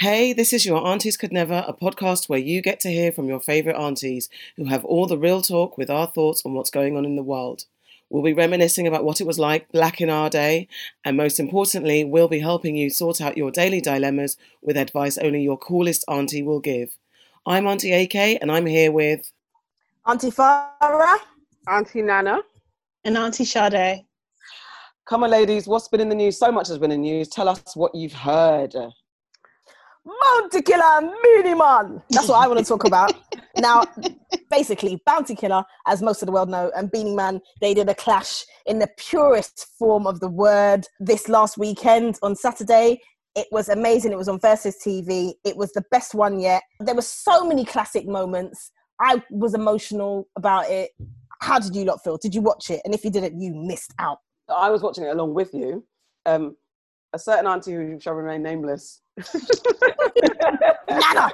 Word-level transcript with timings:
Hey, 0.00 0.32
this 0.32 0.52
is 0.52 0.64
Your 0.64 0.86
Aunties 0.86 1.16
Could 1.16 1.32
Never, 1.32 1.64
a 1.66 1.72
podcast 1.72 2.28
where 2.28 2.38
you 2.38 2.62
get 2.62 2.78
to 2.80 2.88
hear 2.88 3.10
from 3.10 3.26
your 3.26 3.40
favourite 3.40 3.76
aunties 3.76 4.28
who 4.56 4.66
have 4.66 4.84
all 4.84 5.06
the 5.08 5.18
real 5.18 5.42
talk 5.42 5.76
with 5.76 5.90
our 5.90 6.06
thoughts 6.06 6.40
on 6.46 6.54
what's 6.54 6.70
going 6.70 6.96
on 6.96 7.04
in 7.04 7.16
the 7.16 7.22
world. 7.24 7.64
We'll 8.08 8.22
be 8.22 8.32
reminiscing 8.32 8.86
about 8.86 9.02
what 9.02 9.20
it 9.20 9.26
was 9.26 9.40
like 9.40 9.72
black 9.72 10.00
in 10.00 10.08
our 10.08 10.30
day, 10.30 10.68
and 11.04 11.16
most 11.16 11.40
importantly, 11.40 12.04
we'll 12.04 12.28
be 12.28 12.38
helping 12.38 12.76
you 12.76 12.90
sort 12.90 13.20
out 13.20 13.36
your 13.36 13.50
daily 13.50 13.80
dilemmas 13.80 14.36
with 14.62 14.76
advice 14.76 15.18
only 15.18 15.42
your 15.42 15.58
coolest 15.58 16.04
auntie 16.06 16.44
will 16.44 16.60
give. 16.60 16.96
I'm 17.44 17.66
Auntie 17.66 17.92
AK, 17.92 18.38
and 18.40 18.52
I'm 18.52 18.66
here 18.66 18.92
with 18.92 19.32
Auntie 20.06 20.30
Farah, 20.30 21.18
Auntie 21.66 22.02
Nana, 22.02 22.38
and 23.04 23.18
Auntie 23.18 23.44
Sade. 23.44 24.04
Come 25.06 25.24
on, 25.24 25.30
ladies, 25.30 25.66
what's 25.66 25.88
been 25.88 26.00
in 26.00 26.08
the 26.08 26.14
news? 26.14 26.38
So 26.38 26.52
much 26.52 26.68
has 26.68 26.78
been 26.78 26.92
in 26.92 27.02
the 27.02 27.10
news. 27.10 27.28
Tell 27.28 27.48
us 27.48 27.74
what 27.74 27.92
you've 27.96 28.12
heard. 28.12 28.76
Bounty 30.08 30.62
Killer 30.62 30.82
and 30.82 31.10
Beenie 31.22 31.54
Man. 31.54 32.02
That's 32.10 32.28
what 32.28 32.42
I 32.42 32.48
want 32.48 32.58
to 32.58 32.64
talk 32.64 32.84
about. 32.84 33.12
now, 33.58 33.84
basically, 34.50 35.02
Bounty 35.04 35.34
Killer, 35.34 35.64
as 35.86 36.00
most 36.02 36.22
of 36.22 36.26
the 36.26 36.32
world 36.32 36.48
know, 36.48 36.70
and 36.76 36.90
Beenie 36.90 37.14
Man, 37.14 37.40
they 37.60 37.74
did 37.74 37.88
a 37.88 37.94
clash 37.94 38.44
in 38.66 38.78
the 38.78 38.88
purest 38.96 39.66
form 39.78 40.06
of 40.06 40.20
the 40.20 40.28
word 40.28 40.86
this 40.98 41.28
last 41.28 41.58
weekend 41.58 42.18
on 42.22 42.34
Saturday. 42.34 43.00
It 43.34 43.46
was 43.52 43.68
amazing. 43.68 44.12
It 44.12 44.18
was 44.18 44.28
on 44.28 44.40
Verzuz 44.40 44.74
TV. 44.84 45.34
It 45.44 45.56
was 45.56 45.72
the 45.72 45.84
best 45.90 46.14
one 46.14 46.40
yet. 46.40 46.62
There 46.80 46.94
were 46.94 47.02
so 47.02 47.46
many 47.46 47.64
classic 47.64 48.06
moments. 48.06 48.72
I 49.00 49.22
was 49.30 49.54
emotional 49.54 50.28
about 50.36 50.70
it. 50.70 50.90
How 51.40 51.58
did 51.58 51.76
you 51.76 51.84
lot 51.84 52.02
feel? 52.02 52.16
Did 52.16 52.34
you 52.34 52.40
watch 52.40 52.70
it? 52.70 52.80
And 52.84 52.94
if 52.94 53.04
you 53.04 53.10
didn't, 53.10 53.40
you 53.40 53.54
missed 53.54 53.94
out. 53.98 54.18
I 54.48 54.70
was 54.70 54.82
watching 54.82 55.04
it 55.04 55.10
along 55.10 55.34
with 55.34 55.52
you. 55.52 55.84
Um, 56.26 56.56
a 57.12 57.18
certain 57.18 57.46
auntie 57.46 57.72
who 57.72 57.98
shall 58.00 58.14
remain 58.14 58.42
nameless. 58.42 59.00
Nana! 60.88 61.32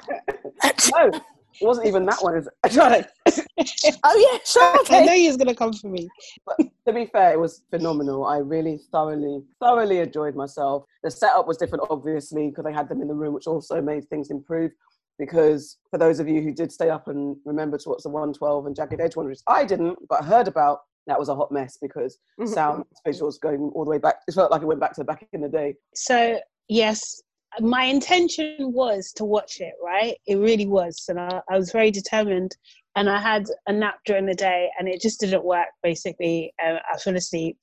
no, 0.93 1.21
it 1.61 1.67
wasn't 1.67 1.87
even 1.87 2.05
that 2.07 2.23
one. 2.23 2.37
Is 2.37 2.47
it? 2.47 3.47
oh 4.05 4.31
yeah, 4.33 4.39
sure. 4.45 4.81
Okay. 4.81 4.99
I 4.99 5.05
know 5.05 5.13
he 5.13 5.29
was 5.29 5.37
gonna 5.37 5.55
come 5.55 5.73
for 5.73 5.89
me. 5.89 6.09
But 6.47 6.59
to 6.87 6.93
be 6.93 7.07
fair, 7.07 7.33
it 7.33 7.41
was 7.41 7.63
phenomenal. 7.71 8.25
I 8.25 8.39
really 8.39 8.81
thoroughly, 8.93 9.43
thoroughly 9.61 9.99
enjoyed 9.99 10.35
myself. 10.35 10.85
The 11.03 11.11
setup 11.11 11.47
was 11.47 11.57
different, 11.57 11.87
obviously, 11.91 12.49
because 12.49 12.67
I 12.67 12.73
had 12.73 12.89
them 12.89 13.01
in 13.01 13.09
the 13.09 13.15
room, 13.15 13.35
which 13.35 13.47
also 13.47 13.81
made 13.81 14.09
things 14.09 14.31
improve. 14.31 14.73
Because 15.19 15.79
for 15.91 15.99
those 15.99 16.19
of 16.19 16.29
you 16.29 16.43
who 16.43 16.53
did 16.53 16.73
stay 16.73 16.91
up 16.91 17.07
and 17.07 17.37
remember 17.45 17.79
to 17.79 17.89
watch 17.89 18.03
the 18.03 18.09
112 18.09 18.67
and 18.67 18.75
Jagged 18.75 19.01
Edge 19.01 19.15
one, 19.15 19.27
which 19.27 19.41
I 19.47 19.65
didn't, 19.65 19.97
but 20.09 20.23
I 20.23 20.25
heard 20.25 20.49
about, 20.49 20.81
that 21.07 21.19
was 21.19 21.29
a 21.29 21.35
hot 21.35 21.53
mess 21.53 21.79
because 21.81 22.19
sound 22.47 22.85
visuals 23.07 23.41
going 23.41 23.61
all 23.75 23.85
the 23.85 23.91
way 23.91 23.99
back. 23.99 24.17
It 24.27 24.35
felt 24.35 24.51
like 24.51 24.63
it 24.63 24.67
went 24.67 24.81
back 24.81 24.95
to 24.95 25.05
back 25.05 25.27
in 25.33 25.41
the 25.41 25.49
day. 25.49 25.75
So 25.95 26.39
yes, 26.69 27.23
my 27.61 27.85
intention 27.85 28.57
was 28.73 29.13
to 29.17 29.25
watch 29.25 29.61
it. 29.61 29.75
Right, 29.83 30.17
it 30.27 30.37
really 30.37 30.67
was, 30.67 31.05
and 31.09 31.21
I, 31.21 31.41
I 31.51 31.59
was 31.59 31.73
very 31.73 31.91
determined. 31.91 32.57
And 32.97 33.11
I 33.11 33.21
had 33.21 33.47
a 33.67 33.73
nap 33.73 33.97
during 34.07 34.25
the 34.25 34.35
day, 34.35 34.71
and 34.79 34.89
it 34.89 35.01
just 35.01 35.19
didn't 35.19 35.45
work. 35.45 35.67
Basically, 35.83 36.53
uh, 36.65 36.77
I 36.93 36.97
fell 36.99 37.17
asleep, 37.17 37.59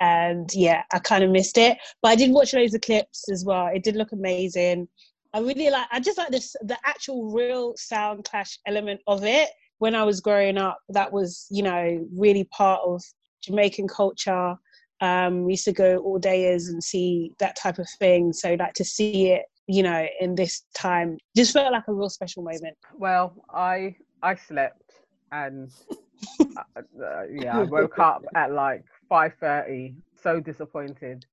and 0.00 0.50
yeah, 0.52 0.82
I 0.92 0.98
kind 0.98 1.22
of 1.22 1.30
missed 1.30 1.58
it. 1.58 1.78
But 2.02 2.08
I 2.10 2.16
did 2.16 2.32
watch 2.32 2.54
loads 2.54 2.74
of 2.74 2.80
clips 2.80 3.28
as 3.30 3.44
well. 3.44 3.68
It 3.72 3.84
did 3.84 3.96
look 3.96 4.12
amazing. 4.12 4.88
I 5.32 5.40
really 5.40 5.70
like. 5.70 5.86
I 5.92 6.00
just 6.00 6.18
like 6.18 6.30
this 6.30 6.54
the 6.62 6.76
actual 6.84 7.30
real 7.30 7.74
sound 7.76 8.24
clash 8.24 8.58
element 8.66 9.00
of 9.06 9.24
it 9.24 9.48
when 9.78 9.94
I 9.94 10.04
was 10.04 10.20
growing 10.20 10.58
up, 10.58 10.78
that 10.90 11.12
was, 11.12 11.46
you 11.50 11.62
know, 11.62 12.06
really 12.16 12.44
part 12.44 12.80
of 12.84 13.02
Jamaican 13.42 13.88
culture. 13.88 14.54
Um, 15.00 15.44
we 15.44 15.52
used 15.52 15.64
to 15.64 15.72
go 15.72 15.98
all 15.98 16.18
dayers 16.18 16.68
and 16.68 16.82
see 16.82 17.32
that 17.38 17.56
type 17.56 17.78
of 17.78 17.88
thing. 17.98 18.32
So, 18.32 18.54
like 18.58 18.74
to 18.74 18.84
see 18.84 19.30
it, 19.30 19.42
you 19.66 19.82
know, 19.82 20.06
in 20.20 20.34
this 20.34 20.62
time, 20.74 21.18
just 21.36 21.52
felt 21.52 21.72
like 21.72 21.84
a 21.88 21.92
real 21.92 22.08
special 22.08 22.42
moment. 22.42 22.76
Well, 22.96 23.34
I 23.52 23.96
I 24.22 24.36
slept 24.36 24.92
and 25.32 25.70
uh, 26.40 26.62
uh, 27.02 27.22
yeah, 27.30 27.58
I 27.58 27.62
woke 27.64 27.98
up 27.98 28.24
at 28.34 28.52
like 28.52 28.84
five 29.08 29.34
thirty, 29.40 29.96
so 30.22 30.40
disappointed, 30.40 31.26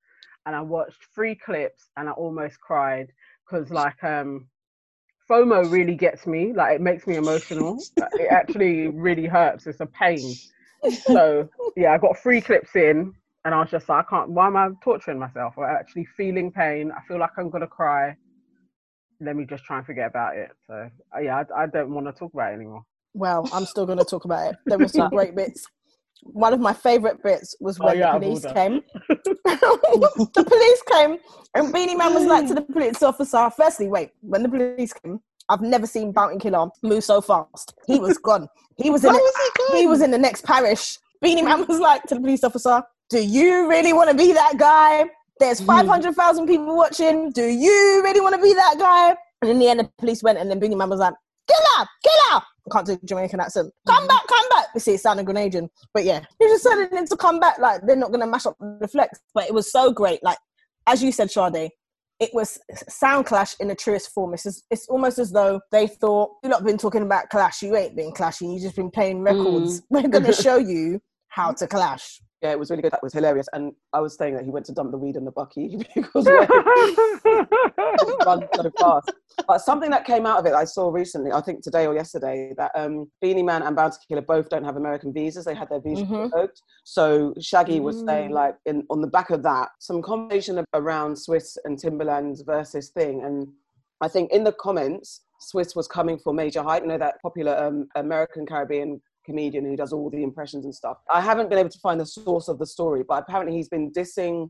and 0.46 0.56
I 0.56 0.62
watched 0.62 1.00
three 1.14 1.36
clips 1.36 1.90
and 1.98 2.10
I 2.10 2.14
almost 2.14 2.60
cried 2.60 3.12
because 3.46 3.70
like 3.70 4.04
um 4.04 4.48
FOMO 5.30 5.70
really 5.70 5.96
gets 5.96 6.28
me. 6.28 6.54
Like 6.54 6.76
it 6.76 6.82
makes 6.82 7.08
me 7.08 7.16
emotional. 7.16 7.84
it 7.98 8.28
actually 8.30 8.88
really 8.88 9.26
hurts. 9.26 9.68
It's 9.68 9.80
a 9.80 9.86
pain. 9.86 10.36
So 11.06 11.50
yeah, 11.76 11.94
I 11.94 11.98
got 11.98 12.18
three 12.18 12.42
clips 12.42 12.76
in, 12.76 13.14
and 13.46 13.54
I 13.54 13.60
was 13.60 13.70
just 13.70 13.88
like, 13.90 14.06
I 14.06 14.10
can't. 14.10 14.30
Why 14.30 14.48
am 14.48 14.58
I 14.58 14.70
torturing 14.84 15.20
myself? 15.20 15.58
I'm 15.58 15.64
actually 15.64 16.06
feeling 16.18 16.52
pain. 16.52 16.92
I 16.92 17.02
feel 17.08 17.20
like 17.20 17.32
I'm 17.38 17.50
gonna 17.50 17.68
cry. 17.68 18.16
Let 19.20 19.36
me 19.36 19.46
just 19.46 19.64
try 19.64 19.78
and 19.78 19.86
forget 19.86 20.08
about 20.08 20.36
it. 20.36 20.52
So 20.68 20.90
yeah, 21.22 21.44
I, 21.56 21.64
I 21.64 21.68
don't 21.68 21.94
want 21.94 22.08
to 22.08 22.14
talk 22.14 22.34
about 22.34 22.52
it 22.52 22.56
anymore. 22.56 22.84
Well, 23.14 23.48
I'm 23.54 23.66
still 23.66 23.86
gonna 23.86 24.04
talk 24.06 24.26
about 24.26 24.52
it. 24.52 24.56
There 24.66 24.80
were 24.80 24.88
some 24.88 25.10
great 25.12 25.36
bits. 25.36 25.68
One 26.24 26.54
of 26.54 26.60
my 26.60 26.74
favorite 26.74 27.22
bits 27.24 27.56
was 27.60 27.80
when 27.80 27.90
oh, 27.90 27.94
yeah, 27.94 28.14
the 28.14 28.20
police 28.20 28.46
came. 28.54 28.82
the 29.08 30.46
police 30.48 30.84
came, 30.92 31.18
and 31.56 31.74
Beenie 31.74 31.96
Man 31.96 32.14
was 32.14 32.26
like 32.26 32.48
to 32.48 32.54
the 32.54 32.62
police 32.62 33.02
officer. 33.02 33.50
Firstly, 33.56 33.88
wait, 33.88 34.12
when 34.22 34.44
the 34.44 34.50
police 34.50 34.94
came, 34.94 35.20
I've 35.50 35.62
never 35.62 35.88
seen 35.88 36.12
Bounty 36.12 36.38
Killer 36.38 36.70
move 36.84 37.04
so 37.04 37.22
fast. 37.22 37.74
He 37.88 38.00
was 38.00 38.18
gone. 38.18 38.48
He 38.78 38.90
was 38.90 39.04
in. 39.04 39.14
The, 39.14 39.20
was 39.20 39.52
he, 39.72 39.80
he, 39.80 39.88
was 39.88 40.02
in 40.02 40.12
the 40.12 40.18
next 40.18 40.46
parish. 40.46 40.98
Beenie 41.22 41.42
Man 41.42 41.66
was 41.68 41.80
like 41.80 42.04
to 42.04 42.16
the 42.16 42.22
police 42.22 42.44
officer, 42.44 42.82
"Do 43.10 43.22
you 43.22 43.70
really 43.70 43.94
want 43.94 44.10
to 44.10 44.16
be 44.16 44.32
that 44.34 44.58
guy? 44.58 45.06
There's 45.40 45.60
hmm. 45.60 45.66
five 45.66 45.88
hundred 45.88 46.16
thousand 46.16 46.48
people 46.48 46.76
watching. 46.76 47.32
Do 47.32 47.44
you 47.44 48.02
really 48.04 48.22
want 48.22 48.36
to 48.36 48.42
be 48.42 48.54
that 48.54 48.76
guy?" 48.80 49.16
And 49.42 49.52
in 49.52 49.60
the 49.60 49.68
end, 49.68 49.80
the 49.80 49.92
police 49.98 50.24
went, 50.24 50.38
and 50.38 50.50
then 50.50 50.60
Beenie 50.60 50.76
Man 50.76 50.90
was 50.90 51.00
like, 51.00 51.14
"Killer, 51.48 51.88
killer!" 52.04 52.42
I 52.68 52.74
can't 52.74 52.86
do 52.86 53.00
Jamaican 53.04 53.40
accent. 53.40 53.74
Come 53.88 54.08
back, 54.08 54.28
come 54.28 54.50
back. 54.50 54.68
You 54.74 54.80
see, 54.80 54.94
it 54.94 55.02
sounded 55.02 55.26
Grenadian, 55.26 55.70
but 55.94 56.04
yeah, 56.04 56.22
he 56.40 56.46
just 56.46 56.64
telling 56.64 56.90
him 56.92 57.06
to 57.08 57.16
come 57.16 57.40
back. 57.40 57.58
Like 57.60 57.82
they're 57.86 57.96
not 57.96 58.12
gonna 58.12 58.28
mash 58.28 58.46
up 58.46 58.56
the 58.80 58.88
flex, 58.88 59.20
but 59.34 59.46
it 59.46 59.54
was 59.54 59.72
so 59.72 59.92
great. 59.92 60.24
Like 60.24 60.38
as 60.88 61.04
you 61.04 61.12
said, 61.12 61.32
Sade, 61.32 61.72
it 62.22 62.30
was 62.34 62.60
sound 62.88 63.26
clash 63.26 63.56
in 63.60 63.68
the 63.68 63.76
truest 63.76 64.14
form. 64.14 64.36
It's, 64.36 64.64
it's 64.70 64.88
almost 64.88 65.18
as 65.18 65.32
though 65.32 65.60
they 65.72 65.88
thought, 65.88 66.30
you've 66.44 66.52
not 66.52 66.64
been 66.64 66.78
talking 66.78 67.02
about 67.02 67.30
clash, 67.30 67.64
you 67.64 67.76
ain't 67.76 67.96
been 67.96 68.12
clashing, 68.12 68.52
you've 68.52 68.62
just 68.62 68.76
been 68.76 68.92
playing 68.92 69.22
records. 69.22 69.82
Mm. 69.82 69.84
We're 69.90 70.08
going 70.08 70.24
to 70.32 70.34
show 70.34 70.58
you 70.58 71.02
how 71.30 71.52
to 71.54 71.66
clash. 71.66 72.22
Yeah, 72.42 72.52
it 72.52 72.60
was 72.60 72.72
really 72.72 72.82
good. 72.82 72.92
That 72.92 73.04
was 73.04 73.14
hilarious. 73.14 73.48
And 73.54 73.74
I 73.94 74.00
was 74.00 74.18
saying 74.18 74.34
that 74.34 74.44
he 74.44 74.50
went 74.50 74.66
to 74.66 74.72
dump 74.72 74.92
the 74.92 74.98
weed 74.98 75.16
in 75.16 75.26
the 75.26 75.32
bucky 75.32 75.78
because 75.96 76.26
run 78.26 78.48
so 78.56 78.72
fast. 78.80 79.12
But 79.48 79.60
something 79.60 79.92
that 79.92 80.06
came 80.06 80.26
out 80.26 80.40
of 80.40 80.48
it, 80.48 80.54
I 80.54 80.66
saw 80.66 80.90
recently, 80.90 81.32
I 81.32 81.40
think 81.42 81.62
today 81.62 81.86
or 81.86 81.94
yesterday, 81.94 82.54
that 82.58 82.72
um, 82.74 83.12
Beenie 83.22 83.44
Man 83.44 83.62
and 83.62 83.76
Bounty 83.76 83.98
Killer 84.08 84.24
both 84.24 84.50
don't 84.50 84.64
have 84.64 84.76
American 84.76 85.14
visas. 85.14 85.46
They 85.46 85.54
had 85.54 85.70
their 85.70 85.82
visas 85.82 86.06
mm-hmm. 86.06 86.16
revoked. 86.16 86.64
So 86.84 87.36
Shaggy 87.40 87.80
was 87.80 87.98
mm. 87.98 88.08
saying, 88.08 88.32
like, 88.32 88.56
in 88.66 88.88
on 88.90 89.02
the 89.02 89.08
back 89.08 89.30
of 89.30 89.44
that, 89.44 89.70
some 89.80 90.02
conversation 90.02 90.64
around 90.74 91.14
Swizz 91.14 91.58
and 91.66 91.78
Timbaland's 91.78 92.42
versus 92.42 92.90
thing. 92.90 93.24
And 93.24 93.48
I 94.02 94.08
think 94.08 94.32
in 94.32 94.44
the 94.44 94.54
comments, 94.54 95.22
Swizz 95.42 95.76
was 95.76 95.88
coming 95.88 96.18
for 96.18 96.34
Majah 96.34 96.64
Hype, 96.64 96.84
you 96.84 96.90
know, 96.90 96.98
that 96.98 97.22
popular 97.22 97.58
um, 97.58 97.88
American 97.96 98.46
Caribbean 98.46 99.02
comedian 99.26 99.66
who 99.66 99.76
does 99.76 99.94
all 99.94 100.10
the 100.10 100.24
impressions 100.24 100.66
and 100.66 100.74
stuff. 100.74 100.98
I 101.12 101.22
haven't 101.22 101.50
been 101.50 101.60
able 101.60 101.70
to 101.70 101.80
find 101.80 102.00
the 102.00 102.06
source 102.06 102.48
of 102.48 102.60
the 102.60 102.66
story, 102.66 103.04
but 103.08 103.24
apparently 103.24 103.56
he's 103.56 103.70
been 103.70 103.92
dissing 103.92 104.50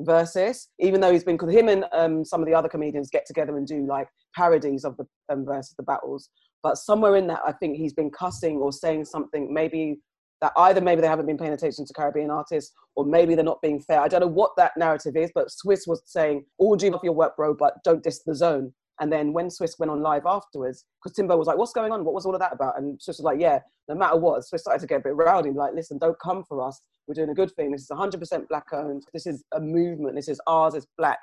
Verzuz, 0.00 0.68
even 0.78 1.00
though 1.00 1.12
he's 1.12 1.24
been 1.24 1.36
because 1.36 1.54
him 1.54 1.68
and 1.68 1.84
um, 1.92 2.24
some 2.24 2.40
of 2.40 2.46
the 2.46 2.54
other 2.54 2.68
comedians 2.68 3.10
get 3.10 3.26
together 3.26 3.56
and 3.56 3.66
do 3.66 3.86
like 3.86 4.08
parodies 4.34 4.84
of 4.84 4.96
the 4.96 5.06
um, 5.30 5.44
versus 5.44 5.74
the 5.76 5.82
battles. 5.82 6.30
But 6.62 6.78
somewhere 6.78 7.16
in 7.16 7.26
that, 7.28 7.40
I 7.46 7.52
think 7.52 7.76
he's 7.76 7.92
been 7.92 8.10
cussing 8.10 8.56
or 8.56 8.72
saying 8.72 9.04
something 9.04 9.52
maybe 9.52 10.00
that 10.40 10.52
either 10.56 10.80
maybe 10.80 11.00
they 11.00 11.06
haven't 11.06 11.26
been 11.26 11.38
paying 11.38 11.52
attention 11.52 11.86
to 11.86 11.92
Caribbean 11.92 12.30
artists 12.30 12.72
or 12.96 13.04
maybe 13.04 13.34
they're 13.34 13.44
not 13.44 13.62
being 13.62 13.80
fair. 13.80 14.00
I 14.00 14.08
don't 14.08 14.20
know 14.20 14.26
what 14.26 14.50
that 14.56 14.72
narrative 14.76 15.16
is, 15.16 15.30
but 15.34 15.48
Swizz 15.48 15.86
was 15.86 16.02
saying, 16.04 16.44
all 16.58 16.74
do 16.74 16.92
off 16.92 17.04
your 17.04 17.12
work, 17.12 17.36
bro, 17.36 17.54
but 17.54 17.74
don't 17.84 18.02
diss 18.02 18.22
the 18.24 18.34
zone. 18.34 18.74
And 19.02 19.12
then 19.12 19.32
when 19.32 19.48
Swizz 19.48 19.80
went 19.80 19.90
on 19.90 20.00
live 20.00 20.26
afterwards, 20.26 20.84
because 21.02 21.16
Timbo 21.16 21.36
was 21.36 21.48
like, 21.48 21.58
what's 21.58 21.72
going 21.72 21.90
on? 21.90 22.04
What 22.04 22.14
was 22.14 22.24
all 22.24 22.34
of 22.34 22.40
that 22.40 22.52
about? 22.52 22.78
And 22.78 23.00
Swizz 23.00 23.18
was 23.18 23.22
like, 23.22 23.40
yeah, 23.40 23.58
no 23.88 23.96
matter 23.96 24.16
what, 24.16 24.42
Swizz 24.42 24.60
started 24.60 24.78
to 24.78 24.86
get 24.86 25.00
a 25.00 25.02
bit 25.02 25.16
rowdy, 25.16 25.50
like, 25.50 25.74
listen, 25.74 25.98
don't 25.98 26.16
come 26.20 26.44
for 26.44 26.64
us. 26.64 26.80
We're 27.08 27.14
doing 27.14 27.30
a 27.30 27.34
good 27.34 27.50
thing. 27.50 27.72
This 27.72 27.82
is 27.82 27.88
100% 27.90 28.46
black 28.46 28.66
owned. 28.72 29.02
This 29.12 29.26
is 29.26 29.42
a 29.52 29.58
movement. 29.58 30.14
This 30.14 30.28
is 30.28 30.40
ours. 30.46 30.74
It's 30.74 30.86
black. 30.96 31.18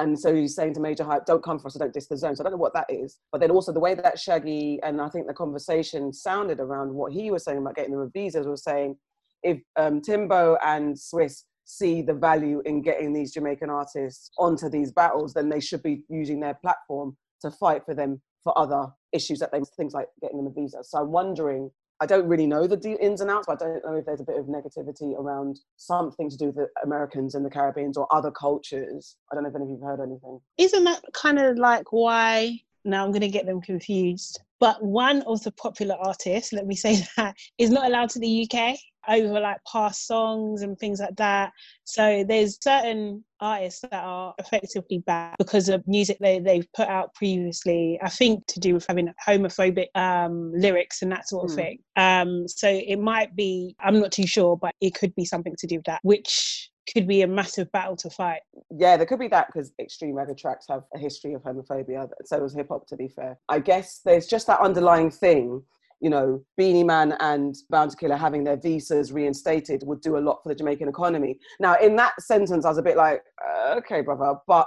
And 0.00 0.18
so 0.18 0.34
he's 0.34 0.56
saying 0.56 0.74
to 0.74 0.80
Majah 0.80 1.04
Hype, 1.04 1.24
don't 1.24 1.44
come 1.44 1.60
for 1.60 1.68
us, 1.68 1.74
don't 1.74 1.94
diss 1.94 2.08
the 2.08 2.16
zone. 2.16 2.34
So 2.34 2.42
I 2.42 2.44
don't 2.44 2.54
know 2.54 2.58
what 2.58 2.74
that 2.74 2.86
is. 2.88 3.18
But 3.30 3.40
then 3.40 3.52
also 3.52 3.72
the 3.72 3.78
way 3.78 3.94
that 3.94 4.18
Shaggy 4.18 4.80
and 4.82 5.00
I 5.00 5.08
think 5.08 5.28
the 5.28 5.32
conversation 5.32 6.12
sounded 6.12 6.58
around 6.58 6.92
what 6.92 7.12
he 7.12 7.30
was 7.30 7.44
saying 7.44 7.58
about 7.58 7.76
getting 7.76 7.96
the 7.96 8.10
visas 8.12 8.48
was 8.48 8.64
saying, 8.64 8.96
if 9.44 9.60
um, 9.76 10.00
Timbo 10.00 10.56
and 10.64 10.96
Swizz 10.96 11.44
see 11.64 12.02
the 12.02 12.14
value 12.14 12.62
in 12.64 12.82
getting 12.82 13.12
these 13.12 13.32
Jamaican 13.32 13.70
artists 13.70 14.30
onto 14.38 14.68
these 14.68 14.92
battles, 14.92 15.34
then 15.34 15.48
they 15.48 15.60
should 15.60 15.82
be 15.82 16.02
using 16.08 16.40
their 16.40 16.54
platform 16.54 17.16
to 17.40 17.50
fight 17.50 17.84
for 17.84 17.94
them 17.94 18.20
for 18.42 18.56
other 18.58 18.86
issues 19.12 19.38
that 19.38 19.52
they 19.52 19.60
things 19.76 19.92
like 19.92 20.08
getting 20.20 20.38
them 20.38 20.46
a 20.46 20.50
visa. 20.50 20.78
So 20.82 20.98
I'm 20.98 21.12
wondering, 21.12 21.70
I 22.00 22.06
don't 22.06 22.26
really 22.26 22.46
know 22.46 22.66
the 22.66 22.98
ins 23.00 23.20
and 23.20 23.30
outs, 23.30 23.46
but 23.46 23.62
I 23.62 23.66
don't 23.66 23.84
know 23.84 23.94
if 23.94 24.06
there's 24.06 24.20
a 24.20 24.24
bit 24.24 24.38
of 24.38 24.46
negativity 24.46 25.16
around 25.16 25.60
something 25.76 26.28
to 26.28 26.36
do 26.36 26.46
with 26.46 26.56
the 26.56 26.68
Americans 26.82 27.34
and 27.34 27.44
the 27.44 27.50
Caribbeans 27.50 27.96
or 27.96 28.12
other 28.12 28.30
cultures. 28.30 29.16
I 29.30 29.34
don't 29.34 29.44
know 29.44 29.50
if 29.50 29.54
any 29.54 29.64
of 29.64 29.70
you've 29.70 29.82
heard 29.82 30.00
anything. 30.00 30.40
Isn't 30.58 30.84
that 30.84 31.02
kind 31.12 31.38
of 31.38 31.58
like 31.58 31.92
why? 31.92 32.60
Now 32.84 33.04
I'm 33.04 33.10
going 33.10 33.22
to 33.22 33.28
get 33.28 33.46
them 33.46 33.60
confused. 33.60 34.40
But 34.60 34.82
one 34.82 35.22
of 35.22 35.42
the 35.42 35.50
popular 35.52 35.96
artists, 35.96 36.52
let 36.52 36.66
me 36.66 36.76
say 36.76 37.02
that, 37.16 37.34
is 37.58 37.70
not 37.70 37.86
allowed 37.86 38.10
to 38.10 38.20
the 38.20 38.48
UK 38.48 38.78
over 39.08 39.40
like 39.40 39.58
past 39.70 40.06
songs 40.06 40.62
and 40.62 40.78
things 40.78 41.00
like 41.00 41.16
that. 41.16 41.52
So 41.84 42.24
there's 42.26 42.58
certain 42.62 43.24
artists 43.40 43.80
that 43.80 43.92
are 44.04 44.34
effectively 44.38 44.98
banned 44.98 45.34
because 45.38 45.68
of 45.68 45.82
music 45.88 46.18
they, 46.20 46.38
they've 46.38 46.72
put 46.74 46.88
out 46.88 47.12
previously, 47.14 47.98
I 48.02 48.08
think 48.08 48.46
to 48.46 48.60
do 48.60 48.74
with 48.74 48.86
having 48.86 49.12
homophobic 49.26 49.88
um, 49.96 50.52
lyrics 50.54 51.02
and 51.02 51.10
that 51.10 51.28
sort 51.28 51.46
of 51.46 51.50
mm. 51.50 51.56
thing. 51.56 51.78
Um, 51.96 52.46
so 52.46 52.68
it 52.68 53.00
might 53.00 53.34
be, 53.34 53.74
I'm 53.80 53.98
not 53.98 54.12
too 54.12 54.26
sure, 54.26 54.56
but 54.56 54.74
it 54.80 54.94
could 54.94 55.14
be 55.16 55.24
something 55.24 55.56
to 55.58 55.66
do 55.66 55.76
with 55.76 55.86
that, 55.86 56.00
which 56.02 56.70
could 56.92 57.06
be 57.06 57.22
a 57.22 57.26
massive 57.26 57.70
battle 57.72 57.96
to 57.96 58.10
fight. 58.10 58.40
Yeah, 58.70 58.96
there 58.96 59.06
could 59.06 59.20
be 59.20 59.28
that 59.28 59.48
because 59.48 59.72
extreme 59.80 60.14
reggae 60.14 60.36
tracks 60.36 60.66
have 60.68 60.82
a 60.94 60.98
history 60.98 61.34
of 61.34 61.42
homophobia. 61.42 62.08
So 62.24 62.40
does 62.40 62.54
hip 62.54 62.68
hop, 62.70 62.86
to 62.88 62.96
be 62.96 63.08
fair. 63.08 63.38
I 63.48 63.58
guess 63.58 64.00
there's 64.04 64.26
just 64.26 64.46
that 64.48 64.60
underlying 64.60 65.10
thing 65.10 65.62
you 66.02 66.10
know, 66.10 66.44
Beenie 66.56 66.82
Man 66.82 67.16
and 67.20 67.54
Bounty 67.70 67.96
Killer 67.96 68.16
having 68.16 68.42
their 68.42 68.56
visas 68.56 69.12
reinstated 69.12 69.84
would 69.86 70.00
do 70.00 70.16
a 70.16 70.18
lot 70.18 70.42
for 70.42 70.48
the 70.48 70.54
Jamaican 70.56 70.88
economy. 70.88 71.38
Now, 71.60 71.76
in 71.76 71.94
that 71.94 72.20
sentence, 72.20 72.64
I 72.64 72.70
was 72.70 72.78
a 72.78 72.82
bit 72.82 72.96
like, 72.96 73.22
uh, 73.40 73.74
okay, 73.76 74.00
brother, 74.00 74.34
but 74.48 74.66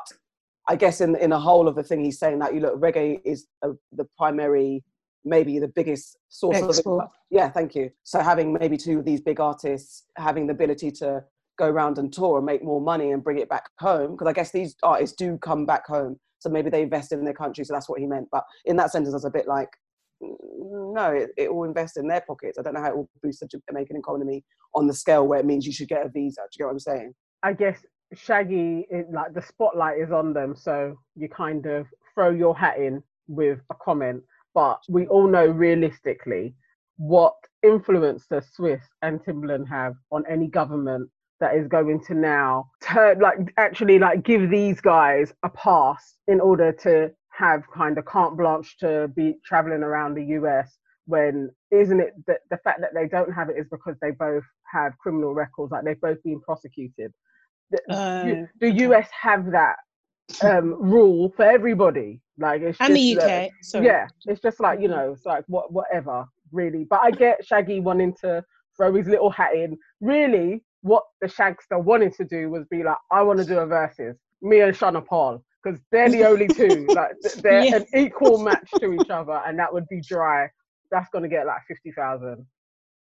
I 0.70 0.78
guess 0.78 1.02
in 1.02 1.16
in 1.18 1.32
the 1.32 1.40
whole 1.40 1.68
of 1.68 1.76
the 1.76 1.84
thing, 1.84 2.04
he's 2.04 2.18
saying 2.18 2.40
that 2.40 2.54
you 2.54 2.62
look, 2.62 2.80
reggae 2.80 3.20
is 3.26 3.48
a, 3.64 3.72
the 3.92 4.08
primary, 4.18 4.86
maybe 5.26 5.60
the 5.60 5.68
biggest 5.68 6.18
source 6.30 6.56
Export. 6.56 7.04
of 7.04 7.10
yeah. 7.30 7.50
Thank 7.50 7.76
you. 7.76 7.92
So 8.04 8.22
having 8.22 8.54
maybe 8.54 8.78
two 8.78 9.00
of 9.00 9.06
these 9.06 9.20
big 9.20 9.42
artists 9.42 10.04
having 10.18 10.48
the 10.48 10.54
ability 10.54 10.90
to 10.92 11.22
go 11.58 11.68
around 11.68 11.98
and 11.98 12.12
tour 12.12 12.38
and 12.38 12.46
make 12.46 12.64
more 12.64 12.82
money 12.82 13.12
and 13.12 13.24
bring 13.24 13.40
it 13.40 13.50
back 13.50 13.70
home, 13.80 14.12
because 14.12 14.28
I 14.28 14.34
guess 14.34 14.52
these 14.52 14.76
artists 14.84 15.16
do 15.16 15.38
come 15.38 15.66
back 15.66 15.86
home. 15.88 16.20
So 16.40 16.50
maybe 16.50 16.70
they 16.70 16.84
invest 16.84 17.12
in 17.12 17.24
their 17.24 17.34
country. 17.34 17.64
So 17.64 17.74
that's 17.74 17.90
what 17.90 18.00
he 18.00 18.06
meant. 18.06 18.28
But 18.32 18.44
in 18.66 18.76
that 18.78 18.92
sentence, 18.92 19.14
I 19.14 19.18
was 19.18 19.26
a 19.26 19.30
bit 19.30 19.48
like, 19.48 19.70
mm, 20.22 20.94
no, 20.94 21.12
it, 21.12 21.30
it 21.38 21.54
will 21.54 21.64
invest 21.64 21.98
in 21.98 22.08
their 22.08 22.22
pockets. 22.22 22.60
I 22.60 22.62
don't 22.62 22.74
know 22.74 22.82
how 22.82 22.90
it 22.90 22.98
will 22.98 23.10
boost 23.24 23.40
the 23.40 23.62
Jamaican 23.70 23.98
economy 23.98 24.44
on 24.76 24.88
the 24.88 24.94
scale 24.94 25.26
where 25.28 25.40
it 25.40 25.46
means 25.46 25.66
you 25.66 25.74
should 25.74 25.88
get 25.88 26.06
a 26.06 26.10
visa. 26.10 26.42
Do 26.42 26.48
you 26.54 26.58
get 26.60 26.66
what 26.66 26.72
I'm 26.72 26.80
saying? 26.80 27.14
I 27.42 27.54
guess 27.54 27.84
Shaggy, 28.14 28.86
it, 28.90 29.08
like 29.12 29.34
the 29.34 29.42
spotlight 29.42 30.00
is 30.00 30.12
on 30.12 30.34
them, 30.34 30.56
so 30.56 30.96
you 31.16 31.28
kind 31.30 31.66
of 31.66 31.88
throw 32.14 32.30
your 32.30 32.56
hat 32.56 32.78
in 32.78 33.02
with 33.28 33.60
a 33.72 33.76
comment. 33.84 34.22
But 34.54 34.80
we 34.88 35.08
all 35.08 35.28
know 35.28 35.48
realistically 35.48 36.54
what 36.98 37.34
influence 37.64 38.26
the 38.30 38.42
Swizz 38.42 38.82
and 39.02 39.20
Timbaland 39.22 39.68
have 39.68 39.96
on 40.12 40.24
any 40.30 40.48
government 40.48 41.10
that 41.40 41.56
is 41.56 41.68
going 41.68 42.00
to 42.06 42.14
now 42.14 42.70
turn 42.82 43.20
like 43.20 43.38
actually 43.58 44.00
like 44.00 44.24
give 44.24 44.50
these 44.50 44.80
guys 44.82 45.34
a 45.44 45.50
pass 45.50 46.16
in 46.28 46.40
order 46.40 46.72
to 46.72 47.12
have 47.30 47.64
kind 47.74 47.98
of 47.98 48.06
carte 48.06 48.38
blanche 48.38 48.78
to 48.80 49.10
be 49.16 49.36
traveling 49.46 49.84
around 49.84 50.16
the 50.16 50.24
US 50.40 50.78
when 51.06 51.50
isn't 51.72 52.00
it 52.00 52.14
that 52.28 52.40
the 52.50 52.58
fact 52.58 52.82
that 52.82 52.92
they 52.94 53.08
don't 53.08 53.32
have 53.32 53.50
it 53.50 53.58
is 53.58 53.68
because 53.70 53.96
they 54.02 54.12
both 54.12 54.44
have 54.72 54.98
criminal 54.98 55.34
records 55.34 55.72
like 55.72 55.84
they've 55.84 56.02
both 56.02 56.22
been 56.24 56.40
prosecuted. 56.42 57.14
The, 57.72 57.94
uh, 57.94 58.46
the 58.60 58.70
us 58.70 59.08
have 59.20 59.52
that 59.52 59.76
um, 60.42 60.76
rule 60.80 61.32
for 61.36 61.44
everybody. 61.44 62.22
Like 62.38 62.62
it's 62.62 62.78
and 62.82 62.96
the 62.96 63.18
uk 63.18 63.24
uh, 63.24 63.82
yeah 63.82 64.08
it's 64.26 64.42
just 64.42 64.60
like 64.60 64.82
you 64.82 64.90
know 64.90 65.14
it's 65.14 65.26
like 65.26 65.46
what 65.48 65.72
whatever 65.72 66.26
really. 66.52 66.86
But 66.90 67.02
i 67.02 67.12
get 67.12 67.46
shaggy 67.46 67.80
wanting 67.80 68.14
to 68.22 68.44
throw 68.76 68.94
his 68.94 69.08
little 69.08 69.30
hat 69.30 69.56
in. 69.56 69.78
Really 70.02 70.64
what 70.86 71.04
the 71.22 71.28
shagster 71.28 71.84
wanted 71.84 72.14
to 72.14 72.24
do 72.24 72.50
was 72.50 72.64
be 72.70 72.84
like 72.84 72.98
i 73.12 73.22
want 73.22 73.40
to 73.40 73.46
do 73.46 73.58
a 73.58 73.66
verses 73.66 74.16
me 74.42 74.62
and 74.62 74.76
Sean 74.76 75.02
Paul 75.02 75.44
because 75.64 75.80
they're 75.92 76.10
the 76.10 76.26
only 76.26 76.48
two. 76.48 76.86
like 76.90 77.12
they're 77.42 77.66
yeah. 77.66 77.76
an 77.78 77.86
equal 77.96 78.38
match 78.38 78.70
to 78.80 78.94
each 78.94 79.10
other, 79.10 79.42
and 79.46 79.58
that 79.60 79.74
would 79.74 79.88
be 79.90 80.02
dry. 80.02 80.48
That's 80.92 81.10
gonna 81.10 81.28
get 81.28 81.48
like 81.48 81.62
fifty 81.68 81.92
thousand 81.92 82.46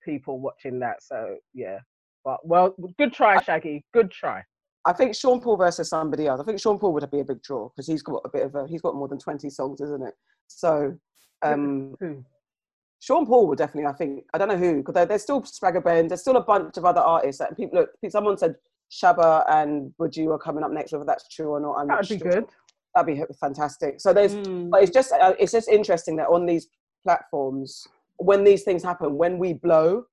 people 0.04 0.40
watching 0.40 0.78
that. 0.80 1.02
So 1.02 1.36
yeah, 1.52 1.78
but 2.24 2.46
well, 2.46 2.74
good 2.98 3.12
try, 3.12 3.40
Shaggy. 3.42 3.84
Good 3.92 4.10
try. 4.10 4.42
I 4.86 4.92
think 4.92 5.14
Sean 5.14 5.40
Paul 5.40 5.56
versus 5.56 5.88
somebody 5.88 6.26
else. 6.26 6.40
I 6.40 6.44
think 6.44 6.60
Sean 6.60 6.78
Paul 6.78 6.92
would 6.94 7.10
be 7.10 7.20
a 7.20 7.24
big 7.24 7.42
draw 7.42 7.68
because 7.70 7.86
he's 7.86 8.02
got 8.02 8.22
a 8.24 8.28
bit 8.28 8.44
of 8.44 8.54
a. 8.54 8.66
He's 8.66 8.82
got 8.82 8.96
more 8.96 9.08
than 9.08 9.18
twenty 9.18 9.50
songs, 9.50 9.80
isn't 9.80 10.02
it? 10.02 10.14
So. 10.48 10.96
um 11.42 11.94
Sean 13.04 13.26
Paul 13.26 13.48
would 13.48 13.58
definitely, 13.58 13.86
I 13.86 13.92
think, 13.92 14.24
I 14.32 14.38
don't 14.38 14.48
know 14.48 14.56
who, 14.56 14.82
because 14.82 15.06
there's 15.06 15.22
still 15.22 15.42
Spragga 15.42 15.84
Benz, 15.84 16.08
there's 16.08 16.22
still 16.22 16.36
a 16.36 16.42
bunch 16.42 16.78
of 16.78 16.86
other 16.86 17.02
artists 17.02 17.38
that 17.38 17.54
people 17.54 17.80
look. 17.80 17.90
Someone 18.10 18.38
said 18.38 18.54
Shabba 18.90 19.44
and 19.50 19.92
Buju 20.00 20.32
are 20.32 20.38
coming 20.38 20.64
up 20.64 20.70
next, 20.70 20.92
whether 20.92 21.04
that's 21.04 21.28
true 21.28 21.48
or 21.48 21.60
not. 21.60 21.74
I'm 21.74 21.88
That'd 21.88 22.08
be 22.08 22.18
sure. 22.18 22.32
good. 22.32 22.46
That'd 22.94 23.14
be 23.14 23.22
fantastic. 23.38 24.00
So 24.00 24.14
there's, 24.14 24.34
mm. 24.34 24.70
but 24.70 24.82
it's 24.82 24.90
just, 24.90 25.12
uh, 25.12 25.34
it's 25.38 25.52
just 25.52 25.68
interesting 25.68 26.16
that 26.16 26.28
on 26.28 26.46
these 26.46 26.68
platforms, 27.02 27.86
when 28.16 28.42
these 28.42 28.62
things 28.62 28.82
happen, 28.82 29.18
when 29.18 29.36
we 29.36 29.52
blow, 29.52 30.04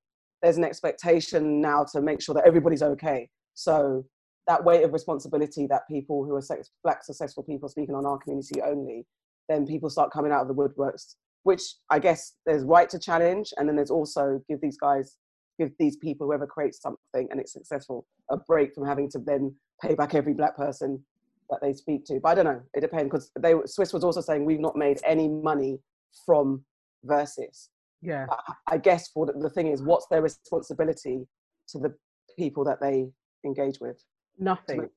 there's 0.42 0.58
an 0.58 0.64
expectation 0.64 1.62
now 1.62 1.86
to 1.92 2.02
make 2.02 2.20
sure 2.20 2.34
that 2.34 2.44
everybody's 2.44 2.82
okay. 2.82 3.30
So 3.54 4.04
that 4.46 4.62
weight 4.62 4.84
of 4.84 4.92
responsibility 4.92 5.66
that 5.68 5.88
people 5.88 6.26
who 6.26 6.34
are 6.34 6.42
sex, 6.42 6.68
black 6.84 7.04
successful 7.04 7.42
people 7.42 7.70
speaking 7.70 7.94
on 7.94 8.04
our 8.04 8.18
community 8.18 8.60
only, 8.60 9.06
then 9.48 9.66
people 9.66 9.88
start 9.88 10.12
coming 10.12 10.30
out 10.30 10.42
of 10.42 10.48
the 10.48 10.54
woodworks, 10.54 11.14
which 11.44 11.62
I 11.90 11.98
guess 11.98 12.34
there's 12.46 12.64
right 12.64 12.88
to 12.90 12.98
challenge, 12.98 13.52
and 13.56 13.68
then 13.68 13.76
there's 13.76 13.90
also 13.90 14.40
give 14.48 14.60
these 14.60 14.78
guys 14.78 15.16
give 15.58 15.70
these 15.78 15.96
people, 15.96 16.26
whoever 16.26 16.46
creates 16.46 16.80
something 16.80 17.28
and 17.30 17.40
it's 17.40 17.52
successful, 17.52 18.06
a 18.30 18.36
break 18.36 18.74
from 18.74 18.86
having 18.86 19.10
to 19.10 19.18
then 19.18 19.54
pay 19.80 19.94
back 19.94 20.14
every 20.14 20.34
black 20.34 20.56
person 20.56 21.02
that 21.50 21.60
they 21.60 21.72
speak 21.72 22.04
to. 22.06 22.20
But 22.20 22.30
I 22.30 22.34
don't 22.36 22.44
know. 22.44 22.62
It 22.74 22.80
depends 22.80 23.04
because 23.04 23.30
they 23.38 23.52
Swizz 23.52 23.92
was 23.92 24.04
also 24.04 24.20
saying 24.20 24.44
we've 24.44 24.60
not 24.60 24.76
made 24.76 25.00
any 25.04 25.28
money 25.28 25.78
from 26.24 26.64
versus. 27.04 27.70
Yeah. 28.00 28.26
I, 28.30 28.74
I 28.74 28.78
guess 28.78 29.08
for 29.08 29.26
the, 29.26 29.32
the 29.32 29.50
thing 29.50 29.68
is, 29.68 29.82
what's 29.82 30.06
their 30.10 30.22
responsibility 30.22 31.26
to 31.68 31.78
the 31.78 31.94
people 32.38 32.64
that 32.64 32.80
they 32.80 33.08
engage 33.44 33.78
with? 33.80 34.02
Nothing. 34.38 34.88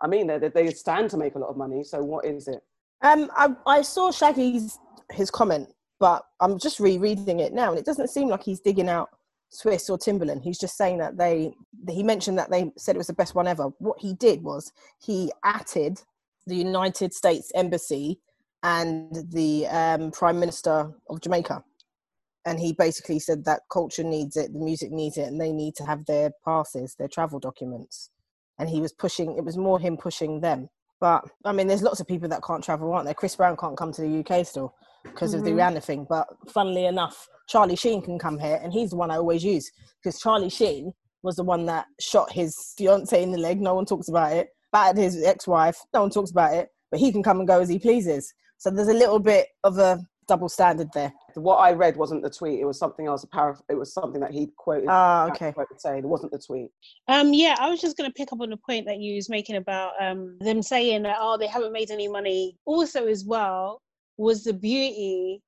I 0.00 0.06
mean, 0.06 0.26
they, 0.26 0.38
they 0.38 0.70
stand 0.70 1.10
to 1.10 1.16
make 1.16 1.34
a 1.34 1.38
lot 1.38 1.48
of 1.48 1.56
money. 1.56 1.82
So 1.84 2.02
what 2.02 2.24
is 2.24 2.48
it? 2.48 2.60
Um, 3.02 3.30
I, 3.36 3.54
I 3.66 3.82
saw 3.82 4.10
Shaggy's 4.10 4.78
his 5.12 5.30
comment, 5.30 5.68
but 6.00 6.22
I'm 6.40 6.58
just 6.58 6.80
rereading 6.80 7.40
it 7.40 7.52
now, 7.52 7.70
and 7.70 7.78
it 7.78 7.84
doesn't 7.84 8.10
seem 8.10 8.28
like 8.28 8.42
he's 8.42 8.60
digging 8.60 8.88
out 8.88 9.10
Swizz 9.52 9.88
or 9.90 9.98
Timbaland. 9.98 10.42
He's 10.42 10.58
just 10.58 10.76
saying 10.76 10.98
that 10.98 11.16
they, 11.16 11.52
he 11.88 12.02
mentioned 12.02 12.38
that 12.38 12.50
they 12.50 12.70
said 12.76 12.94
it 12.94 12.98
was 12.98 13.06
the 13.06 13.12
best 13.14 13.34
one 13.34 13.46
ever. 13.46 13.64
What 13.78 13.98
he 14.00 14.14
did 14.14 14.42
was 14.42 14.72
he 15.00 15.32
atted 15.44 16.00
the 16.46 16.56
United 16.56 17.14
States 17.14 17.50
Embassy 17.54 18.20
and 18.62 19.24
the 19.32 19.66
um, 19.68 20.10
Prime 20.10 20.38
Minister 20.38 20.92
of 21.08 21.20
Jamaica. 21.20 21.64
And 22.44 22.58
he 22.58 22.72
basically 22.72 23.18
said 23.18 23.44
that 23.44 23.62
culture 23.70 24.04
needs 24.04 24.36
it, 24.36 24.52
the 24.52 24.58
music 24.58 24.90
needs 24.90 25.18
it, 25.18 25.28
and 25.28 25.40
they 25.40 25.52
need 25.52 25.74
to 25.76 25.84
have 25.84 26.06
their 26.06 26.30
passes, 26.44 26.94
their 26.94 27.08
travel 27.08 27.38
documents. 27.38 28.10
And 28.58 28.68
he 28.68 28.80
was 28.80 28.92
pushing, 28.92 29.36
it 29.36 29.44
was 29.44 29.56
more 29.56 29.78
him 29.78 29.96
pushing 29.96 30.40
them. 30.40 30.68
But 31.00 31.24
I 31.44 31.52
mean, 31.52 31.68
there's 31.68 31.82
lots 31.82 32.00
of 32.00 32.08
people 32.08 32.28
that 32.30 32.42
can't 32.42 32.64
travel, 32.64 32.92
aren't 32.92 33.04
there? 33.04 33.14
Chris 33.14 33.36
Brown 33.36 33.56
can't 33.56 33.76
come 33.76 33.92
to 33.92 34.02
the 34.02 34.20
UK 34.20 34.46
still 34.46 34.74
because 35.10 35.30
mm-hmm. 35.30 35.40
of 35.40 35.44
the 35.44 35.50
mm-hmm. 35.50 35.76
Rihanna 35.76 35.84
thing. 35.84 36.06
But 36.08 36.26
funnily 36.48 36.86
enough, 36.86 37.28
Charlie 37.48 37.76
Sheen 37.76 38.02
can 38.02 38.18
come 38.18 38.38
here, 38.38 38.60
and 38.62 38.72
he's 38.72 38.90
the 38.90 38.96
one 38.96 39.10
I 39.10 39.16
always 39.16 39.44
use 39.44 39.70
because 40.02 40.20
Charlie 40.20 40.50
Sheen 40.50 40.92
was 41.22 41.36
the 41.36 41.44
one 41.44 41.66
that 41.66 41.86
shot 42.00 42.32
his 42.32 42.74
fiance 42.76 43.22
in 43.22 43.32
the 43.32 43.38
leg. 43.38 43.60
No 43.60 43.74
one 43.74 43.86
talks 43.86 44.08
about 44.08 44.32
it. 44.32 44.48
Battered 44.72 44.98
his 44.98 45.22
ex-wife. 45.24 45.78
No 45.94 46.02
one 46.02 46.10
talks 46.10 46.30
about 46.30 46.54
it. 46.54 46.68
But 46.90 47.00
he 47.00 47.10
can 47.10 47.22
come 47.22 47.38
and 47.38 47.48
go 47.48 47.60
as 47.60 47.68
he 47.68 47.78
pleases. 47.78 48.32
So 48.58 48.70
there's 48.70 48.88
a 48.88 48.94
little 48.94 49.18
bit 49.18 49.48
of 49.64 49.78
a 49.78 50.00
double 50.28 50.48
standard 50.48 50.88
there. 50.94 51.12
What 51.34 51.56
I 51.56 51.72
read 51.72 51.96
wasn't 51.96 52.22
the 52.22 52.30
tweet; 52.30 52.60
it 52.60 52.64
was 52.64 52.78
something 52.78 53.06
else. 53.06 53.24
A 53.24 53.28
paraph- 53.28 53.62
It 53.68 53.74
was 53.74 53.92
something 53.92 54.20
that 54.20 54.32
he 54.32 54.48
quoted. 54.56 54.88
Ah, 54.88 55.28
okay. 55.28 55.52
Saying 55.78 55.98
it 55.98 56.04
wasn't 56.04 56.32
the 56.32 56.38
tweet. 56.38 56.70
Um, 57.08 57.32
yeah, 57.32 57.56
I 57.58 57.68
was 57.70 57.80
just 57.80 57.96
going 57.96 58.10
to 58.10 58.14
pick 58.14 58.32
up 58.32 58.40
on 58.40 58.50
the 58.50 58.56
point 58.56 58.86
that 58.86 58.98
you 58.98 59.14
was 59.16 59.28
making 59.28 59.56
about 59.56 59.92
um 60.00 60.36
them 60.40 60.62
saying 60.62 61.02
that 61.02 61.16
oh 61.20 61.36
they 61.36 61.46
haven't 61.46 61.72
made 61.72 61.90
any 61.90 62.08
money. 62.08 62.56
Also, 62.66 63.06
as 63.06 63.24
well, 63.24 63.80
was 64.18 64.44
the 64.44 64.52
beauty 64.52 65.40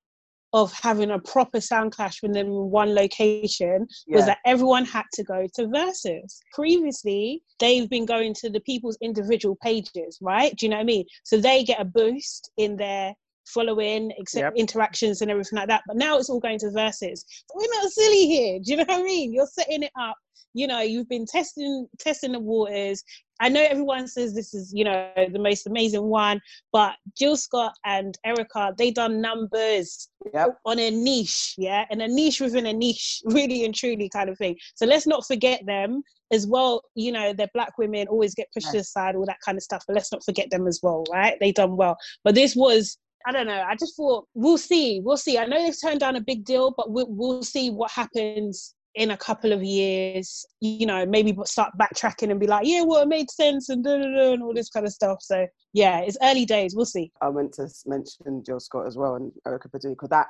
of 0.52 0.72
having 0.72 1.10
a 1.10 1.18
proper 1.18 1.60
sound 1.60 1.92
clash 1.92 2.22
within 2.22 2.48
one 2.48 2.94
location 2.94 3.86
yeah. 4.06 4.16
was 4.16 4.26
that 4.26 4.38
everyone 4.44 4.84
had 4.84 5.04
to 5.12 5.22
go 5.22 5.46
to 5.54 5.66
Verzuz. 5.66 6.38
Previously, 6.52 7.42
they've 7.60 7.88
been 7.88 8.04
going 8.04 8.34
to 8.34 8.50
the 8.50 8.60
people's 8.60 8.98
individual 9.00 9.56
pages, 9.62 10.18
right? 10.20 10.54
Do 10.56 10.66
you 10.66 10.70
know 10.70 10.76
what 10.76 10.82
I 10.82 10.86
mean? 10.86 11.04
So 11.22 11.36
they 11.38 11.62
get 11.62 11.80
a 11.80 11.84
boost 11.84 12.50
in 12.56 12.76
their 12.76 13.14
following, 13.46 14.12
except 14.16 14.56
yep. 14.56 14.60
interactions 14.60 15.22
and 15.22 15.30
everything 15.30 15.58
like 15.58 15.68
that. 15.68 15.82
But 15.86 15.96
now 15.96 16.18
it's 16.18 16.30
all 16.30 16.40
going 16.40 16.58
to 16.60 16.66
Verzuz. 16.66 17.24
We're 17.54 17.74
not 17.74 17.90
silly 17.90 18.26
here. 18.26 18.58
Do 18.58 18.72
you 18.72 18.76
know 18.78 18.84
what 18.88 19.00
I 19.00 19.02
mean? 19.02 19.32
You're 19.32 19.46
setting 19.46 19.82
it 19.82 19.92
up. 19.98 20.16
You 20.52 20.66
know, 20.66 20.80
you've 20.80 21.08
been 21.08 21.26
testing 21.26 21.86
testing 22.00 22.32
the 22.32 22.40
waters, 22.40 23.04
I 23.40 23.48
know 23.48 23.62
everyone 23.62 24.06
says 24.06 24.34
this 24.34 24.52
is, 24.52 24.72
you 24.74 24.84
know, 24.84 25.10
the 25.16 25.38
most 25.38 25.66
amazing 25.66 26.02
one, 26.04 26.40
but 26.72 26.94
Jill 27.16 27.36
Scott 27.36 27.72
and 27.86 28.16
Erykah, 28.26 28.76
they 28.76 28.90
done 28.90 29.20
numbers 29.20 30.08
Yep. 30.34 30.58
on 30.66 30.78
a 30.78 30.90
niche, 30.90 31.54
yeah, 31.56 31.86
and 31.90 32.02
a 32.02 32.08
niche 32.08 32.40
within 32.40 32.66
a 32.66 32.72
niche, 32.74 33.22
really 33.24 33.64
and 33.64 33.74
truly 33.74 34.10
kind 34.10 34.28
of 34.28 34.36
thing. 34.36 34.56
So 34.74 34.84
let's 34.84 35.06
not 35.06 35.26
forget 35.26 35.64
them 35.64 36.02
as 36.30 36.46
well. 36.46 36.82
You 36.94 37.12
know, 37.12 37.32
they're 37.32 37.48
black 37.54 37.78
women, 37.78 38.06
always 38.08 38.34
get 38.34 38.48
pushed 38.52 38.70
to 38.72 38.78
the 38.78 38.84
side, 38.84 39.16
all 39.16 39.24
that 39.24 39.40
kind 39.42 39.56
of 39.56 39.62
stuff. 39.62 39.82
But 39.86 39.94
let's 39.94 40.12
not 40.12 40.22
forget 40.22 40.50
them 40.50 40.66
as 40.66 40.80
well, 40.82 41.04
right? 41.10 41.38
They 41.40 41.52
done 41.52 41.76
well. 41.76 41.96
But 42.22 42.34
this 42.34 42.54
was, 42.54 42.98
I 43.26 43.32
don't 43.32 43.46
know. 43.46 43.64
I 43.66 43.74
just 43.76 43.96
thought 43.96 44.26
we'll 44.34 44.58
see, 44.58 45.00
we'll 45.00 45.16
see. 45.16 45.38
I 45.38 45.46
know 45.46 45.62
they've 45.62 45.80
turned 45.80 46.00
down 46.00 46.16
a 46.16 46.20
big 46.20 46.44
deal, 46.44 46.74
but 46.76 46.90
we'll, 46.90 47.08
we'll 47.08 47.42
see 47.42 47.70
what 47.70 47.90
happens 47.90 48.74
in 48.94 49.12
a 49.12 49.16
couple 49.16 49.52
of 49.52 49.62
years. 49.62 50.44
You 50.60 50.86
know, 50.86 51.06
maybe 51.06 51.36
start 51.44 51.72
backtracking 51.78 52.30
and 52.30 52.40
be 52.40 52.46
like, 52.46 52.66
yeah, 52.66 52.82
well, 52.82 53.02
it 53.02 53.08
made 53.08 53.30
sense 53.30 53.68
and 53.68 53.84
da, 53.84 53.96
da, 53.98 54.04
da, 54.04 54.32
and 54.32 54.42
all 54.42 54.54
this 54.54 54.70
kind 54.70 54.86
of 54.86 54.92
stuff. 54.92 55.18
So 55.20 55.46
yeah, 55.72 56.00
it's 56.00 56.18
early 56.22 56.44
days. 56.44 56.74
We'll 56.74 56.86
see. 56.86 57.12
I 57.20 57.30
meant 57.30 57.54
to 57.54 57.68
mention 57.86 58.42
Jill 58.44 58.60
Scott 58.60 58.86
as 58.86 58.96
well 58.96 59.16
and 59.16 59.32
Erykah 59.46 59.70
Badu 59.70 59.90
because 59.90 60.08
that 60.10 60.26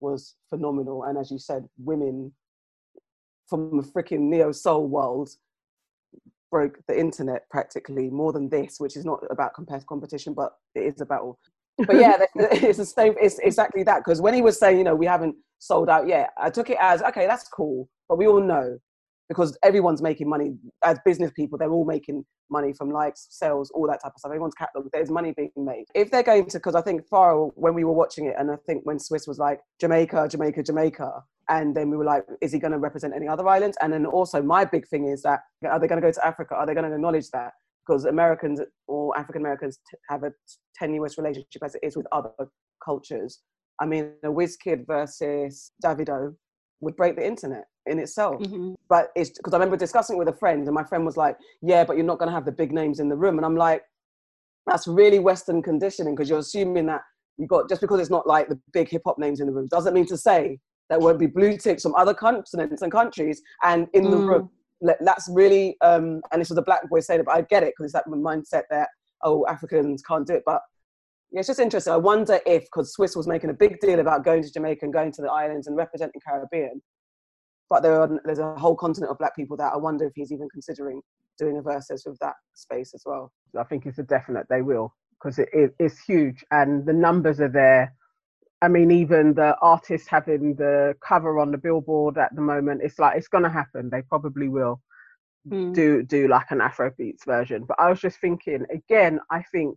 was 0.00 0.36
phenomenal. 0.50 1.04
And 1.04 1.18
as 1.18 1.30
you 1.30 1.38
said, 1.38 1.66
women 1.78 2.32
from 3.48 3.76
the 3.76 3.82
freaking 3.82 4.30
neo 4.30 4.52
soul 4.52 4.86
world 4.86 5.30
broke 6.50 6.78
the 6.86 6.98
internet 6.98 7.48
practically 7.50 8.08
more 8.10 8.32
than 8.32 8.48
this, 8.48 8.76
which 8.78 8.96
is 8.96 9.04
not 9.04 9.18
about 9.30 9.52
competition, 9.86 10.34
but 10.34 10.52
it 10.74 10.80
is 10.80 11.00
a 11.00 11.06
battle. 11.06 11.38
But 11.78 11.96
yeah, 11.96 12.24
it's 12.36 12.78
the 12.78 12.84
same. 12.84 13.14
It's 13.20 13.38
exactly 13.40 13.82
that 13.84 14.04
because 14.04 14.20
when 14.20 14.34
he 14.34 14.42
was 14.42 14.58
saying, 14.58 14.78
you 14.78 14.84
know, 14.84 14.94
we 14.94 15.06
haven't 15.06 15.36
sold 15.58 15.88
out 15.88 16.06
yet, 16.06 16.30
I 16.38 16.50
took 16.50 16.70
it 16.70 16.78
as 16.80 17.02
okay, 17.02 17.26
that's 17.26 17.48
cool, 17.48 17.88
but 18.08 18.16
we 18.18 18.26
all 18.26 18.40
know 18.40 18.78
because 19.28 19.56
everyone's 19.62 20.02
making 20.02 20.28
money 20.28 20.54
as 20.84 20.98
business 21.04 21.30
people. 21.34 21.58
They're 21.58 21.70
all 21.70 21.84
making 21.84 22.24
money 22.50 22.72
from 22.72 22.90
likes, 22.90 23.26
sales, 23.30 23.70
all 23.74 23.86
that 23.86 24.02
type 24.02 24.12
of 24.14 24.18
stuff. 24.18 24.30
Everyone's 24.30 24.54
catalog. 24.54 24.88
There's 24.92 25.10
money 25.10 25.32
being 25.36 25.50
made. 25.56 25.84
If 25.94 26.10
they're 26.10 26.22
going 26.22 26.46
to, 26.50 26.58
because 26.58 26.74
I 26.74 26.82
think 26.82 27.08
Farah, 27.08 27.50
when 27.54 27.74
we 27.74 27.84
were 27.84 27.92
watching 27.92 28.26
it, 28.26 28.34
and 28.38 28.50
I 28.50 28.56
think 28.66 28.84
when 28.84 28.98
Swizz 28.98 29.26
was 29.26 29.38
like 29.38 29.60
Jamaica, 29.80 30.28
Jamaica, 30.28 30.62
Jamaica, 30.62 31.22
and 31.48 31.74
then 31.74 31.90
we 31.90 31.96
were 31.96 32.04
like, 32.04 32.24
is 32.40 32.52
he 32.52 32.58
going 32.58 32.72
to 32.72 32.78
represent 32.78 33.14
any 33.14 33.28
other 33.28 33.46
islands? 33.48 33.76
And 33.80 33.92
then 33.92 34.06
also 34.06 34.42
my 34.42 34.64
big 34.64 34.86
thing 34.88 35.06
is 35.08 35.22
that 35.22 35.40
are 35.68 35.78
they 35.78 35.86
going 35.86 36.00
to 36.00 36.06
go 36.06 36.12
to 36.12 36.26
Africa? 36.26 36.54
Are 36.54 36.66
they 36.66 36.74
going 36.74 36.88
to 36.88 36.94
acknowledge 36.94 37.30
that? 37.30 37.52
Because 37.86 38.04
Americans 38.04 38.60
or 38.88 39.16
African 39.18 39.42
Americans 39.42 39.78
t- 39.90 39.96
have 40.08 40.22
a 40.24 40.32
tenuous 40.76 41.18
relationship 41.18 41.62
as 41.64 41.74
it 41.74 41.80
is 41.82 41.96
with 41.96 42.06
other 42.12 42.30
cultures. 42.84 43.40
I 43.80 43.86
mean, 43.86 44.12
a 44.22 44.28
Wizkid 44.28 44.86
versus 44.86 45.72
Davido 45.84 46.34
would 46.80 46.96
break 46.96 47.16
the 47.16 47.26
internet 47.26 47.64
in 47.86 47.98
itself. 47.98 48.40
Mm-hmm. 48.40 48.74
But 48.88 49.10
it's 49.16 49.30
because 49.30 49.52
I 49.52 49.56
remember 49.56 49.76
discussing 49.76 50.16
it 50.16 50.18
with 50.18 50.28
a 50.28 50.38
friend, 50.38 50.64
and 50.66 50.74
my 50.74 50.84
friend 50.84 51.04
was 51.04 51.16
like, 51.16 51.36
"Yeah, 51.62 51.84
but 51.84 51.96
you're 51.96 52.06
not 52.06 52.18
going 52.18 52.28
to 52.28 52.34
have 52.34 52.44
the 52.44 52.52
big 52.52 52.72
names 52.72 53.00
in 53.00 53.08
the 53.08 53.16
room." 53.16 53.36
And 53.38 53.44
I'm 53.44 53.56
like, 53.56 53.82
"That's 54.66 54.86
really 54.86 55.18
Western 55.18 55.62
conditioning 55.62 56.14
because 56.14 56.30
you're 56.30 56.38
assuming 56.38 56.86
that 56.86 57.02
you've 57.36 57.48
got 57.50 57.68
just 57.68 57.80
because 57.80 58.00
it's 58.00 58.10
not 58.10 58.26
like 58.26 58.48
the 58.48 58.58
big 58.72 58.88
hip 58.88 59.02
hop 59.04 59.18
names 59.18 59.40
in 59.40 59.46
the 59.46 59.52
room 59.52 59.66
doesn't 59.70 59.92
mean 59.92 60.06
to 60.06 60.16
say 60.16 60.58
there 60.88 60.98
won't 61.00 61.18
be 61.18 61.26
blue 61.26 61.56
ticks 61.56 61.82
from 61.82 61.94
other 61.96 62.14
continents 62.14 62.82
and 62.82 62.92
countries 62.92 63.42
and 63.62 63.88
in 63.94 64.04
the 64.10 64.16
Mm. 64.16 64.28
room. 64.28 64.50
That's 65.00 65.28
really, 65.32 65.76
um, 65.80 66.20
and 66.30 66.40
this 66.40 66.50
was 66.50 66.58
a 66.58 66.62
black 66.62 66.88
boy 66.88 67.00
saying 67.00 67.20
it, 67.20 67.26
but 67.26 67.36
I 67.36 67.42
get 67.42 67.62
it 67.62 67.74
because 67.76 67.86
it's 67.86 67.94
that 67.94 68.06
mindset 68.06 68.62
that 68.70 68.88
oh 69.22 69.46
Africans 69.46 70.02
can't 70.02 70.26
do 70.26 70.34
it, 70.34 70.42
but. 70.46 70.60
Yeah, 71.30 71.40
it's 71.40 71.48
just 71.48 71.58
interesting. 71.58 71.92
I 71.92 71.96
wonder 71.96 72.38
if, 72.46 72.62
because 72.62 72.94
Swizz 72.96 73.16
was 73.16 73.26
making 73.26 73.50
a 73.50 73.54
big 73.54 73.80
deal 73.80 73.98
about 73.98 74.24
going 74.24 74.44
to 74.44 74.52
Jamaica 74.52 74.84
and 74.84 74.92
going 74.92 75.10
to 75.10 75.22
the 75.22 75.32
islands 75.32 75.66
and 75.66 75.74
representing 75.74 76.20
Caribbean, 76.24 76.80
but 77.68 77.82
there 77.82 78.00
are, 78.00 78.20
there's 78.24 78.38
a 78.38 78.54
whole 78.54 78.76
continent 78.76 79.10
of 79.10 79.18
black 79.18 79.34
people 79.34 79.56
that 79.56 79.72
I 79.72 79.76
wonder 79.76 80.04
if 80.06 80.12
he's 80.14 80.30
even 80.30 80.48
considering 80.48 81.00
doing 81.38 81.56
a 81.56 81.62
versus 81.62 82.04
with 82.06 82.18
that 82.20 82.34
space 82.54 82.92
as 82.94 83.02
well. 83.04 83.32
I 83.58 83.64
think 83.64 83.86
it's 83.86 83.98
a 83.98 84.04
definite 84.04 84.46
they 84.48 84.62
will 84.62 84.94
because 85.10 85.38
it, 85.38 85.48
it, 85.52 85.74
it's 85.80 85.98
huge 86.00 86.44
and 86.50 86.86
the 86.86 86.92
numbers 86.92 87.40
are 87.40 87.48
there. 87.48 87.92
I 88.64 88.68
mean, 88.68 88.90
even 88.90 89.34
the 89.34 89.56
artists 89.60 90.08
having 90.08 90.54
the 90.54 90.94
cover 91.00 91.38
on 91.38 91.50
the 91.50 91.58
billboard 91.58 92.16
at 92.16 92.34
the 92.34 92.40
moment, 92.40 92.80
it's 92.82 92.98
like 92.98 93.16
it's 93.18 93.28
gonna 93.28 93.50
happen. 93.50 93.90
They 93.90 94.02
probably 94.02 94.48
will 94.48 94.80
Mm. 95.46 95.74
do 95.74 96.02
do 96.02 96.28
like 96.28 96.50
an 96.50 96.60
Afrobeats 96.60 97.24
version. 97.26 97.64
But 97.68 97.78
I 97.78 97.90
was 97.90 98.00
just 98.00 98.18
thinking 98.20 98.64
again. 98.70 99.20
I 99.30 99.42
think 99.52 99.76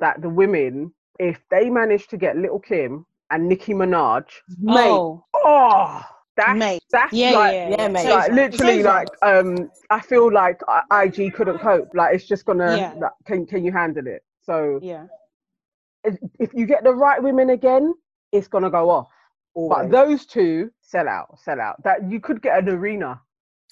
that 0.00 0.22
the 0.22 0.30
women, 0.30 0.94
if 1.18 1.38
they 1.50 1.68
manage 1.68 2.06
to 2.08 2.16
get 2.16 2.36
Little 2.38 2.60
Kim 2.60 3.04
and 3.30 3.48
Nicki 3.48 3.74
Minaj, 3.74 4.24
Mate. 4.58 4.88
Oh, 4.88 5.24
oh, 5.34 6.02
that's 6.36 6.58
mate. 6.58 6.82
that's 6.90 7.12
Yeah, 7.12 7.32
like 7.32 7.56
yeah, 7.68 7.76
Yeah, 7.78 7.88
mate. 7.88 8.10
like 8.10 8.32
literally 8.32 8.82
like 8.82 9.08
um 9.22 9.70
i 9.90 10.00
feel 10.00 10.32
like 10.32 10.58
ig 11.02 11.34
couldn't 11.34 11.58
cope 11.58 11.88
like 11.94 12.14
it's 12.14 12.26
just 12.26 12.44
gonna 12.46 12.76
Yeah. 12.76 12.94
like, 13.02 13.12
can 13.26 13.46
can 13.46 13.64
you 13.64 13.72
handle 13.72 14.06
it 14.06 14.22
so 14.42 14.80
Yeah. 14.82 15.04
If, 16.04 16.16
if 16.38 16.50
you 16.54 16.66
get 16.66 16.84
the 16.84 16.94
right 16.94 17.22
women 17.22 17.50
again 17.50 17.94
it's 18.32 18.48
gonna 18.48 18.70
go 18.70 18.90
off 18.90 19.08
but 19.54 19.90
those 19.90 20.26
two 20.26 20.70
sell 20.80 21.08
out 21.08 21.38
sell 21.38 21.60
out 21.60 21.82
that 21.84 22.10
you 22.10 22.20
could 22.20 22.40
get 22.40 22.58
an 22.58 22.68
arena 22.68 23.20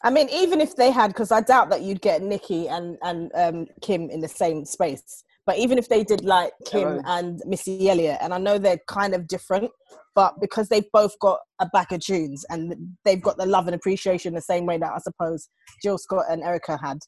I 0.05 0.11
mean, 0.11 0.29
even 0.31 0.61
if 0.61 0.77
they 0.77 0.91
had, 0.91 1.09
because 1.09 1.33
I 1.33 1.41
doubt 1.41 1.71
that 1.71 1.83
you'd 1.83 2.01
get 2.01 2.23
Nicki 2.23 2.69
and 2.69 2.99
and 3.03 3.31
um, 3.35 3.67
Kim 3.83 4.11
in 4.11 4.21
the 4.21 4.29
same 4.29 4.65
space. 4.65 5.25
But 5.45 5.59
even 5.59 5.79
if 5.79 5.89
they 5.89 6.05
did 6.05 6.25
like 6.25 6.53
Kim 6.67 6.87
own. 6.87 7.03
and 7.07 7.43
Missy 7.47 7.89
Elliott, 7.89 8.19
and 8.21 8.35
I 8.35 8.39
know 8.39 8.59
they're 8.59 8.81
kind 8.87 9.15
of 9.15 9.27
different, 9.27 9.71
but 10.15 10.35
because 10.41 10.69
they've 10.69 10.91
both 10.93 11.19
got 11.21 11.39
a 11.59 11.67
bag 11.67 11.93
of 11.93 12.01
tunes 12.01 12.45
and 12.51 12.75
they've 13.05 13.23
got 13.23 13.39
the 13.39 13.47
love 13.47 13.67
and 13.67 13.75
appreciation 13.75 14.35
the 14.35 14.43
same 14.43 14.67
way 14.67 14.79
that 14.79 14.93
I 14.93 14.99
suppose 14.99 15.49
Jill 15.83 15.99
Scott 15.99 16.27
and 16.31 16.43
Erykah 16.43 16.79
had, 16.81 16.99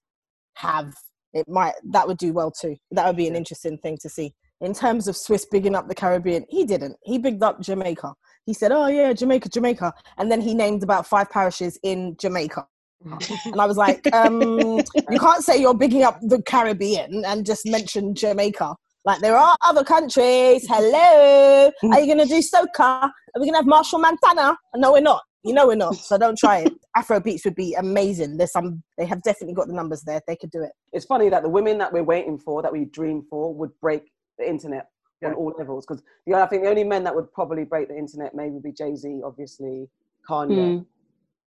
have 0.57 0.95
it 1.33 1.49
might 1.49 1.75
that 1.93 2.09
would 2.09 2.19
do 2.19 2.33
well 2.33 2.51
too. 2.51 2.77
That 2.91 3.07
would 3.07 3.17
be 3.17 3.29
an 3.29 3.37
interesting 3.37 3.79
thing 3.79 3.99
to 4.01 4.09
see. 4.09 4.33
In 4.61 4.75
terms 4.75 5.09
of 5.09 5.15
Swizz 5.15 5.47
bigging 5.51 5.75
up 5.75 5.89
the 5.89 5.95
Caribbean, 5.95 6.45
he 6.49 6.65
didn't. 6.65 6.97
He 7.03 7.19
bigged 7.19 7.43
up 7.43 7.61
Jamaica. 7.61 8.13
He 8.45 8.53
said, 8.53 8.73
"Oh 8.73 8.89
yeah, 8.89 9.13
Jamaica, 9.13 9.49
Jamaica," 9.49 9.93
and 10.19 10.31
then 10.31 10.41
he 10.41 10.55
named 10.55 10.83
about 10.83 11.07
five 11.07 11.31
parishes 11.31 11.79
in 11.83 12.17
Jamaica. 12.19 12.67
And 13.47 13.61
I 13.61 13.65
was 13.65 13.79
like, 13.79 14.13
um, 14.13 14.61
you 15.11 15.19
can't 15.19 15.43
say 15.43 15.59
you're 15.59 15.75
bigging 15.75 16.03
up 16.03 16.19
the 16.21 16.43
Caribbean 16.43 17.25
and 17.25 17.47
just 17.47 17.65
mention 17.65 18.15
Jamaica. 18.15 18.77
Like 19.07 19.21
there 19.21 19.37
are 19.37 19.57
other 19.63 19.83
countries. 19.83 20.67
Hello, 20.69 21.71
are 21.91 22.01
you 22.01 22.07
gonna 22.07 22.27
do 22.27 22.41
soca? 22.41 23.09
Are 23.09 23.41
we 23.41 23.47
gonna 23.47 23.59
have 23.59 23.67
Machel 23.67 24.01
Montano? 24.01 24.57
No, 24.77 24.93
we're 24.93 25.01
not. 25.01 25.23
You 25.43 25.55
know 25.55 25.67
we're 25.67 25.77
not. 25.77 25.97
So 25.97 26.19
don't 26.19 26.37
try 26.37 26.59
it. 26.59 26.73
Afro 26.97 27.19
beats 27.19 27.47
would 27.47 27.55
be 27.55 27.73
amazing. 27.75 28.37
There's 28.37 28.53
some. 28.53 28.83
They 28.99 29.07
have 29.07 29.23
definitely 29.23 29.55
got 29.55 29.69
the 29.69 29.73
numbers 29.73 30.03
there. 30.03 30.21
They 30.27 30.37
could 30.37 30.51
do 30.51 30.63
it. 30.63 30.73
it's 30.93 31.07
funny 31.07 31.31
that 31.31 31.43
the 31.43 31.49
women 31.49 31.79
that 31.79 31.91
we're 31.95 32.05
waiting 32.05 32.39
for, 32.39 32.61
that 32.61 32.73
we 32.73 32.85
dream 32.85 33.23
for, 33.31 33.55
would 33.55 33.71
break 33.81 34.03
the 34.41 34.49
internet 34.49 34.89
on 35.25 35.35
all 35.35 35.53
levels. 35.59 35.87
Because 35.87 36.03
I 36.35 36.47
think 36.47 36.63
the 36.65 36.69
only 36.71 36.85
men 36.85 37.05
that 37.05 37.15
would 37.15 37.33
probably 37.33 37.65
break 37.65 37.89
the 37.89 37.97
internet 37.97 38.35
maybe 38.35 38.51
would 38.51 38.63
be 38.63 38.73
Jay 38.73 38.95
Z, 38.97 39.21
obviously, 39.25 39.89
Kanye. 40.29 40.83
Mm. 40.83 40.87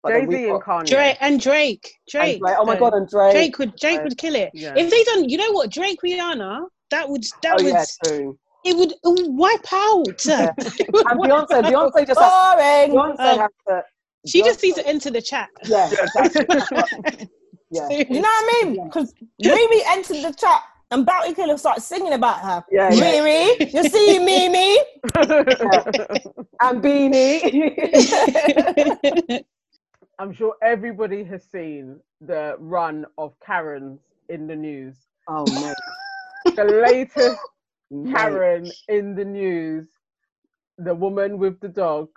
Jay-z 0.05 0.49
and 0.49 0.61
kanye 0.61 0.85
Drake 0.85 1.17
and 1.21 1.39
Drake. 1.39 1.93
and 2.01 2.01
Drake. 2.09 2.41
Drake- 2.41 2.41
Oh 2.59 2.65
my. 2.65 2.77
God, 2.77 2.93
and 2.93 3.07
Drake. 3.07 3.31
Drake 3.33 3.57
would 3.59 3.75
Drake 3.77 3.97
Right. 3.99 4.03
would 4.03 4.17
kill 4.17 4.35
it. 4.35 4.51
Yeah. 4.53 4.73
If 4.75 4.89
they 4.91 5.01
done, 5.05 5.29
you 5.29 5.37
know 5.37 5.51
what, 5.53 5.69
Drake 5.71 5.99
Rihanna, 6.05 6.65
that 6.89 7.07
would 7.07 7.23
that 7.41 7.53
oh 7.59 7.63
would 7.63 7.73
yeah, 7.73 7.85
true. 8.05 8.37
it 8.65 8.75
would, 8.75 8.91
it 8.91 8.97
would 9.03 9.27
wipe 9.33 9.65
out. 9.71 10.25
Yeah. 10.25 10.51
Would 10.93 11.05
And 11.09 11.19
wipe 11.19 11.29
Beyonce, 11.31 11.51
out. 11.53 11.63
Beyonce 11.65 12.05
just 12.07 12.19
has, 12.19 12.55
Boring. 12.55 12.91
Beyonce 12.91 13.19
Um, 13.33 13.39
has 13.39 13.49
to. 13.69 13.83
She 14.27 14.41
just 14.43 14.59
Beyonce- 14.59 14.63
needs 14.63 14.75
to 14.77 14.87
enter 14.87 15.09
the 15.09 15.21
chat. 15.21 15.49
Yeah, 15.63 15.89
exactly. 15.89 16.45
yeah, 17.71 17.89
You 17.89 18.05
know 18.21 18.21
what 18.21 18.27
I 18.27 18.61
mean? 18.65 18.83
Because 18.83 19.13
Mimi 19.39 19.81
entered 19.87 20.21
the 20.21 20.33
chat 20.37 20.61
and 20.93 21.05
Bounty 21.05 21.33
Killer 21.33 21.57
started 21.57 21.81
singing 21.81 22.13
about 22.13 22.39
her. 22.39 22.63
yeah, 22.71 22.91
yeah. 22.91 22.99
Mimi, 23.01 23.71
you 23.71 23.83
see 23.89 24.19
Mimi? 24.19 24.77
And 26.61 26.81
Beenie. 26.81 27.41
i'm 30.19 30.31
sure 30.31 30.55
everybody 30.61 31.23
has 31.23 31.43
seen 31.43 31.99
the 32.21 32.55
run 32.59 33.03
of 33.17 33.33
karens 33.43 33.99
in 34.29 34.45
the 34.47 34.55
news 34.55 34.95
oh 35.27 35.43
man. 35.53 35.73
the 36.55 36.63
latest 36.63 37.39
Karen 38.11 38.69
in 38.87 39.13
the 39.15 39.23
news, 39.23 39.87
the 40.77 40.95
woman 40.95 41.37
with 41.37 41.59
the 41.59 41.67
dog 41.67 42.09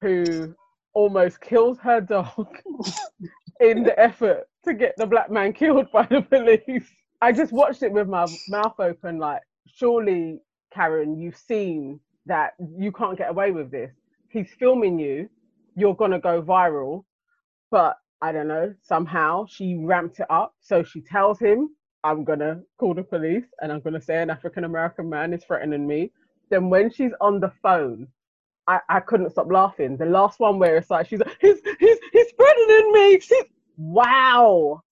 who 0.00 0.54
almost 0.94 1.40
killed 1.40 1.78
her 1.80 2.00
dog 2.00 2.46
in 3.60 3.82
the 3.82 3.98
effort 3.98 4.48
to 4.64 4.74
get 4.74 4.94
the 4.96 5.06
black 5.06 5.30
man 5.30 5.52
killed 5.52 5.90
by 5.92 6.04
the 6.04 6.22
police. 6.22 6.88
I 7.20 7.32
just 7.32 7.52
watched 7.52 7.82
it 7.82 7.92
with 7.92 8.08
my 8.08 8.26
mouth 8.48 8.78
open, 8.78 9.18
like, 9.18 9.42
surely, 9.66 10.40
Karen, 10.72 11.18
you've 11.18 11.36
seen 11.36 12.00
that 12.26 12.54
you 12.78 12.92
can't 12.92 13.18
get 13.18 13.30
away 13.30 13.50
with 13.50 13.70
this. 13.70 13.90
He's 14.30 14.50
filming 14.58 14.98
you, 14.98 15.28
you're 15.74 15.94
gonna 15.96 16.20
go 16.20 16.42
viral, 16.42 17.04
but 17.70 17.96
I 18.20 18.32
don't 18.32 18.48
know, 18.48 18.74
somehow 18.82 19.46
she 19.46 19.76
ramped 19.76 20.20
it 20.20 20.26
up. 20.30 20.54
So 20.60 20.82
she 20.82 21.00
tells 21.00 21.38
him, 21.38 21.70
I'm 22.04 22.24
gonna 22.24 22.60
call 22.78 22.94
the 22.94 23.02
police 23.02 23.44
and 23.60 23.72
I'm 23.72 23.80
gonna 23.80 24.00
say 24.00 24.22
an 24.22 24.30
African 24.30 24.64
American 24.64 25.08
man 25.08 25.32
is 25.32 25.44
threatening 25.44 25.86
me. 25.86 26.12
Then 26.50 26.70
when 26.70 26.90
she's 26.90 27.12
on 27.20 27.40
the 27.40 27.52
phone, 27.62 28.08
I, 28.66 28.80
I 28.88 29.00
couldn't 29.00 29.30
stop 29.30 29.50
laughing. 29.50 29.96
The 29.96 30.06
last 30.06 30.40
one 30.40 30.58
where 30.58 30.76
it's 30.76 30.90
like 30.90 31.08
she's 31.08 31.20
he's 31.40 31.60
he's 31.80 31.98
he's 32.12 32.32
threatening 32.36 32.92
me. 32.92 33.12
He's... 33.18 33.44
Wow. 33.76 34.82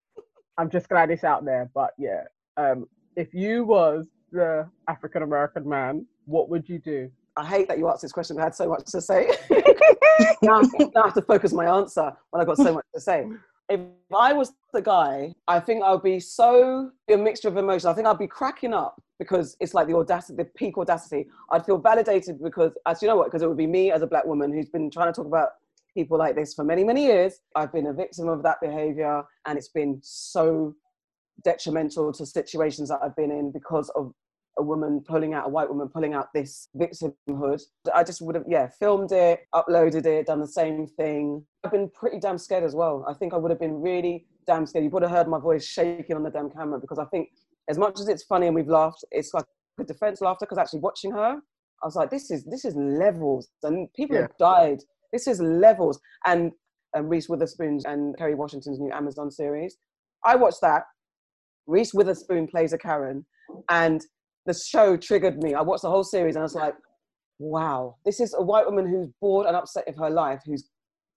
I'm 0.58 0.70
just 0.70 0.88
glad 0.88 1.10
it's 1.10 1.24
out 1.24 1.44
there. 1.44 1.70
But 1.74 1.90
yeah, 1.98 2.24
um, 2.56 2.86
if 3.16 3.34
you 3.34 3.64
was 3.64 4.06
the 4.32 4.68
African 4.88 5.22
American 5.22 5.68
man, 5.68 6.06
what 6.24 6.48
would 6.48 6.68
you 6.68 6.78
do? 6.78 7.10
I 7.36 7.44
hate 7.44 7.68
that 7.68 7.78
you 7.78 7.88
asked 7.88 8.02
this 8.02 8.12
question. 8.12 8.38
I 8.38 8.44
had 8.44 8.54
so 8.54 8.68
much 8.68 8.84
to 8.86 9.00
say. 9.00 9.30
now, 10.42 10.60
now 10.60 11.02
I 11.02 11.06
have 11.06 11.14
to 11.14 11.22
focus 11.22 11.52
my 11.52 11.66
answer 11.66 12.12
when 12.30 12.40
I've 12.40 12.46
got 12.46 12.56
so 12.56 12.72
much 12.72 12.84
to 12.94 13.00
say. 13.00 13.26
If 13.68 13.80
I 14.16 14.32
was 14.32 14.52
the 14.72 14.80
guy, 14.80 15.34
I 15.46 15.60
think 15.60 15.82
I 15.82 15.92
would 15.92 16.02
be 16.02 16.20
so 16.20 16.90
a 17.10 17.16
mixture 17.16 17.48
of 17.48 17.56
emotions. 17.56 17.84
I 17.84 17.92
think 17.92 18.06
I'd 18.06 18.18
be 18.18 18.26
cracking 18.26 18.72
up 18.72 19.02
because 19.18 19.56
it's 19.60 19.74
like 19.74 19.86
the 19.86 19.94
audacity, 19.94 20.36
the 20.36 20.44
peak 20.44 20.78
audacity. 20.78 21.26
I'd 21.50 21.66
feel 21.66 21.78
validated 21.78 22.42
because, 22.42 22.72
as 22.86 23.02
you 23.02 23.08
know 23.08 23.16
what, 23.16 23.26
because 23.26 23.42
it 23.42 23.48
would 23.48 23.56
be 23.56 23.66
me 23.66 23.90
as 23.90 24.02
a 24.02 24.06
black 24.06 24.24
woman 24.24 24.52
who's 24.52 24.68
been 24.68 24.90
trying 24.90 25.12
to 25.12 25.12
talk 25.12 25.26
about 25.26 25.50
people 25.96 26.18
like 26.18 26.36
this 26.36 26.54
for 26.54 26.64
many, 26.64 26.84
many 26.84 27.06
years. 27.06 27.40
I've 27.56 27.72
been 27.72 27.86
a 27.86 27.92
victim 27.92 28.28
of 28.28 28.42
that 28.42 28.58
behavior 28.60 29.22
and 29.46 29.58
it's 29.58 29.68
been 29.68 29.98
so 30.02 30.74
detrimental 31.42 32.12
to 32.12 32.26
situations 32.26 32.90
that 32.90 33.00
I've 33.02 33.16
been 33.16 33.30
in 33.30 33.50
because 33.50 33.90
of 33.96 34.12
a 34.58 34.62
woman 34.62 35.02
pulling 35.06 35.34
out, 35.34 35.46
a 35.46 35.48
white 35.48 35.68
woman 35.68 35.88
pulling 35.88 36.14
out 36.14 36.28
this 36.34 36.68
victimhood. 36.76 37.62
I 37.94 38.04
just 38.04 38.20
would 38.22 38.34
have, 38.34 38.44
yeah, 38.48 38.68
filmed 38.78 39.12
it, 39.12 39.40
uploaded 39.54 40.06
it, 40.06 40.26
done 40.26 40.40
the 40.40 40.46
same 40.46 40.86
thing. 40.86 41.44
I've 41.64 41.72
been 41.72 41.90
pretty 41.90 42.20
damn 42.20 42.38
scared 42.38 42.64
as 42.64 42.74
well. 42.74 43.04
I 43.08 43.14
think 43.14 43.34
I 43.34 43.36
would 43.36 43.50
have 43.50 43.60
been 43.60 43.80
really 43.80 44.26
damn 44.46 44.66
scared. 44.66 44.84
You 44.84 44.90
would 44.90 45.02
have 45.02 45.10
heard 45.10 45.28
my 45.28 45.38
voice 45.38 45.66
shaking 45.66 46.16
on 46.16 46.22
the 46.22 46.30
damn 46.30 46.50
camera 46.50 46.78
because 46.78 46.98
I 46.98 47.04
think 47.06 47.30
as 47.68 47.78
much 47.78 48.00
as 48.00 48.08
it's 48.08 48.22
funny 48.22 48.46
and 48.46 48.54
we've 48.54 48.68
laughed, 48.68 49.04
it's 49.10 49.34
like 49.34 49.44
a 49.80 49.84
defense 49.84 50.20
laughter 50.20 50.46
because 50.46 50.58
actually 50.58 50.80
watching 50.80 51.10
her, 51.12 51.40
I 51.82 51.86
was 51.86 51.96
like, 51.96 52.10
this 52.10 52.30
is 52.30 52.44
this 52.44 52.64
is 52.64 52.74
levels, 52.74 53.48
and 53.62 53.92
people 53.92 54.16
yeah. 54.16 54.22
have 54.22 54.36
died. 54.38 54.78
This 55.12 55.26
is 55.26 55.40
levels. 55.40 56.00
And 56.26 56.52
um, 56.96 57.08
Reese 57.08 57.28
Witherspoon 57.28 57.80
and 57.84 58.16
Kerry 58.16 58.34
Washington's 58.34 58.78
new 58.78 58.92
Amazon 58.92 59.30
series. 59.30 59.76
I 60.24 60.36
watched 60.36 60.60
that. 60.62 60.82
Reese 61.66 61.92
Witherspoon 61.92 62.46
plays 62.46 62.72
a 62.72 62.78
Karen, 62.78 63.26
and 63.70 64.00
the 64.46 64.54
show 64.54 64.96
triggered 64.96 65.42
me. 65.42 65.54
I 65.54 65.62
watched 65.62 65.82
the 65.82 65.90
whole 65.90 66.04
series 66.04 66.36
and 66.36 66.42
I 66.42 66.44
was 66.44 66.54
like, 66.54 66.74
wow, 67.38 67.96
this 68.04 68.20
is 68.20 68.34
a 68.34 68.42
white 68.42 68.64
woman 68.64 68.88
who's 68.88 69.08
bored 69.20 69.46
and 69.46 69.56
upset 69.56 69.84
with 69.86 69.98
her 69.98 70.10
life, 70.10 70.40
who's 70.46 70.68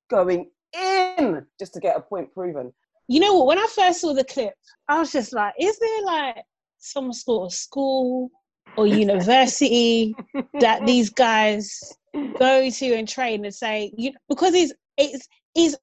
going 0.09 0.49
in 0.73 1.45
just 1.59 1.73
to 1.73 1.79
get 1.79 1.97
a 1.97 2.01
point 2.01 2.33
proven. 2.33 2.73
You 3.07 3.19
know 3.19 3.35
what? 3.35 3.47
When 3.47 3.59
I 3.59 3.67
first 3.73 4.01
saw 4.01 4.13
the 4.13 4.23
clip, 4.23 4.53
I 4.87 4.99
was 4.99 5.11
just 5.11 5.33
like, 5.33 5.53
is 5.59 5.77
there 5.79 6.01
like 6.03 6.43
some 6.79 7.13
sort 7.13 7.45
of 7.45 7.53
school 7.53 8.29
or 8.77 8.87
university 8.87 10.15
that 10.59 10.85
these 10.85 11.09
guys 11.09 11.79
go 12.37 12.69
to 12.69 12.93
and 12.93 13.07
train 13.07 13.45
and 13.45 13.53
say, 13.53 13.91
you 13.97 14.11
because 14.27 14.53
it's 14.53 14.73
it's 14.97 15.27
it's 15.55 15.75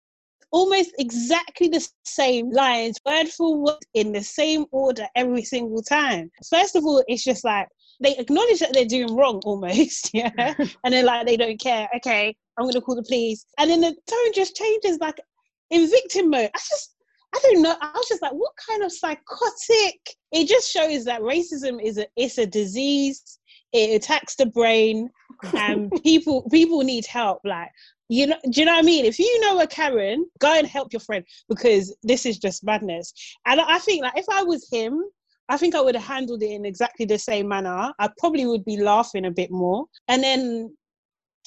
almost 0.52 0.92
exactly 0.98 1.68
the 1.68 1.86
same 2.04 2.50
lines, 2.50 2.98
word 3.04 3.28
for 3.28 3.62
word, 3.62 3.84
in 3.94 4.12
the 4.12 4.22
same 4.22 4.64
order 4.70 5.06
every 5.14 5.42
single 5.42 5.82
time. 5.82 6.30
First 6.48 6.76
of 6.76 6.84
all, 6.84 7.02
it's 7.08 7.24
just 7.24 7.44
like 7.44 7.68
they 8.00 8.16
acknowledge 8.16 8.60
that 8.60 8.72
they're 8.72 8.84
doing 8.84 9.14
wrong 9.14 9.40
almost, 9.44 10.10
yeah, 10.14 10.30
and 10.84 10.94
they're 10.94 11.04
like 11.04 11.26
they 11.26 11.36
don't 11.36 11.60
care. 11.60 11.88
Okay, 11.96 12.34
I'm 12.58 12.66
gonna 12.66 12.80
call 12.80 12.96
the 12.96 13.02
police, 13.02 13.44
and 13.58 13.70
then 13.70 13.80
the 13.80 13.94
tone 14.06 14.32
just 14.34 14.56
changes, 14.56 14.98
like 15.00 15.20
in 15.70 15.88
victim 15.90 16.30
mode. 16.30 16.50
I 16.54 16.58
just. 16.58 16.95
I 17.36 17.40
don't 17.42 17.62
know. 17.62 17.76
I 17.80 17.92
was 17.94 18.08
just 18.08 18.22
like, 18.22 18.32
what 18.32 18.52
kind 18.68 18.82
of 18.82 18.90
psychotic? 18.90 20.00
It 20.32 20.48
just 20.48 20.70
shows 20.70 21.04
that 21.04 21.20
racism 21.20 21.82
is 21.82 21.98
a 21.98 22.06
it's 22.16 22.38
a 22.38 22.46
disease. 22.46 23.38
It 23.72 23.94
attacks 23.94 24.36
the 24.36 24.46
brain, 24.46 25.10
and 25.54 25.92
people 26.02 26.48
people 26.50 26.82
need 26.82 27.04
help. 27.04 27.40
Like 27.44 27.68
you 28.08 28.28
know, 28.28 28.36
do 28.50 28.60
you 28.60 28.64
know 28.64 28.72
what 28.72 28.84
I 28.84 28.86
mean? 28.86 29.04
If 29.04 29.18
you 29.18 29.40
know 29.40 29.60
a 29.60 29.66
Karen, 29.66 30.24
go 30.38 30.56
and 30.56 30.66
help 30.66 30.92
your 30.92 31.00
friend 31.00 31.24
because 31.48 31.94
this 32.02 32.24
is 32.24 32.38
just 32.38 32.64
madness. 32.64 33.12
And 33.44 33.60
I 33.60 33.78
think 33.80 34.02
like 34.02 34.16
if 34.16 34.26
I 34.30 34.42
was 34.42 34.66
him, 34.70 35.02
I 35.50 35.58
think 35.58 35.74
I 35.74 35.82
would 35.82 35.94
have 35.94 36.04
handled 36.04 36.42
it 36.42 36.52
in 36.52 36.64
exactly 36.64 37.04
the 37.04 37.18
same 37.18 37.48
manner. 37.48 37.92
I 37.98 38.08
probably 38.18 38.46
would 38.46 38.64
be 38.64 38.78
laughing 38.78 39.26
a 39.26 39.30
bit 39.30 39.50
more. 39.50 39.86
And 40.08 40.22
then 40.22 40.74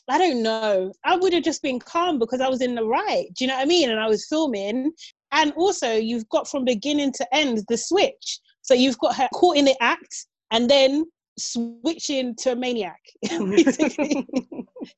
I 0.09 0.17
don't 0.17 0.43
know. 0.43 0.91
I 1.03 1.15
would 1.15 1.33
have 1.33 1.43
just 1.43 1.61
been 1.61 1.79
calm 1.79 2.19
because 2.19 2.41
I 2.41 2.49
was 2.49 2.61
in 2.61 2.75
the 2.75 2.85
right. 2.85 3.27
Do 3.35 3.43
you 3.43 3.47
know 3.47 3.55
what 3.55 3.63
I 3.63 3.65
mean? 3.65 3.89
And 3.89 3.99
I 3.99 4.07
was 4.07 4.27
filming. 4.27 4.91
And 5.31 5.53
also 5.53 5.93
you've 5.93 6.27
got 6.29 6.47
from 6.47 6.65
beginning 6.65 7.13
to 7.13 7.35
end 7.35 7.63
the 7.67 7.77
switch. 7.77 8.39
So 8.61 8.73
you've 8.73 8.97
got 8.99 9.15
her 9.15 9.27
caught 9.33 9.57
in 9.57 9.65
the 9.65 9.75
act 9.81 10.27
and 10.51 10.69
then 10.69 11.05
switching 11.37 12.35
to 12.35 12.51
a 12.51 12.55
maniac. 12.55 12.99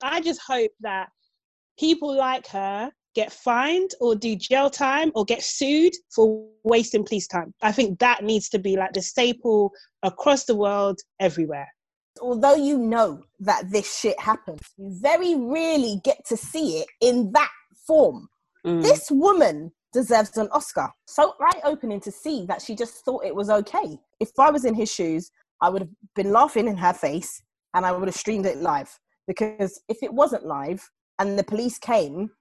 I 0.01 0.21
just 0.21 0.41
hope 0.45 0.71
that 0.81 1.09
people 1.79 2.15
like 2.15 2.47
her 2.47 2.91
get 3.13 3.31
fined 3.31 3.91
or 3.99 4.15
do 4.15 4.35
jail 4.35 4.69
time 4.69 5.11
or 5.15 5.25
get 5.25 5.43
sued 5.43 5.93
for 6.13 6.47
wasting 6.63 7.03
police 7.03 7.27
time. 7.27 7.53
I 7.61 7.71
think 7.71 7.99
that 7.99 8.23
needs 8.23 8.49
to 8.49 8.59
be 8.59 8.77
like 8.77 8.93
the 8.93 9.01
staple 9.01 9.71
across 10.03 10.45
the 10.45 10.55
world, 10.55 10.99
everywhere. 11.19 11.67
Although 12.21 12.55
you 12.55 12.77
know 12.77 13.23
that 13.39 13.69
this 13.71 13.97
shit 13.97 14.19
happens, 14.19 14.61
you 14.77 14.91
very 15.01 15.35
rarely 15.35 15.99
get 16.03 16.25
to 16.27 16.37
see 16.37 16.79
it 16.79 16.87
in 17.01 17.31
that 17.33 17.51
form. 17.87 18.27
Mm. 18.65 18.83
This 18.83 19.09
woman 19.09 19.71
deserves 19.93 20.37
an 20.37 20.47
Oscar. 20.51 20.89
So 21.05 21.33
eye 21.41 21.59
opening 21.63 21.99
to 22.01 22.11
see 22.11 22.45
that 22.47 22.61
she 22.61 22.75
just 22.75 23.03
thought 23.05 23.25
it 23.25 23.35
was 23.35 23.49
okay. 23.49 23.99
If 24.19 24.31
I 24.39 24.49
was 24.49 24.65
in 24.65 24.73
his 24.73 24.91
shoes, 24.91 25.31
I 25.61 25.69
would 25.69 25.83
have 25.83 25.91
been 26.15 26.31
laughing 26.31 26.67
in 26.67 26.77
her 26.77 26.93
face 26.93 27.41
and 27.73 27.85
I 27.85 27.91
would 27.91 28.07
have 28.07 28.15
streamed 28.15 28.45
it 28.45 28.57
live. 28.57 28.97
Because 29.27 29.81
if 29.87 30.01
it 30.01 30.13
wasn't 30.13 30.45
live, 30.45 30.89
and 31.21 31.37
the 31.37 31.43
police 31.43 31.77
came, 31.77 32.31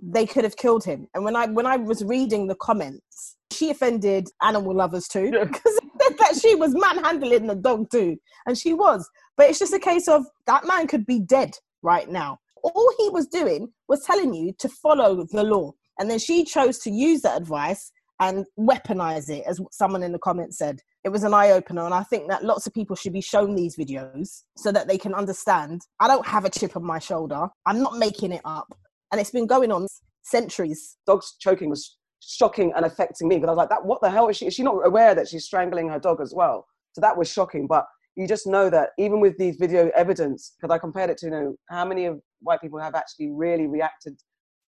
they 0.00 0.24
could 0.24 0.44
have 0.44 0.56
killed 0.56 0.84
him. 0.84 1.08
And 1.12 1.24
when 1.24 1.34
I 1.34 1.46
when 1.46 1.66
I 1.66 1.76
was 1.76 2.04
reading 2.04 2.46
the 2.46 2.54
comments, 2.54 3.36
she 3.52 3.70
offended 3.70 4.28
animal 4.42 4.74
lovers 4.74 5.08
too 5.08 5.32
because 5.32 5.80
that 6.18 6.38
she 6.40 6.54
was 6.54 6.72
manhandling 6.74 7.48
the 7.48 7.56
dog 7.56 7.90
too, 7.90 8.16
and 8.46 8.56
she 8.56 8.74
was. 8.74 9.08
But 9.36 9.50
it's 9.50 9.58
just 9.58 9.74
a 9.74 9.80
case 9.80 10.06
of 10.06 10.24
that 10.46 10.66
man 10.66 10.86
could 10.86 11.04
be 11.04 11.18
dead 11.18 11.50
right 11.82 12.08
now. 12.08 12.38
All 12.62 12.92
he 12.98 13.08
was 13.08 13.26
doing 13.26 13.72
was 13.88 14.04
telling 14.04 14.32
you 14.32 14.52
to 14.60 14.68
follow 14.68 15.26
the 15.32 15.42
law, 15.42 15.72
and 15.98 16.10
then 16.10 16.18
she 16.18 16.44
chose 16.44 16.78
to 16.80 16.90
use 16.90 17.22
that 17.22 17.36
advice 17.36 17.92
and 18.20 18.44
weaponize 18.58 19.28
it, 19.28 19.44
as 19.46 19.60
someone 19.70 20.02
in 20.02 20.12
the 20.12 20.18
comments 20.18 20.58
said. 20.58 20.80
It 21.04 21.10
was 21.10 21.22
an 21.22 21.32
eye 21.32 21.52
opener, 21.52 21.84
and 21.84 21.94
I 21.94 22.02
think 22.02 22.28
that 22.28 22.44
lots 22.44 22.66
of 22.66 22.74
people 22.74 22.96
should 22.96 23.12
be 23.12 23.20
shown 23.20 23.54
these 23.54 23.76
videos 23.76 24.42
so 24.56 24.72
that 24.72 24.88
they 24.88 24.98
can 24.98 25.14
understand. 25.14 25.82
I 26.00 26.08
don't 26.08 26.26
have 26.26 26.44
a 26.44 26.50
chip 26.50 26.76
on 26.76 26.84
my 26.84 26.98
shoulder. 26.98 27.46
I'm 27.66 27.80
not 27.80 27.98
making 27.98 28.32
it 28.32 28.40
up, 28.44 28.74
and 29.12 29.20
it's 29.20 29.30
been 29.30 29.46
going 29.46 29.70
on 29.70 29.86
centuries. 30.22 30.96
Dogs 31.06 31.36
choking 31.38 31.70
was 31.70 31.96
shocking 32.20 32.72
and 32.74 32.84
affecting 32.84 33.28
me 33.28 33.36
because 33.36 33.48
I 33.48 33.52
was 33.52 33.56
like, 33.58 33.68
"That 33.68 33.84
what 33.84 34.00
the 34.02 34.10
hell 34.10 34.28
is 34.28 34.36
she? 34.36 34.46
Is 34.46 34.54
she 34.54 34.64
not 34.64 34.84
aware 34.84 35.14
that 35.14 35.28
she's 35.28 35.44
strangling 35.44 35.88
her 35.88 36.00
dog 36.00 36.20
as 36.20 36.34
well?" 36.34 36.66
So 36.92 37.00
that 37.00 37.16
was 37.16 37.28
shocking. 37.30 37.68
But 37.68 37.86
you 38.16 38.26
just 38.26 38.48
know 38.48 38.68
that 38.68 38.90
even 38.98 39.20
with 39.20 39.38
these 39.38 39.56
video 39.56 39.90
evidence, 39.94 40.54
because 40.60 40.74
I 40.74 40.78
compared 40.78 41.10
it 41.10 41.18
to 41.18 41.26
you 41.26 41.32
know 41.32 41.54
how 41.68 41.84
many 41.84 42.06
of 42.06 42.20
white 42.40 42.60
people 42.60 42.80
have 42.80 42.96
actually 42.96 43.30
really 43.30 43.68
reacted 43.68 44.20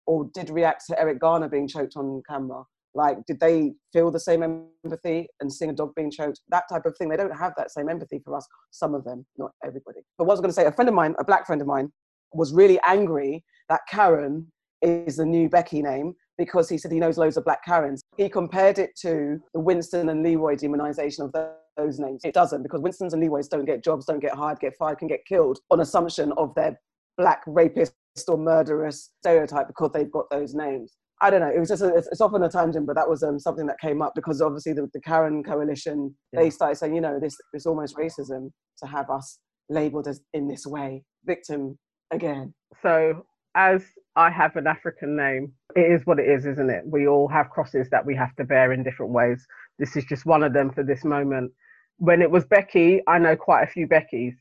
or 0.10 0.28
did 0.34 0.50
react 0.50 0.84
to 0.88 1.00
Eric 1.00 1.20
Garner 1.20 1.48
being 1.48 1.68
choked 1.68 1.96
on 1.96 2.24
camera 2.28 2.64
like, 2.96 3.18
did 3.28 3.40
they 3.40 3.74
feel 3.94 4.10
the 4.10 4.20
same 4.20 4.42
empathy 4.84 5.28
and 5.40 5.54
seeing 5.54 5.70
a 5.70 5.74
dog 5.74 5.94
being 5.96 6.10
choked? 6.10 6.42
That 6.50 6.64
type 6.70 6.86
of 6.86 6.98
thing. 6.98 7.10
They 7.10 7.18
don't 7.18 7.38
have 7.38 7.54
that 7.58 7.72
same 7.72 7.88
empathy 7.90 8.20
for 8.26 8.36
us. 8.36 8.48
Some 8.72 8.96
of 8.96 9.04
them, 9.04 9.26
not 9.38 9.52
everybody. 9.64 10.00
But 10.18 10.26
what 10.26 10.34
I 10.34 10.36
was 10.36 10.42
going 10.42 10.50
to 10.50 10.56
say, 10.56 10.66
a 10.66 10.72
friend 10.72 10.90
of 10.90 10.96
mine, 10.96 11.16
a 11.20 11.24
black 11.24 11.46
friend 11.46 11.62
of 11.62 11.68
mine, 11.68 11.92
was 12.34 12.52
really 12.54 12.80
angry 12.88 13.44
that 13.70 13.82
Karen 13.90 14.52
is 14.82 15.18
the 15.18 15.26
new 15.26 15.50
Becky 15.50 15.82
name 15.82 16.16
because 16.38 16.70
he 16.70 16.78
said 16.78 16.92
he 16.92 17.00
knows 17.00 17.18
loads 17.18 17.38
of 17.38 17.46
black 17.46 17.64
Karens. 17.64 18.02
He 18.18 18.30
compared 18.30 18.80
it 18.80 18.92
to 19.02 19.40
the 19.54 19.60
Winston 19.60 20.10
and 20.10 20.24
Leroy 20.24 20.56
demonization 20.56 21.26
of 21.26 21.36
those 21.78 22.00
names. 22.00 22.22
It 22.24 22.34
doesn't 22.34 22.64
because 22.64 22.82
Winstons 22.82 23.14
and 23.14 23.22
Leroys 23.22 23.48
don't 23.48 23.66
get 23.66 23.84
jobs, 23.84 24.06
don't 24.06 24.20
get 24.20 24.34
hired, 24.34 24.60
get 24.60 24.76
fired, 24.78 24.98
can 24.98 25.08
get 25.08 25.26
killed 25.28 25.60
on 25.70 25.82
assumption 25.82 26.32
of 26.38 26.56
their 26.56 26.80
black 27.18 27.44
rapist 27.46 27.94
or 28.28 28.38
murderous 28.38 29.12
stereotype 29.20 29.68
because 29.68 29.92
they've 29.94 30.12
got 30.12 30.30
those 30.30 30.54
names. 30.54 30.96
I 31.22 31.30
don't 31.30 31.42
know. 31.42 31.52
It 31.54 31.60
was 31.60 31.70
just 31.70 31.82
a, 31.82 31.94
it's 31.96 32.22
often 32.22 32.44
a 32.44 32.50
tangent, 32.50 32.88
but 32.88 32.96
that 32.96 33.10
was 33.10 33.24
um, 33.24 33.40
something 33.40 33.68
that 33.68 33.80
came 33.80 34.02
up 34.02 34.14
because 34.16 34.42
obviously 34.42 34.74
the, 34.74 34.90
the 34.94 35.02
Karen 35.02 35.44
coalition 35.44 36.16
yeah. 36.32 36.42
they 36.42 36.50
started 36.50 36.76
saying, 36.76 36.96
you 36.96 37.02
know, 37.02 37.20
this 37.20 37.38
it's 37.54 37.66
almost 37.66 37.98
racism 37.98 38.52
to 38.80 38.88
have 38.88 39.10
us 39.10 39.40
labelled 39.70 40.08
as 40.08 40.22
in 40.34 40.48
this 40.48 40.66
way, 40.66 41.04
victim 41.26 41.78
again. 42.12 42.54
So 42.82 43.26
as 43.56 43.84
I 44.16 44.30
have 44.30 44.56
an 44.56 44.68
African 44.68 45.16
name, 45.16 45.52
it 45.76 45.92
is 45.92 46.06
what 46.06 46.20
it 46.20 46.30
is, 46.30 46.46
isn't 46.46 46.70
it? 46.70 46.84
We 46.86 47.08
all 47.08 47.28
have 47.28 47.50
crosses 47.50 47.90
that 47.90 48.06
we 48.06 48.16
have 48.16 48.36
to 48.38 48.44
bear 48.44 48.72
in 48.72 48.84
different 48.84 49.12
ways. 49.12 49.46
This 49.78 49.96
is 49.96 50.06
just 50.06 50.26
one 50.26 50.44
of 50.44 50.54
them 50.54 50.72
for 50.72 50.84
this 50.84 51.04
moment. 51.04 51.52
When 51.98 52.22
it 52.22 52.32
was 52.32 52.46
Becky, 52.46 53.02
I 53.08 53.20
know 53.20 53.36
quite 53.36 53.64
a 53.64 53.68
few 53.68 53.88
Beckys 53.88 54.36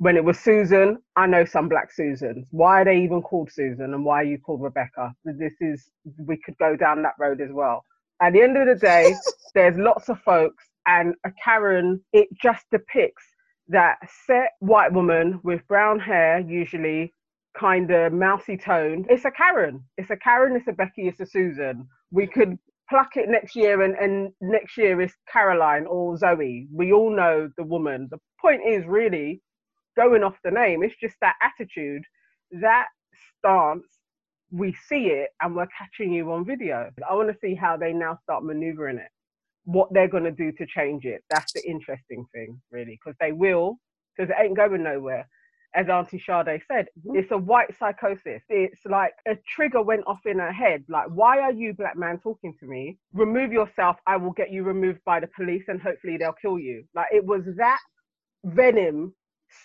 when 0.00 0.16
it 0.16 0.24
was 0.24 0.38
Susan, 0.38 0.96
I 1.16 1.26
know 1.26 1.44
some 1.44 1.68
black 1.68 1.92
Susans. 1.92 2.46
Why 2.52 2.80
are 2.80 2.84
they 2.86 3.02
even 3.02 3.20
called 3.20 3.52
Susan 3.52 3.92
and 3.92 4.02
why 4.02 4.22
are 4.22 4.24
you 4.24 4.38
called 4.38 4.62
Rebecca? 4.62 5.12
This 5.26 5.52
is, 5.60 5.90
we 6.16 6.38
could 6.38 6.56
go 6.56 6.74
down 6.74 7.02
that 7.02 7.16
road 7.18 7.42
as 7.42 7.50
well. 7.52 7.84
At 8.22 8.32
the 8.32 8.40
end 8.40 8.56
of 8.56 8.66
the 8.66 8.76
day, 8.76 9.14
there's 9.54 9.76
lots 9.76 10.08
of 10.08 10.18
folks, 10.22 10.64
and 10.86 11.14
a 11.26 11.30
Karen, 11.44 12.00
it 12.14 12.28
just 12.42 12.64
depicts 12.72 13.24
that 13.68 13.96
set 14.26 14.52
white 14.60 14.90
woman 14.90 15.38
with 15.44 15.68
brown 15.68 16.00
hair, 16.00 16.40
usually 16.40 17.12
kind 17.58 17.90
of 17.90 18.14
mousy 18.14 18.56
toned. 18.56 19.04
It's 19.10 19.26
a 19.26 19.30
Karen. 19.30 19.84
It's 19.98 20.08
a 20.08 20.16
Karen, 20.16 20.56
it's 20.56 20.66
a 20.66 20.72
Becky, 20.72 21.08
it's 21.08 21.20
a 21.20 21.26
Susan. 21.26 21.86
We 22.10 22.26
could 22.26 22.58
pluck 22.88 23.16
it 23.16 23.28
next 23.28 23.54
year 23.54 23.82
and, 23.82 23.94
and 23.96 24.32
next 24.40 24.78
year 24.78 24.98
is 25.02 25.12
Caroline 25.30 25.84
or 25.84 26.16
Zoe. 26.16 26.68
We 26.72 26.90
all 26.90 27.14
know 27.14 27.50
the 27.58 27.64
woman. 27.64 28.08
The 28.10 28.18
point 28.40 28.62
is 28.66 28.86
really 28.86 29.42
going 29.96 30.22
off 30.22 30.36
the 30.44 30.50
name, 30.50 30.82
it's 30.82 30.96
just 30.96 31.16
that 31.20 31.36
attitude, 31.42 32.02
that 32.52 32.88
stance. 33.38 33.86
We 34.52 34.74
see 34.88 35.06
it 35.06 35.30
and 35.40 35.54
we're 35.54 35.68
catching 35.78 36.12
you 36.12 36.32
on 36.32 36.44
video. 36.44 36.90
I 37.08 37.14
want 37.14 37.28
to 37.28 37.38
see 37.40 37.54
how 37.54 37.76
they 37.76 37.92
now 37.92 38.18
start 38.24 38.44
maneuvering 38.44 38.98
it, 38.98 39.10
what 39.64 39.92
they're 39.92 40.08
going 40.08 40.24
to 40.24 40.32
do 40.32 40.50
to 40.52 40.66
change 40.66 41.04
it. 41.04 41.22
That's 41.30 41.52
the 41.52 41.62
interesting 41.64 42.26
thing, 42.34 42.60
really, 42.72 42.98
because 42.98 43.16
they 43.20 43.30
will, 43.30 43.78
because 44.16 44.30
it 44.30 44.36
ain't 44.42 44.56
going 44.56 44.82
nowhere 44.82 45.28
as 45.74 45.88
Auntie 45.88 46.18
Sade 46.18 46.60
said, 46.70 46.86
mm-hmm. 46.98 47.16
it's 47.16 47.30
a 47.30 47.38
white 47.38 47.72
psychosis. 47.78 48.42
It's 48.48 48.80
like 48.84 49.12
a 49.26 49.36
trigger 49.54 49.82
went 49.82 50.06
off 50.06 50.20
in 50.26 50.38
her 50.38 50.52
head. 50.52 50.84
Like, 50.88 51.06
why 51.08 51.38
are 51.40 51.52
you, 51.52 51.74
black 51.74 51.96
man, 51.96 52.18
talking 52.18 52.54
to 52.60 52.66
me? 52.66 52.98
Remove 53.12 53.52
yourself. 53.52 53.96
I 54.06 54.16
will 54.16 54.32
get 54.32 54.50
you 54.50 54.64
removed 54.64 55.00
by 55.04 55.20
the 55.20 55.28
police 55.28 55.64
and 55.68 55.80
hopefully 55.80 56.16
they'll 56.16 56.32
kill 56.32 56.58
you. 56.58 56.84
Like, 56.94 57.08
it 57.12 57.24
was 57.24 57.42
that 57.56 57.80
venom 58.44 59.14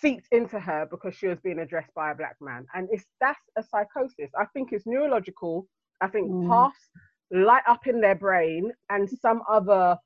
seeped 0.00 0.26
into 0.32 0.58
her 0.58 0.86
because 0.90 1.14
she 1.14 1.26
was 1.26 1.38
being 1.40 1.60
addressed 1.60 1.94
by 1.94 2.10
a 2.10 2.14
black 2.14 2.36
man. 2.40 2.66
And 2.74 2.88
it's 2.90 3.04
that's 3.20 3.40
a 3.56 3.62
psychosis. 3.62 4.30
I 4.38 4.46
think 4.46 4.72
it's 4.72 4.86
neurological. 4.86 5.66
I 6.00 6.08
think 6.08 6.30
mm. 6.30 6.48
paths 6.48 6.90
light 7.30 7.62
up 7.66 7.86
in 7.86 8.00
their 8.00 8.14
brain 8.14 8.72
and 8.90 9.08
some 9.08 9.42
other 9.48 9.96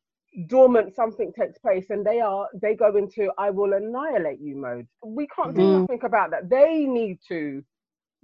dormant 0.47 0.95
something 0.95 1.33
takes 1.33 1.59
place 1.59 1.87
and 1.91 2.07
they 2.07 2.21
are 2.21 2.47
they 2.63 2.75
go 2.75 2.97
into 2.97 3.31
i 3.37 3.51
will 3.51 3.73
annihilate 3.73 4.41
you 4.41 4.57
mode 4.57 4.87
we 5.05 5.27
can't 5.27 5.57
do 5.57 5.61
mm. 5.61 5.81
nothing 5.81 5.99
about 6.05 6.31
that 6.31 6.49
they 6.49 6.85
need 6.85 7.19
to 7.27 7.63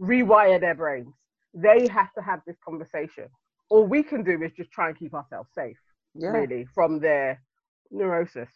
rewire 0.01 0.61
their 0.61 0.75
brains 0.75 1.13
they 1.53 1.89
have 1.89 2.13
to 2.15 2.23
have 2.23 2.41
this 2.47 2.57
conversation 2.65 3.27
all 3.71 3.85
we 3.85 4.05
can 4.05 4.23
do 4.23 4.41
is 4.43 4.53
just 4.57 4.71
try 4.71 4.89
and 4.89 4.97
keep 4.97 5.15
ourselves 5.15 5.51
safe 5.53 5.79
yeah. 6.15 6.29
really 6.29 6.65
from 6.73 7.01
their 7.01 7.43
neurosis 7.91 8.51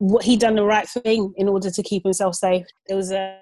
what 0.00 0.24
he 0.24 0.36
done 0.36 0.56
the 0.56 0.64
right 0.64 0.88
thing 0.88 1.32
in 1.36 1.48
order 1.48 1.70
to 1.70 1.82
keep 1.82 2.02
himself 2.02 2.34
safe 2.34 2.66
there 2.88 2.96
was 2.96 3.12
a, 3.12 3.38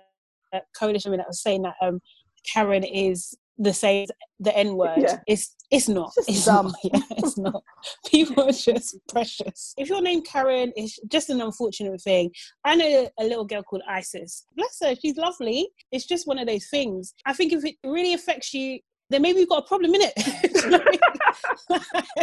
a 0.52 0.60
coalition 0.78 1.10
that 1.16 1.26
was 1.26 1.42
saying 1.42 1.62
that 1.62 1.74
um 1.80 2.00
karen 2.44 2.84
is 2.84 3.36
the 3.58 3.72
same 3.72 4.06
the 4.40 4.56
N 4.56 4.76
word. 4.76 4.98
Yeah. 4.98 5.18
It's 5.26 5.54
it's 5.70 5.88
not. 5.88 6.12
It's, 6.16 6.28
it's 6.28 6.44
dumb. 6.44 6.66
Not, 6.66 6.76
yeah, 6.84 7.00
it's 7.10 7.36
not. 7.36 7.62
People 8.06 8.48
are 8.48 8.52
just 8.52 8.96
precious. 9.08 9.74
If 9.76 9.88
your 9.88 10.00
name 10.00 10.22
Karen, 10.22 10.72
it's 10.76 10.98
just 11.08 11.28
an 11.28 11.40
unfortunate 11.40 12.00
thing. 12.00 12.30
I 12.64 12.76
know 12.76 13.10
a 13.18 13.24
little 13.24 13.44
girl 13.44 13.62
called 13.62 13.82
Isis. 13.88 14.46
Bless 14.56 14.78
her, 14.82 14.94
she's 14.94 15.16
lovely. 15.16 15.68
It's 15.92 16.06
just 16.06 16.26
one 16.26 16.38
of 16.38 16.46
those 16.46 16.68
things. 16.68 17.14
I 17.26 17.32
think 17.32 17.52
if 17.52 17.64
it 17.64 17.74
really 17.84 18.14
affects 18.14 18.54
you, 18.54 18.78
then 19.10 19.22
maybe 19.22 19.40
you've 19.40 19.48
got 19.48 19.64
a 19.64 19.66
problem 19.66 19.94
in 19.94 20.02
it. 20.04 20.14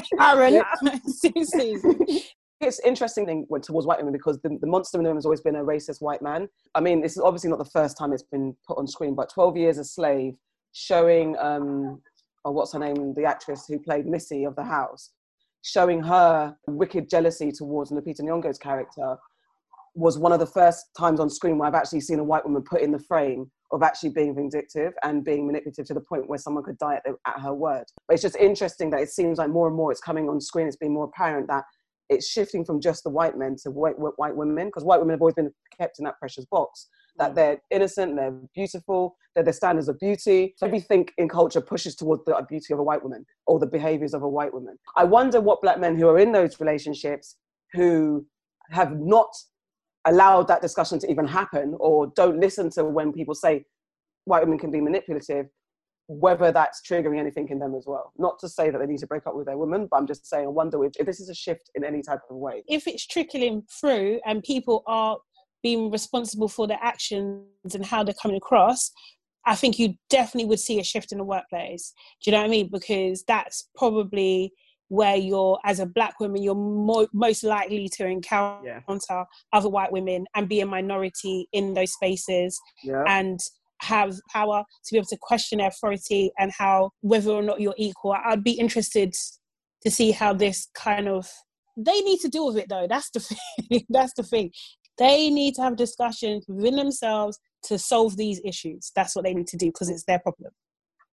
Karen, 0.18 0.64
seriously. 1.08 1.76
It's 2.66 2.80
interesting 2.80 3.26
thing 3.26 3.46
towards 3.62 3.86
white 3.86 4.00
women 4.00 4.12
because 4.12 4.40
the, 4.42 4.58
the 4.60 4.68
monster 4.68 4.98
in 4.98 5.04
the 5.04 5.10
room 5.10 5.18
has 5.18 5.26
always 5.26 5.42
been 5.42 5.56
a 5.56 5.64
racist 5.64 6.02
white 6.02 6.22
man. 6.22 6.50
I 6.74 6.82
mean, 6.82 7.02
this 7.02 7.14
is 7.14 7.20
obviously 7.20 7.50
not 7.50 7.60
the 7.60 7.66
first 7.66 7.98
time 7.98 8.12
it's 8.12 8.24
been 8.24 8.56
put 8.68 8.78
on 8.78 8.88
screen, 8.88 9.14
but 9.14 9.30
12 9.32 9.56
years 9.56 9.78
a 9.78 9.84
slave 9.84 10.34
showing 10.76 11.38
um 11.40 12.02
or 12.44 12.50
oh, 12.50 12.52
what's 12.52 12.74
her 12.74 12.80
name 12.80 13.14
the 13.16 13.24
actress 13.24 13.66
who 13.66 13.80
played 13.80 14.06
missy 14.06 14.44
of 14.44 14.56
the 14.58 14.64
house 14.64 15.12
showing 15.64 16.04
her 16.04 16.54
wicked 16.68 17.10
jealousy 17.10 17.50
towards 17.50 17.92
lupita 17.92 18.20
nyong'o's 18.20 18.58
character 18.58 19.16
was 19.94 20.20
one 20.20 20.34
of 20.34 20.40
the 20.40 20.46
first 20.46 20.88
times 20.98 21.22
on 21.22 21.30
screen 21.30 21.58
where 21.58 21.70
i've 21.70 21.74
actually 21.74 22.02
seen 22.02 22.20
a 22.20 22.24
white 22.24 22.44
woman 22.44 22.62
put 22.62 22.82
in 22.82 22.92
the 22.92 23.00
frame 23.00 23.50
of 23.72 23.82
actually 23.82 24.10
being 24.10 24.36
vindictive 24.36 24.92
and 25.04 25.24
being 25.24 25.48
manipulative 25.48 25.86
to 25.86 25.94
the 25.94 26.02
point 26.02 26.28
where 26.28 26.38
someone 26.38 26.64
could 26.64 26.78
die 26.78 26.96
at, 26.96 27.04
the, 27.06 27.16
at 27.26 27.40
her 27.40 27.54
word 27.54 27.86
but 28.06 28.16
it's 28.16 28.22
just 28.22 28.36
interesting 28.36 28.90
that 28.90 29.00
it 29.00 29.10
seems 29.10 29.38
like 29.38 29.50
more 29.50 29.68
and 29.68 29.78
more 29.78 29.94
it's 29.94 30.02
coming 30.02 30.28
on 30.28 30.42
screen 30.42 30.68
it's 30.68 30.76
being 30.76 30.94
more 30.94 31.06
apparent 31.06 31.48
that 31.48 31.64
it's 32.10 32.28
shifting 32.28 32.64
from 32.64 32.80
just 32.82 33.04
the 33.04 33.10
white 33.10 33.38
men 33.38 33.56
to 33.64 33.72
white, 33.72 33.96
white 33.98 34.36
women 34.36 34.68
because 34.68 34.84
white 34.84 35.00
women 35.00 35.14
have 35.14 35.22
always 35.22 35.36
been 35.36 35.52
kept 35.80 36.00
in 36.00 36.06
that 36.06 36.20
precious 36.20 36.46
box 36.46 36.88
that 37.18 37.32
mm. 37.32 37.36
they're 37.36 37.62
innocent, 37.72 38.16
they're 38.16 38.36
beautiful, 38.54 39.16
they're 39.34 39.44
the 39.44 39.54
standards 39.54 39.88
of 39.88 40.00
beauty. 40.00 40.56
Everything 40.62 41.08
in 41.18 41.30
culture 41.30 41.62
pushes 41.62 41.96
towards 41.96 42.24
the 42.26 42.46
beauty 42.50 42.74
of 42.74 42.80
a 42.80 42.84
white 42.84 43.04
woman 43.04 43.26
or 43.48 43.60
the 43.60 43.68
behaviors 43.68 44.14
of 44.14 44.24
a 44.24 44.30
white 44.30 44.54
woman. 44.54 44.78
I 44.96 45.04
wonder 45.04 45.42
what 45.42 45.62
black 45.62 45.80
men 45.80 45.96
who 45.98 46.08
are 46.08 46.20
in 46.20 46.32
those 46.32 46.60
relationships 46.60 47.38
who 47.74 48.26
have 48.72 48.98
not 48.98 49.30
allowed 50.06 50.48
that 50.48 50.62
discussion 50.62 51.00
to 51.00 51.10
even 51.10 51.28
happen 51.28 51.76
or 51.80 52.08
don't 52.16 52.40
listen 52.40 52.70
to 52.72 52.84
when 52.86 53.12
people 53.12 53.36
say 53.36 53.66
white 54.26 54.44
women 54.44 54.60
can 54.60 54.72
be 54.72 54.82
manipulative 54.82 55.48
whether 56.08 56.52
that's 56.52 56.82
triggering 56.88 57.20
anything 57.20 57.48
in 57.50 57.60
them 57.60 57.74
as 57.76 57.86
well. 57.88 58.12
Not 58.18 58.38
to 58.40 58.50
say 58.50 58.70
that 58.70 58.78
they 58.78 58.86
need 58.86 59.00
to 59.00 59.08
break 59.08 59.26
up 59.26 59.36
with 59.36 59.48
their 59.48 59.58
woman, 59.58 59.88
but 59.90 59.98
I'm 59.98 60.08
just 60.08 60.28
saying, 60.28 60.46
I 60.46 60.50
wonder 60.50 60.84
if, 60.86 60.94
if 61.00 61.06
this 61.06 61.20
is 61.20 61.30
a 61.30 61.36
shift 61.36 61.72
in 61.76 61.84
any 61.84 62.02
type 62.02 62.20
of 62.30 62.38
way. 62.38 62.64
If 62.68 62.88
it's 62.88 63.08
trickling 63.08 63.64
through 63.70 64.20
and 64.26 64.44
people 64.44 64.84
are 64.86 65.18
being 65.64 65.90
responsible 65.90 66.48
for 66.48 66.68
their 66.68 66.80
actions 66.82 67.74
and 67.74 67.84
how 67.84 68.04
they're 68.04 68.14
coming 68.22 68.38
across, 68.38 68.92
I 69.48 69.56
think 69.56 69.80
you 69.80 69.96
definitely 70.10 70.48
would 70.50 70.60
see 70.60 70.80
a 70.80 70.84
shift 70.84 71.12
in 71.12 71.18
the 71.18 71.24
workplace. 71.24 71.94
Do 72.24 72.30
you 72.30 72.36
know 72.36 72.42
what 72.42 72.48
I 72.48 72.52
mean? 72.52 72.70
Because 72.72 73.24
that's 73.28 73.70
probably 73.76 74.54
where 74.90 75.16
you're, 75.16 75.60
as 75.66 75.80
a 75.80 75.86
black 75.88 76.20
woman, 76.20 76.44
you're 76.44 76.54
mo- 76.54 77.08
most 77.14 77.44
likely 77.44 77.90
to 77.90 78.06
encounter 78.06 78.64
yeah. 78.64 79.24
other 79.54 79.70
white 79.70 79.92
women 79.92 80.26
and 80.36 80.48
be 80.48 80.62
a 80.62 80.66
minority 80.66 81.48
in 81.54 81.74
those 81.74 81.94
spaces 81.94 82.60
yeah. 82.84 83.04
and 83.08 83.40
have 83.82 84.16
power 84.32 84.64
to 84.86 84.92
be 84.92 84.98
able 84.98 85.08
to 85.08 85.18
question 85.22 85.60
their 85.60 85.68
authority 85.68 86.32
and 86.38 86.52
how 86.58 86.92
whether 87.02 87.32
or 87.32 87.44
not 87.44 87.62
you're 87.62 87.76
equal. 87.78 88.16
I'd 88.26 88.44
be 88.44 88.54
interested 88.54 89.14
to 89.84 89.92
see 89.92 90.12
how 90.12 90.34
this 90.34 90.68
kind 90.76 91.08
of 91.08 91.28
they 91.78 92.00
need 92.02 92.20
to 92.22 92.30
deal 92.30 92.48
with 92.48 92.58
it 92.58 92.70
though. 92.70 92.88
That's 92.90 93.10
the 93.12 93.20
thing. 93.70 93.86
That's 93.90 94.14
the 94.14 94.24
thing. 94.24 94.52
They 94.98 95.30
need 95.30 95.56
to 95.56 95.62
have 95.62 95.76
discussions 95.76 96.46
within 96.48 96.76
themselves 96.78 97.38
to 97.64 97.78
solve 97.78 98.16
these 98.16 98.42
issues. 98.46 98.92
That's 98.96 99.16
what 99.16 99.26
they 99.26 99.34
need 99.34 99.48
to 99.48 99.58
do 99.58 99.68
because 99.68 99.90
it's 99.90 100.06
their 100.06 100.20
problem. 100.20 100.52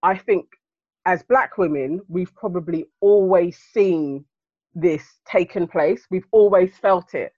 I 0.03 0.16
think 0.16 0.46
as 1.05 1.22
black 1.25 1.59
women, 1.59 2.01
we've 2.09 2.35
probably 2.35 2.87
always 3.01 3.59
seen 3.72 4.25
this 4.75 5.03
taken 5.29 5.66
place. 5.66 6.07
We've 6.11 6.27
always 6.31 6.77
felt 6.81 7.14
it. 7.14 7.33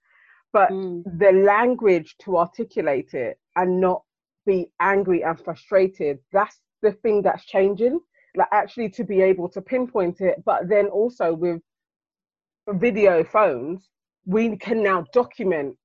But 0.53 0.69
mm. 0.69 1.03
the 1.19 1.31
language 1.31 2.15
to 2.21 2.37
articulate 2.37 3.13
it 3.13 3.39
and 3.55 3.81
not 3.81 4.03
be 4.45 4.71
angry 4.79 5.23
and 5.23 5.39
frustrated, 5.39 6.19
that's 6.31 6.59
the 6.81 6.91
thing 6.91 7.21
that's 7.21 7.45
changing. 7.45 7.99
Like 8.35 8.49
actually 8.51 8.89
to 8.89 9.03
be 9.03 9.21
able 9.21 9.49
to 9.49 9.61
pinpoint 9.61 10.21
it, 10.21 10.43
but 10.45 10.67
then 10.67 10.87
also 10.87 11.33
with 11.33 11.61
video 12.67 13.23
phones, 13.23 13.89
we 14.25 14.57
can 14.57 14.83
now 14.83 15.05
document 15.13 15.77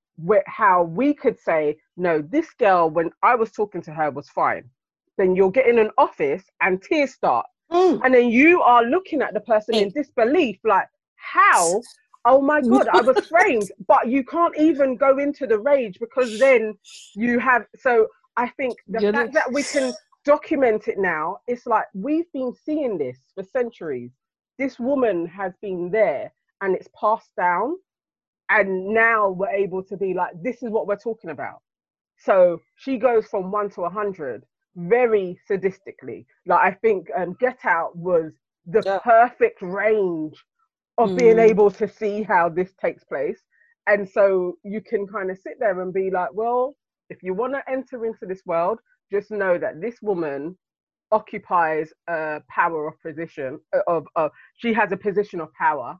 how 0.46 0.82
we 0.82 1.14
could 1.14 1.38
say, 1.38 1.76
no, 1.96 2.22
this 2.22 2.50
girl, 2.58 2.90
when 2.90 3.10
I 3.22 3.34
was 3.34 3.50
talking 3.52 3.82
to 3.82 3.92
her, 3.92 4.10
was 4.10 4.28
fine. 4.28 4.64
Then 5.16 5.34
you'll 5.34 5.50
get 5.50 5.66
in 5.66 5.78
an 5.78 5.90
office 5.98 6.44
and 6.60 6.82
tears 6.82 7.14
start. 7.14 7.46
Mm. 7.70 8.00
And 8.04 8.14
then 8.14 8.28
you 8.28 8.62
are 8.62 8.84
looking 8.84 9.22
at 9.22 9.34
the 9.34 9.40
person 9.40 9.74
in 9.74 9.90
disbelief, 9.90 10.58
like, 10.64 10.88
how? 11.16 11.82
Oh 12.24 12.40
my 12.40 12.60
God, 12.60 12.88
I 12.88 13.00
was 13.00 13.26
framed. 13.28 13.70
But 13.86 14.08
you 14.08 14.24
can't 14.24 14.56
even 14.58 14.96
go 14.96 15.18
into 15.18 15.46
the 15.46 15.58
rage 15.58 15.98
because 16.00 16.38
then 16.38 16.74
you 17.14 17.38
have. 17.38 17.66
So 17.76 18.08
I 18.40 18.48
think 18.56 18.76
the 18.88 19.00
You're 19.00 19.12
fact 19.12 19.34
that 19.34 19.52
we 19.52 19.62
can 19.62 19.92
document 20.24 20.88
it 20.88 20.98
now, 20.98 21.38
it's 21.46 21.66
like 21.66 21.86
we've 21.94 22.30
been 22.32 22.52
seeing 22.64 22.98
this 22.98 23.18
for 23.34 23.44
centuries. 23.44 24.12
This 24.58 24.78
woman 24.78 25.26
has 25.26 25.52
been 25.62 25.90
there 25.90 26.32
and 26.60 26.74
it's 26.74 26.88
passed 26.98 27.30
down 27.36 27.76
and 28.50 28.88
now 28.88 29.30
we're 29.30 29.48
able 29.48 29.82
to 29.84 29.96
be 29.96 30.12
like 30.12 30.30
this 30.42 30.62
is 30.62 30.70
what 30.70 30.86
we're 30.86 30.96
talking 30.96 31.30
about 31.30 31.62
so 32.18 32.60
she 32.76 32.98
goes 32.98 33.26
from 33.26 33.50
one 33.50 33.70
to 33.70 33.82
a 33.82 33.90
hundred 33.90 34.44
very 34.76 35.38
sadistically 35.48 36.26
like 36.46 36.60
i 36.60 36.70
think 36.70 37.08
um, 37.16 37.36
get 37.40 37.58
out 37.64 37.96
was 37.96 38.32
the 38.66 38.82
yeah. 38.84 38.98
perfect 38.98 39.62
range 39.62 40.36
of 40.98 41.10
mm. 41.10 41.18
being 41.18 41.38
able 41.38 41.70
to 41.70 41.88
see 41.88 42.22
how 42.22 42.48
this 42.48 42.72
takes 42.80 43.04
place 43.04 43.40
and 43.86 44.08
so 44.08 44.56
you 44.64 44.80
can 44.80 45.06
kind 45.06 45.30
of 45.30 45.38
sit 45.38 45.54
there 45.58 45.80
and 45.80 45.94
be 45.94 46.10
like 46.10 46.32
well 46.34 46.74
if 47.10 47.22
you 47.22 47.34
want 47.34 47.52
to 47.52 47.62
enter 47.70 48.06
into 48.06 48.26
this 48.26 48.42
world 48.46 48.78
just 49.12 49.30
know 49.30 49.58
that 49.58 49.80
this 49.80 49.96
woman 50.00 50.56
occupies 51.12 51.92
a 52.08 52.40
power 52.48 52.88
of 52.88 52.94
position 53.02 53.58
of, 53.88 54.06
of 54.16 54.30
she 54.56 54.72
has 54.72 54.92
a 54.92 54.96
position 54.96 55.40
of 55.40 55.52
power 55.54 55.98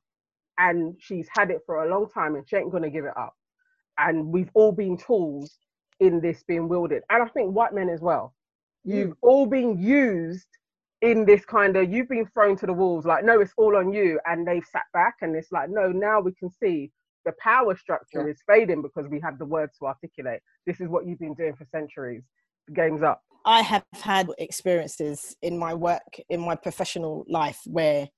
and 0.59 0.95
she's 1.01 1.27
had 1.37 1.51
it 1.51 1.61
for 1.67 1.85
a 1.85 1.91
long 1.91 2.09
time 2.09 2.37
and 2.37 2.49
she 2.49 2.57
ain't 2.57 2.71
going 2.71 2.83
to 2.83 2.91
give 2.91 3.05
it 3.05 3.17
up. 3.17 3.35
And 3.99 4.27
we've 4.27 4.51
all 4.55 4.73
been 4.73 4.97
tools 4.97 5.59
in 5.99 6.21
this 6.21 6.43
being 6.47 6.69
wielded. 6.69 7.03
And 7.11 7.23
I 7.23 7.27
think 7.27 7.55
white 7.55 7.75
men 7.75 7.89
as 7.89 8.01
well. 8.01 8.35
You've 8.85 9.11
mm. 9.11 9.17
all 9.23 9.47
been 9.47 9.79
used 9.79 10.47
in 11.03 11.25
this 11.25 11.45
kind 11.45 11.77
of, 11.77 11.93
you've 11.93 12.09
been 12.09 12.27
thrown 12.27 12.57
to 12.57 12.67
the 12.67 12.73
wolves, 12.73 13.07
like, 13.07 13.25
no, 13.25 13.41
it's 13.41 13.53
all 13.57 13.77
on 13.77 13.93
you. 13.93 14.21
And 14.27 14.47
they've 14.47 14.65
sat 14.65 14.85
back 14.93 15.17
and 15.23 15.35
it's 15.35 15.51
like, 15.51 15.71
no, 15.71 15.91
now 15.91 16.21
we 16.21 16.33
can 16.35 16.51
see 16.51 16.91
the 17.25 17.33
power 17.39 17.77
structure 17.77 18.25
yeah. 18.25 18.33
is 18.33 18.43
fading 18.47 18.83
because 18.83 19.09
we 19.11 19.21
have 19.21 19.39
the 19.39 19.45
words 19.45 19.77
to 19.79 19.87
articulate. 19.87 20.41
This 20.67 20.81
is 20.81 20.89
what 20.89 21.07
you've 21.07 21.19
been 21.19 21.35
doing 21.35 21.55
for 21.55 21.67
centuries. 21.71 22.23
The 22.69 22.75
game's 22.75 23.03
up. 23.03 23.23
I 23.45 23.63
have 23.63 23.85
had 23.95 24.29
experiences 24.39 25.37
in 25.43 25.59
my 25.59 25.75
work, 25.75 26.21
in 26.29 26.41
my 26.41 26.55
professional 26.55 27.25
life, 27.29 27.61
where 27.65 28.09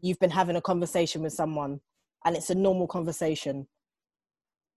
you've 0.00 0.18
been 0.18 0.30
having 0.30 0.56
a 0.56 0.60
conversation 0.60 1.22
with 1.22 1.32
someone 1.32 1.80
and 2.24 2.36
it's 2.36 2.50
a 2.50 2.54
normal 2.54 2.86
conversation 2.86 3.66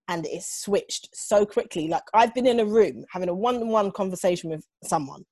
and 0.08 0.26
it's 0.26 0.62
switched 0.62 1.10
so 1.14 1.46
quickly. 1.46 1.88
Like 1.88 2.04
I've 2.14 2.34
been 2.34 2.48
in 2.48 2.60
a 2.60 2.66
room 2.66 3.06
having 3.12 3.30
a 3.30 3.36
one-on-one 3.36 3.92
conversation 3.92 4.50
with 4.50 4.66
someone, 4.84 5.24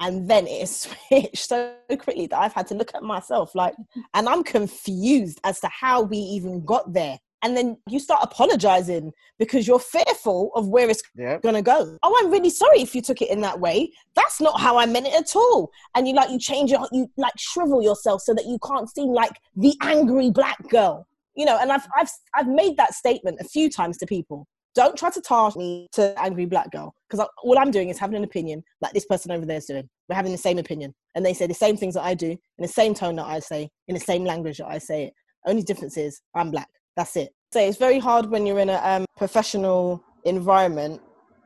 and 0.00 0.28
then 0.28 0.46
it 0.46 0.62
is 0.62 0.88
switched 1.08 1.48
so 1.48 1.74
quickly 1.88 2.26
that 2.28 2.38
I've 2.38 2.52
had 2.52 2.66
to 2.68 2.74
look 2.74 2.94
at 2.94 3.02
myself 3.02 3.54
like, 3.54 3.74
and 4.14 4.28
I'm 4.28 4.42
confused 4.42 5.40
as 5.44 5.60
to 5.60 5.68
how 5.68 6.02
we 6.02 6.18
even 6.18 6.64
got 6.64 6.92
there. 6.92 7.18
And 7.44 7.56
then 7.56 7.76
you 7.88 8.00
start 8.00 8.20
apologizing 8.22 9.12
because 9.38 9.68
you're 9.68 9.78
fearful 9.78 10.50
of 10.56 10.66
where 10.66 10.90
it's 10.90 11.02
yep. 11.14 11.42
gonna 11.42 11.62
go. 11.62 11.96
Oh, 12.02 12.20
I'm 12.20 12.32
really 12.32 12.50
sorry 12.50 12.80
if 12.80 12.94
you 12.94 13.02
took 13.02 13.22
it 13.22 13.30
in 13.30 13.40
that 13.42 13.60
way. 13.60 13.92
That's 14.16 14.40
not 14.40 14.58
how 14.58 14.78
I 14.78 14.86
meant 14.86 15.06
it 15.06 15.14
at 15.14 15.36
all. 15.36 15.70
And 15.94 16.08
you 16.08 16.14
like 16.14 16.30
you 16.30 16.38
change 16.38 16.72
your 16.72 16.88
you 16.90 17.08
like 17.16 17.34
shrivel 17.38 17.82
yourself 17.82 18.22
so 18.22 18.34
that 18.34 18.46
you 18.46 18.58
can't 18.66 18.90
seem 18.90 19.10
like 19.10 19.32
the 19.54 19.74
angry 19.82 20.30
black 20.30 20.68
girl 20.68 21.06
you 21.34 21.44
know, 21.44 21.58
and 21.60 21.72
I've 21.72 21.86
I've 21.96 22.10
I've 22.34 22.48
made 22.48 22.76
that 22.76 22.94
statement 22.94 23.38
a 23.40 23.44
few 23.44 23.70
times 23.70 23.98
to 23.98 24.06
people. 24.06 24.46
Don't 24.74 24.96
try 24.96 25.10
to 25.10 25.20
target 25.20 25.58
me 25.58 25.88
to 25.92 26.14
angry 26.20 26.46
black 26.46 26.70
girl 26.72 26.94
because 27.08 27.26
all 27.44 27.58
I'm 27.58 27.70
doing 27.70 27.90
is 27.90 27.98
having 27.98 28.16
an 28.16 28.24
opinion 28.24 28.64
like 28.80 28.92
this 28.92 29.06
person 29.06 29.30
over 29.30 29.46
there 29.46 29.58
is 29.58 29.66
doing. 29.66 29.88
We're 30.08 30.16
having 30.16 30.32
the 30.32 30.38
same 30.38 30.58
opinion, 30.58 30.94
and 31.14 31.24
they 31.24 31.34
say 31.34 31.46
the 31.46 31.54
same 31.54 31.76
things 31.76 31.94
that 31.94 32.04
I 32.04 32.14
do 32.14 32.30
in 32.30 32.38
the 32.58 32.68
same 32.68 32.94
tone 32.94 33.16
that 33.16 33.26
I 33.26 33.38
say, 33.40 33.68
in 33.88 33.94
the 33.94 34.00
same 34.00 34.24
language 34.24 34.58
that 34.58 34.68
I 34.68 34.78
say 34.78 35.04
it. 35.04 35.14
Only 35.46 35.62
difference 35.62 35.96
is 35.96 36.20
I'm 36.34 36.50
black. 36.50 36.68
That's 36.96 37.16
it. 37.16 37.34
So 37.52 37.60
it's 37.60 37.78
very 37.78 37.98
hard 37.98 38.30
when 38.30 38.46
you're 38.46 38.58
in 38.58 38.70
a 38.70 38.80
um, 38.82 39.04
professional 39.16 40.02
environment, 40.24 41.00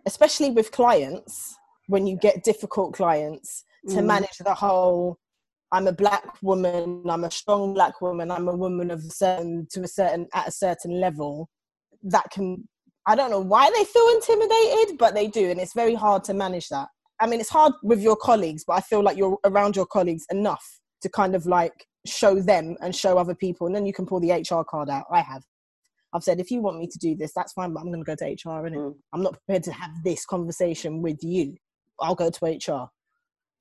especially 0.07 0.51
with 0.51 0.73
clients, 0.73 1.57
when 1.87 2.07
you 2.07 2.17
get 2.17 2.45
difficult 2.45 2.95
clients 2.95 3.65
to 3.89 3.97
mm. 3.97 4.07
manage 4.07 4.39
the 4.39 4.55
whole 4.55 5.19
I'm 5.71 5.87
a 5.87 5.93
black 5.93 6.43
woman, 6.43 7.03
I'm 7.09 7.25
a 7.25 7.31
strong 7.31 7.75
black 7.75 8.01
woman, 8.01 8.31
I'm 8.31 8.49
a 8.49 8.57
woman 8.57 8.91
of 8.91 9.01
a 9.01 9.11
certain 9.11 9.67
to 9.73 9.83
a 9.83 9.89
certain 9.89 10.27
at 10.35 10.49
a 10.49 10.51
certain 10.51 10.99
level, 10.99 11.49
that 12.05 12.31
can 12.31 12.67
I 13.07 13.15
don't 13.15 13.31
know 13.31 13.41
why 13.41 13.71
they 13.75 13.85
feel 13.85 14.09
intimidated, 14.15 14.99
but 14.99 15.15
they 15.15 15.29
do, 15.29 15.51
and 15.51 15.61
it's 15.61 15.75
very 15.75 15.95
hard 15.95 16.25
to 16.25 16.35
manage 16.35 16.69
that. 16.69 16.89
I 17.21 17.27
mean, 17.27 17.41
it's 17.41 17.49
hard 17.51 17.73
with 17.83 18.01
your 18.01 18.17
colleagues, 18.17 18.65
but 18.67 18.75
I 18.75 18.81
feel 18.81 19.03
like 19.03 19.17
you're 19.17 19.39
around 19.45 19.77
your 19.77 19.87
colleagues 19.87 20.25
enough 20.31 20.65
to 21.03 21.09
kind 21.09 21.35
of 21.35 21.47
like 21.47 21.87
show 22.09 22.41
them 22.41 22.77
and 22.81 22.95
show 22.95 23.19
other 23.19 23.35
people, 23.35 23.67
and 23.67 23.77
then 23.77 23.87
you 23.87 23.93
can 23.93 24.07
pull 24.07 24.21
the 24.21 24.33
HR 24.33 24.65
card 24.65 24.89
out. 24.89 25.07
I 25.11 25.21
have. 25.21 25.43
I've 26.13 26.23
said, 26.23 26.41
if 26.41 26.51
you 26.51 26.63
want 26.63 26.79
me 26.79 26.87
to 26.87 26.99
do 26.99 27.15
this, 27.15 27.33
that's 27.35 27.53
fine, 27.53 27.73
but 27.73 27.81
I'm 27.81 27.93
going 27.93 28.03
to 28.03 28.05
go 28.05 28.15
to 28.15 28.25
HR, 28.25 28.67
and 28.67 28.77
mm. 28.77 28.95
I'm 29.13 29.23
not 29.23 29.35
prepared 29.35 29.63
to 29.65 29.73
have 29.73 29.91
this 30.05 30.25
conversation 30.25 31.03
with 31.03 31.23
you. 31.23 31.57
I'll 32.01 32.15
go 32.15 32.31
to 32.31 32.47
HR. 32.47 32.89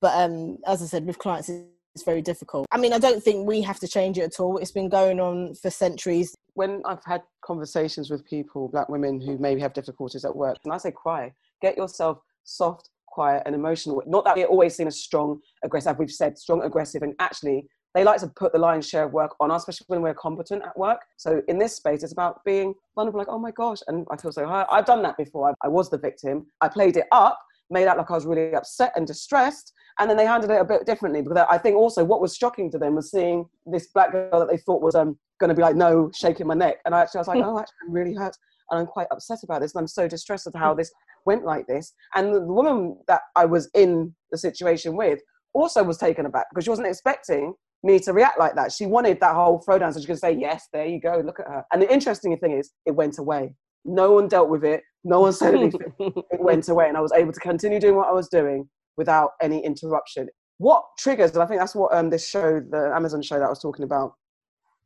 But 0.00 0.14
um, 0.14 0.58
as 0.66 0.82
I 0.82 0.86
said, 0.86 1.06
with 1.06 1.18
clients, 1.18 1.50
it's 1.50 2.04
very 2.04 2.22
difficult. 2.22 2.66
I 2.70 2.78
mean, 2.78 2.92
I 2.92 2.98
don't 2.98 3.22
think 3.22 3.46
we 3.46 3.60
have 3.62 3.80
to 3.80 3.88
change 3.88 4.18
it 4.18 4.22
at 4.22 4.40
all. 4.40 4.58
It's 4.58 4.70
been 4.70 4.88
going 4.88 5.20
on 5.20 5.54
for 5.54 5.70
centuries. 5.70 6.34
When 6.54 6.82
I've 6.86 7.04
had 7.04 7.22
conversations 7.44 8.10
with 8.10 8.24
people, 8.24 8.68
black 8.68 8.88
women 8.88 9.20
who 9.20 9.36
maybe 9.38 9.60
have 9.60 9.72
difficulties 9.72 10.24
at 10.24 10.34
work, 10.34 10.56
and 10.64 10.72
I 10.72 10.78
say 10.78 10.92
cry, 10.92 11.32
get 11.60 11.76
yourself 11.76 12.18
soft, 12.44 12.90
quiet, 13.06 13.42
and 13.46 13.54
emotional. 13.54 14.02
Not 14.06 14.24
that 14.24 14.36
we're 14.36 14.46
always 14.46 14.76
seen 14.76 14.86
as 14.86 15.00
strong, 15.00 15.40
aggressive. 15.64 15.98
We've 15.98 16.10
said 16.10 16.38
strong, 16.38 16.62
aggressive, 16.62 17.02
and 17.02 17.14
actually 17.18 17.66
they 17.98 18.04
like 18.04 18.20
to 18.20 18.28
put 18.28 18.52
the 18.52 18.58
lion's 18.58 18.88
share 18.88 19.04
of 19.04 19.12
work 19.12 19.34
on 19.40 19.50
us, 19.50 19.62
especially 19.62 19.86
when 19.88 20.02
we're 20.02 20.14
competent 20.14 20.62
at 20.62 20.78
work. 20.78 21.00
So 21.16 21.42
in 21.48 21.58
this 21.58 21.74
space, 21.74 22.04
it's 22.04 22.12
about 22.12 22.44
being 22.44 22.74
vulnerable, 22.94 23.18
like, 23.18 23.28
oh 23.28 23.40
my 23.40 23.50
gosh, 23.50 23.80
and 23.88 24.06
I 24.08 24.16
feel 24.16 24.30
so 24.30 24.46
hurt. 24.46 24.68
I've 24.70 24.86
done 24.86 25.02
that 25.02 25.16
before. 25.16 25.50
I, 25.50 25.54
I 25.66 25.68
was 25.68 25.90
the 25.90 25.98
victim. 25.98 26.46
I 26.60 26.68
played 26.68 26.96
it 26.96 27.06
up, 27.10 27.40
made 27.70 27.88
out 27.88 27.98
like 27.98 28.08
I 28.08 28.14
was 28.14 28.24
really 28.24 28.54
upset 28.54 28.92
and 28.94 29.04
distressed, 29.04 29.72
and 29.98 30.08
then 30.08 30.16
they 30.16 30.26
handled 30.26 30.52
it 30.52 30.60
a 30.60 30.64
bit 30.64 30.86
differently 30.86 31.22
because 31.22 31.44
I 31.50 31.58
think 31.58 31.74
also 31.74 32.04
what 32.04 32.20
was 32.20 32.36
shocking 32.36 32.70
to 32.70 32.78
them 32.78 32.94
was 32.94 33.10
seeing 33.10 33.46
this 33.66 33.88
black 33.88 34.12
girl 34.12 34.38
that 34.38 34.48
they 34.48 34.58
thought 34.58 34.80
was 34.80 34.94
um, 34.94 35.18
going 35.40 35.48
to 35.48 35.56
be 35.56 35.62
like, 35.62 35.74
no, 35.74 36.08
shaking 36.14 36.46
my 36.46 36.54
neck. 36.54 36.76
And 36.84 36.94
I 36.94 37.00
actually 37.00 37.18
I 37.18 37.22
was 37.22 37.28
like, 37.28 37.44
oh, 37.44 37.58
actually, 37.58 37.74
I'm 37.84 37.92
really 37.92 38.14
hurt. 38.14 38.36
And 38.70 38.78
I'm 38.78 38.86
quite 38.86 39.08
upset 39.10 39.38
about 39.42 39.60
this. 39.60 39.74
And 39.74 39.80
I'm 39.80 39.88
so 39.88 40.06
distressed 40.06 40.46
at 40.46 40.54
how 40.54 40.72
this 40.72 40.92
went 41.26 41.44
like 41.44 41.66
this. 41.66 41.94
And 42.14 42.32
the 42.32 42.40
woman 42.42 42.96
that 43.08 43.22
I 43.34 43.44
was 43.44 43.68
in 43.74 44.14
the 44.30 44.38
situation 44.38 44.94
with 44.94 45.20
also 45.52 45.82
was 45.82 45.98
taken 45.98 46.26
aback 46.26 46.46
because 46.50 46.64
she 46.64 46.70
wasn't 46.70 46.86
expecting 46.86 47.54
me 47.82 47.98
to 48.00 48.12
react 48.12 48.38
like 48.38 48.54
that. 48.56 48.72
She 48.72 48.86
wanted 48.86 49.20
that 49.20 49.34
whole 49.34 49.62
throwdown 49.66 49.92
so 49.92 50.00
she 50.00 50.06
could 50.06 50.18
say, 50.18 50.32
yes, 50.32 50.66
there 50.72 50.86
you 50.86 51.00
go, 51.00 51.22
look 51.24 51.40
at 51.40 51.46
her. 51.46 51.64
And 51.72 51.80
the 51.80 51.92
interesting 51.92 52.36
thing 52.38 52.52
is, 52.52 52.72
it 52.86 52.92
went 52.92 53.18
away. 53.18 53.54
No 53.84 54.12
one 54.12 54.28
dealt 54.28 54.48
with 54.48 54.64
it. 54.64 54.82
No 55.04 55.20
one 55.20 55.32
said 55.32 55.54
anything. 55.54 55.92
it 55.98 56.40
went 56.40 56.68
away. 56.68 56.88
And 56.88 56.96
I 56.96 57.00
was 57.00 57.12
able 57.12 57.32
to 57.32 57.40
continue 57.40 57.80
doing 57.80 57.96
what 57.96 58.08
I 58.08 58.12
was 58.12 58.28
doing 58.28 58.68
without 58.96 59.30
any 59.40 59.64
interruption. 59.64 60.28
What 60.58 60.84
triggers, 60.98 61.30
and 61.32 61.42
I 61.42 61.46
think 61.46 61.60
that's 61.60 61.74
what 61.74 61.94
um, 61.94 62.10
this 62.10 62.28
show, 62.28 62.60
the 62.68 62.92
Amazon 62.94 63.22
show 63.22 63.38
that 63.38 63.44
I 63.46 63.48
was 63.48 63.60
talking 63.60 63.84
about, 63.84 64.14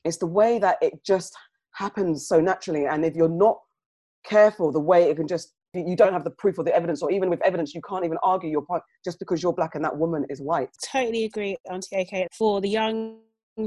is 0.04 0.18
the 0.18 0.26
way 0.26 0.58
that 0.58 0.76
it 0.82 1.04
just 1.04 1.34
happens 1.74 2.28
so 2.28 2.40
naturally. 2.40 2.86
And 2.86 3.04
if 3.04 3.14
you're 3.14 3.28
not 3.28 3.58
careful, 4.24 4.70
the 4.70 4.80
way 4.80 5.04
it 5.04 5.16
can 5.16 5.26
just, 5.26 5.52
you 5.74 5.96
don't 5.96 6.12
have 6.12 6.24
the 6.24 6.30
proof 6.30 6.58
or 6.58 6.64
the 6.64 6.74
evidence, 6.74 7.02
or 7.02 7.10
even 7.10 7.30
with 7.30 7.40
evidence, 7.42 7.74
you 7.74 7.80
can't 7.88 8.04
even 8.04 8.18
argue 8.22 8.50
your 8.50 8.62
point 8.62 8.82
just 9.04 9.18
because 9.18 9.42
you're 9.42 9.52
black 9.52 9.74
and 9.74 9.84
that 9.84 9.96
woman 9.96 10.26
is 10.28 10.40
white. 10.40 10.68
Totally 10.84 11.24
agree, 11.24 11.56
Auntie 11.70 11.96
AK. 11.96 12.28
For 12.36 12.60
the 12.60 12.68
young 12.68 13.18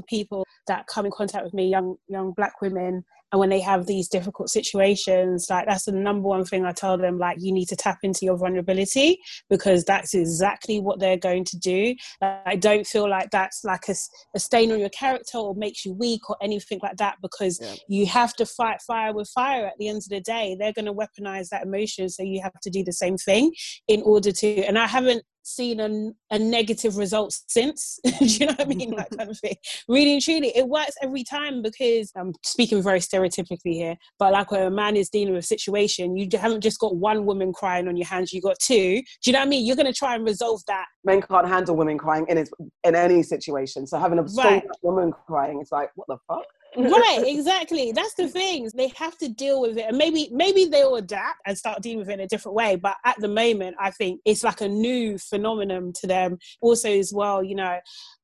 people 0.08 0.46
that 0.68 0.88
come 0.88 1.06
in 1.06 1.12
contact 1.12 1.44
with 1.44 1.54
me, 1.54 1.68
young 1.68 1.96
young 2.08 2.32
black 2.32 2.62
women, 2.62 3.04
and 3.36 3.40
when 3.42 3.50
they 3.50 3.60
have 3.60 3.86
these 3.86 4.08
difficult 4.08 4.50
situations, 4.50 5.48
like 5.50 5.66
that's 5.66 5.84
the 5.84 5.92
number 5.92 6.26
one 6.26 6.46
thing 6.46 6.64
I 6.64 6.72
tell 6.72 6.98
them, 6.98 7.18
like 7.18 7.36
you 7.42 7.52
need 7.52 7.66
to 7.66 7.76
tap 7.76 7.98
into 8.02 8.24
your 8.24 8.38
vulnerability 8.38 9.20
because 9.50 9.84
that's 9.84 10.14
exactly 10.14 10.80
what 10.80 11.02
they're 11.02 11.18
going 11.18 11.44
to 11.44 11.60
do. 11.60 11.96
I 12.22 12.56
don't 12.56 12.88
feel 12.88 13.10
like 13.10 13.32
that's 13.32 13.66
like 13.66 13.90
a, 13.90 13.96
a, 14.36 14.40
stain 14.40 14.72
on 14.72 14.80
your 14.80 14.88
character 14.88 15.38
or 15.38 15.54
makes 15.54 15.84
you 15.84 15.92
weak 15.92 16.30
or 16.30 16.38
anything 16.42 16.80
like 16.82 16.96
that 16.96 17.18
because 17.22 17.60
yeah. 17.62 17.76
you 17.90 18.06
have 18.06 18.34
to 18.36 18.46
fight 18.46 18.82
fire 18.82 19.14
with 19.14 19.28
fire 19.28 19.66
at 19.66 19.74
the 19.80 19.90
end 19.90 19.98
of 19.98 20.08
the 20.08 20.22
day. 20.22 20.56
They're 20.58 20.72
going 20.72 20.86
to 20.86 20.94
weaponize 20.94 21.50
that 21.50 21.66
emotion, 21.66 22.08
so 22.08 22.24
you 22.24 22.42
have 22.42 22.58
to 22.62 22.70
do 22.70 22.86
the 22.86 22.94
same 22.94 23.18
thing 23.18 23.52
in 23.90 24.02
order 24.04 24.32
to. 24.32 24.64
And 24.64 24.80
I 24.80 24.88
haven't 24.88 25.24
seen 25.46 25.80
a, 25.80 26.12
a 26.36 26.40
negative 26.40 26.98
result 26.98 27.38
since. 27.48 28.00
Do 28.20 28.26
you 28.26 28.48
know 28.48 28.54
what 28.54 28.62
I 28.62 28.66
mean? 28.66 28.96
That 28.96 29.16
kind 29.18 29.30
of 29.30 29.40
thing. 29.40 29.56
Really 29.88 30.14
and 30.14 30.22
truly, 30.22 30.52
it 30.56 30.68
works 30.68 30.96
every 31.02 31.24
time 31.24 31.62
because 31.62 32.12
I'm 32.16 32.34
speaking 32.44 32.82
very 32.82 33.00
stereotypically 33.00 33.74
here, 33.74 33.96
but 34.20 34.34
like 34.34 34.52
when 34.52 34.64
a 34.64 34.72
man 34.72 34.96
is 34.96 35.10
dealing 35.10 35.34
with 35.34 35.44
a 35.44 35.48
situation, 35.48 36.18
you 36.18 36.28
haven't 36.38 36.62
just 36.62 36.80
got 36.80 36.96
one 36.96 37.26
woman 37.26 37.54
crying 37.54 37.88
on 37.88 37.96
your 37.96 38.08
hands, 38.08 38.34
you 38.34 38.42
got 38.42 38.60
two. 38.60 39.02
Do 39.02 39.04
you 39.26 39.34
know 39.34 39.40
what 39.40 39.46
I 39.46 39.50
mean? 39.50 39.66
You're 39.66 39.76
going 39.76 39.92
to 39.92 39.94
try 39.94 40.16
and 40.16 40.26
resolve 40.26 40.62
that. 40.68 40.86
Men 41.04 41.22
can't 41.22 41.48
handle 41.48 41.76
women 41.76 41.98
crying 41.98 42.26
in, 42.28 42.46
in 42.84 42.96
any 42.96 43.24
situation. 43.24 43.88
So 43.88 44.00
having 44.00 44.20
a 44.20 44.24
right. 44.24 44.64
woman 44.82 45.14
crying, 45.28 45.60
it's 45.62 45.72
like, 45.72 45.90
what 45.96 46.08
the 46.08 46.18
fuck? 46.28 46.46
Right 46.78 47.24
exactly. 47.26 47.92
That's 47.92 48.14
the 48.16 48.28
thing. 48.28 48.70
They 48.76 48.92
have 48.96 49.18
to 49.20 49.30
deal 49.30 49.62
with 49.62 49.78
it. 49.78 49.86
And 49.88 49.98
maybe 49.98 50.30
maybe 50.32 50.66
they'll 50.66 50.96
adapt 50.96 51.40
and 51.46 51.58
start 51.58 51.82
dealing 51.82 52.00
with 52.00 52.10
it 52.10 52.14
in 52.14 52.20
a 52.22 52.28
different 52.28 52.56
way. 52.56 52.76
But 52.76 52.98
at 53.06 53.20
the 53.20 53.28
moment 53.28 53.76
i 53.80 53.92
think 53.92 54.22
it's 54.26 54.44
like 54.44 54.62
a 54.62 54.68
new 54.68 55.18
phenomenon 55.18 55.94
to 56.02 56.08
them. 56.08 56.38
Also 56.62 56.90
as 56.90 57.14
well 57.14 57.44
you 57.44 57.56
know 57.56 57.80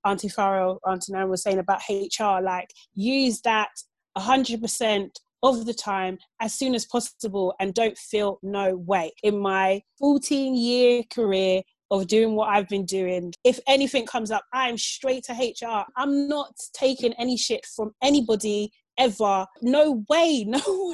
auntie 0.06 0.30
Farah 0.30 0.78
auntie 0.88 1.14
Nan 1.14 1.30
was 1.30 1.44
saying 1.44 1.60
about 1.60 1.82
hr 1.90 2.42
like 2.42 2.70
use 2.96 3.42
that 3.42 3.70
100% 4.18 5.10
of 5.44 5.66
the 5.66 5.74
time 5.74 6.18
as 6.40 6.54
soon 6.54 6.76
as 6.76 6.86
possible 6.86 7.54
and 7.60 7.74
don't 7.74 7.98
feel 7.98 8.40
no 8.44 8.76
way. 8.76 9.12
In 9.24 9.40
my 9.40 9.82
14 10.00 10.56
year 10.56 11.04
career 11.12 11.62
of 11.92 12.08
doing 12.08 12.36
what 12.36 12.50
I've 12.50 12.70
been 12.70 12.86
doing. 12.86 13.34
If 13.44 13.60
anything 13.68 14.06
comes 14.06 14.32
up, 14.32 14.46
I'm 14.54 14.78
straight 14.78 15.26
to 15.26 15.34
HR. 15.34 15.86
I'm 15.98 16.28
not 16.28 16.56
taking 16.74 17.14
any 17.14 17.38
shit 17.38 17.66
from 17.66 17.94
anybody 18.02 18.72
ever. 18.98 19.46
No 19.62 20.04
way. 20.10 20.46
No. 20.52 20.94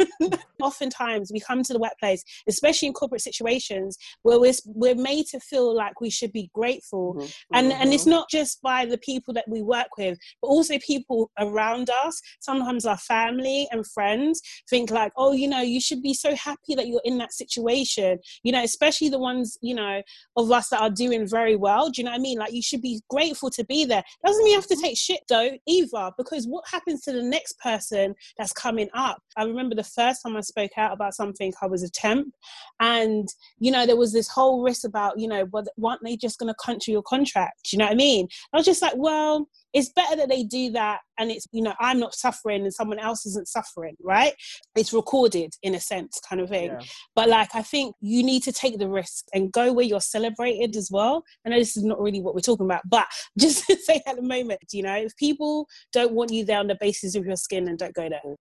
Oftentimes 0.61 1.31
we 1.31 1.39
come 1.39 1.63
to 1.63 1.73
the 1.73 1.79
workplace, 1.79 2.23
especially 2.47 2.87
in 2.87 2.93
corporate 2.93 3.21
situations, 3.21 3.97
where 4.23 4.39
we're, 4.39 4.53
we're 4.65 4.95
made 4.95 5.25
to 5.27 5.39
feel 5.39 5.75
like 5.75 5.99
we 6.01 6.09
should 6.09 6.31
be 6.31 6.49
grateful. 6.53 7.15
Mm-hmm. 7.15 7.55
And, 7.55 7.71
mm-hmm. 7.71 7.81
and 7.81 7.93
it's 7.93 8.03
mm-hmm. 8.03 8.11
not 8.11 8.29
just 8.29 8.61
by 8.61 8.85
the 8.85 8.97
people 8.97 9.33
that 9.35 9.47
we 9.47 9.61
work 9.61 9.87
with, 9.97 10.17
but 10.41 10.47
also 10.47 10.77
people 10.79 11.31
around 11.39 11.89
us. 11.89 12.19
Sometimes 12.39 12.85
our 12.85 12.97
family 12.97 13.67
and 13.71 13.85
friends 13.85 14.41
think 14.69 14.91
like, 14.91 15.11
oh, 15.17 15.33
you 15.33 15.47
know, 15.47 15.61
you 15.61 15.81
should 15.81 16.01
be 16.01 16.13
so 16.13 16.35
happy 16.35 16.75
that 16.75 16.87
you're 16.87 17.01
in 17.03 17.17
that 17.19 17.33
situation. 17.33 18.19
You 18.43 18.51
know, 18.51 18.63
especially 18.63 19.09
the 19.09 19.19
ones, 19.19 19.57
you 19.61 19.75
know, 19.75 20.01
of 20.35 20.51
us 20.51 20.69
that 20.69 20.81
are 20.81 20.89
doing 20.89 21.27
very 21.27 21.55
well. 21.55 21.89
Do 21.89 22.01
you 22.01 22.05
know 22.05 22.11
what 22.11 22.19
I 22.19 22.21
mean? 22.21 22.39
Like 22.39 22.53
you 22.53 22.61
should 22.61 22.81
be 22.81 23.01
grateful 23.09 23.49
to 23.51 23.65
be 23.65 23.85
there. 23.85 24.03
Doesn't 24.25 24.43
mean 24.43 24.53
you 24.53 24.59
have 24.59 24.67
to 24.67 24.81
take 24.81 24.97
shit 24.97 25.21
though 25.29 25.51
either, 25.67 26.11
because 26.17 26.47
what 26.47 26.67
happens 26.67 27.01
to 27.01 27.11
the 27.11 27.23
next 27.23 27.59
person 27.59 27.86
person 27.87 28.15
that's 28.37 28.53
coming 28.53 28.89
up. 28.93 29.21
I 29.35 29.43
remember 29.43 29.75
the 29.75 29.83
first 29.83 30.21
time 30.23 30.35
I 30.35 30.41
spoke 30.41 30.71
out 30.77 30.93
about 30.93 31.15
something, 31.15 31.53
I 31.61 31.67
was 31.67 31.83
a 31.83 31.89
temp, 31.89 32.33
and 32.79 33.27
you 33.59 33.71
know 33.71 33.85
there 33.85 33.97
was 33.97 34.13
this 34.13 34.27
whole 34.27 34.63
risk 34.63 34.85
about 34.85 35.19
you 35.19 35.27
know, 35.27 35.45
but 35.45 35.67
weren't 35.77 36.01
they 36.03 36.17
just 36.17 36.39
going 36.39 36.53
to 36.53 36.55
country 36.63 36.93
your 36.93 37.03
contract? 37.03 37.71
You 37.71 37.79
know 37.79 37.85
what 37.85 37.93
I 37.93 37.95
mean? 37.95 38.27
I 38.53 38.57
was 38.57 38.65
just 38.65 38.81
like, 38.81 38.95
well, 38.95 39.47
it's 39.73 39.89
better 39.89 40.15
that 40.15 40.29
they 40.29 40.43
do 40.43 40.71
that 40.71 40.99
and 41.19 41.29
it's 41.29 41.47
you 41.51 41.61
know 41.61 41.73
i'm 41.79 41.99
not 41.99 42.15
suffering 42.15 42.63
and 42.63 42.73
someone 42.73 42.99
else 42.99 43.25
isn't 43.25 43.47
suffering 43.47 43.95
right 44.01 44.33
it's 44.75 44.93
recorded 44.93 45.53
in 45.61 45.75
a 45.75 45.79
sense 45.79 46.19
kind 46.27 46.41
of 46.41 46.49
thing 46.49 46.67
yeah. 46.67 46.79
but 47.15 47.27
like 47.29 47.53
i 47.53 47.61
think 47.61 47.93
you 48.01 48.23
need 48.23 48.41
to 48.41 48.51
take 48.51 48.77
the 48.79 48.87
risk 48.87 49.25
and 49.33 49.51
go 49.51 49.71
where 49.73 49.85
you're 49.85 50.01
celebrated 50.01 50.75
as 50.75 50.89
well 50.91 51.23
i 51.45 51.49
know 51.49 51.59
this 51.59 51.77
is 51.77 51.83
not 51.83 51.99
really 51.99 52.21
what 52.21 52.33
we're 52.33 52.41
talking 52.41 52.65
about 52.65 52.81
but 52.89 53.05
just 53.39 53.65
to 53.67 53.75
say 53.75 54.01
at 54.07 54.15
the 54.15 54.21
moment 54.21 54.59
you 54.71 54.83
know 54.83 54.95
if 54.95 55.15
people 55.17 55.67
don't 55.91 56.13
want 56.13 56.31
you 56.31 56.45
there 56.45 56.59
on 56.59 56.67
the 56.67 56.77
basis 56.79 57.15
of 57.15 57.25
your 57.25 57.35
skin 57.35 57.67
then 57.77 57.91
don't 57.93 57.95
go 57.95 58.09
there 58.09 58.35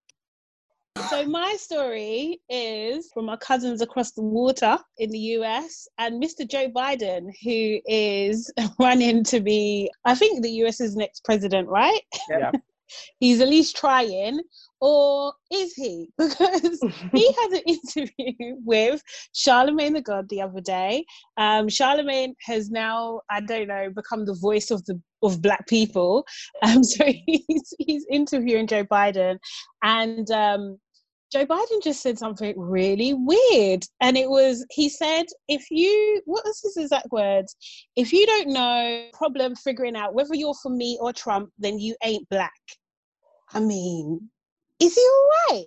so 1.09 1.25
my 1.25 1.55
story 1.57 2.41
is 2.49 3.09
from 3.13 3.25
my 3.25 3.37
cousins 3.37 3.81
across 3.81 4.11
the 4.11 4.23
water 4.23 4.77
in 4.97 5.11
the 5.11 5.19
US 5.19 5.87
and 5.99 6.21
Mr. 6.21 6.47
Joe 6.47 6.69
Biden, 6.69 7.29
who 7.43 7.79
is 7.85 8.51
running 8.79 9.23
to 9.25 9.39
be, 9.39 9.91
I 10.05 10.15
think 10.15 10.41
the 10.41 10.49
US's 10.49 10.95
next 10.95 11.23
president, 11.23 11.67
right? 11.69 12.01
Yeah. 12.29 12.51
He's 13.19 13.41
at 13.41 13.49
least 13.49 13.75
trying, 13.75 14.39
or 14.81 15.33
is 15.51 15.73
he? 15.73 16.09
Because 16.17 16.79
he 17.13 17.31
had 17.33 17.51
an 17.51 17.63
interview 17.65 18.55
with 18.65 19.01
Charlemagne 19.33 19.93
the 19.93 20.01
God 20.01 20.27
the 20.29 20.41
other 20.41 20.61
day. 20.61 21.05
Um, 21.37 21.67
Charlemagne 21.67 22.33
has 22.41 22.69
now, 22.69 23.21
I 23.29 23.41
don't 23.41 23.67
know, 23.67 23.89
become 23.93 24.25
the 24.25 24.37
voice 24.41 24.71
of 24.71 24.83
the 24.85 24.99
of 25.23 25.41
black 25.41 25.67
people. 25.67 26.25
Um, 26.63 26.83
so 26.83 27.05
he's 27.05 27.73
he's 27.77 28.05
interviewing 28.09 28.67
Joe 28.67 28.83
Biden, 28.83 29.37
and 29.83 30.29
um, 30.31 30.79
Joe 31.31 31.45
Biden 31.45 31.83
just 31.83 32.01
said 32.01 32.17
something 32.17 32.53
really 32.57 33.13
weird. 33.13 33.83
And 33.99 34.17
it 34.17 34.29
was, 34.29 34.65
he 34.71 34.87
said, 34.87 35.25
if 35.47 35.69
you, 35.69 36.21
what 36.25 36.45
was 36.45 36.61
his 36.63 36.77
exact 36.77 37.07
words? 37.11 37.55
If 37.95 38.13
you 38.13 38.25
don't 38.25 38.49
know 38.49 39.07
problem 39.13 39.55
figuring 39.55 39.95
out 39.95 40.13
whether 40.13 40.35
you're 40.35 40.55
for 40.63 40.69
me 40.69 40.97
or 41.01 41.11
Trump, 41.11 41.49
then 41.57 41.79
you 41.79 41.95
ain't 42.03 42.29
black. 42.29 42.51
I 43.53 43.59
mean, 43.59 44.29
is 44.79 44.95
he 44.95 45.01
all 45.01 45.55
right? 45.55 45.65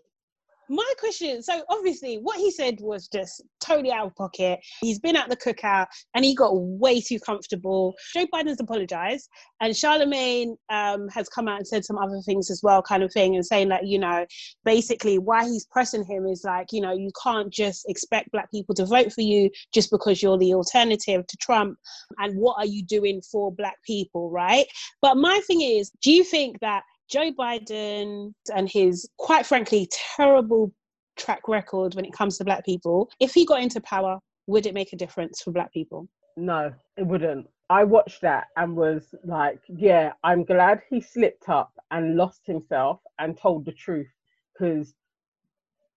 My 0.71 0.93
question 0.99 1.43
so 1.43 1.63
obviously 1.69 2.17
what 2.17 2.39
he 2.39 2.51
said 2.51 2.79
was 2.81 3.09
just 3.09 3.43
totally 3.61 3.93
out 3.93 4.07
of 4.07 4.17
pocket. 4.17 4.61
He's 4.81 4.99
been 4.99 5.17
at 5.17 5.29
the 5.29 5.37
cookout 5.37 5.87
and 6.15 6.25
he 6.25 6.35
got 6.35 6.53
way 6.55 7.01
too 7.01 7.19
comfortable. 7.19 7.95
Joe 8.15 8.27
biden's 8.33 8.61
apologized 8.61 9.29
and 9.61 9.77
charlemagne 9.77 10.57
um, 10.71 11.09
has 11.09 11.29
come 11.29 11.49
out 11.49 11.59
and 11.59 11.67
said 11.67 11.85
some 11.85 11.99
other 11.99 12.21
things 12.25 12.51
as 12.51 12.61
well 12.63 12.83
kind 12.83 13.03
of 13.03 13.13
thing 13.13 13.35
and 13.35 13.45
saying 13.45 13.69
that 13.69 13.87
you 13.87 13.99
know 13.99 14.25
basically 14.65 15.19
why 15.19 15.45
he's 15.45 15.67
pressing 15.67 16.05
him 16.05 16.27
is 16.27 16.43
like 16.45 16.69
you 16.73 16.81
know 16.81 16.93
you 16.93 17.11
can't 17.23 17.53
just 17.53 17.89
expect 17.89 18.31
black 18.33 18.51
people 18.51 18.75
to 18.75 18.87
vote 18.87 19.13
for 19.13 19.23
you 19.23 19.51
just 19.73 19.91
because 19.91 20.23
you're 20.23 20.39
the 20.39 20.55
alternative 20.55 21.27
to 21.27 21.37
trump 21.37 21.77
and 22.19 22.37
what 22.37 22.57
are 22.59 22.67
you 22.67 22.85
doing 22.85 23.21
for 23.31 23.53
black 23.53 23.77
people 23.85 24.31
right? 24.31 24.67
But 25.03 25.17
my 25.17 25.41
thing 25.47 25.61
is 25.61 25.91
do 26.03 26.13
you 26.13 26.25
think 26.25 26.61
that 26.61 26.83
Joe 27.11 27.33
Biden 27.33 28.33
and 28.55 28.69
his, 28.69 29.09
quite 29.17 29.45
frankly, 29.45 29.89
terrible 30.17 30.73
track 31.17 31.49
record 31.49 31.95
when 31.95 32.05
it 32.05 32.13
comes 32.13 32.39
to 32.39 32.45
black 32.45 32.65
people, 32.65 33.11
if 33.19 33.35
he 33.35 33.45
got 33.45 33.63
into 33.63 33.81
power, 33.81 34.19
would 34.47 34.67
it 34.67 34.75
make 34.75 34.93
a 34.93 34.97
difference 34.97 35.43
for 35.43 35.51
black 35.51 35.73
people? 35.73 36.09
No, 36.37 36.73
it 36.97 37.07
wouldn't. 37.07 37.47
I 37.69 37.85
watched 37.85 38.21
that 38.23 38.47
and 38.57 38.77
was 38.77 39.15
like, 39.25 39.61
yeah, 39.69 40.13
I'm 40.25 40.45
glad 40.45 40.83
he 40.89 41.01
slipped 41.01 41.49
up 41.49 41.73
and 41.91 42.17
lost 42.17 42.41
himself 42.45 43.01
and 43.19 43.37
told 43.37 43.65
the 43.65 43.73
truth 43.73 44.09
because 44.53 44.95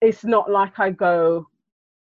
it's 0.02 0.24
not 0.24 0.52
like 0.52 0.80
I 0.80 0.90
go 0.90 1.48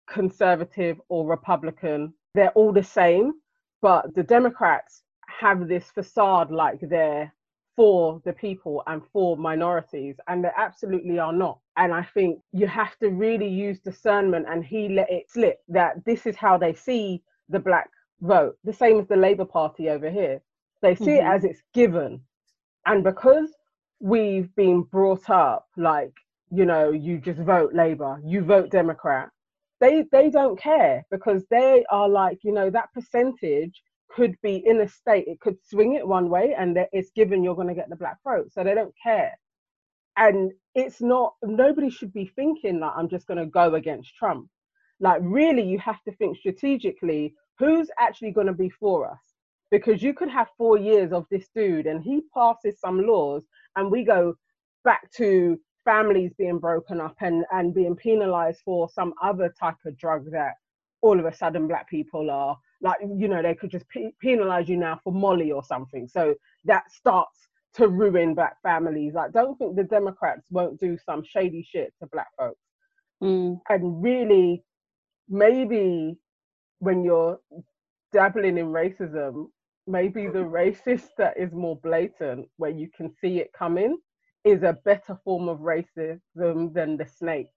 conservative 0.08 1.00
or 1.10 1.28
Republican. 1.28 2.14
They're 2.34 2.52
all 2.52 2.74
the 2.74 2.84
same, 2.84 3.34
but 3.82 4.14
the 4.16 4.24
Democrats 4.24 5.04
have 5.28 5.68
this 5.68 5.90
facade 5.92 6.52
like 6.52 6.80
they're 6.82 7.34
for 7.76 8.22
the 8.26 8.34
people 8.34 8.84
and 8.88 9.02
for 9.12 9.38
minorities, 9.38 10.16
and 10.28 10.44
they 10.44 10.52
absolutely 10.58 11.20
are 11.20 11.34
not. 11.34 11.60
And 11.78 11.94
I 11.94 12.04
think 12.14 12.40
you 12.54 12.68
have 12.68 12.98
to 13.00 13.10
really 13.10 13.48
use 13.48 13.80
discernment, 13.80 14.46
and 14.50 14.64
he 14.64 14.90
let 14.90 15.12
it 15.12 15.30
slip 15.30 15.60
that 15.70 16.06
this 16.06 16.26
is 16.26 16.36
how 16.36 16.58
they 16.58 16.74
see 16.74 17.22
the 17.50 17.60
black 17.60 17.90
vote, 18.22 18.58
the 18.64 18.74
same 18.74 19.00
as 19.00 19.08
the 19.08 19.16
Labour 19.16 19.46
Party 19.46 19.90
over 19.90 20.10
here. 20.10 20.42
They 20.82 20.96
see 20.96 21.06
mm-hmm. 21.06 21.28
it 21.28 21.36
as 21.36 21.44
it's 21.44 21.62
given. 21.74 22.22
And 22.86 23.04
because 23.04 23.50
we've 24.00 24.54
been 24.56 24.84
brought 24.84 25.30
up 25.30 25.68
like, 25.78 26.14
you 26.52 26.66
know, 26.66 26.92
you 26.92 27.18
just 27.18 27.40
vote 27.40 27.74
Labour, 27.74 28.22
you 28.24 28.44
vote 28.44 28.70
Democrat, 28.70 29.30
they 29.82 30.06
they 30.12 30.30
don't 30.30 30.60
care 30.60 31.06
because 31.12 31.44
they 31.50 31.84
are 31.90 32.08
like, 32.08 32.40
you 32.44 32.54
know, 32.54 32.70
that 32.70 32.94
percentage 32.94 33.82
could 34.10 34.36
be 34.42 34.64
in 34.66 34.82
a 34.82 34.88
state, 34.88 35.28
it 35.28 35.40
could 35.40 35.58
swing 35.64 35.96
it 35.96 36.08
one 36.08 36.30
way 36.30 36.56
and 36.58 36.78
it's 36.92 37.12
given 37.12 37.44
you're 37.44 37.56
going 37.56 37.68
to 37.68 37.74
get 37.74 37.90
the 37.90 37.96
black 37.96 38.18
vote. 38.24 38.52
So 38.52 38.64
they 38.64 38.76
don't 38.76 38.94
care. 39.02 39.38
And 40.18 40.52
it's 40.74 41.02
not, 41.02 41.34
nobody 41.44 41.90
should 41.90 42.14
be 42.14 42.32
thinking 42.36 42.80
that 42.80 42.94
I'm 42.96 43.10
just 43.10 43.28
going 43.28 43.38
to 43.38 43.46
go 43.46 43.76
against 43.76 44.16
Trump. 44.16 44.48
Like, 45.00 45.20
really, 45.24 45.64
you 45.64 45.78
have 45.80 46.02
to 46.04 46.14
think 46.14 46.38
strategically 46.38 47.34
who's 47.60 47.90
actually 48.00 48.32
going 48.32 48.48
to 48.48 48.54
be 48.54 48.70
for 48.70 49.10
us? 49.10 49.20
Because 49.72 50.02
you 50.02 50.14
could 50.14 50.30
have 50.30 50.48
four 50.58 50.78
years 50.78 51.12
of 51.12 51.26
this 51.30 51.48
dude 51.54 51.88
and 51.88 52.02
he 52.02 52.22
passes 52.34 52.80
some 52.80 53.06
laws 53.06 53.44
and 53.76 53.92
we 53.92 54.04
go 54.04 54.36
back 54.86 55.12
to 55.18 55.60
families 55.84 56.32
being 56.38 56.60
broken 56.60 57.02
up 57.02 57.16
and, 57.22 57.44
and 57.52 57.74
being 57.74 57.96
penalized 57.96 58.62
for 58.64 58.90
some 58.90 59.14
other 59.22 59.54
type 59.60 59.76
of 59.86 59.98
drug 59.98 60.26
that 60.32 60.54
all 61.02 61.20
of 61.20 61.26
a 61.26 61.36
sudden 61.36 61.68
black 61.68 61.90
people 61.90 62.30
are 62.32 62.58
like 62.82 63.00
you 63.02 63.28
know 63.28 63.42
they 63.42 63.56
could 63.56 63.72
just 63.72 63.88
p- 63.90 64.16
penalize 64.22 64.70
you 64.70 64.78
now 64.78 65.00
for 65.04 65.14
molly 65.14 65.52
or 65.52 65.64
something. 65.64 66.08
So 66.08 66.36
that 66.66 66.92
starts 66.92 67.40
to 67.76 67.88
ruin 67.88 68.34
black 68.34 68.58
families. 68.62 69.14
Like 69.14 69.32
don't 69.32 69.58
think 69.58 69.76
the 69.76 69.84
democrats 69.84 70.48
won't 70.52 70.80
do 70.80 70.98
some 71.06 71.24
shady 71.24 71.68
shit 71.70 71.94
to 72.02 72.08
black 72.12 72.28
folks. 72.38 72.60
Mm. 73.24 73.62
and 73.70 74.04
really 74.04 74.62
maybe 75.30 76.18
when 76.80 77.02
you're 77.04 77.40
dabbling 78.12 78.58
in 78.58 78.68
racism 78.68 79.48
maybe 79.88 80.28
the 80.28 80.40
racist 80.60 81.08
that 81.18 81.38
is 81.38 81.54
more 81.54 81.78
blatant 81.78 82.48
where 82.58 82.72
you 82.72 82.90
can 82.96 83.10
see 83.22 83.40
it 83.40 83.52
coming 83.58 83.98
is 84.44 84.64
a 84.64 84.78
better 84.84 85.18
form 85.24 85.48
of 85.48 85.60
racism 85.60 86.74
than 86.74 86.98
the 86.98 87.08
snake 87.18 87.48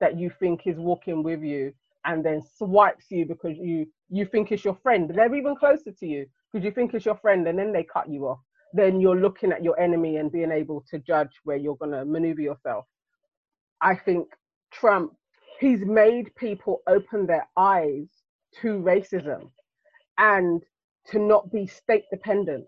that 0.00 0.18
you 0.18 0.30
think 0.38 0.66
is 0.66 0.76
walking 0.76 1.22
with 1.22 1.42
you 1.42 1.72
and 2.06 2.24
then 2.24 2.42
swipes 2.56 3.06
you 3.10 3.26
because 3.26 3.56
you 3.58 3.86
you 4.08 4.24
think 4.24 4.52
it's 4.52 4.64
your 4.64 4.78
friend. 4.82 5.10
They're 5.12 5.34
even 5.34 5.56
closer 5.56 5.90
to 5.90 6.06
you 6.06 6.26
because 6.52 6.64
you 6.64 6.70
think 6.70 6.94
it's 6.94 7.04
your 7.04 7.16
friend, 7.16 7.46
and 7.48 7.58
then 7.58 7.72
they 7.72 7.84
cut 7.84 8.08
you 8.08 8.28
off. 8.28 8.38
Then 8.72 9.00
you're 9.00 9.20
looking 9.20 9.52
at 9.52 9.64
your 9.64 9.78
enemy 9.78 10.16
and 10.16 10.30
being 10.30 10.52
able 10.52 10.84
to 10.90 10.98
judge 11.00 11.40
where 11.44 11.56
you're 11.56 11.76
going 11.76 11.92
to 11.92 12.04
maneuver 12.04 12.40
yourself. 12.40 12.84
I 13.80 13.96
think 13.96 14.28
Trump, 14.72 15.12
he's 15.60 15.84
made 15.84 16.34
people 16.36 16.82
open 16.86 17.26
their 17.26 17.48
eyes 17.56 18.06
to 18.60 18.78
racism 18.78 19.50
and 20.18 20.62
to 21.10 21.18
not 21.18 21.52
be 21.52 21.66
state 21.66 22.04
dependent, 22.10 22.64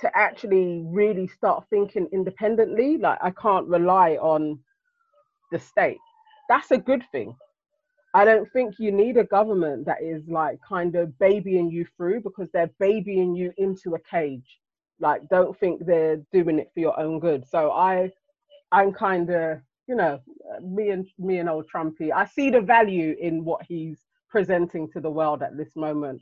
to 0.00 0.16
actually 0.16 0.84
really 0.86 1.26
start 1.26 1.64
thinking 1.70 2.08
independently. 2.12 2.96
Like, 2.98 3.18
I 3.22 3.30
can't 3.30 3.66
rely 3.66 4.12
on 4.16 4.58
the 5.50 5.58
state. 5.58 5.98
That's 6.48 6.70
a 6.70 6.78
good 6.78 7.04
thing 7.12 7.34
I 8.18 8.24
don't 8.24 8.50
think 8.52 8.80
you 8.80 8.90
need 8.90 9.16
a 9.16 9.22
government 9.22 9.86
that 9.86 10.02
is 10.02 10.26
like 10.26 10.58
kind 10.60 10.96
of 10.96 11.16
babying 11.20 11.70
you 11.70 11.86
through 11.96 12.22
because 12.22 12.48
they're 12.52 12.74
babying 12.80 13.36
you 13.36 13.52
into 13.58 13.94
a 13.94 14.00
cage. 14.00 14.58
Like, 14.98 15.28
don't 15.28 15.56
think 15.56 15.86
they're 15.86 16.20
doing 16.32 16.58
it 16.58 16.68
for 16.74 16.80
your 16.80 16.98
own 16.98 17.20
good. 17.20 17.46
So 17.48 17.70
I, 17.70 18.10
I'm 18.72 18.92
kind 18.92 19.30
of, 19.30 19.60
you 19.86 19.94
know, 19.94 20.18
me 20.60 20.90
and 20.90 21.06
me 21.16 21.38
and 21.38 21.48
old 21.48 21.66
Trumpy. 21.72 22.10
I 22.12 22.26
see 22.26 22.50
the 22.50 22.60
value 22.60 23.14
in 23.20 23.44
what 23.44 23.62
he's 23.68 24.00
presenting 24.28 24.90
to 24.94 25.00
the 25.00 25.08
world 25.08 25.40
at 25.44 25.56
this 25.56 25.76
moment, 25.76 26.20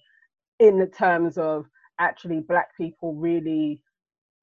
in 0.60 0.78
the 0.78 0.86
terms 0.86 1.38
of 1.38 1.64
actually 1.98 2.40
black 2.40 2.76
people 2.76 3.14
really 3.14 3.80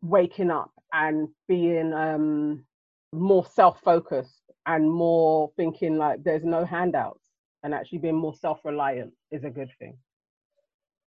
waking 0.01 0.49
up 0.49 0.71
and 0.91 1.27
being 1.47 1.93
um, 1.93 2.65
more 3.11 3.45
self-focused 3.45 4.41
and 4.65 4.91
more 4.91 5.51
thinking 5.55 5.99
like 5.99 6.23
there's 6.23 6.43
no 6.43 6.65
handouts 6.65 7.22
and 7.63 7.73
actually 7.73 7.99
being 7.99 8.15
more 8.15 8.33
self-reliant 8.35 9.13
is 9.31 9.43
a 9.43 9.49
good 9.49 9.71
thing. 9.79 9.97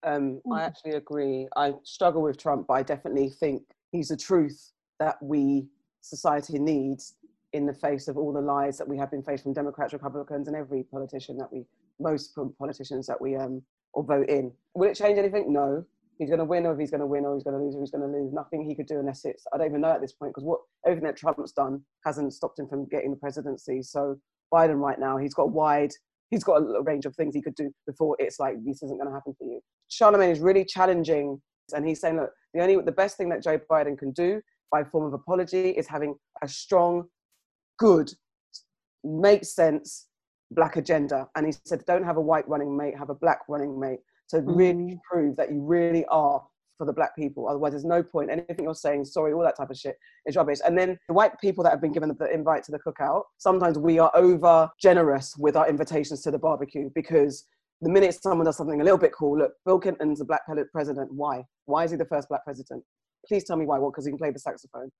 Um, 0.03 0.41
I 0.51 0.59
mm. 0.59 0.61
actually 0.61 0.91
agree. 0.91 1.47
I 1.55 1.73
struggle 1.83 2.21
with 2.21 2.37
Trump, 2.37 2.67
but 2.67 2.75
I 2.75 2.83
definitely 2.83 3.29
think 3.29 3.63
he's 3.91 4.09
the 4.09 4.17
truth 4.17 4.71
that 4.99 5.17
we 5.21 5.67
society 6.01 6.59
needs 6.59 7.15
in 7.53 7.65
the 7.65 7.73
face 7.73 8.07
of 8.07 8.17
all 8.17 8.31
the 8.31 8.41
lies 8.41 8.77
that 8.77 8.87
we 8.87 8.97
have 8.97 9.09
been 9.09 9.23
faced 9.23 9.43
from 9.43 9.53
Democrats, 9.53 9.93
Republicans, 9.93 10.47
and 10.47 10.55
every 10.55 10.83
politician 10.83 11.37
that 11.37 11.51
we, 11.51 11.65
most 11.99 12.37
politicians 12.59 13.07
that 13.07 13.19
we 13.19 13.35
um 13.35 13.61
or 13.93 14.03
vote 14.03 14.29
in. 14.29 14.51
Will 14.73 14.89
it 14.89 14.95
change 14.95 15.17
anything? 15.17 15.53
No. 15.53 15.85
he's 16.17 16.29
going 16.29 16.39
to 16.39 16.45
win 16.45 16.65
or 16.65 16.73
if 16.73 16.79
he's 16.79 16.91
going 16.91 17.01
to 17.01 17.07
win 17.07 17.25
or 17.25 17.33
he's 17.33 17.43
going 17.43 17.57
to 17.57 17.63
lose 17.63 17.75
or 17.75 17.81
he's 17.81 17.91
going 17.91 18.01
to 18.01 18.17
lose. 18.17 18.33
Nothing 18.33 18.63
he 18.63 18.75
could 18.75 18.87
do 18.87 18.99
unless 18.99 19.25
it's, 19.25 19.45
I 19.53 19.57
don't 19.57 19.67
even 19.67 19.81
know 19.81 19.91
at 19.91 20.01
this 20.01 20.13
point 20.13 20.33
because 20.33 20.43
what 20.43 20.59
everything 20.85 21.05
that 21.05 21.17
Trump's 21.17 21.51
done 21.51 21.81
hasn't 22.05 22.33
stopped 22.33 22.59
him 22.59 22.67
from 22.67 22.85
getting 22.85 23.11
the 23.11 23.17
presidency. 23.17 23.81
So 23.81 24.17
Biden 24.53 24.79
right 24.79 24.99
now, 24.99 25.17
he's 25.17 25.33
got 25.33 25.51
wide, 25.51 25.93
he's 26.35 26.43
got 26.43 26.57
a 26.57 26.81
range 26.81 27.05
of 27.05 27.15
things 27.15 27.33
he 27.33 27.41
could 27.41 27.55
do 27.55 27.71
before 27.87 28.17
it's 28.19 28.41
like, 28.41 28.55
this 28.65 28.83
isn't 28.83 28.97
going 28.97 29.07
to 29.07 29.13
happen 29.13 29.33
for 29.39 29.47
you. 29.47 29.61
Charlemagne 29.87 30.31
is 30.31 30.41
really 30.41 30.65
challenging 30.65 31.41
and 31.73 31.87
he's 31.87 32.01
saying, 32.01 32.17
look, 32.17 32.29
the 32.53 32.61
only, 32.61 32.75
the 32.83 32.91
best 32.91 33.15
thing 33.15 33.29
that 33.29 33.41
Joe 33.41 33.57
Biden 33.71 33.97
can 33.97 34.11
do 34.11 34.41
by 34.69 34.83
form 34.83 35.05
of 35.05 35.13
apology 35.13 35.69
is 35.69 35.87
having 35.87 36.15
a 36.43 36.47
strong, 36.49 37.05
good, 37.79 38.11
makes 39.05 39.55
sense 39.55 40.07
black 40.51 40.75
agenda. 40.75 41.25
And 41.37 41.45
he 41.45 41.53
said, 41.63 41.85
don't 41.85 42.03
have 42.03 42.17
a 42.17 42.21
white 42.21 42.47
running 42.49 42.75
mate, 42.75 42.97
have 42.99 43.09
a 43.09 43.15
black 43.15 43.39
running 43.47 43.79
mate 43.79 43.99
to 44.31 44.41
mm. 44.41 44.57
really 44.57 44.99
prove 45.09 45.37
that 45.37 45.53
you 45.53 45.61
really 45.61 46.03
are 46.07 46.43
for 46.77 46.85
the 46.85 46.93
black 46.93 47.15
people. 47.15 47.47
Otherwise, 47.47 47.73
there's 47.73 47.85
no 47.85 48.03
point. 48.03 48.29
Anything 48.29 48.65
you're 48.65 48.75
saying, 48.75 49.05
sorry, 49.05 49.33
all 49.33 49.43
that 49.43 49.57
type 49.57 49.69
of 49.69 49.77
shit 49.77 49.95
is 50.25 50.35
rubbish. 50.35 50.59
And 50.65 50.77
then 50.77 50.97
the 51.07 51.13
white 51.13 51.39
people 51.39 51.63
that 51.63 51.71
have 51.71 51.81
been 51.81 51.91
given 51.91 52.15
the 52.17 52.33
invite 52.33 52.63
to 52.65 52.71
the 52.71 52.79
cookout, 52.79 53.23
sometimes 53.37 53.77
we 53.77 53.99
are 53.99 54.11
over 54.15 54.69
generous 54.81 55.35
with 55.37 55.55
our 55.55 55.67
invitations 55.69 56.21
to 56.23 56.31
the 56.31 56.39
barbecue 56.39 56.89
because 56.95 57.45
the 57.81 57.89
minute 57.89 58.17
someone 58.21 58.45
does 58.45 58.57
something 58.57 58.81
a 58.81 58.83
little 58.83 58.97
bit 58.97 59.11
cool, 59.13 59.37
look, 59.37 59.53
Bill 59.65 59.79
Clinton's 59.79 60.21
a 60.21 60.25
black 60.25 60.41
president. 60.71 61.09
Why? 61.11 61.43
Why 61.65 61.83
is 61.83 61.91
he 61.91 61.97
the 61.97 62.05
first 62.05 62.29
black 62.29 62.43
president? 62.43 62.83
Please 63.27 63.43
tell 63.43 63.57
me 63.57 63.65
why. 63.65 63.79
What? 63.79 63.91
Because 63.91 64.05
he 64.05 64.11
can 64.11 64.17
play 64.17 64.31
the 64.31 64.39
saxophone. 64.39 64.91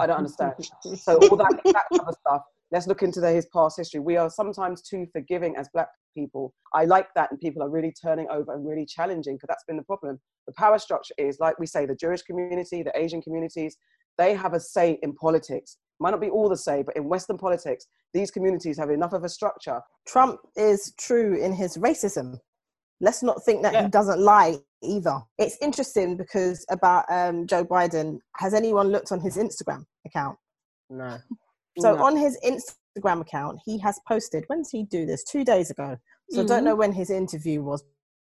I 0.00 0.06
don't 0.06 0.16
understand. 0.16 0.54
so 0.96 1.16
all 1.16 1.36
that, 1.36 1.60
that 1.64 1.84
of 1.92 2.14
stuff 2.20 2.42
let's 2.72 2.86
look 2.86 3.02
into 3.02 3.20
the, 3.20 3.30
his 3.30 3.46
past 3.52 3.76
history. 3.76 4.00
We 4.00 4.16
are 4.16 4.30
sometimes 4.30 4.82
too 4.82 5.06
forgiving 5.12 5.56
as 5.56 5.68
black 5.72 5.88
people. 6.16 6.52
I 6.74 6.84
like 6.84 7.08
that, 7.14 7.30
and 7.30 7.40
people 7.40 7.62
are 7.62 7.70
really 7.70 7.92
turning 8.02 8.26
over 8.30 8.54
and 8.54 8.66
really 8.66 8.86
challenging 8.86 9.36
because 9.36 9.48
that's 9.48 9.64
been 9.64 9.76
the 9.76 9.82
problem. 9.84 10.18
The 10.46 10.54
power 10.54 10.78
structure 10.78 11.14
is, 11.18 11.38
like 11.40 11.58
we 11.58 11.66
say, 11.66 11.86
the 11.86 11.94
Jewish 11.94 12.22
community, 12.22 12.82
the 12.82 12.98
Asian 12.98 13.22
communities, 13.22 13.76
they 14.18 14.34
have 14.34 14.54
a 14.54 14.60
say 14.60 14.98
in 15.02 15.14
politics. 15.14 15.78
Might 16.00 16.10
not 16.10 16.20
be 16.20 16.30
all 16.30 16.48
the 16.48 16.56
say, 16.56 16.82
but 16.82 16.96
in 16.96 17.04
Western 17.04 17.38
politics, 17.38 17.86
these 18.12 18.30
communities 18.30 18.78
have 18.78 18.90
enough 18.90 19.12
of 19.12 19.24
a 19.24 19.28
structure. 19.28 19.80
Trump 20.06 20.40
is 20.56 20.92
true 20.98 21.36
in 21.36 21.52
his 21.52 21.76
racism. 21.76 22.38
Let's 23.00 23.22
not 23.22 23.42
think 23.44 23.62
that 23.62 23.72
yeah. 23.72 23.82
he 23.84 23.88
doesn't 23.88 24.20
lie 24.20 24.56
either. 24.82 25.20
It's 25.38 25.58
interesting 25.60 26.16
because 26.16 26.64
about 26.70 27.04
um, 27.10 27.46
Joe 27.46 27.64
Biden, 27.64 28.18
has 28.36 28.54
anyone 28.54 28.88
looked 28.88 29.12
on 29.12 29.20
his 29.20 29.36
Instagram 29.36 29.84
account? 30.06 30.38
No. 30.88 31.18
So 31.78 31.94
no. 31.94 32.04
on 32.04 32.16
his 32.16 32.38
Instagram 32.44 33.20
account, 33.20 33.60
he 33.64 33.78
has 33.80 33.98
posted. 34.06 34.44
When 34.48 34.62
did 34.62 34.68
he 34.72 34.84
do 34.84 35.06
this? 35.06 35.24
Two 35.24 35.44
days 35.44 35.70
ago. 35.70 35.96
So 36.30 36.38
mm-hmm. 36.38 36.52
I 36.52 36.54
don't 36.54 36.64
know 36.64 36.76
when 36.76 36.92
his 36.92 37.10
interview 37.10 37.62
was, 37.62 37.84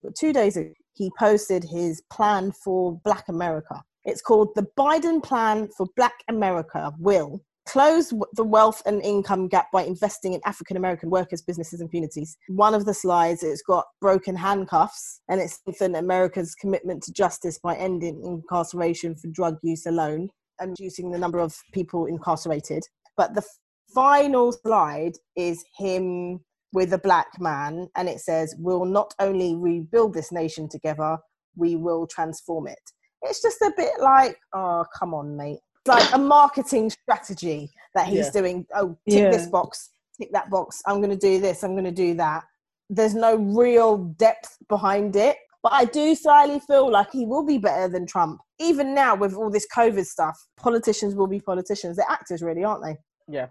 but 0.03 0.14
two 0.14 0.32
days 0.32 0.57
ago 0.57 0.70
he 0.95 1.11
posted 1.18 1.64
his 1.64 2.03
plan 2.12 2.53
for 2.53 3.01
Black 3.05 3.28
America. 3.28 3.82
It's 4.05 4.22
called 4.22 4.49
the 4.55 4.66
Biden 4.78 5.22
Plan 5.22 5.68
for 5.76 5.86
Black 5.97 6.14
America. 6.28 6.93
Will 6.99 7.41
close 7.66 8.12
the 8.34 8.45
wealth 8.45 8.82
and 8.86 9.03
income 9.03 9.47
gap 9.47 9.70
by 9.72 9.84
investing 9.84 10.32
in 10.32 10.41
African 10.45 10.76
American 10.76 11.11
workers, 11.11 11.43
businesses, 11.43 11.80
and 11.80 11.91
communities. 11.91 12.36
One 12.49 12.74
of 12.74 12.84
the 12.84 12.95
slides, 12.95 13.43
it's 13.43 13.62
got 13.62 13.84
broken 14.01 14.34
handcuffs, 14.34 15.20
and 15.28 15.41
it's 15.41 15.55
strengthened 15.55 15.97
America's 15.97 16.55
commitment 16.55 17.03
to 17.05 17.12
justice 17.12 17.59
by 17.62 17.76
ending 17.76 18.22
incarceration 18.24 19.14
for 19.14 19.28
drug 19.28 19.59
use 19.62 19.86
alone 19.86 20.30
and 20.59 20.70
reducing 20.70 21.11
the 21.11 21.18
number 21.18 21.38
of 21.38 21.55
people 21.72 22.07
incarcerated. 22.07 22.82
But 23.20 23.34
the 23.34 23.44
final 23.94 24.50
slide 24.50 25.12
is 25.36 25.62
him 25.76 26.40
with 26.72 26.94
a 26.94 26.98
black 26.98 27.28
man, 27.38 27.90
and 27.94 28.08
it 28.08 28.20
says, 28.20 28.54
We'll 28.58 28.86
not 28.86 29.12
only 29.18 29.56
rebuild 29.56 30.14
this 30.14 30.32
nation 30.32 30.70
together, 30.70 31.18
we 31.54 31.76
will 31.76 32.06
transform 32.06 32.66
it. 32.66 32.80
It's 33.20 33.42
just 33.42 33.60
a 33.60 33.74
bit 33.76 33.92
like, 34.00 34.38
oh, 34.54 34.86
come 34.98 35.12
on, 35.12 35.36
mate. 35.36 35.58
It's 35.84 35.88
like 35.88 36.14
a 36.14 36.18
marketing 36.18 36.88
strategy 36.88 37.68
that 37.94 38.06
he's 38.06 38.24
yeah. 38.24 38.40
doing. 38.40 38.66
Oh, 38.74 38.96
tick 39.06 39.18
yeah. 39.18 39.30
this 39.30 39.48
box, 39.48 39.90
tick 40.18 40.32
that 40.32 40.48
box. 40.48 40.80
I'm 40.86 41.02
going 41.02 41.10
to 41.10 41.28
do 41.28 41.42
this, 41.42 41.62
I'm 41.62 41.74
going 41.74 41.84
to 41.84 41.90
do 41.90 42.14
that. 42.14 42.44
There's 42.88 43.14
no 43.14 43.36
real 43.36 43.98
depth 43.98 44.56
behind 44.70 45.14
it. 45.14 45.36
But 45.62 45.74
I 45.74 45.84
do 45.84 46.14
slightly 46.14 46.58
feel 46.60 46.90
like 46.90 47.12
he 47.12 47.26
will 47.26 47.44
be 47.44 47.58
better 47.58 47.86
than 47.86 48.06
Trump. 48.06 48.40
Even 48.58 48.94
now, 48.94 49.14
with 49.14 49.34
all 49.34 49.50
this 49.50 49.66
COVID 49.76 50.06
stuff, 50.06 50.38
politicians 50.56 51.14
will 51.14 51.26
be 51.26 51.38
politicians. 51.38 51.98
They're 51.98 52.06
actors, 52.08 52.40
really, 52.40 52.64
aren't 52.64 52.82
they? 52.82 52.96
Yeah. 53.31 53.47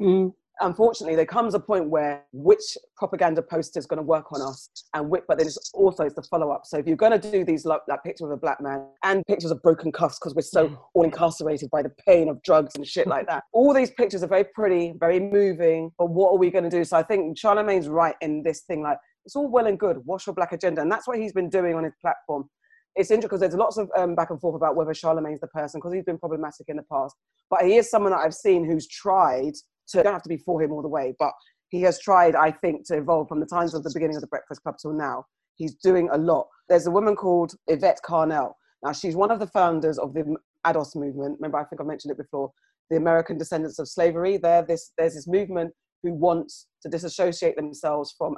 Mm. 0.00 0.32
Unfortunately, 0.60 1.16
there 1.16 1.26
comes 1.26 1.54
a 1.54 1.58
point 1.58 1.90
where 1.90 2.22
which 2.32 2.78
propaganda 2.96 3.42
poster 3.42 3.76
is 3.76 3.86
going 3.86 3.96
to 3.96 4.04
work 4.04 4.32
on 4.32 4.40
us, 4.40 4.68
and 4.94 5.10
which, 5.10 5.24
but 5.26 5.36
then 5.36 5.48
it's 5.48 5.72
also 5.74 6.04
it's 6.04 6.14
the 6.14 6.22
follow 6.22 6.52
up. 6.52 6.62
So 6.64 6.78
if 6.78 6.86
you're 6.86 6.96
going 6.96 7.18
to 7.18 7.30
do 7.30 7.44
these 7.44 7.64
like, 7.64 7.80
like 7.88 8.04
pictures 8.04 8.26
of 8.26 8.30
a 8.30 8.36
black 8.36 8.60
man 8.60 8.86
and 9.02 9.26
pictures 9.26 9.50
of 9.50 9.60
broken 9.62 9.90
cuffs 9.90 10.16
because 10.20 10.32
we're 10.32 10.42
so 10.42 10.78
all 10.94 11.02
incarcerated 11.02 11.70
by 11.70 11.82
the 11.82 11.90
pain 12.06 12.28
of 12.28 12.40
drugs 12.42 12.76
and 12.76 12.86
shit 12.86 13.08
like 13.08 13.26
that, 13.26 13.42
all 13.52 13.74
these 13.74 13.90
pictures 13.90 14.22
are 14.22 14.28
very 14.28 14.44
pretty, 14.54 14.94
very 15.00 15.18
moving. 15.18 15.90
But 15.98 16.10
what 16.10 16.30
are 16.30 16.38
we 16.38 16.50
going 16.50 16.64
to 16.64 16.70
do? 16.70 16.84
So 16.84 16.96
I 16.96 17.02
think 17.02 17.36
Charlemagne's 17.36 17.88
right 17.88 18.14
in 18.20 18.44
this 18.44 18.60
thing. 18.60 18.80
Like 18.80 18.98
it's 19.24 19.34
all 19.34 19.50
well 19.50 19.66
and 19.66 19.78
good, 19.78 19.98
wash 20.04 20.28
your 20.28 20.34
black 20.34 20.52
agenda, 20.52 20.82
and 20.82 20.90
that's 20.90 21.08
what 21.08 21.18
he's 21.18 21.32
been 21.32 21.50
doing 21.50 21.74
on 21.74 21.82
his 21.82 21.94
platform 22.00 22.48
it's 22.96 23.10
interesting 23.10 23.28
because 23.28 23.40
there's 23.40 23.54
lots 23.54 23.76
of 23.76 23.90
um, 23.96 24.14
back 24.14 24.30
and 24.30 24.40
forth 24.40 24.54
about 24.54 24.76
whether 24.76 24.94
Charlemagne's 24.94 25.40
the 25.40 25.48
person 25.48 25.80
because 25.80 25.92
he's 25.92 26.04
been 26.04 26.18
problematic 26.18 26.66
in 26.68 26.76
the 26.76 26.84
past. 26.84 27.14
But 27.50 27.62
he 27.62 27.76
is 27.76 27.90
someone 27.90 28.12
that 28.12 28.18
I've 28.18 28.34
seen 28.34 28.64
who's 28.64 28.86
tried 28.86 29.54
to, 29.88 30.02
don't 30.02 30.12
have 30.12 30.22
to 30.22 30.28
be 30.28 30.38
for 30.38 30.62
him 30.62 30.72
all 30.72 30.82
the 30.82 30.88
way, 30.88 31.14
but 31.18 31.32
he 31.68 31.82
has 31.82 31.98
tried, 31.98 32.36
I 32.36 32.52
think, 32.52 32.86
to 32.86 32.96
evolve 32.96 33.28
from 33.28 33.40
the 33.40 33.46
times 33.46 33.74
of 33.74 33.82
the 33.82 33.90
beginning 33.92 34.16
of 34.16 34.22
the 34.22 34.28
Breakfast 34.28 34.62
Club 34.62 34.76
till 34.80 34.92
now. 34.92 35.24
He's 35.56 35.74
doing 35.74 36.08
a 36.12 36.18
lot. 36.18 36.46
There's 36.68 36.86
a 36.86 36.90
woman 36.90 37.16
called 37.16 37.54
Yvette 37.66 38.00
Carnell. 38.04 38.52
Now, 38.84 38.92
she's 38.92 39.16
one 39.16 39.30
of 39.30 39.40
the 39.40 39.46
founders 39.46 39.98
of 39.98 40.14
the 40.14 40.36
ADOS 40.66 40.94
movement. 40.94 41.38
Remember, 41.40 41.58
I 41.58 41.64
think 41.64 41.80
I 41.80 41.84
mentioned 41.84 42.12
it 42.12 42.18
before 42.18 42.52
the 42.90 42.96
American 42.96 43.38
Descendants 43.38 43.78
of 43.78 43.88
Slavery. 43.88 44.36
There, 44.36 44.62
this, 44.62 44.92
there's 44.98 45.14
this 45.14 45.26
movement 45.26 45.72
who 46.02 46.12
wants 46.12 46.66
to 46.82 46.88
disassociate 46.88 47.56
themselves 47.56 48.14
from 48.16 48.36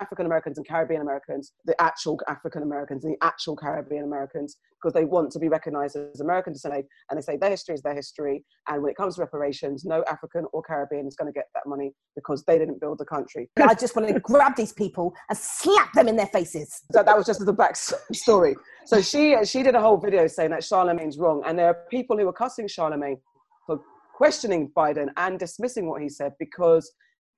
African 0.00 0.26
Americans 0.26 0.58
and 0.58 0.66
Caribbean 0.66 1.02
Americans, 1.02 1.52
the 1.64 1.80
actual 1.80 2.18
African 2.28 2.62
Americans 2.62 3.04
and 3.04 3.14
the 3.14 3.24
actual 3.24 3.56
Caribbean 3.56 4.04
Americans, 4.04 4.56
because 4.80 4.92
they 4.92 5.04
want 5.04 5.30
to 5.32 5.38
be 5.38 5.48
recognized 5.48 5.96
as 5.96 6.20
American 6.20 6.52
descent. 6.52 6.84
And 7.10 7.16
they 7.16 7.22
say 7.22 7.36
their 7.36 7.50
history 7.50 7.74
is 7.74 7.82
their 7.82 7.94
history. 7.94 8.44
And 8.68 8.82
when 8.82 8.90
it 8.90 8.96
comes 8.96 9.16
to 9.16 9.20
reparations, 9.20 9.84
no 9.84 10.04
African 10.10 10.46
or 10.52 10.62
Caribbean 10.62 11.06
is 11.06 11.14
going 11.14 11.32
to 11.32 11.36
get 11.36 11.46
that 11.54 11.66
money 11.66 11.92
because 12.16 12.44
they 12.44 12.58
didn't 12.58 12.80
build 12.80 12.98
the 12.98 13.04
country. 13.04 13.48
I 13.56 13.74
just 13.74 13.94
want 13.94 14.08
to 14.08 14.18
grab 14.20 14.56
these 14.56 14.72
people 14.72 15.14
and 15.28 15.38
slap 15.38 15.92
them 15.92 16.08
in 16.08 16.16
their 16.16 16.26
faces. 16.26 16.82
So 16.92 17.02
that 17.02 17.16
was 17.16 17.26
just 17.26 17.44
the 17.44 17.52
back 17.52 17.76
story. 17.76 18.56
So 18.86 19.00
she, 19.00 19.36
she 19.44 19.62
did 19.62 19.74
a 19.74 19.80
whole 19.80 19.96
video 19.96 20.26
saying 20.26 20.50
that 20.50 20.64
Charlemagne's 20.64 21.18
wrong. 21.18 21.42
And 21.46 21.58
there 21.58 21.66
are 21.66 21.78
people 21.90 22.18
who 22.18 22.28
are 22.28 22.32
cussing 22.32 22.66
Charlemagne 22.66 23.18
for 23.66 23.80
questioning 24.16 24.70
Biden 24.76 25.08
and 25.16 25.38
dismissing 25.38 25.88
what 25.88 26.02
he 26.02 26.08
said 26.08 26.32
because 26.38 26.92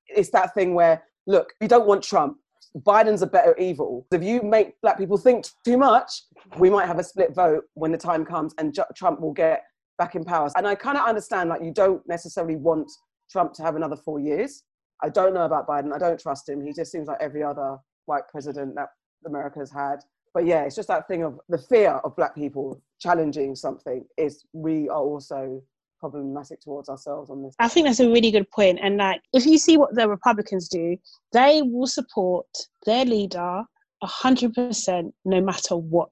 it's 0.09 0.31
that 0.31 0.55
thing 0.55 0.75
where 0.75 1.03
look, 1.27 1.53
you 1.61 1.69
don't 1.69 1.87
want 1.87 2.03
Trump. 2.03 2.39
Biden's 2.85 3.23
a 3.23 3.27
better 3.27 3.57
evil. 3.57 4.07
If 4.13 4.23
you 4.23 4.43
make 4.43 4.81
black 4.83 4.99
people 4.99 5.17
think 5.17 5.47
too 5.65 5.79
much, 5.79 6.23
we 6.59 6.69
might 6.69 6.87
have 6.87 6.99
a 6.99 7.05
split 7.05 7.35
vote 7.35 7.65
when 7.75 7.91
the 7.91 7.99
time 7.99 8.25
comes 8.25 8.55
and 8.59 8.75
J- 8.75 8.83
Trump 8.95 9.21
will 9.21 9.33
get 9.33 9.63
back 9.99 10.15
in 10.15 10.25
power. 10.25 10.51
And 10.57 10.67
I 10.67 10.75
kind 10.75 10.99
of 10.99 11.07
understand 11.07 11.49
like 11.49 11.63
you 11.63 11.73
don't 11.73 12.07
necessarily 12.07 12.57
want 12.57 12.91
Trump 13.31 13.55
to 13.55 13.63
have 13.63 13.77
another 13.77 13.97
four 13.97 14.21
years. 14.21 14.63
I 15.03 15.09
don't 15.09 15.33
know 15.33 15.45
about 15.45 15.67
Biden. 15.67 15.95
I 15.95 15.99
don't 15.99 16.21
trust 16.21 16.49
him. 16.49 16.65
He 16.65 16.73
just 16.73 16.93
seems 16.93 17.09
like 17.09 17.19
every 17.21 17.43
other 17.43 17.79
white 18.05 18.29
president 18.31 18.75
that 18.77 18.89
America 19.27 19.59
has 19.59 19.71
had. 19.71 20.01
But 20.35 20.45
yeah, 20.45 20.65
it's 20.65 20.77
just 20.77 20.89
that 20.89 21.09
thing 21.09 21.23
of 21.23 21.41
the 21.49 21.59
fear 21.59 21.93
of 22.05 22.15
black 22.15 22.35
people 22.35 22.83
challenging 23.01 23.55
something 23.55 24.05
is 24.19 24.45
we 24.53 24.89
are 24.89 25.01
also 25.01 25.63
problematic 25.99 26.61
towards 26.61 26.89
ourselves 26.89 27.31
on 27.31 27.43
this. 27.43 27.55
I 27.59 27.69
think 27.69 27.87
that's 27.87 28.01
a 28.01 28.09
really 28.09 28.31
good 28.31 28.51
point. 28.51 28.79
And 28.83 28.97
like, 28.97 29.21
if 29.33 29.47
you 29.47 29.59
see 29.59 29.77
what 29.77 29.95
the 29.95 30.09
Republicans 30.09 30.69
do, 30.69 30.97
they 31.33 31.63
will 31.63 31.87
support 31.87 32.47
their 32.85 33.05
leader 33.05 33.65
hundred 34.07 34.55
percent 34.55 35.15
no 35.25 35.41
matter 35.41 35.77
what. 35.77 36.11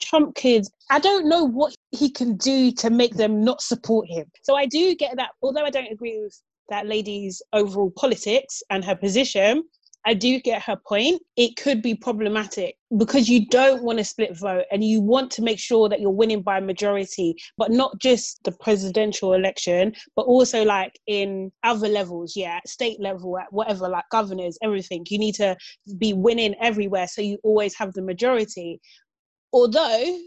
Trump 0.00 0.34
kids, 0.34 0.70
I 0.90 0.98
don't 0.98 1.28
know 1.28 1.44
what 1.44 1.74
he 1.90 2.10
can 2.10 2.36
do 2.36 2.72
to 2.72 2.90
make 2.90 3.14
them 3.14 3.42
not 3.44 3.60
support 3.60 4.06
him. 4.08 4.26
So 4.42 4.54
I 4.56 4.66
do 4.66 4.94
get 4.94 5.16
that 5.16 5.30
although 5.42 5.64
I 5.64 5.70
don't 5.70 5.90
agree 5.90 6.20
with 6.22 6.40
that 6.68 6.86
lady's 6.86 7.42
overall 7.52 7.92
politics 7.96 8.62
and 8.70 8.84
her 8.84 8.94
position, 8.94 9.64
I 10.04 10.14
do 10.14 10.40
get 10.40 10.62
her 10.62 10.76
point. 10.76 11.22
It 11.36 11.56
could 11.56 11.80
be 11.80 11.94
problematic 11.94 12.76
because 12.96 13.28
you 13.28 13.46
don't 13.46 13.82
want 13.82 13.98
to 13.98 14.04
split 14.04 14.36
vote 14.36 14.64
and 14.72 14.82
you 14.82 15.00
want 15.00 15.30
to 15.32 15.42
make 15.42 15.58
sure 15.58 15.88
that 15.88 16.00
you're 16.00 16.10
winning 16.10 16.42
by 16.42 16.58
majority, 16.60 17.36
but 17.56 17.70
not 17.70 17.98
just 18.00 18.42
the 18.44 18.52
presidential 18.52 19.34
election, 19.34 19.94
but 20.16 20.22
also 20.22 20.64
like 20.64 20.98
in 21.06 21.52
other 21.62 21.88
levels, 21.88 22.34
yeah, 22.36 22.58
state 22.66 23.00
level, 23.00 23.38
at 23.38 23.52
whatever, 23.52 23.88
like 23.88 24.04
governors, 24.10 24.58
everything. 24.62 25.06
You 25.08 25.18
need 25.18 25.36
to 25.36 25.56
be 25.98 26.12
winning 26.12 26.54
everywhere 26.60 27.06
so 27.06 27.22
you 27.22 27.38
always 27.44 27.74
have 27.76 27.92
the 27.92 28.02
majority. 28.02 28.80
Although 29.52 30.18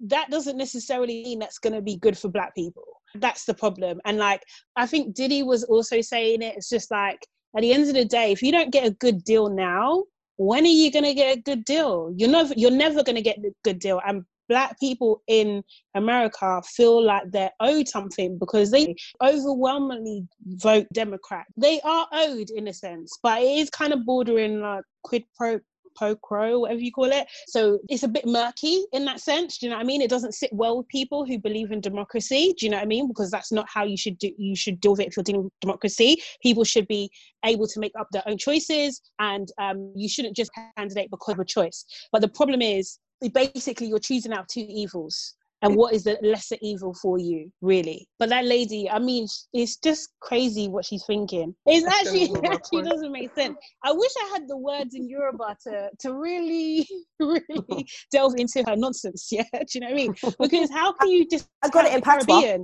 that 0.00 0.30
doesn't 0.30 0.56
necessarily 0.56 1.22
mean 1.22 1.38
that's 1.38 1.58
going 1.58 1.74
to 1.74 1.82
be 1.82 1.96
good 1.96 2.16
for 2.16 2.28
black 2.28 2.54
people. 2.54 2.84
That's 3.14 3.44
the 3.44 3.54
problem. 3.54 4.00
And 4.04 4.16
like, 4.16 4.42
I 4.76 4.86
think 4.86 5.14
Diddy 5.14 5.42
was 5.42 5.64
also 5.64 6.00
saying 6.00 6.42
it. 6.42 6.56
It's 6.56 6.70
just 6.70 6.90
like, 6.90 7.26
at 7.56 7.62
the 7.62 7.72
end 7.72 7.88
of 7.88 7.94
the 7.94 8.04
day, 8.04 8.32
if 8.32 8.42
you 8.42 8.52
don't 8.52 8.72
get 8.72 8.86
a 8.86 8.90
good 8.90 9.24
deal 9.24 9.48
now, 9.48 10.04
when 10.36 10.64
are 10.64 10.68
you 10.68 10.90
going 10.90 11.04
to 11.04 11.14
get 11.14 11.38
a 11.38 11.40
good 11.40 11.64
deal? 11.64 12.12
You're 12.16 12.30
never, 12.30 12.54
you're 12.56 12.70
never 12.70 13.02
going 13.02 13.16
to 13.16 13.22
get 13.22 13.38
a 13.38 13.52
good 13.64 13.78
deal. 13.78 14.00
And 14.06 14.24
black 14.48 14.78
people 14.80 15.22
in 15.28 15.62
America 15.94 16.62
feel 16.66 17.02
like 17.02 17.22
they're 17.30 17.52
owed 17.60 17.88
something 17.88 18.38
because 18.38 18.70
they 18.70 18.94
overwhelmingly 19.22 20.26
vote 20.44 20.86
Democrat. 20.92 21.46
They 21.56 21.80
are 21.82 22.06
owed 22.12 22.50
in 22.50 22.68
a 22.68 22.72
sense, 22.72 23.18
but 23.22 23.40
it 23.42 23.58
is 23.58 23.70
kind 23.70 23.92
of 23.92 24.04
bordering 24.04 24.60
like 24.60 24.84
quid 25.04 25.24
pro 25.36 25.60
pro 25.94 26.16
whatever 26.60 26.80
you 26.80 26.92
call 26.92 27.10
it. 27.10 27.26
So 27.46 27.78
it's 27.88 28.02
a 28.02 28.08
bit 28.08 28.26
murky 28.26 28.84
in 28.92 29.04
that 29.04 29.20
sense. 29.20 29.58
Do 29.58 29.66
you 29.66 29.70
know 29.70 29.76
what 29.76 29.82
I 29.82 29.86
mean? 29.86 30.02
It 30.02 30.10
doesn't 30.10 30.34
sit 30.34 30.50
well 30.52 30.78
with 30.78 30.88
people 30.88 31.24
who 31.24 31.38
believe 31.38 31.70
in 31.72 31.80
democracy. 31.80 32.54
Do 32.58 32.66
you 32.66 32.70
know 32.70 32.78
what 32.78 32.84
I 32.84 32.86
mean? 32.86 33.08
Because 33.08 33.30
that's 33.30 33.52
not 33.52 33.66
how 33.68 33.84
you 33.84 33.96
should 33.96 34.18
do. 34.18 34.30
You 34.36 34.56
should 34.56 34.80
deal 34.80 34.92
with 34.92 35.00
it 35.00 35.08
if 35.08 35.16
you're 35.16 35.24
dealing 35.24 35.44
with 35.44 35.52
democracy. 35.60 36.22
People 36.42 36.64
should 36.64 36.86
be 36.88 37.10
able 37.44 37.66
to 37.66 37.80
make 37.80 37.92
up 37.98 38.08
their 38.12 38.22
own 38.26 38.38
choices, 38.38 39.00
and 39.18 39.48
um, 39.58 39.92
you 39.96 40.08
shouldn't 40.08 40.36
just 40.36 40.50
candidate 40.76 41.10
because 41.10 41.34
of 41.34 41.40
a 41.40 41.44
choice. 41.44 41.84
But 42.10 42.20
the 42.20 42.28
problem 42.28 42.62
is, 42.62 42.98
basically, 43.34 43.86
you're 43.86 43.98
choosing 43.98 44.32
out 44.32 44.48
two 44.48 44.66
evils 44.68 45.34
and 45.62 45.76
what 45.76 45.94
is 45.94 46.04
the 46.04 46.18
lesser 46.22 46.56
evil 46.60 46.94
for 47.00 47.18
you 47.18 47.50
really? 47.60 48.08
But 48.18 48.28
that 48.30 48.44
lady 48.44 48.88
i 48.90 48.98
mean 48.98 49.26
it's 49.52 49.76
just 49.76 50.10
crazy 50.20 50.68
what 50.68 50.84
she's 50.84 51.04
thinking. 51.06 51.54
It's 51.66 51.86
actually 51.86 52.24
it 52.24 52.44
actually 52.52 52.82
doesn't 52.82 53.12
make 53.12 53.34
sense. 53.34 53.56
I 53.84 53.92
wish 53.92 54.10
i 54.20 54.30
had 54.32 54.48
the 54.48 54.56
words 54.56 54.94
in 54.94 55.08
yoruba 55.08 55.56
to 55.64 55.90
to 56.00 56.14
really 56.14 56.86
really 57.20 57.86
delve 58.12 58.34
into 58.36 58.64
her 58.66 58.76
nonsense 58.76 59.28
yeah 59.30 59.44
do 59.52 59.66
you 59.74 59.80
know 59.80 59.86
what 59.88 59.92
i 59.92 59.96
mean? 59.96 60.14
Because 60.38 60.70
how 60.70 60.92
can 60.92 61.08
you 61.08 61.26
just 61.28 61.48
i 61.62 61.68
got 61.68 61.86
it 61.86 61.94
in 61.94 62.00
patois. 62.02 62.58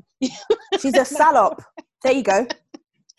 She's 0.81 0.97
a 0.97 1.05
salop 1.05 1.63
there 2.05 2.13
you 2.13 2.23
go. 2.23 2.47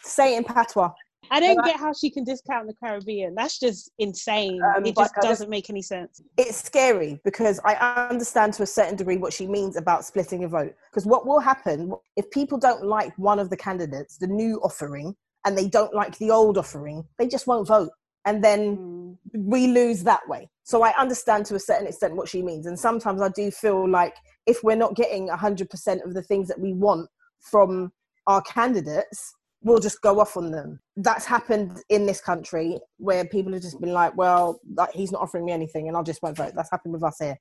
Say 0.03 0.36
it 0.36 0.38
in 0.39 0.43
patois 0.45 0.91
I 1.32 1.39
don't 1.39 1.63
get 1.63 1.80
how 1.80 1.93
she 1.93 2.09
can 2.09 2.23
discount 2.23 2.67
the 2.67 2.73
Caribbean. 2.73 3.36
That's 3.36 3.59
just 3.59 3.91
insane. 3.99 4.59
Um, 4.75 4.86
it 4.86 4.95
just 4.95 5.13
doesn't 5.21 5.49
make 5.49 5.69
any 5.69 5.82
sense. 5.82 6.21
It's 6.38 6.63
scary 6.63 7.19
because 7.23 7.59
I 7.65 7.73
understand 8.09 8.53
to 8.55 8.63
a 8.63 8.67
certain 8.67 8.95
degree 8.95 9.17
what 9.17 9.34
she 9.34 9.47
means 9.47 9.77
about 9.77 10.05
splitting 10.05 10.43
a 10.43 10.47
vote. 10.47 10.73
Because 10.89 11.05
what 11.05 11.25
will 11.25 11.39
happen 11.39 11.93
if 12.15 12.30
people 12.32 12.57
don't 12.57 12.84
like 12.84 13.17
one 13.17 13.39
of 13.39 13.49
the 13.49 13.57
candidates, 13.57 14.17
the 14.17 14.27
new 14.27 14.59
offering, 14.63 15.15
and 15.45 15.57
they 15.57 15.67
don't 15.67 15.93
like 15.93 16.17
the 16.17 16.32
old 16.32 16.57
offering, 16.57 17.05
they 17.17 17.27
just 17.27 17.47
won't 17.47 17.67
vote. 17.67 17.91
And 18.25 18.43
then 18.43 18.77
mm. 18.77 19.17
we 19.34 19.67
lose 19.67 20.03
that 20.03 20.27
way. 20.27 20.49
So 20.63 20.84
I 20.84 20.93
understand 20.99 21.45
to 21.47 21.55
a 21.55 21.59
certain 21.59 21.88
extent 21.88 22.15
what 22.15 22.27
she 22.27 22.41
means. 22.41 22.65
And 22.65 22.77
sometimes 22.77 23.21
I 23.21 23.30
do 23.30 23.49
feel 23.49 23.89
like 23.89 24.15
if 24.45 24.63
we're 24.63 24.75
not 24.75 24.95
getting 24.95 25.30
100% 25.30 26.05
of 26.05 26.13
the 26.13 26.21
things 26.21 26.47
that 26.47 26.59
we 26.59 26.73
want 26.73 27.09
from 27.39 27.91
our 28.27 28.41
candidates, 28.41 29.34
we'll 29.62 29.80
just 29.80 30.01
go 30.01 30.20
off 30.20 30.38
on 30.38 30.51
them. 30.51 30.80
That's 30.95 31.26
happened 31.26 31.82
in 31.89 32.05
this 32.05 32.22
country 32.22 32.78
where 32.97 33.26
people 33.26 33.53
have 33.53 33.62
just 33.62 33.80
been 33.80 33.93
like, 33.93 34.16
well, 34.16 34.60
like, 34.76 34.91
he's 34.93 35.12
not 35.12 35.22
offering 35.22 35.45
me 35.45 35.51
anything 35.51 35.88
and 35.88 35.97
I'll 35.97 36.03
just 36.03 36.22
won't 36.22 36.38
vote. 36.38 36.53
That's 36.55 36.72
happened 36.72 36.93
with 36.93 37.03
us 37.03 37.18
here. 37.20 37.38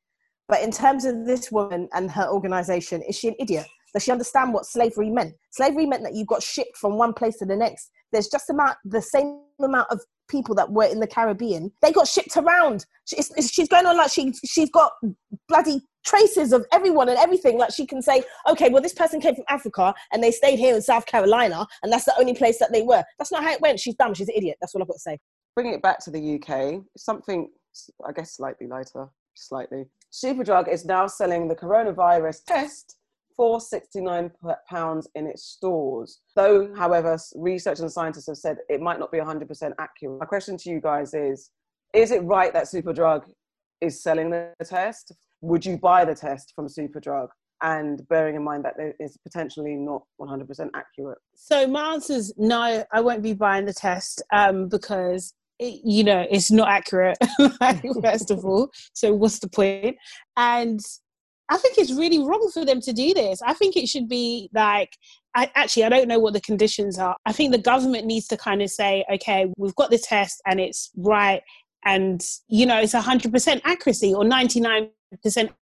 But 0.49 0.63
in 0.63 0.71
terms 0.71 1.05
of 1.05 1.27
this 1.27 1.53
woman 1.53 1.89
and 1.93 2.11
her 2.11 2.29
organization, 2.29 3.03
is 3.03 3.17
she 3.17 3.29
an 3.29 3.35
idiot? 3.39 3.67
Does 3.93 4.05
she 4.05 4.11
understand 4.11 4.53
what 4.53 4.67
slavery 4.67 5.11
meant? 5.11 5.35
Slavery 5.51 5.87
meant 5.87 6.03
that 6.03 6.15
you 6.15 6.25
got 6.25 6.43
shipped 6.43 6.77
from 6.77 6.97
one 6.97 7.13
place 7.13 7.37
to 7.39 7.47
the 7.47 7.57
next. 7.57 7.91
There's 8.13 8.29
just 8.29 8.51
about 8.51 8.77
the 8.85 9.03
same 9.03 9.41
amount 9.61 9.91
of 9.91 10.01
people 10.29 10.55
that 10.55 10.71
were 10.71 10.85
in 10.85 11.01
the 11.01 11.07
Caribbean. 11.07 11.73
They 11.83 11.93
got 11.93 12.07
shipped 12.07 12.37
around. 12.37 12.87
She's, 13.07 13.33
she's 13.51 13.69
going 13.69 13.87
on 13.87 13.97
like 13.97 14.11
she 14.11 14.33
she's 14.45 14.71
got 14.71 14.93
bloody 15.49 15.83
traces 16.05 16.53
of 16.53 16.65
everyone 16.73 17.09
and 17.09 17.19
everything. 17.19 17.59
Like 17.59 17.73
she 17.73 17.87
can 17.87 18.03
say, 18.03 18.23
okay, 18.49 18.69
well, 18.69 18.83
this 18.83 18.95
person 18.95 19.21
came 19.21 19.35
from 19.35 19.45
Africa 19.49 19.95
and 20.13 20.23
they 20.23 20.31
stayed 20.31 20.59
here 20.59 20.75
in 20.75 20.83
South 20.83 21.07
Carolina, 21.07 21.67
and 21.83 21.93
that's 21.93 22.05
the 22.05 22.15
only 22.19 22.35
place 22.35 22.59
that 22.59 22.73
they 22.73 22.83
were. 22.83 23.03
That's 23.19 23.33
not 23.33 23.43
how 23.43 23.53
it 23.53 23.61
went. 23.61 23.81
She's 23.81 23.95
dumb. 23.95 24.15
She's 24.15 24.29
an 24.29 24.35
idiot. 24.37 24.59
That's 24.61 24.75
all 24.75 24.83
I've 24.83 24.89
got 24.89 24.95
to 24.95 25.01
say. 25.01 25.19
Bringing 25.55 25.75
it 25.75 25.83
back 25.83 25.99
to 26.05 26.11
the 26.11 26.41
UK, 26.41 26.83
something 26.97 27.51
I 28.07 28.13
guess 28.13 28.37
slightly 28.37 28.67
lighter, 28.67 29.09
slightly. 29.35 29.87
Superdrug 30.13 30.73
is 30.73 30.85
now 30.85 31.07
selling 31.07 31.49
the 31.49 31.57
coronavirus 31.57 32.45
test 32.47 32.98
for 33.39 33.61
£69 33.61 35.07
in 35.15 35.27
its 35.29 35.45
stores. 35.45 36.21
Though, 36.35 36.75
however, 36.77 37.17
researchers 37.37 37.81
and 37.81 37.93
scientists 37.93 38.27
have 38.27 38.37
said 38.37 38.57
it 38.69 38.81
might 38.81 38.99
not 38.99 39.13
be 39.13 39.19
100% 39.19 39.73
accurate. 39.79 40.19
My 40.19 40.27
question 40.27 40.57
to 40.59 40.71
you 40.71 40.81
guys 40.81 41.15
is 41.15 41.51
Is 41.95 42.11
it 42.11 42.25
right 42.25 42.53
that 42.53 42.65
Superdrug 42.65 43.23
is 43.81 44.03
selling 44.03 44.31
the 44.31 44.53
test? 44.65 45.13
Would 45.41 45.65
you 45.65 45.79
buy 45.79 46.05
the 46.05 46.17
test 46.17 46.53
from 46.57 46.67
Superdrug? 46.67 47.29
And 47.63 48.07
bearing 48.09 48.35
in 48.35 48.43
mind 48.43 48.65
that 48.65 48.75
it 48.79 48.97
is 49.01 49.17
potentially 49.25 49.75
not 49.75 50.03
100% 50.21 50.71
accurate. 50.75 51.19
So, 51.35 51.67
my 51.67 51.93
answer 51.93 52.15
is 52.15 52.35
no, 52.37 52.85
I 52.93 53.01
won't 53.01 53.23
be 53.23 53.35
buying 53.35 53.67
the 53.67 53.73
test 53.73 54.23
um, 54.33 54.69
because 54.69 55.33
it, 55.61 55.81
you 55.85 56.05
know 56.05 56.25
it's 56.31 56.53
not 56.53 56.69
accurate 56.69 57.19
first 58.01 58.31
of 58.31 58.45
all 58.45 58.71
so 58.93 59.13
what's 59.13 59.41
the 59.41 59.49
point? 59.49 59.83
point 59.83 59.97
and 60.37 60.81
I 61.49 61.57
think 61.57 61.79
it's 61.79 61.93
really 61.93 62.19
wrong 62.19 62.51
for 62.53 62.65
them 62.65 62.81
to 62.83 62.93
do 62.93 63.15
this. 63.15 63.41
I 63.43 63.55
think 63.55 63.77
it 63.77 63.89
should 63.89 64.09
be 64.09 64.51
like, 64.53 64.97
I, 65.35 65.51
actually, 65.55 65.85
I 65.85 65.89
don't 65.89 66.09
know 66.09 66.19
what 66.19 66.33
the 66.33 66.41
conditions 66.41 66.99
are. 66.99 67.17
I 67.25 67.33
think 67.33 67.53
the 67.53 67.59
government 67.59 68.07
needs 68.07 68.27
to 68.29 68.37
kind 68.37 68.61
of 68.61 68.71
say, 68.71 69.05
okay, 69.13 69.51
we've 69.57 69.75
got 69.75 69.91
the 69.91 69.99
test 69.99 70.43
and 70.47 70.61
it's 70.61 70.91
right. 70.97 71.43
And, 71.85 72.21
you 72.49 72.67
know, 72.67 72.81
it's 72.81 72.95
100% 72.95 73.61
accuracy 73.65 74.13
or 74.13 74.25
99% 74.25 74.91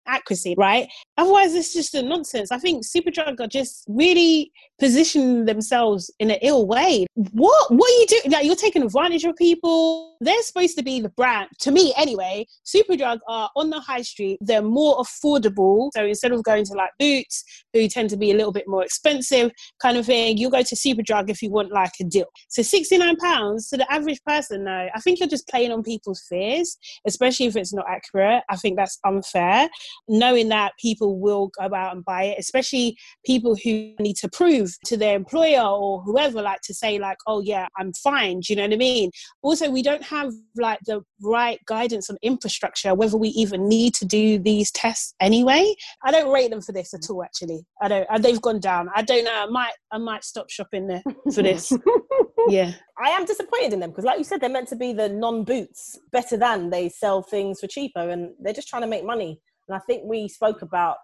accuracy, 0.08 0.56
right? 0.58 0.88
Otherwise, 1.18 1.54
it's 1.54 1.74
just 1.74 1.93
a 1.93 2.02
nonsense. 2.02 2.52
I 2.52 2.58
think 2.58 2.86
Superdrug 2.86 3.39
are 3.39 3.47
just 3.47 3.84
really 3.88 4.52
positioning 4.80 5.45
themselves 5.45 6.12
in 6.20 6.32
an 6.32 6.39
ill 6.41 6.68
way. 6.68 7.06
What? 7.16 7.72
What 7.72 7.89
are 7.89 7.99
you 7.99 8.06
doing? 8.08 8.32
Like, 8.32 8.45
you're 8.45 8.56
taking 8.56 8.84
advantage 8.84 9.24
of 9.24 9.36
people. 9.36 10.18
They're 10.22 10.41
supposed 10.43 10.78
to 10.78 10.84
be 10.84 10.99
the 10.99 11.10
brand, 11.10 11.49
to 11.60 11.72
me 11.72 11.93
anyway. 11.97 12.45
Superdrug 12.66 13.20
are 13.28 13.49
on 13.56 13.70
the 13.70 13.80
high 13.80 14.02
street. 14.02 14.38
They're 14.41 14.62
more 14.62 14.97
affordable. 14.97 15.89
So 15.93 16.06
instead 16.06 16.32
of 16.32 16.43
going 16.43 16.66
to 16.66 16.74
like 16.74 16.91
Boots, 16.99 17.43
who 17.74 17.88
tend 17.88 18.10
to 18.12 18.18
be 18.18 18.32
a 18.32 18.36
little 18.36 18.52
bit 18.52 18.68
more 18.68 18.84
expensive, 18.84 19.52
kind 19.82 19.97
of 19.97 20.06
thing, 20.06 20.38
you'll 20.38 20.52
go 20.52 20.62
to 20.62 20.76
Superdrug 20.76 21.30
if 21.30 21.41
you 21.41 21.49
want 21.49 21.72
like 21.72 21.93
a 21.99 22.04
deal. 22.04 22.28
So 22.49 22.62
£69 22.62 23.70
to 23.70 23.78
the 23.78 23.91
average 23.91 24.22
person, 24.28 24.66
though, 24.66 24.88
I 24.93 24.99
think 24.99 25.20
you're 25.20 25.30
just 25.30 25.47
playing 25.47 25.72
on 25.72 25.84
people's 25.84 26.24
fears, 26.30 26.78
especially 27.08 27.47
if 27.47 27.56
it's 27.56 27.74
not 27.74 27.86
accurate. 27.89 28.43
I 28.49 28.56
think 28.58 28.78
that's 28.78 28.99
unfair 29.06 29.70
knowing 30.08 30.49
that 30.49 30.74
people 30.80 31.20
will 31.20 31.52
go 31.60 31.74
out 31.74 31.95
and 31.95 32.04
buy 32.04 32.24
it, 32.24 32.39
especially 32.39 32.97
people 33.26 33.56
who 33.56 33.93
need 33.99 34.16
to 34.18 34.30
prove 34.30 34.76
to 34.86 34.97
their 34.97 35.16
employer 35.16 35.62
or 35.62 36.02
whoever, 36.02 36.41
like 36.41 36.62
to 36.62 36.74
say, 36.74 36.99
like, 36.99 37.18
oh, 37.28 37.41
yeah, 37.41 37.68
I'm 37.78 37.93
fine. 37.93 38.41
Do 38.41 38.54
you 38.54 38.58
know 38.58 38.64
what 38.64 38.74
I 38.74 38.78
mean? 38.78 39.12
Also, 39.41 39.70
we 39.70 39.82
don't 39.82 40.04
have 40.04 40.32
like 40.56 40.80
the 40.86 41.02
right 41.22 41.60
guidance 41.66 42.10
on 42.10 42.18
infrastructure, 42.22 42.93
whether 42.93 43.18
we 43.18 43.30
even 43.30 43.68
need 43.68 43.93
to 43.95 44.06
do 44.06 44.39
these 44.39 44.72
tests 44.72 45.14
anyway. 45.20 45.74
I 46.04 46.12
don't 46.12 46.32
rate 46.32 46.52
them 46.52 46.62
for 46.62 46.72
this 46.72 46.93
at 46.93 47.10
all, 47.10 47.24
actually. 47.24 47.66
I 47.82 47.88
don't, 47.88 48.10
uh, 48.10 48.18
they've 48.18 48.41
gone 48.41 48.60
down. 48.60 48.89
I 48.95 49.02
don't 49.02 49.24
know. 49.24 49.43
I 49.43 49.45
might, 49.47 49.74
I 49.91 49.97
might 49.97 50.24
stop 50.24 50.49
shopping 50.49 50.88
there 50.88 51.04
for 51.34 51.41
this. 51.41 51.72
yeah. 52.47 52.74
I 53.04 53.10
am 53.10 53.26
disappointed 53.26 53.74
in 53.74 53.80
them 53.80 53.91
because, 53.91 54.06
like 54.06 54.18
you 54.18 54.24
said, 54.24 54.41
they're 54.41 54.49
meant 54.49 54.68
to 54.70 54.76
be 54.76 54.93
the 54.93 55.10
non 55.10 55.43
boots, 55.43 55.99
better 56.12 56.38
than 56.38 56.70
they 56.70 56.89
sell 56.89 57.22
things 57.22 57.60
for 57.60 57.68
cheaper 57.68 58.10
and 58.10 58.34
they're 58.39 58.54
just 58.54 58.68
trying 58.68 58.84
to 58.84 58.88
make 58.88 59.06
money. 59.06 59.39
And 59.72 59.78
I 59.78 59.86
think 59.86 60.03
we 60.03 60.28
spoke 60.28 60.63
about 60.63 60.97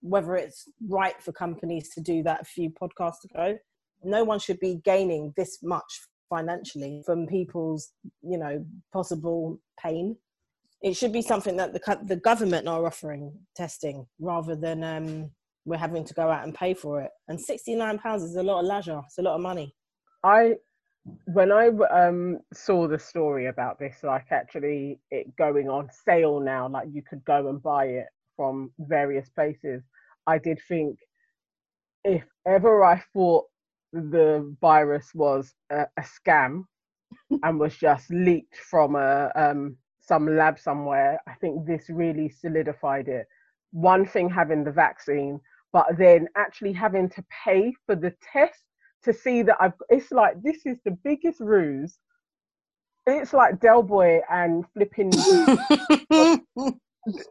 whether 0.00 0.36
it's 0.36 0.68
right 0.88 1.20
for 1.20 1.32
companies 1.32 1.88
to 1.94 2.00
do 2.00 2.22
that 2.22 2.42
a 2.42 2.44
few 2.44 2.70
podcasts 2.70 3.24
ago. 3.24 3.58
No 4.04 4.22
one 4.22 4.38
should 4.38 4.60
be 4.60 4.80
gaining 4.84 5.32
this 5.36 5.58
much 5.60 6.02
financially 6.30 7.02
from 7.04 7.26
people's, 7.26 7.90
you 8.22 8.38
know, 8.38 8.64
possible 8.92 9.58
pain. 9.76 10.16
It 10.82 10.94
should 10.94 11.12
be 11.12 11.20
something 11.22 11.56
that 11.56 11.72
the 11.72 11.98
the 12.04 12.14
government 12.14 12.68
are 12.68 12.86
offering 12.86 13.32
testing 13.56 14.06
rather 14.20 14.54
than 14.54 14.84
um, 14.84 15.32
we're 15.64 15.76
having 15.76 16.04
to 16.04 16.14
go 16.14 16.30
out 16.30 16.44
and 16.44 16.54
pay 16.54 16.74
for 16.74 17.00
it. 17.00 17.10
And 17.26 17.40
sixty 17.40 17.74
nine 17.74 17.98
pounds 17.98 18.22
is 18.22 18.36
a 18.36 18.42
lot 18.44 18.60
of 18.60 18.66
leisure. 18.66 19.02
It's 19.06 19.18
a 19.18 19.22
lot 19.22 19.34
of 19.34 19.40
money. 19.40 19.74
I 20.22 20.58
when 21.26 21.50
I 21.50 21.68
um, 21.68 22.38
saw 22.52 22.86
the 22.86 22.98
story 22.98 23.46
about 23.46 23.78
this, 23.78 23.96
like 24.02 24.26
actually 24.30 25.00
it 25.10 25.34
going 25.36 25.68
on 25.68 25.88
sale 26.04 26.40
now, 26.40 26.68
like 26.68 26.88
you 26.92 27.02
could 27.02 27.24
go 27.24 27.48
and 27.48 27.62
buy 27.62 27.86
it 27.86 28.06
from 28.36 28.70
various 28.78 29.28
places, 29.30 29.82
I 30.26 30.38
did 30.38 30.60
think 30.68 30.98
if 32.04 32.24
ever 32.46 32.84
I 32.84 33.02
thought 33.12 33.46
the 33.92 34.54
virus 34.60 35.10
was 35.14 35.54
a, 35.70 35.86
a 35.96 36.02
scam 36.02 36.64
and 37.42 37.58
was 37.58 37.76
just 37.76 38.10
leaked 38.10 38.56
from 38.56 38.96
a 38.96 39.30
um, 39.34 39.76
some 40.00 40.36
lab 40.36 40.58
somewhere, 40.58 41.20
I 41.28 41.34
think 41.34 41.66
this 41.66 41.88
really 41.88 42.28
solidified 42.28 43.08
it. 43.08 43.26
One 43.72 44.06
thing 44.06 44.28
having 44.28 44.64
the 44.64 44.72
vaccine, 44.72 45.40
but 45.72 45.86
then 45.96 46.28
actually 46.36 46.72
having 46.72 47.08
to 47.10 47.24
pay 47.44 47.72
for 47.86 47.94
the 47.96 48.12
test 48.32 48.62
to 49.04 49.12
see 49.12 49.42
that 49.42 49.56
I've 49.60 49.72
it's 49.88 50.12
like 50.12 50.40
this 50.42 50.66
is 50.66 50.78
the 50.84 50.96
biggest 51.04 51.40
ruse. 51.40 51.98
It's 53.06 53.32
like 53.32 53.60
Del 53.60 53.82
Boy 53.82 54.20
and 54.30 54.64
flipping 54.74 55.10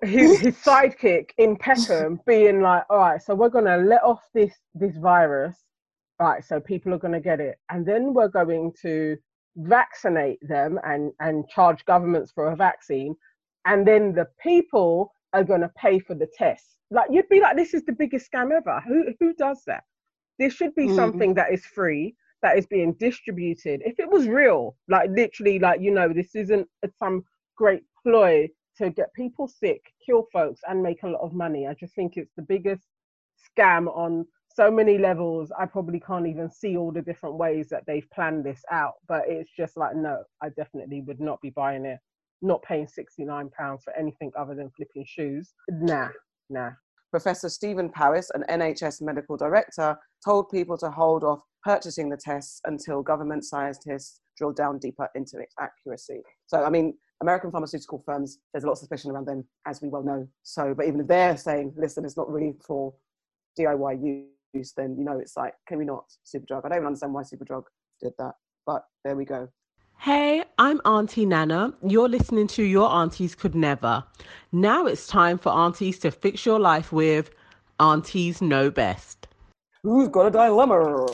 his, 0.03 0.39
his 0.41 0.55
sidekick 0.57 1.29
in 1.37 1.55
Peckham 1.55 2.19
being 2.27 2.61
like, 2.61 2.83
all 2.89 2.97
right, 2.97 3.21
so 3.21 3.33
we're 3.35 3.49
gonna 3.49 3.77
let 3.77 4.03
off 4.03 4.21
this 4.33 4.53
this 4.75 4.97
virus, 4.97 5.55
right? 6.19 6.43
So 6.43 6.59
people 6.59 6.93
are 6.93 6.97
gonna 6.99 7.21
get 7.21 7.39
it, 7.39 7.57
and 7.69 7.85
then 7.85 8.13
we're 8.13 8.27
going 8.27 8.73
to 8.81 9.17
vaccinate 9.55 10.39
them 10.47 10.79
and 10.83 11.11
and 11.19 11.47
charge 11.49 11.83
governments 11.85 12.31
for 12.33 12.51
a 12.51 12.55
vaccine, 12.55 13.15
and 13.65 13.87
then 13.87 14.13
the 14.13 14.27
people 14.41 15.13
are 15.33 15.43
going 15.43 15.61
to 15.61 15.71
pay 15.77 15.99
for 15.99 16.15
the 16.15 16.27
test. 16.37 16.77
Like 16.89 17.07
you'd 17.09 17.29
be 17.29 17.39
like, 17.39 17.55
this 17.55 17.73
is 17.73 17.83
the 17.85 17.93
biggest 17.93 18.29
scam 18.31 18.51
ever. 18.51 18.81
Who 18.87 19.05
who 19.19 19.33
does 19.33 19.61
that? 19.67 19.83
This 20.41 20.53
should 20.53 20.73
be 20.73 20.87
mm. 20.87 20.95
something 20.95 21.35
that 21.35 21.53
is 21.53 21.63
free, 21.67 22.15
that 22.41 22.57
is 22.57 22.65
being 22.65 22.93
distributed. 22.93 23.83
If 23.85 23.99
it 23.99 24.09
was 24.09 24.27
real, 24.27 24.75
like 24.89 25.11
literally, 25.11 25.59
like 25.59 25.81
you 25.81 25.91
know, 25.91 26.11
this 26.11 26.33
isn't 26.33 26.67
some 26.97 27.23
great 27.55 27.83
ploy 28.01 28.49
to 28.79 28.89
get 28.89 29.13
people 29.13 29.47
sick, 29.47 29.93
kill 30.03 30.25
folks, 30.33 30.61
and 30.67 30.81
make 30.81 31.03
a 31.03 31.07
lot 31.07 31.21
of 31.21 31.33
money. 31.33 31.67
I 31.67 31.75
just 31.75 31.93
think 31.93 32.17
it's 32.17 32.31
the 32.35 32.41
biggest 32.41 32.87
scam 33.55 33.95
on 33.95 34.25
so 34.55 34.71
many 34.71 34.97
levels. 34.97 35.51
I 35.59 35.67
probably 35.67 35.99
can't 35.99 36.25
even 36.25 36.49
see 36.49 36.75
all 36.75 36.91
the 36.91 37.03
different 37.03 37.35
ways 37.35 37.69
that 37.69 37.83
they've 37.85 38.09
planned 38.11 38.43
this 38.43 38.63
out. 38.71 38.93
But 39.07 39.25
it's 39.27 39.51
just 39.55 39.77
like, 39.77 39.95
no, 39.95 40.23
I 40.41 40.49
definitely 40.49 41.01
would 41.01 41.19
not 41.19 41.39
be 41.41 41.51
buying 41.51 41.85
it. 41.85 41.99
Not 42.41 42.63
paying 42.63 42.87
£69 42.87 43.51
for 43.83 43.95
anything 43.95 44.31
other 44.35 44.55
than 44.55 44.71
flipping 44.71 45.05
shoes. 45.05 45.53
Nah, 45.69 46.09
nah. 46.49 46.71
Professor 47.11 47.49
Stephen 47.49 47.89
Powis, 47.89 48.31
an 48.33 48.43
NHS 48.49 49.01
medical 49.01 49.35
director, 49.35 49.97
told 50.23 50.49
people 50.49 50.77
to 50.77 50.89
hold 50.89 51.23
off 51.23 51.41
purchasing 51.63 52.09
the 52.09 52.17
tests 52.17 52.61
until 52.65 53.03
government 53.03 53.43
scientists 53.43 54.21
drill 54.37 54.53
down 54.53 54.79
deeper 54.79 55.09
into 55.13 55.37
its 55.37 55.53
accuracy. 55.59 56.21
So, 56.47 56.63
I 56.63 56.69
mean, 56.69 56.97
American 57.21 57.51
pharmaceutical 57.51 58.01
firms, 58.05 58.39
there's 58.53 58.63
a 58.63 58.67
lot 58.67 58.73
of 58.73 58.79
suspicion 58.79 59.11
around 59.11 59.27
them, 59.27 59.45
as 59.67 59.81
we 59.81 59.89
well 59.89 60.03
know. 60.03 60.27
So, 60.43 60.73
but 60.73 60.87
even 60.87 61.01
if 61.01 61.07
they're 61.07 61.37
saying, 61.37 61.73
listen, 61.77 62.05
it's 62.05 62.17
not 62.17 62.31
really 62.31 62.55
for 62.65 62.93
DIY 63.59 64.23
use, 64.53 64.73
then, 64.75 64.95
you 64.97 65.03
know, 65.03 65.19
it's 65.19 65.37
like, 65.37 65.53
can 65.67 65.77
we 65.77 65.85
not 65.85 66.05
Superdrug? 66.25 66.65
I 66.65 66.69
don't 66.69 66.77
even 66.77 66.87
understand 66.87 67.13
why 67.13 67.23
Superdrug 67.23 67.63
did 68.01 68.13
that, 68.17 68.33
but 68.65 68.83
there 69.03 69.15
we 69.15 69.25
go. 69.25 69.49
Hey, 70.03 70.43
I'm 70.57 70.81
Auntie 70.83 71.27
Nana. 71.27 71.75
You're 71.87 72.09
listening 72.09 72.47
to 72.47 72.63
Your 72.63 72.89
Aunties 72.89 73.35
Could 73.35 73.53
Never. 73.53 74.03
Now 74.51 74.87
it's 74.87 75.05
time 75.05 75.37
for 75.37 75.51
aunties 75.51 75.99
to 75.99 76.09
fix 76.09 76.43
your 76.43 76.59
life 76.59 76.91
with 76.91 77.29
Aunties 77.79 78.41
Know 78.41 78.71
Best. 78.71 79.27
Who's 79.83 80.07
got 80.07 80.25
a 80.25 80.31
dilemma? 80.31 81.05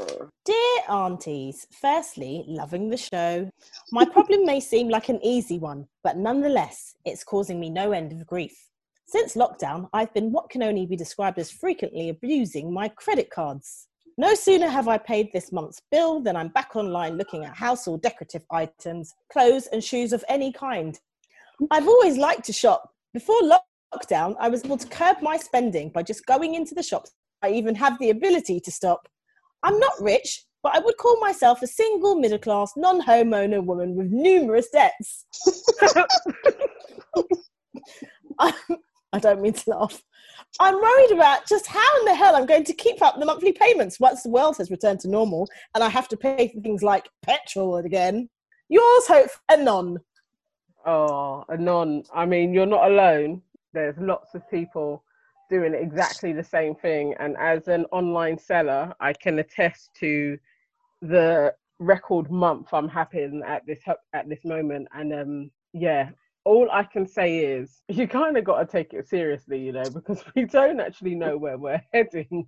Dear 0.45 0.79
aunties, 0.87 1.67
firstly, 1.81 2.45
loving 2.47 2.89
the 2.89 2.95
show. 2.95 3.49
My 3.91 4.05
problem 4.05 4.45
may 4.45 4.61
seem 4.61 4.87
like 4.87 5.09
an 5.09 5.19
easy 5.21 5.59
one, 5.59 5.85
but 6.01 6.15
nonetheless, 6.15 6.95
it's 7.03 7.25
causing 7.25 7.59
me 7.59 7.69
no 7.69 7.91
end 7.91 8.13
of 8.13 8.25
grief. 8.25 8.69
Since 9.05 9.35
lockdown, 9.35 9.89
I've 9.91 10.13
been 10.13 10.31
what 10.31 10.49
can 10.49 10.63
only 10.63 10.85
be 10.85 10.95
described 10.95 11.39
as 11.39 11.51
frequently 11.51 12.07
abusing 12.07 12.71
my 12.71 12.87
credit 12.87 13.31
cards. 13.31 13.89
No 14.19 14.33
sooner 14.33 14.67
have 14.67 14.87
I 14.87 14.97
paid 14.97 15.31
this 15.31 15.51
month's 15.51 15.79
bill 15.91 16.19
than 16.19 16.35
I'm 16.35 16.47
back 16.47 16.75
online 16.75 17.17
looking 17.17 17.45
at 17.45 17.55
household 17.55 18.01
decorative 18.01 18.41
items, 18.51 19.13
clothes, 19.31 19.67
and 19.67 19.83
shoes 19.83 20.11
of 20.11 20.25
any 20.27 20.51
kind. 20.51 20.99
I've 21.69 21.87
always 21.87 22.17
liked 22.17 22.43
to 22.45 22.53
shop. 22.53 22.89
Before 23.13 23.39
lockdown, 23.41 24.35
I 24.39 24.49
was 24.49 24.65
able 24.65 24.77
to 24.77 24.87
curb 24.87 25.17
my 25.21 25.37
spending 25.37 25.89
by 25.89 26.01
just 26.01 26.25
going 26.25 26.55
into 26.55 26.73
the 26.73 26.81
shops. 26.81 27.11
I 27.43 27.49
even 27.51 27.75
have 27.75 27.99
the 27.99 28.09
ability 28.09 28.59
to 28.61 28.71
stop. 28.71 29.07
I'm 29.61 29.77
not 29.79 29.93
rich, 30.01 30.45
but 30.63 30.75
I 30.75 30.79
would 30.79 30.97
call 30.97 31.19
myself 31.19 31.61
a 31.61 31.67
single 31.67 32.15
middle 32.15 32.39
class, 32.39 32.73
non 32.75 33.01
homeowner 33.01 33.63
woman 33.63 33.95
with 33.95 34.09
numerous 34.09 34.69
debts. 34.69 35.25
I 39.13 39.19
don't 39.19 39.41
mean 39.41 39.53
to 39.53 39.69
laugh. 39.69 40.01
I'm 40.59 40.75
worried 40.75 41.11
about 41.11 41.47
just 41.47 41.67
how 41.67 41.99
in 41.99 42.05
the 42.05 42.15
hell 42.15 42.35
I'm 42.35 42.45
going 42.45 42.63
to 42.63 42.73
keep 42.73 43.01
up 43.01 43.19
the 43.19 43.25
monthly 43.25 43.53
payments 43.53 43.99
once 43.99 44.23
the 44.23 44.29
world 44.29 44.57
has 44.57 44.71
returned 44.71 44.99
to 45.01 45.09
normal 45.09 45.47
and 45.75 45.83
I 45.83 45.89
have 45.89 46.07
to 46.09 46.17
pay 46.17 46.47
for 46.47 46.59
things 46.61 46.81
like 46.81 47.07
petrol 47.21 47.77
again. 47.77 48.29
Yours, 48.69 49.07
Hope, 49.07 49.29
Anon. 49.49 49.99
Oh, 50.85 51.45
Anon. 51.51 52.03
I 52.13 52.25
mean, 52.25 52.53
you're 52.53 52.65
not 52.65 52.89
alone. 52.89 53.41
There's 53.73 53.97
lots 53.99 54.33
of 54.33 54.49
people 54.49 55.03
doing 55.49 55.73
exactly 55.73 56.33
the 56.33 56.43
same 56.43 56.75
thing. 56.75 57.13
And 57.19 57.37
as 57.37 57.67
an 57.67 57.85
online 57.91 58.37
seller, 58.37 58.93
I 58.99 59.13
can 59.13 59.39
attest 59.39 59.91
to 59.99 60.37
the 61.01 61.53
record 61.79 62.31
month 62.31 62.73
I'm 62.73 62.89
having 62.89 63.43
at 63.45 63.65
this 63.67 63.83
at 64.13 64.27
this 64.27 64.43
moment. 64.43 64.87
And 64.93 65.13
um, 65.13 65.51
yeah, 65.73 66.09
all 66.47 66.69
I 66.71 66.83
can 66.83 67.05
say 67.05 67.39
is 67.39 67.81
you 67.89 68.07
kind 68.07 68.37
of 68.37 68.45
got 68.45 68.59
to 68.59 68.65
take 68.65 68.93
it 68.93 69.09
seriously, 69.09 69.59
you 69.59 69.73
know, 69.73 69.83
because 69.83 70.23
we 70.35 70.45
don't 70.45 70.79
actually 70.79 71.13
know 71.15 71.37
where 71.37 71.57
we're 71.57 71.83
heading. 71.93 72.47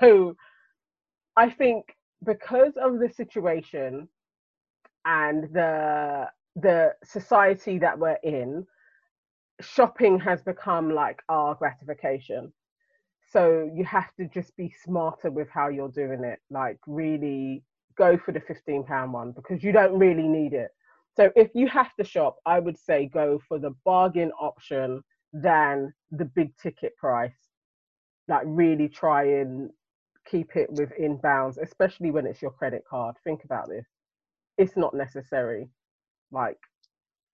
so 0.00 0.36
I 1.36 1.48
think 1.48 1.96
because 2.24 2.74
of 2.76 2.98
the 2.98 3.08
situation 3.08 4.06
and 5.06 5.44
the 5.54 6.28
the 6.56 6.94
society 7.04 7.78
that 7.78 7.98
we're 7.98 8.18
in, 8.22 8.66
shopping 9.62 10.20
has 10.20 10.42
become 10.42 10.90
like 10.90 11.22
our 11.30 11.54
gratification. 11.54 12.52
So 13.32 13.70
you 13.74 13.84
have 13.84 14.12
to 14.16 14.26
just 14.26 14.54
be 14.56 14.74
smarter 14.84 15.30
with 15.30 15.48
how 15.48 15.68
you're 15.68 15.88
doing 16.02 16.22
it. 16.24 16.40
Like 16.50 16.78
really 16.86 17.62
go 17.96 18.18
for 18.18 18.32
the 18.32 18.40
15 18.40 18.84
pound 18.84 19.12
one 19.12 19.32
because 19.32 19.62
you 19.62 19.72
don't 19.72 19.98
really 19.98 20.28
need 20.28 20.52
it 20.52 20.70
so 21.16 21.30
if 21.36 21.50
you 21.54 21.68
have 21.68 21.94
to 21.96 22.04
shop, 22.04 22.36
I 22.46 22.60
would 22.60 22.78
say 22.78 23.06
go 23.06 23.40
for 23.48 23.58
the 23.58 23.74
bargain 23.84 24.30
option 24.40 25.02
than 25.32 25.92
the 26.10 26.24
big 26.24 26.56
ticket 26.56 26.96
price. 26.96 27.34
Like 28.28 28.42
really 28.46 28.88
try 28.88 29.24
and 29.24 29.70
keep 30.26 30.56
it 30.56 30.70
within 30.72 31.16
bounds, 31.16 31.58
especially 31.58 32.10
when 32.10 32.26
it's 32.26 32.40
your 32.42 32.52
credit 32.52 32.84
card. 32.88 33.16
Think 33.24 33.44
about 33.44 33.68
this. 33.68 33.86
It's 34.58 34.76
not 34.76 34.94
necessary. 34.94 35.68
Like 36.30 36.58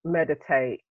meditate, 0.04 0.84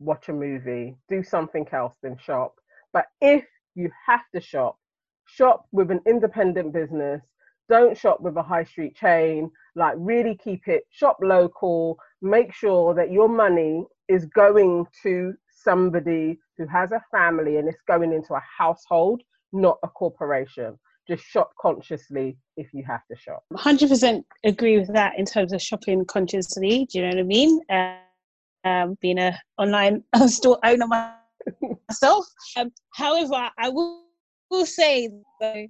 watch 0.00 0.28
a 0.28 0.32
movie, 0.32 0.96
do 1.08 1.22
something 1.22 1.66
else 1.72 1.94
than 2.02 2.18
shop. 2.18 2.54
But 2.92 3.06
if 3.20 3.44
you 3.74 3.90
have 4.06 4.22
to 4.34 4.40
shop, 4.40 4.78
shop 5.26 5.66
with 5.72 5.90
an 5.90 6.00
independent 6.06 6.72
business. 6.72 7.22
Don't 7.68 7.96
shop 7.96 8.20
with 8.20 8.36
a 8.36 8.42
high 8.42 8.64
street 8.64 8.94
chain. 8.96 9.50
Like 9.74 9.94
really 9.98 10.36
keep 10.42 10.68
it 10.68 10.84
shop 10.90 11.18
local 11.20 11.98
make 12.22 12.54
sure 12.54 12.94
that 12.94 13.10
your 13.10 13.28
money 13.28 13.84
is 14.08 14.26
going 14.26 14.86
to 15.02 15.34
somebody 15.48 16.38
who 16.56 16.66
has 16.66 16.92
a 16.92 17.02
family 17.10 17.56
and 17.58 17.68
it's 17.68 17.82
going 17.86 18.12
into 18.12 18.34
a 18.34 18.42
household, 18.58 19.22
not 19.52 19.78
a 19.82 19.88
corporation. 19.88 20.78
Just 21.08 21.24
shop 21.24 21.52
consciously 21.60 22.36
if 22.56 22.72
you 22.72 22.84
have 22.84 23.02
to 23.10 23.16
shop. 23.16 23.44
100% 23.52 24.24
agree 24.44 24.78
with 24.78 24.92
that 24.92 25.18
in 25.18 25.24
terms 25.24 25.52
of 25.52 25.62
shopping 25.62 26.04
consciously. 26.04 26.86
Do 26.90 26.98
you 26.98 27.04
know 27.04 27.10
what 27.10 27.18
I 27.18 27.22
mean? 27.22 27.60
Uh, 27.70 27.96
um, 28.64 28.98
being 29.00 29.18
an 29.18 29.34
online 29.58 30.02
store 30.26 30.58
owner 30.64 30.86
myself. 31.88 32.26
Um, 32.56 32.72
however, 32.94 33.50
I 33.58 33.68
will, 33.68 34.02
will 34.50 34.66
say 34.66 35.10
though, 35.40 35.66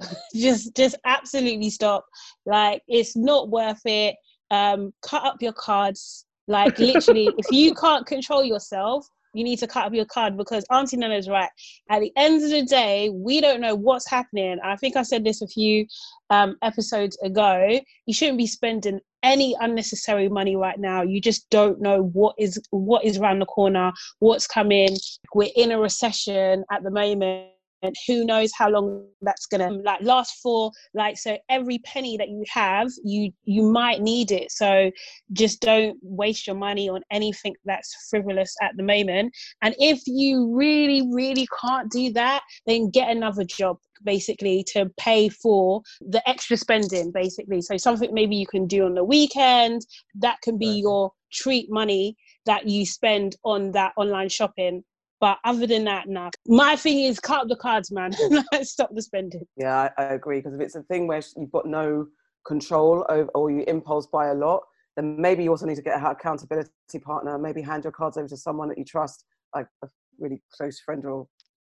just 0.34 0.74
just 0.74 0.96
absolutely 1.04 1.70
stop. 1.70 2.06
Like 2.46 2.82
it's 2.88 3.16
not 3.16 3.50
worth 3.50 3.80
it 3.84 4.16
um, 4.50 4.92
cut 5.02 5.24
up 5.24 5.36
your 5.40 5.52
cards. 5.52 6.26
Like 6.46 6.78
literally, 6.78 7.30
if 7.38 7.50
you 7.50 7.74
can't 7.74 8.06
control 8.06 8.44
yourself, 8.44 9.06
you 9.34 9.42
need 9.42 9.58
to 9.58 9.66
cut 9.66 9.86
up 9.86 9.94
your 9.94 10.04
card 10.04 10.36
because 10.36 10.64
Auntie 10.70 10.96
Nana 10.96 11.16
is 11.16 11.28
right. 11.28 11.50
At 11.90 12.00
the 12.00 12.12
end 12.16 12.42
of 12.42 12.50
the 12.50 12.62
day, 12.62 13.10
we 13.12 13.40
don't 13.40 13.60
know 13.60 13.74
what's 13.74 14.08
happening. 14.08 14.58
I 14.62 14.76
think 14.76 14.96
I 14.96 15.02
said 15.02 15.24
this 15.24 15.42
a 15.42 15.48
few 15.48 15.86
um, 16.30 16.56
episodes 16.62 17.18
ago. 17.22 17.80
You 18.06 18.14
shouldn't 18.14 18.38
be 18.38 18.46
spending 18.46 19.00
any 19.24 19.56
unnecessary 19.60 20.28
money 20.28 20.54
right 20.54 20.78
now. 20.78 21.02
You 21.02 21.20
just 21.20 21.50
don't 21.50 21.80
know 21.80 22.02
what 22.02 22.36
is 22.38 22.62
what 22.70 23.04
is 23.04 23.18
around 23.18 23.40
the 23.40 23.46
corner, 23.46 23.92
what's 24.20 24.46
coming. 24.46 24.96
We're 25.34 25.50
in 25.56 25.72
a 25.72 25.80
recession 25.80 26.64
at 26.70 26.84
the 26.84 26.90
moment 26.90 27.48
and 27.84 27.94
who 28.06 28.24
knows 28.24 28.50
how 28.56 28.68
long 28.68 29.06
that's 29.22 29.46
gonna 29.46 29.70
like 29.70 30.00
last 30.02 30.40
for 30.42 30.72
like 30.94 31.16
so 31.18 31.36
every 31.48 31.78
penny 31.80 32.16
that 32.16 32.28
you 32.28 32.42
have 32.48 32.88
you 33.04 33.30
you 33.44 33.62
might 33.62 34.00
need 34.00 34.32
it. 34.32 34.50
So 34.50 34.90
just 35.32 35.60
don't 35.60 35.96
waste 36.02 36.46
your 36.46 36.56
money 36.56 36.88
on 36.88 37.02
anything 37.10 37.54
that's 37.64 38.08
frivolous 38.10 38.54
at 38.62 38.72
the 38.76 38.82
moment. 38.82 39.32
And 39.62 39.74
if 39.78 40.00
you 40.06 40.54
really 40.54 41.06
really 41.12 41.46
can't 41.60 41.90
do 41.90 42.12
that 42.14 42.42
then 42.66 42.90
get 42.90 43.10
another 43.10 43.44
job 43.44 43.76
basically 44.02 44.64
to 44.72 44.90
pay 44.98 45.28
for 45.28 45.82
the 46.00 46.26
extra 46.28 46.56
spending 46.56 47.12
basically. 47.12 47.60
So 47.60 47.76
something 47.76 48.12
maybe 48.12 48.36
you 48.36 48.46
can 48.46 48.66
do 48.66 48.84
on 48.86 48.94
the 48.94 49.04
weekend 49.04 49.82
that 50.16 50.40
can 50.42 50.58
be 50.58 50.68
right. 50.68 50.78
your 50.78 51.12
treat 51.32 51.70
money 51.70 52.16
that 52.46 52.68
you 52.68 52.86
spend 52.86 53.36
on 53.44 53.72
that 53.72 53.92
online 53.96 54.28
shopping 54.28 54.84
but 55.24 55.38
other 55.42 55.66
than 55.66 55.84
that, 55.84 56.06
nah. 56.06 56.28
My 56.46 56.76
thing 56.76 56.98
is 56.98 57.18
cut 57.18 57.40
up 57.40 57.48
the 57.48 57.56
cards, 57.56 57.90
man. 57.90 58.12
Stop 58.62 58.90
the 58.94 59.00
spending. 59.00 59.46
Yeah, 59.56 59.88
I, 59.96 60.02
I 60.02 60.04
agree. 60.12 60.36
Because 60.40 60.52
if 60.52 60.60
it's 60.60 60.74
a 60.74 60.82
thing 60.82 61.06
where 61.06 61.22
you've 61.34 61.50
got 61.50 61.64
no 61.64 62.08
control 62.46 63.06
over, 63.08 63.30
or 63.34 63.50
you 63.50 63.64
impulse 63.66 64.06
buy 64.06 64.26
a 64.26 64.34
lot, 64.34 64.60
then 64.96 65.18
maybe 65.18 65.42
you 65.42 65.48
also 65.48 65.64
need 65.64 65.76
to 65.76 65.82
get 65.82 65.96
an 65.96 66.04
accountability 66.04 66.68
partner. 67.02 67.38
Maybe 67.38 67.62
hand 67.62 67.84
your 67.84 67.92
cards 67.92 68.18
over 68.18 68.28
to 68.28 68.36
someone 68.36 68.68
that 68.68 68.76
you 68.76 68.84
trust, 68.84 69.24
like 69.54 69.66
a 69.82 69.88
really 70.18 70.42
close 70.54 70.78
friend 70.80 71.06
or 71.06 71.26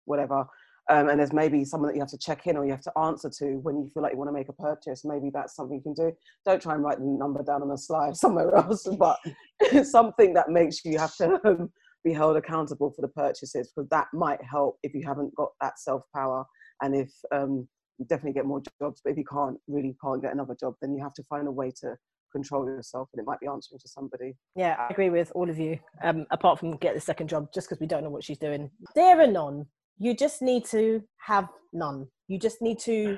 whatever. 0.05 0.47
Um, 0.89 1.09
and 1.09 1.19
there's 1.19 1.31
maybe 1.31 1.63
someone 1.63 1.89
that 1.89 1.95
you 1.95 2.01
have 2.01 2.09
to 2.09 2.17
check 2.17 2.47
in 2.47 2.57
or 2.57 2.65
you 2.65 2.71
have 2.71 2.81
to 2.81 2.97
answer 2.97 3.29
to 3.37 3.59
when 3.59 3.77
you 3.77 3.91
feel 3.93 4.01
like 4.01 4.13
you 4.13 4.17
want 4.17 4.29
to 4.29 4.33
make 4.33 4.49
a 4.49 4.53
purchase. 4.53 5.05
Maybe 5.05 5.29
that's 5.31 5.55
something 5.55 5.77
you 5.77 5.83
can 5.83 5.93
do. 5.93 6.11
Don't 6.43 6.59
try 6.59 6.73
and 6.73 6.83
write 6.83 6.97
the 6.97 7.05
number 7.05 7.43
down 7.43 7.61
on 7.61 7.69
a 7.69 7.77
slide 7.77 8.17
somewhere 8.23 8.55
else, 8.55 8.87
but 8.97 9.19
something 9.83 10.33
that 10.33 10.49
makes 10.49 10.83
you 10.83 10.97
have 10.97 11.15
to 11.17 11.39
um, 11.47 11.69
be 12.03 12.13
held 12.13 12.37
accountable 12.37 12.91
for 12.91 13.01
the 13.01 13.07
purchases 13.07 13.71
because 13.71 13.89
that 13.89 14.07
might 14.13 14.39
help 14.43 14.77
if 14.83 14.93
you 14.93 15.03
haven't 15.05 15.33
got 15.35 15.49
that 15.61 15.79
self 15.79 16.03
power 16.15 16.45
and 16.81 16.95
if 16.95 17.11
um, 17.33 17.67
you 17.97 18.05
definitely 18.05 18.33
get 18.33 18.45
more 18.45 18.61
jobs. 18.81 19.01
But 19.03 19.11
if 19.11 19.17
you 19.17 19.25
can't 19.25 19.57
really 19.67 19.95
can't 20.03 20.21
get 20.21 20.33
another 20.33 20.55
job, 20.59 20.75
then 20.81 20.93
you 20.93 21.03
have 21.03 21.13
to 21.15 21.23
find 21.23 21.47
a 21.47 21.51
way 21.51 21.71
to 21.81 21.95
control 22.31 22.65
yourself 22.65 23.09
and 23.13 23.21
it 23.21 23.25
might 23.25 23.39
be 23.39 23.47
answering 23.47 23.79
to 23.79 23.87
somebody. 23.87 24.35
Yeah, 24.55 24.75
I 24.79 24.87
agree 24.91 25.09
with 25.09 25.31
all 25.35 25.49
of 25.49 25.59
you. 25.59 25.79
Um, 26.03 26.25
apart 26.31 26.59
from 26.59 26.75
get 26.77 26.95
the 26.95 27.01
second 27.01 27.29
job 27.29 27.47
just 27.53 27.69
because 27.69 27.79
we 27.79 27.87
don't 27.87 28.03
know 28.03 28.09
what 28.09 28.23
she's 28.23 28.39
doing. 28.39 28.69
There 28.95 29.21
are 29.21 29.27
none. 29.27 29.65
You 29.97 30.15
just 30.15 30.41
need 30.41 30.65
to 30.65 31.03
have 31.25 31.47
none. 31.71 32.07
You 32.27 32.39
just 32.39 32.61
need 32.61 32.79
to 32.79 33.17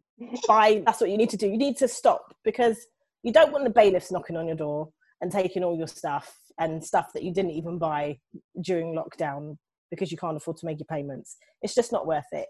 buy 0.48 0.82
that's 0.84 1.00
what 1.00 1.10
you 1.10 1.16
need 1.16 1.30
to 1.30 1.36
do. 1.36 1.46
You 1.46 1.56
need 1.56 1.76
to 1.78 1.88
stop 1.88 2.34
because 2.44 2.76
you 3.22 3.32
don't 3.32 3.52
want 3.52 3.64
the 3.64 3.70
bailiffs 3.70 4.12
knocking 4.12 4.36
on 4.36 4.46
your 4.46 4.56
door 4.56 4.88
and 5.20 5.32
taking 5.32 5.64
all 5.64 5.76
your 5.76 5.86
stuff 5.86 6.34
and 6.58 6.84
stuff 6.84 7.12
that 7.14 7.22
you 7.22 7.32
didn't 7.32 7.52
even 7.52 7.78
buy 7.78 8.18
during 8.62 8.94
lockdown 8.94 9.56
because 9.90 10.10
you 10.10 10.18
can't 10.18 10.36
afford 10.36 10.56
to 10.58 10.66
make 10.66 10.78
your 10.78 10.86
payments. 10.86 11.36
It's 11.62 11.74
just 11.74 11.92
not 11.92 12.06
worth 12.06 12.26
it, 12.32 12.46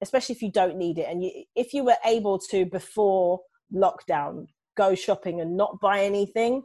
especially 0.00 0.34
if 0.34 0.42
you 0.42 0.50
don't 0.50 0.76
need 0.76 0.98
it. 0.98 1.06
And 1.08 1.22
you, 1.22 1.44
if 1.54 1.74
you 1.74 1.84
were 1.84 1.96
able 2.04 2.38
to 2.50 2.64
before 2.66 3.40
lockdown 3.74 4.46
go 4.76 4.94
shopping 4.94 5.40
and 5.40 5.56
not 5.56 5.80
buy 5.80 6.00
anything, 6.00 6.62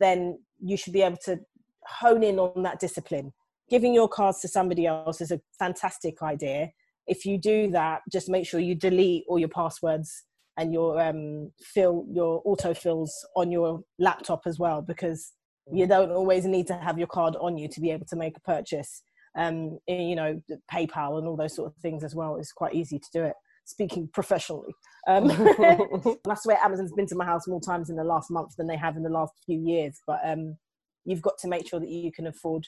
then 0.00 0.38
you 0.62 0.76
should 0.76 0.92
be 0.92 1.02
able 1.02 1.18
to 1.24 1.38
hone 1.86 2.22
in 2.22 2.38
on 2.38 2.62
that 2.62 2.80
discipline. 2.80 3.32
Giving 3.68 3.92
your 3.92 4.08
cards 4.08 4.40
to 4.40 4.48
somebody 4.48 4.86
else 4.86 5.20
is 5.20 5.32
a 5.32 5.40
fantastic 5.58 6.22
idea. 6.22 6.70
If 7.06 7.24
you 7.24 7.38
do 7.38 7.70
that, 7.72 8.02
just 8.10 8.28
make 8.28 8.46
sure 8.46 8.60
you 8.60 8.74
delete 8.74 9.24
all 9.28 9.38
your 9.38 9.48
passwords 9.48 10.24
and 10.56 10.72
your 10.72 11.00
um, 11.00 11.50
fill 11.62 12.06
your 12.10 12.42
autofills 12.44 13.10
on 13.34 13.50
your 13.50 13.82
laptop 13.98 14.42
as 14.46 14.58
well 14.58 14.80
because 14.80 15.32
you 15.72 15.86
don't 15.86 16.10
always 16.10 16.44
need 16.44 16.66
to 16.68 16.74
have 16.74 16.98
your 16.98 17.08
card 17.08 17.36
on 17.40 17.56
you 17.56 17.68
to 17.68 17.80
be 17.80 17.90
able 17.90 18.06
to 18.06 18.16
make 18.16 18.36
a 18.36 18.40
purchase 18.40 19.02
um, 19.36 19.78
you 19.86 20.16
know 20.16 20.40
paypal 20.72 21.18
and 21.18 21.26
all 21.26 21.36
those 21.36 21.54
sort 21.54 21.70
of 21.70 21.76
things 21.82 22.02
as 22.02 22.14
well. 22.14 22.36
It's 22.36 22.52
quite 22.52 22.74
easy 22.74 22.98
to 22.98 23.08
do 23.12 23.24
it 23.24 23.34
speaking 23.64 24.08
professionally. 24.12 24.74
Um, 25.08 25.30
i 26.28 26.34
swear 26.34 26.58
amazon's 26.64 26.92
been 26.92 27.06
to 27.06 27.14
my 27.14 27.24
house 27.24 27.46
more 27.46 27.60
times 27.60 27.90
in 27.90 27.96
the 27.96 28.02
last 28.02 28.28
month 28.28 28.56
than 28.56 28.66
they 28.66 28.76
have 28.76 28.96
in 28.96 29.04
the 29.04 29.08
last 29.08 29.34
few 29.44 29.56
years 29.56 30.00
but 30.04 30.18
um, 30.24 30.56
you've 31.04 31.22
got 31.22 31.38
to 31.38 31.48
make 31.48 31.68
sure 31.68 31.78
that 31.78 31.88
you 31.88 32.10
can 32.10 32.26
afford 32.26 32.66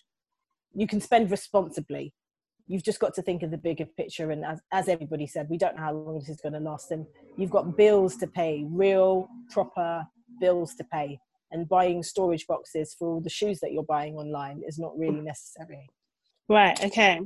you 0.75 0.87
can 0.87 1.01
spend 1.01 1.31
responsibly. 1.31 2.13
You've 2.69 2.85
just 2.85 3.01
got 3.01 3.15
to 3.15 3.23
think 3.23 3.43
of 3.43 3.51
the 3.51 3.59
bigger 3.59 3.87
picture 3.87 4.31
and 4.31 4.45
as, 4.45 4.61
as 4.73 4.89
everybody 4.89 5.27
said 5.27 5.49
we 5.51 5.59
don't 5.59 5.77
know 5.77 5.83
how 5.83 5.95
long 5.95 6.19
this 6.19 6.29
is 6.29 6.41
going 6.41 6.53
to 6.53 6.61
last 6.61 6.93
and 6.93 7.07
you've 7.37 7.51
got 7.51 7.77
bills 7.77 8.17
to 8.17 8.27
pay 8.27 8.65
real 8.69 9.29
proper 9.51 10.07
bills 10.41 10.75
to 10.77 10.85
pay 10.85 11.19
and 11.51 11.69
buying 11.69 12.03
storage 12.03 12.47
boxes 12.47 12.95
for 12.99 13.09
all 13.09 13.21
the 13.21 13.31
shoes 13.31 13.61
that 13.61 13.73
you're 13.73 13.83
buying 13.83 14.15
online 14.15 14.63
is 14.67 14.79
not 14.79 14.99
really 14.99 15.21
necessary. 15.21 15.89
Right, 16.49 16.83
okay. 16.85 17.21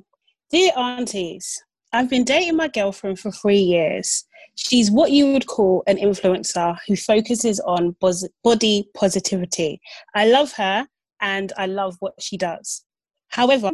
Dear 0.50 0.72
aunties, 0.76 1.62
I've 1.92 2.10
been 2.10 2.24
dating 2.24 2.56
my 2.56 2.68
girlfriend 2.68 3.18
for 3.18 3.30
three 3.30 3.58
years. 3.58 4.24
She's 4.54 4.90
what 4.90 5.12
you 5.12 5.32
would 5.32 5.46
call 5.46 5.82
an 5.86 5.96
influencer 5.96 6.76
who 6.86 6.96
focuses 6.96 7.60
on 7.60 7.96
body 8.42 8.88
positivity. 8.94 9.80
I 10.14 10.26
love 10.26 10.52
her 10.52 10.86
and 11.20 11.52
I 11.56 11.66
love 11.66 11.96
what 12.00 12.14
she 12.20 12.36
does. 12.36 12.84
However, 13.28 13.70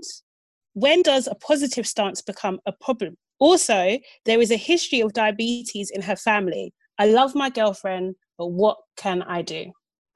when 0.74 1.03
does 1.03 1.26
a 1.26 1.34
positive 1.34 1.86
stance 1.86 2.22
become 2.22 2.61
a 2.66 2.72
problem? 2.72 3.16
Also, 3.40 3.99
there 4.24 4.40
is 4.40 4.51
a 4.51 4.57
history 4.57 5.01
of 5.01 5.12
diabetes 5.12 5.90
in 5.90 6.03
her 6.03 6.16
family. 6.16 6.72
I 6.99 7.07
love 7.07 7.34
my 7.34 7.51
girlfriend, 7.51 8.16
but 8.36 8.49
what 8.49 8.78
can 8.96 9.22
I 9.22 9.42
do? 9.42 9.72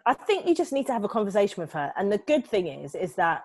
I 0.06 0.14
think 0.14 0.46
you 0.46 0.54
just 0.54 0.72
need 0.72 0.86
to 0.86 0.92
have 0.92 1.04
a 1.04 1.08
conversation 1.08 1.60
with 1.60 1.72
her. 1.72 1.92
And 1.96 2.10
the 2.10 2.18
good 2.18 2.46
thing 2.46 2.66
is, 2.66 2.94
is 2.94 3.14
that 3.14 3.44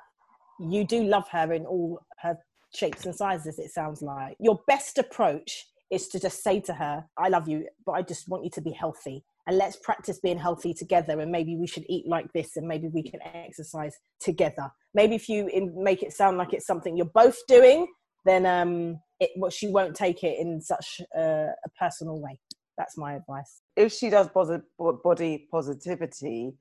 you 0.59 0.83
do 0.83 1.03
love 1.03 1.27
her 1.29 1.53
in 1.53 1.65
all 1.65 1.99
her 2.19 2.37
shapes 2.75 3.05
and 3.05 3.15
sizes. 3.15 3.59
It 3.59 3.71
sounds 3.71 4.01
like 4.01 4.35
your 4.39 4.59
best 4.67 4.97
approach 4.97 5.65
is 5.91 6.07
to 6.09 6.19
just 6.19 6.43
say 6.43 6.59
to 6.61 6.73
her, 6.73 7.05
"I 7.17 7.29
love 7.29 7.47
you, 7.47 7.67
but 7.85 7.93
I 7.93 8.01
just 8.01 8.27
want 8.27 8.43
you 8.43 8.49
to 8.51 8.61
be 8.61 8.71
healthy." 8.71 9.23
And 9.45 9.57
let's 9.57 9.77
practice 9.77 10.19
being 10.19 10.37
healthy 10.37 10.73
together. 10.73 11.21
And 11.21 11.31
maybe 11.31 11.55
we 11.55 11.67
should 11.67 11.85
eat 11.87 12.05
like 12.07 12.33
this, 12.33 12.57
and 12.57 12.67
maybe 12.67 12.89
we 12.89 13.03
can 13.03 13.21
exercise 13.21 13.95
together. 14.19 14.71
Maybe 14.93 15.15
if 15.15 15.29
you 15.29 15.49
make 15.75 16.03
it 16.03 16.11
sound 16.11 16.37
like 16.37 16.53
it's 16.53 16.67
something 16.67 16.97
you're 16.97 17.05
both 17.05 17.37
doing, 17.47 17.87
then 18.25 18.45
um, 18.45 18.99
it, 19.19 19.29
well, 19.37 19.51
she 19.51 19.69
won't 19.69 19.95
take 19.95 20.23
it 20.23 20.37
in 20.39 20.59
such 20.59 21.01
a, 21.15 21.49
a 21.65 21.69
personal 21.79 22.19
way. 22.19 22.39
That's 22.77 22.97
my 22.97 23.13
advice. 23.13 23.61
If 23.77 23.93
she 23.93 24.09
does 24.09 24.27
body 24.29 25.47
positivity, 25.51 26.53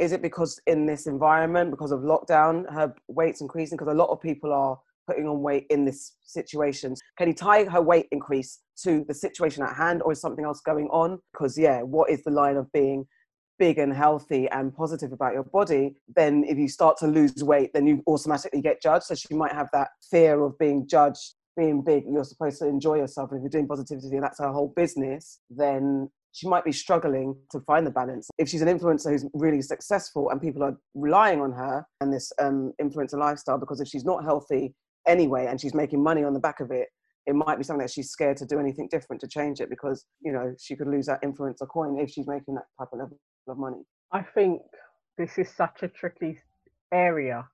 is 0.00 0.12
it 0.12 0.22
because 0.22 0.58
in 0.66 0.86
this 0.86 1.06
environment, 1.06 1.70
because 1.70 1.92
of 1.92 2.00
lockdown, 2.00 2.64
her 2.72 2.94
weight's 3.06 3.42
increasing? 3.42 3.76
Because 3.76 3.92
a 3.92 3.96
lot 3.96 4.08
of 4.08 4.20
people 4.20 4.50
are 4.52 4.78
putting 5.06 5.28
on 5.28 5.42
weight 5.42 5.66
in 5.68 5.84
this 5.84 6.16
situation. 6.24 6.94
Can 7.18 7.28
you 7.28 7.34
tie 7.34 7.64
her 7.64 7.82
weight 7.82 8.08
increase 8.12 8.60
to 8.82 9.04
the 9.06 9.12
situation 9.12 9.62
at 9.62 9.76
hand, 9.76 10.00
or 10.02 10.12
is 10.12 10.22
something 10.22 10.46
else 10.46 10.62
going 10.62 10.88
on? 10.88 11.18
Because, 11.32 11.58
yeah, 11.58 11.82
what 11.82 12.08
is 12.10 12.24
the 12.24 12.30
line 12.30 12.56
of 12.56 12.72
being 12.72 13.06
big 13.58 13.78
and 13.78 13.92
healthy 13.92 14.48
and 14.48 14.74
positive 14.74 15.12
about 15.12 15.34
your 15.34 15.44
body, 15.44 15.94
then 16.16 16.44
if 16.48 16.56
you 16.58 16.66
start 16.66 16.96
to 16.96 17.06
lose 17.06 17.44
weight, 17.44 17.70
then 17.74 17.86
you 17.86 18.02
automatically 18.06 18.62
get 18.62 18.82
judged. 18.82 19.04
So 19.04 19.14
she 19.14 19.34
might 19.34 19.52
have 19.52 19.68
that 19.74 19.90
fear 20.10 20.42
of 20.42 20.58
being 20.58 20.88
judged 20.88 21.34
being 21.56 21.82
big, 21.82 22.04
you're 22.10 22.24
supposed 22.24 22.58
to 22.58 22.66
enjoy 22.66 22.96
yourself. 22.96 23.30
And 23.30 23.38
if 23.38 23.42
you're 23.42 23.60
doing 23.60 23.68
positivity 23.68 24.16
and 24.16 24.24
that's 24.24 24.40
her 24.40 24.50
whole 24.50 24.72
business, 24.74 25.40
then 25.50 26.10
she 26.34 26.48
might 26.48 26.64
be 26.64 26.72
struggling 26.72 27.36
to 27.52 27.60
find 27.60 27.86
the 27.86 27.92
balance. 27.92 28.28
If 28.38 28.48
she's 28.48 28.60
an 28.60 28.68
influencer 28.68 29.10
who's 29.10 29.24
really 29.34 29.62
successful 29.62 30.30
and 30.30 30.40
people 30.40 30.64
are 30.64 30.76
relying 30.94 31.40
on 31.40 31.52
her 31.52 31.86
and 32.00 32.12
this 32.12 32.32
um, 32.40 32.72
influencer 32.82 33.16
lifestyle, 33.18 33.56
because 33.56 33.80
if 33.80 33.86
she's 33.86 34.04
not 34.04 34.24
healthy 34.24 34.74
anyway 35.06 35.46
and 35.46 35.60
she's 35.60 35.74
making 35.74 36.02
money 36.02 36.24
on 36.24 36.34
the 36.34 36.40
back 36.40 36.58
of 36.58 36.72
it, 36.72 36.88
it 37.26 37.36
might 37.36 37.56
be 37.56 37.62
something 37.62 37.84
that 37.84 37.92
she's 37.92 38.10
scared 38.10 38.36
to 38.38 38.46
do 38.46 38.58
anything 38.58 38.88
different 38.90 39.20
to 39.20 39.28
change 39.28 39.60
it 39.60 39.70
because 39.70 40.04
you 40.20 40.32
know 40.32 40.54
she 40.60 40.76
could 40.76 40.88
lose 40.88 41.06
that 41.06 41.22
influencer 41.22 41.68
coin 41.68 41.98
if 41.98 42.10
she's 42.10 42.26
making 42.26 42.56
that 42.56 42.66
type 42.78 42.88
of 42.92 42.98
level 42.98 43.18
of 43.48 43.56
money. 43.56 43.82
I 44.12 44.22
think 44.22 44.60
this 45.16 45.38
is 45.38 45.48
such 45.56 45.82
a 45.82 45.88
tricky 45.88 46.38
area. 46.92 47.46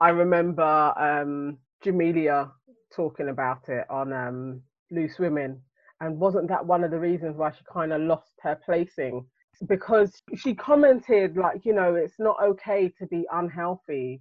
I 0.00 0.10
remember 0.10 0.62
um, 0.96 1.58
Jamelia 1.84 2.52
talking 2.94 3.30
about 3.30 3.68
it 3.68 3.84
on 3.90 4.12
um, 4.12 4.62
Loose 4.92 5.18
Women. 5.18 5.60
And 6.00 6.18
wasn't 6.18 6.48
that 6.48 6.64
one 6.64 6.84
of 6.84 6.90
the 6.90 6.98
reasons 6.98 7.36
why 7.36 7.50
she 7.50 7.64
kind 7.72 7.92
of 7.92 8.00
lost 8.02 8.32
her 8.42 8.58
placing? 8.64 9.26
Because 9.66 10.12
she 10.36 10.54
commented, 10.54 11.36
like, 11.36 11.64
you 11.64 11.74
know, 11.74 11.96
it's 11.96 12.18
not 12.18 12.36
okay 12.42 12.92
to 12.98 13.06
be 13.06 13.26
unhealthy 13.32 14.20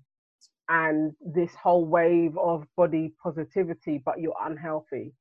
and 0.69 1.13
this 1.21 1.53
whole 1.55 1.85
wave 1.85 2.37
of 2.37 2.65
body 2.75 3.13
positivity, 3.21 4.01
but 4.03 4.19
you're 4.19 4.35
unhealthy. 4.43 5.13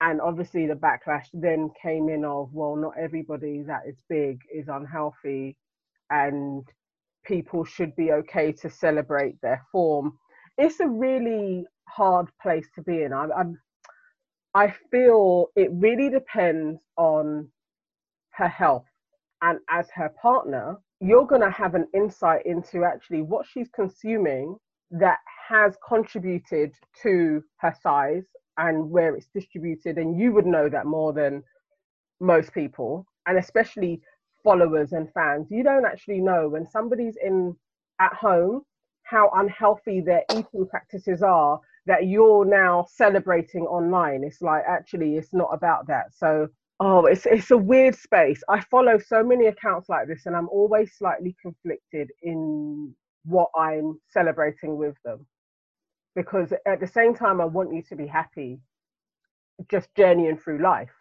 And 0.00 0.20
obviously, 0.20 0.66
the 0.66 0.74
backlash 0.74 1.26
then 1.32 1.70
came 1.82 2.08
in 2.08 2.24
of, 2.24 2.50
well, 2.52 2.76
not 2.76 2.94
everybody 2.98 3.62
that 3.62 3.82
is 3.86 3.96
big 4.08 4.38
is 4.54 4.68
unhealthy, 4.68 5.56
and 6.10 6.64
people 7.24 7.64
should 7.64 7.94
be 7.96 8.12
okay 8.12 8.52
to 8.52 8.70
celebrate 8.70 9.40
their 9.42 9.60
form. 9.72 10.16
It's 10.56 10.78
a 10.80 10.88
really 10.88 11.66
hard 11.88 12.28
place 12.40 12.68
to 12.76 12.82
be 12.82 13.02
in. 13.02 13.12
I'm, 13.12 13.58
I 14.54 14.74
feel 14.90 15.48
it 15.56 15.70
really 15.72 16.10
depends 16.10 16.80
on 16.96 17.48
her 18.32 18.48
health. 18.48 18.86
And 19.42 19.60
as 19.70 19.88
her 19.94 20.10
partner, 20.20 20.76
you're 21.00 21.26
going 21.26 21.42
to 21.42 21.50
have 21.50 21.74
an 21.74 21.86
insight 21.94 22.44
into 22.44 22.84
actually 22.84 23.22
what 23.22 23.46
she's 23.46 23.68
consuming 23.74 24.56
that 24.90 25.18
has 25.48 25.76
contributed 25.86 26.72
to 27.02 27.42
her 27.58 27.74
size 27.82 28.24
and 28.56 28.90
where 28.90 29.14
it's 29.14 29.28
distributed. 29.32 29.98
And 29.98 30.18
you 30.18 30.32
would 30.32 30.46
know 30.46 30.68
that 30.68 30.86
more 30.86 31.12
than 31.12 31.44
most 32.20 32.52
people, 32.52 33.06
and 33.26 33.38
especially 33.38 34.00
followers 34.42 34.92
and 34.92 35.12
fans. 35.12 35.46
You 35.50 35.62
don't 35.62 35.84
actually 35.84 36.20
know 36.20 36.48
when 36.48 36.66
somebody's 36.66 37.16
in 37.22 37.54
at 38.00 38.14
home 38.14 38.62
how 39.02 39.30
unhealthy 39.34 40.00
their 40.00 40.22
eating 40.32 40.66
practices 40.68 41.22
are 41.22 41.60
that 41.88 42.06
you're 42.06 42.44
now 42.44 42.86
celebrating 42.90 43.62
online. 43.62 44.22
It's 44.22 44.42
like 44.42 44.62
actually 44.68 45.16
it's 45.16 45.32
not 45.32 45.48
about 45.52 45.88
that. 45.88 46.14
So 46.14 46.48
oh 46.80 47.06
it's 47.06 47.26
it's 47.26 47.50
a 47.50 47.56
weird 47.56 47.96
space. 47.96 48.42
I 48.48 48.60
follow 48.60 48.98
so 48.98 49.24
many 49.24 49.46
accounts 49.46 49.88
like 49.88 50.06
this 50.06 50.26
and 50.26 50.36
I'm 50.36 50.48
always 50.50 50.92
slightly 50.96 51.34
conflicted 51.42 52.10
in 52.22 52.94
what 53.24 53.48
I'm 53.56 53.98
celebrating 54.10 54.76
with 54.76 54.96
them. 55.04 55.26
Because 56.14 56.52
at 56.66 56.78
the 56.78 56.86
same 56.86 57.14
time 57.14 57.40
I 57.40 57.46
want 57.46 57.74
you 57.74 57.82
to 57.88 57.96
be 57.96 58.06
happy 58.06 58.60
just 59.70 59.88
journeying 59.96 60.36
through 60.36 60.58
life 60.62 60.97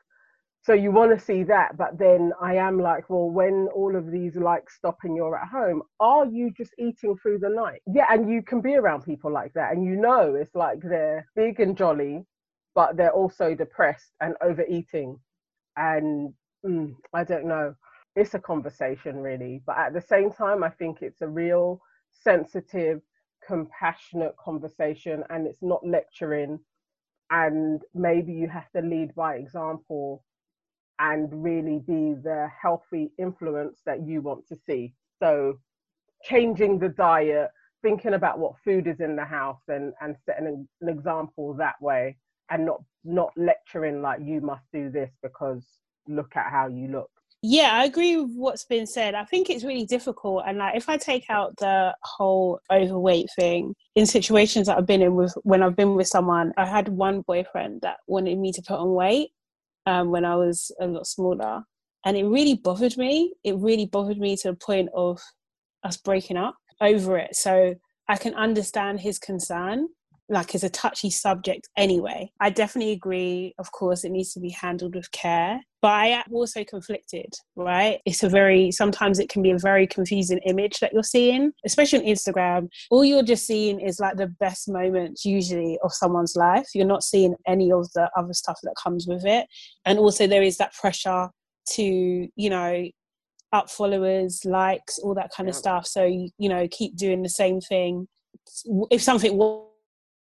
so 0.67 0.73
you 0.73 0.91
want 0.91 1.17
to 1.17 1.25
see 1.25 1.43
that 1.43 1.77
but 1.77 1.97
then 1.97 2.33
i 2.41 2.53
am 2.55 2.77
like 2.77 3.09
well 3.09 3.29
when 3.29 3.69
all 3.73 3.95
of 3.95 4.11
these 4.11 4.35
likes 4.35 4.75
stop 4.75 4.97
and 5.03 5.15
you're 5.15 5.37
at 5.39 5.47
home 5.47 5.81
are 6.01 6.25
you 6.25 6.51
just 6.51 6.73
eating 6.77 7.15
through 7.17 7.39
the 7.39 7.49
night? 7.49 7.81
Yeah 7.91 8.05
and 8.09 8.29
you 8.29 8.43
can 8.43 8.59
be 8.59 8.75
around 8.75 9.03
people 9.03 9.31
like 9.31 9.53
that 9.53 9.71
and 9.71 9.85
you 9.85 9.95
know 9.95 10.35
it's 10.35 10.53
like 10.55 10.79
they're 10.81 11.25
big 11.37 11.61
and 11.61 11.77
jolly 11.77 12.25
but 12.75 12.97
they're 12.97 13.13
also 13.13 13.55
depressed 13.55 14.11
and 14.21 14.35
overeating. 14.43 15.17
And 15.77 16.33
mm, 16.65 16.93
i 17.13 17.23
don't 17.23 17.47
know. 17.47 17.73
It's 18.17 18.33
a 18.33 18.39
conversation 18.39 19.21
really 19.21 19.61
but 19.65 19.77
at 19.77 19.93
the 19.93 20.01
same 20.01 20.31
time 20.31 20.65
i 20.65 20.69
think 20.69 20.97
it's 21.01 21.21
a 21.21 21.27
real 21.27 21.79
sensitive 22.11 22.99
compassionate 23.47 24.35
conversation 24.43 25.23
and 25.29 25.47
it's 25.47 25.61
not 25.61 25.87
lecturing. 25.87 26.59
And 27.29 27.81
maybe 27.93 28.33
you 28.33 28.49
have 28.49 28.69
to 28.75 28.81
lead 28.81 29.15
by 29.15 29.35
example 29.35 30.23
and 30.99 31.29
really 31.31 31.79
be 31.79 32.15
the 32.23 32.49
healthy 32.61 33.11
influence 33.19 33.81
that 33.85 34.05
you 34.05 34.21
want 34.21 34.47
to 34.47 34.57
see. 34.65 34.93
So 35.21 35.59
changing 36.23 36.79
the 36.79 36.89
diet 36.89 37.49
thinking 37.83 38.13
about 38.13 38.39
what 38.39 38.53
food 38.63 38.87
is 38.87 38.99
in 38.99 39.15
the 39.15 39.25
house 39.25 39.61
and 39.67 39.93
and 40.01 40.15
setting 40.25 40.67
an, 40.81 40.89
example 40.89 41.53
that 41.53 41.75
way 41.81 42.17
and 42.49 42.65
not 42.65 42.81
not 43.03 43.31
lecturing 43.37 44.01
like 44.01 44.19
you 44.23 44.41
must 44.41 44.63
do 44.73 44.89
this 44.89 45.11
because 45.21 45.63
look 46.07 46.35
at 46.35 46.51
how 46.51 46.67
you 46.67 46.87
look. 46.87 47.09
Yeah 47.43 47.69
i 47.73 47.85
agree 47.85 48.17
with 48.17 48.31
what's 48.35 48.65
been 48.65 48.87
said. 48.87 49.13
I 49.13 49.25
think 49.25 49.49
it's 49.49 49.63
really 49.63 49.85
difficult 49.85 50.43
and 50.47 50.57
like 50.57 50.75
if 50.75 50.89
i 50.89 50.97
take 50.97 51.25
out 51.29 51.55
the 51.57 51.95
whole 52.01 52.59
overweight 52.71 53.29
thing 53.37 53.75
in 53.95 54.05
situations 54.05 54.67
that 54.67 54.77
i've 54.77 54.87
been 54.87 55.03
in 55.03 55.15
with 55.15 55.33
when 55.43 55.61
i've 55.61 55.75
been 55.75 55.95
with 55.95 56.07
someone 56.07 56.51
i 56.57 56.65
had 56.65 56.87
one 56.87 57.21
boyfriend 57.21 57.81
that 57.81 57.97
wanted 58.07 58.39
me 58.39 58.51
to 58.51 58.61
put 58.63 58.79
on 58.79 58.93
weight 58.93 59.29
um, 59.87 60.11
when 60.11 60.25
i 60.25 60.35
was 60.35 60.71
a 60.79 60.85
lot 60.85 61.07
smaller. 61.07 61.63
And 62.05 62.15
it 62.15 62.25
really 62.25 62.55
bothered 62.55 62.95
me. 62.95 63.33
It 63.43 63.55
really 63.57 63.85
bothered 63.85 64.19
me 64.19 64.37
to 64.37 64.51
the 64.51 64.55
point 64.55 64.89
of 64.95 65.19
us 65.83 65.97
breaking 65.97 66.37
up 66.37 66.55
over 66.79 67.17
it. 67.17 67.35
So 67.35 67.73
i 68.09 68.15
can 68.15 68.33
understand 68.35 68.99
his 68.99 69.19
concern 69.19 69.87
like 70.29 70.53
is 70.55 70.63
a 70.63 70.69
touchy 70.69 71.09
subject 71.09 71.69
anyway. 71.77 72.29
I 72.39 72.49
definitely 72.49 72.91
agree. 72.91 73.53
Of 73.59 73.71
course, 73.71 74.03
it 74.03 74.11
needs 74.11 74.33
to 74.33 74.39
be 74.39 74.49
handled 74.49 74.95
with 74.95 75.09
care, 75.11 75.61
but 75.81 75.91
I 75.91 76.07
am 76.07 76.33
also 76.33 76.63
conflicted, 76.63 77.33
right? 77.55 77.99
It's 78.05 78.23
a 78.23 78.29
very, 78.29 78.71
sometimes 78.71 79.19
it 79.19 79.29
can 79.29 79.41
be 79.41 79.51
a 79.51 79.57
very 79.57 79.87
confusing 79.87 80.39
image 80.39 80.79
that 80.79 80.91
you're 80.91 81.03
seeing, 81.03 81.53
especially 81.65 81.99
on 81.99 82.05
Instagram. 82.05 82.67
All 82.91 83.05
you're 83.05 83.23
just 83.23 83.47
seeing 83.47 83.79
is 83.79 83.99
like 83.99 84.17
the 84.17 84.27
best 84.27 84.67
moments 84.67 85.23
usually 85.23 85.79
of 85.83 85.93
someone's 85.93 86.35
life. 86.35 86.67
You're 86.75 86.85
not 86.85 87.03
seeing 87.03 87.35
any 87.47 87.71
of 87.71 87.89
the 87.93 88.09
other 88.17 88.33
stuff 88.33 88.59
that 88.63 88.75
comes 88.81 89.07
with 89.07 89.25
it. 89.25 89.47
And 89.85 89.97
also, 89.97 90.27
there 90.27 90.43
is 90.43 90.57
that 90.57 90.73
pressure 90.73 91.29
to, 91.69 91.83
you 92.35 92.49
know, 92.49 92.85
up 93.53 93.69
followers, 93.69 94.43
likes, 94.43 94.99
all 94.99 95.13
that 95.15 95.31
kind 95.35 95.47
of 95.47 95.55
stuff. 95.55 95.87
So, 95.87 96.03
you 96.03 96.49
know, 96.49 96.67
keep 96.69 96.97
doing 96.97 97.23
the 97.23 97.29
same 97.29 97.61
thing. 97.61 98.07
If 98.91 99.01
something 99.01 99.37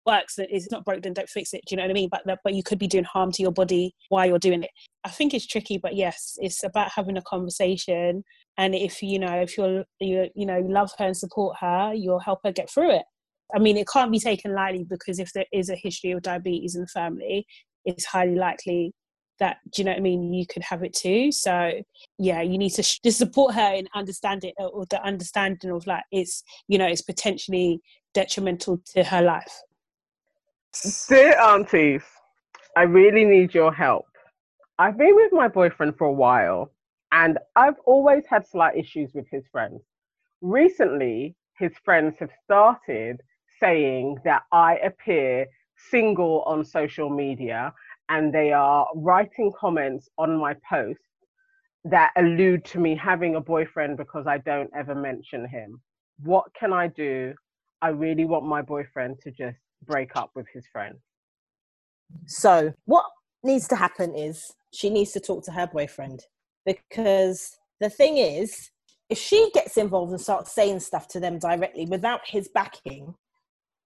works 0.07 0.37
that 0.37 0.55
is 0.55 0.69
not 0.71 0.85
broke 0.85 1.03
then 1.03 1.13
don't 1.13 1.29
fix 1.29 1.53
it. 1.55 1.63
Do 1.67 1.75
you 1.75 1.77
know 1.77 1.85
what 1.85 1.91
i 1.91 1.95
mean? 1.95 2.09
But 2.11 2.23
but 2.43 2.55
you 2.55 2.63
could 2.63 2.79
be 2.79 2.87
doing 2.87 3.05
harm 3.05 3.33
to 3.33 3.43
your 3.43 3.53
body 3.53 3.95
while 4.09 4.27
you're 4.27 4.39
doing 4.39 4.63
it. 4.63 4.71
I 5.05 5.11
think 5.11 5.35
it's 5.35 5.47
tricky 5.47 5.79
but 5.79 5.97
yes 5.97 6.37
it's 6.41 6.63
about 6.65 6.91
having 6.91 7.17
a 7.17 7.23
conversation. 7.23 8.25
And 8.57 8.75
if 8.75 9.03
you 9.03 9.19
know 9.19 9.35
if 9.41 9.57
you're 9.57 9.85
you 10.01 10.29
you 10.35 10.47
know 10.47 10.61
love 10.61 10.91
her 10.99 11.07
and 11.07 11.17
support 11.17 11.57
her 11.61 11.93
you'll 11.95 12.21
help 12.21 12.41
her 12.45 12.53
get 12.53 12.71
through 12.71 12.93
it. 12.97 13.05
I 13.55 13.59
mean 13.59 13.77
it 13.77 13.89
can't 13.89 14.13
be 14.13 14.21
taken 14.21 14.55
lightly 14.55 14.85
because 14.85 15.19
if 15.19 15.33
there 15.33 15.47
is 15.53 15.71
a 15.71 15.77
history 15.77 16.13
of 16.13 16.23
diabetes 16.23 16.75
in 16.75 16.83
the 16.83 16.89
family 16.89 17.47
it's 17.85 18.05
highly 18.05 18.35
likely 18.35 18.93
that 19.41 19.57
do 19.73 19.83
you 19.83 19.87
know 19.87 19.93
what 19.93 19.99
I 19.99 20.03
mean 20.03 20.33
you 20.33 20.47
could 20.47 20.63
have 20.63 20.85
it 20.85 20.95
too. 20.95 21.33
So 21.33 21.73
yeah 22.19 22.43
you 22.43 22.59
need 22.59 22.71
to, 22.71 22.83
sh- 22.83 23.01
to 23.01 23.13
support 23.13 23.55
her 23.55 23.75
in 23.75 23.89
understanding 23.95 24.53
or 24.59 24.87
the 24.91 25.03
understanding 25.03 25.71
of 25.71 25.87
like 25.87 26.05
it's 26.13 26.43
you 26.69 26.79
know 26.79 26.87
it's 26.87 27.03
potentially 27.03 27.81
detrimental 28.15 28.81
to 28.95 29.03
her 29.03 29.21
life 29.21 29.61
Dear 30.83 31.39
um, 31.39 31.61
aunties, 31.61 32.03
I 32.77 32.83
really 32.83 33.25
need 33.25 33.55
your 33.55 33.73
help. 33.73 34.07
I've 34.79 34.99
been 34.99 35.15
with 35.15 35.33
my 35.33 35.47
boyfriend 35.47 35.97
for 35.97 36.09
a 36.09 36.13
while 36.13 36.73
and 37.13 37.39
I've 37.55 37.79
always 37.87 38.25
had 38.29 38.47
slight 38.47 38.77
issues 38.77 39.13
with 39.15 39.27
his 39.31 39.45
friends. 39.53 39.83
Recently, 40.41 41.37
his 41.59 41.73
friends 41.85 42.17
have 42.19 42.31
started 42.45 43.21
saying 43.61 44.19
that 44.25 44.43
I 44.51 44.77
appear 44.79 45.47
single 45.77 46.43
on 46.43 46.65
social 46.65 47.09
media 47.09 47.73
and 48.09 48.35
they 48.35 48.53
are 48.53 48.89
writing 48.97 49.53
comments 49.57 50.09
on 50.19 50.37
my 50.37 50.55
posts 50.69 51.05
that 51.85 52.11
allude 52.17 52.65
to 52.67 52.81
me 52.81 52.97
having 52.97 53.37
a 53.37 53.41
boyfriend 53.41 53.97
because 53.97 54.27
I 54.27 54.39
don't 54.39 54.71
ever 54.77 54.95
mention 54.95 55.47
him. 55.47 55.81
What 56.23 56.47
can 56.59 56.73
I 56.73 56.89
do? 56.89 57.35
I 57.81 57.89
really 57.89 58.25
want 58.25 58.45
my 58.45 58.63
boyfriend 58.63 59.21
to 59.21 59.31
just 59.31 59.59
break 59.85 60.17
up 60.17 60.31
with 60.35 60.47
his 60.53 60.67
friend. 60.67 60.97
So, 62.27 62.73
what 62.85 63.07
needs 63.43 63.69
to 63.69 63.77
happen 63.77 64.15
is 64.15 64.51
she 64.73 64.91
needs 64.91 65.13
to 65.13 65.21
talk 65.21 65.45
to 65.45 65.53
her 65.53 65.67
boyfriend 65.67 66.25
because 66.67 67.57
the 67.81 67.91
thing 67.91 68.19
is, 68.19 68.71
if 69.11 69.19
she 69.19 69.51
gets 69.53 69.77
involved 69.77 70.13
and 70.13 70.21
starts 70.21 70.55
saying 70.55 70.81
stuff 70.81 71.09
to 71.09 71.21
them 71.21 71.39
directly 71.39 71.87
without 71.87 72.21
his 72.25 72.49
backing, 72.55 73.15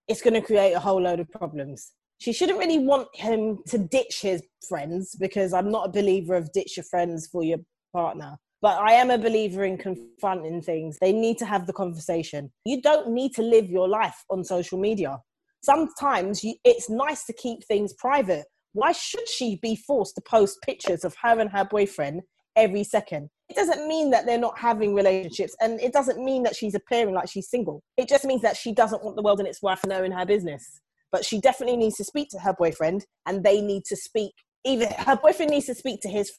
it's 0.07 0.23
going 0.23 0.35
to 0.35 0.41
create 0.41 0.73
a 0.73 0.81
whole 0.81 1.03
load 1.03 1.21
of 1.21 1.31
problems. 1.31 1.93
She 2.19 2.33
shouldn't 2.33 2.59
really 2.59 2.79
want 2.79 3.09
him 3.15 3.59
to 3.69 3.79
ditch 3.79 4.21
his 4.23 4.43
friends 4.69 5.15
because 5.19 5.53
I'm 5.53 5.71
not 5.71 5.87
a 5.87 5.93
believer 5.93 6.35
of 6.35 6.53
ditch 6.53 6.77
your 6.77 6.85
friends 6.85 7.29
for 7.31 7.45
your 7.45 7.59
partner. 7.93 8.39
But 8.61 8.81
I 8.81 8.93
am 8.93 9.11
a 9.11 9.19
believer 9.19 9.65
in 9.65 9.79
confronting 9.79 10.63
things. 10.63 10.99
They 11.01 11.13
need 11.13 11.39
to 11.39 11.47
have 11.47 11.67
the 11.67 11.73
conversation. 11.73 12.51
You 12.65 12.83
don't 12.83 13.11
need 13.11 13.35
to 13.35 13.43
live 13.43 13.71
your 13.71 13.89
life 13.89 14.25
on 14.31 14.43
social 14.43 14.79
media 14.79 15.21
sometimes 15.63 16.45
you, 16.45 16.55
it's 16.65 16.91
nice 16.91 17.25
to 17.25 17.33
keep 17.33 17.65
things 17.65 17.93
private. 17.95 18.47
Why 18.73 18.93
should 18.93 19.29
she 19.29 19.59
be 19.63 19.77
forced 19.77 20.15
to 20.17 20.21
post 20.21 20.59
pictures 20.63 21.05
of 21.05 21.15
her 21.23 21.41
and 21.41 21.51
her 21.51 21.65
boyfriend 21.65 22.23
every 22.57 22.85
second? 22.85 23.31
It 23.49 23.57
doesn't 23.57 23.89
mean 23.89 24.11
that 24.11 24.27
they're 24.27 24.39
not 24.39 24.59
having 24.59 24.95
relationships, 24.95 25.57
and 25.61 25.81
it 25.81 25.93
doesn't 25.93 26.23
mean 26.23 26.43
that 26.43 26.55
she's 26.55 26.75
appearing 26.75 27.15
like 27.15 27.31
she's 27.31 27.49
single. 27.49 27.83
It 27.97 28.09
just 28.09 28.25
means 28.25 28.43
that 28.43 28.57
she 28.57 28.73
doesn't 28.73 29.03
want 29.03 29.17
the 29.17 29.23
world 29.23 29.39
and 29.41 29.49
its 29.49 29.63
wife 29.63 29.81
knowing 29.87 30.13
her 30.13 30.27
business. 30.27 30.81
But 31.11 31.25
she 31.25 31.41
definitely 31.41 31.79
needs 31.79 31.97
to 31.97 32.05
speak 32.05 32.29
to 32.31 32.39
her 32.41 32.53
boyfriend, 32.53 33.07
and 33.27 33.43
they 33.43 33.63
need 33.63 33.85
to 33.87 33.97
speak. 33.97 34.33
Either 34.65 34.87
her 34.99 35.17
boyfriend 35.17 35.51
needs 35.51 35.67
to 35.67 35.75
speak 35.75 36.01
to 36.03 36.09
his 36.09 36.31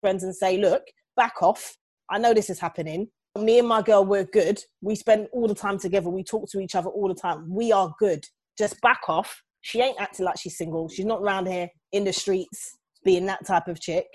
friends 0.00 0.24
and 0.24 0.34
say, 0.34 0.58
"Look, 0.58 0.82
back 1.16 1.40
off. 1.40 1.76
I 2.10 2.18
know 2.18 2.34
this 2.34 2.50
is 2.50 2.58
happening. 2.58 3.08
Me 3.38 3.58
and 3.58 3.68
my 3.68 3.82
girl, 3.82 4.04
we're 4.04 4.24
good. 4.24 4.60
We 4.80 4.96
spend 4.96 5.28
all 5.32 5.46
the 5.46 5.54
time 5.54 5.78
together. 5.78 6.08
We 6.08 6.24
talk 6.24 6.48
to 6.50 6.58
each 6.58 6.74
other 6.74 6.88
all 6.88 7.08
the 7.08 7.14
time. 7.14 7.46
We 7.48 7.70
are 7.70 7.94
good 7.98 8.26
just 8.58 8.80
back 8.80 9.00
off. 9.08 9.42
She 9.60 9.80
ain't 9.80 10.00
acting 10.00 10.24
like 10.24 10.38
she's 10.38 10.56
single. 10.56 10.88
She's 10.88 11.04
not 11.04 11.22
around 11.22 11.46
here 11.46 11.68
in 11.92 12.04
the 12.04 12.12
streets 12.12 12.76
being 13.04 13.26
that 13.26 13.46
type 13.46 13.68
of 13.68 13.80
chick. 13.80 14.06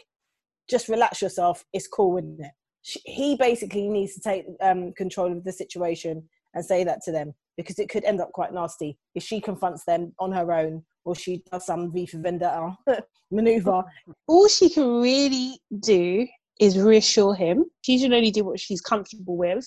Just 0.70 0.88
relax 0.88 1.22
yourself. 1.22 1.64
It's 1.74 1.88
cool, 1.88 2.18
isn't 2.18 2.40
it? 2.40 2.52
She, 2.84 3.00
he 3.06 3.36
basically 3.36 3.88
needs 3.90 4.14
to 4.16 4.22
take 4.22 4.46
um, 4.62 4.94
control 4.94 5.32
of 5.32 5.44
the 5.44 5.52
situation 5.52 6.24
and 6.54 6.66
say 6.66 6.84
that 6.84 7.02
to 7.06 7.12
them 7.12 7.34
because 7.58 7.80
it 7.80 7.90
could 7.90 8.04
end 8.06 8.22
up 8.22 8.32
quite 8.32 8.54
nasty 8.54 8.98
if 9.16 9.24
she 9.24 9.40
confronts 9.40 9.84
them 9.86 10.14
on 10.20 10.32
her 10.32 10.52
own 10.52 10.84
or 11.04 11.16
she 11.16 11.44
does 11.52 11.66
some 11.66 11.92
V 11.92 12.06
for 12.06 12.20
Vendetta 12.20 12.76
maneuver. 13.32 13.84
All 14.28 14.48
she 14.48 14.70
can 14.70 15.02
really 15.02 15.60
do 15.80 16.28
is 16.62 16.78
reassure 16.78 17.34
him. 17.34 17.66
She 17.82 17.98
should 17.98 18.14
only 18.14 18.30
do 18.30 18.46
what 18.46 18.60
she's 18.60 18.82
comfortable 18.82 19.36
with. 19.36 19.66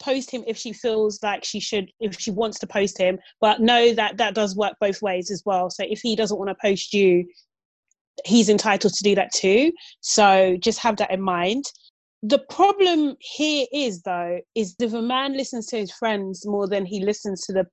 Post 0.00 0.30
him 0.30 0.42
if 0.46 0.56
she 0.56 0.72
feels 0.72 1.22
like 1.22 1.44
she 1.44 1.60
should, 1.60 1.92
if 2.00 2.18
she 2.18 2.30
wants 2.30 2.58
to 2.60 2.66
post 2.66 2.96
him, 2.96 3.18
but 3.42 3.60
know 3.60 3.92
that 3.92 4.16
that 4.16 4.34
does 4.34 4.56
work 4.56 4.72
both 4.80 5.02
ways 5.02 5.30
as 5.30 5.42
well. 5.44 5.68
So 5.68 5.84
if 5.86 6.00
he 6.00 6.16
doesn't 6.16 6.38
want 6.38 6.48
to 6.48 6.56
post 6.60 6.94
you, 6.94 7.26
he's 8.24 8.48
entitled 8.48 8.94
to 8.94 9.02
do 9.04 9.14
that 9.16 9.32
too. 9.34 9.70
So 10.00 10.56
just 10.60 10.78
have 10.78 10.96
that 10.96 11.10
in 11.10 11.20
mind. 11.20 11.64
The 12.22 12.42
problem 12.50 13.16
here 13.20 13.66
is 13.70 14.00
though, 14.02 14.40
is 14.54 14.74
if 14.80 14.94
a 14.94 15.02
man 15.02 15.36
listens 15.36 15.66
to 15.66 15.76
his 15.76 15.92
friends 15.92 16.46
more 16.46 16.66
than 16.66 16.86
he 16.86 17.04
listens 17.04 17.42
to 17.42 17.52
the 17.52 17.66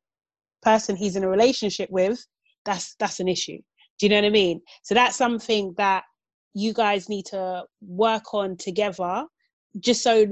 person 0.62 0.98
he's 0.98 1.16
in 1.16 1.24
a 1.24 1.30
relationship 1.30 1.90
with, 1.90 2.20
that's 2.66 2.96
that's 3.00 3.22
an 3.22 3.30
issue. 3.30 3.60
Do 3.98 4.06
you 4.06 4.10
know 4.10 4.18
what 4.18 4.26
I 4.26 4.30
mean? 4.30 4.62
So 4.84 4.94
that's 4.94 5.16
something 5.16 5.74
that 5.78 6.04
you 6.58 6.74
guys 6.74 7.10
need 7.10 7.26
to 7.26 7.64
work 7.82 8.34
on 8.34 8.58
together 8.58 9.26
just 9.80 10.02
so 10.02 10.26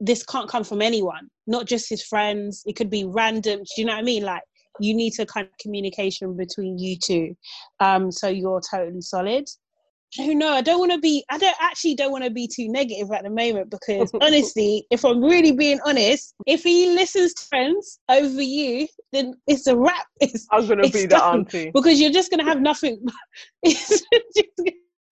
this 0.00 0.24
can't 0.24 0.48
come 0.48 0.64
from 0.64 0.80
anyone 0.80 1.28
not 1.50 1.66
just 1.66 1.90
his 1.90 2.02
friends. 2.02 2.62
It 2.64 2.76
could 2.76 2.88
be 2.88 3.04
random. 3.04 3.58
Do 3.58 3.82
you 3.82 3.84
know 3.84 3.92
what 3.92 3.98
i 3.98 4.02
mean? 4.02 4.22
Like 4.22 4.42
you 4.78 4.94
need 4.94 5.12
to 5.14 5.26
kind 5.26 5.46
of 5.46 5.52
communication 5.58 6.36
between 6.36 6.78
you 6.78 6.96
two 6.96 7.36
um 7.80 8.10
so 8.10 8.28
you're 8.28 8.62
totally 8.70 9.02
solid. 9.02 9.44
Who 10.16 10.34
know. 10.34 10.54
I 10.54 10.60
don't 10.60 10.80
want 10.80 10.92
to 10.92 10.98
be 10.98 11.24
i 11.30 11.38
don't 11.38 11.56
actually 11.60 11.94
don't 11.94 12.12
want 12.12 12.24
to 12.24 12.30
be 12.30 12.48
too 12.48 12.68
negative 12.68 13.12
at 13.12 13.24
the 13.24 13.30
moment 13.30 13.70
because 13.70 14.10
honestly 14.20 14.84
if 14.90 15.04
i'm 15.04 15.22
really 15.22 15.52
being 15.52 15.78
honest 15.84 16.34
if 16.46 16.64
he 16.64 16.90
listens 16.90 17.32
to 17.34 17.44
friends 17.46 18.00
over 18.08 18.42
you 18.42 18.88
then 19.12 19.34
it's 19.46 19.66
a 19.66 19.76
wrap. 19.76 20.06
It's, 20.20 20.46
i'm 20.50 20.66
gonna 20.66 20.88
be 20.88 21.06
the 21.06 21.22
auntie. 21.22 21.70
Because 21.74 22.00
you're 22.00 22.12
just 22.12 22.30
gonna 22.30 22.44
have 22.44 22.60
nothing. 22.60 23.04
It's 23.62 23.88
just 23.88 24.70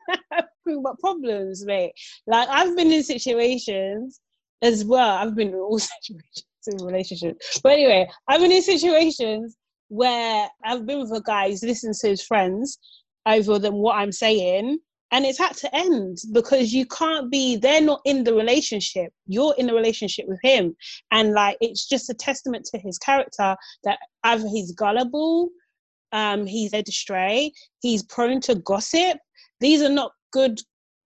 about 0.69 0.99
problems, 1.01 1.65
mate. 1.65 1.93
Like 2.27 2.49
I've 2.49 2.77
been 2.77 2.93
in 2.93 3.03
situations 3.03 4.21
as 4.63 4.85
well. 4.85 5.17
I've 5.17 5.35
been 5.35 5.49
in 5.49 5.55
all 5.55 5.79
situations 6.03 6.45
in 6.67 6.85
relationships. 6.85 7.61
But 7.63 7.73
anyway, 7.73 8.09
I've 8.29 8.41
been 8.41 8.53
in 8.53 8.63
situations 8.63 9.57
where 9.89 10.49
I've 10.65 10.87
been 10.87 11.01
with 11.01 11.13
a 11.13 11.23
guy 11.23 11.49
who's 11.49 11.63
listening 11.63 11.95
to 12.01 12.09
his 12.09 12.23
friends 12.23 12.79
over 13.27 13.59
than 13.59 13.75
what 13.75 13.97
I'm 13.97 14.13
saying. 14.13 14.79
and 15.11 15.25
it's 15.25 15.39
had 15.39 15.57
to 15.57 15.75
end 15.75 16.19
because 16.33 16.73
you 16.73 16.85
can't 16.87 17.31
be 17.31 17.57
they're 17.57 17.81
not 17.81 18.01
in 18.05 18.25
the 18.25 18.35
relationship 18.35 19.13
you're 19.27 19.55
in 19.59 19.67
the 19.67 19.75
relationship 19.75 20.27
with 20.29 20.39
him 20.43 20.75
and 21.11 21.33
like 21.33 21.57
it's 21.61 21.89
just 21.89 22.11
a 22.11 22.15
testament 22.15 22.65
to 22.65 22.79
his 22.79 22.99
character 22.99 23.57
that 23.85 23.99
either 24.25 24.47
he's 24.49 24.73
gullible 24.73 25.51
um 26.13 26.47
he's 26.47 26.73
led 26.73 26.89
astray 26.89 27.53
he's 27.81 28.03
prone 28.05 28.41
to 28.41 28.55
gossip 28.57 29.19
these 29.61 29.83
are 29.83 29.89
not 29.89 30.13
good 30.33 30.61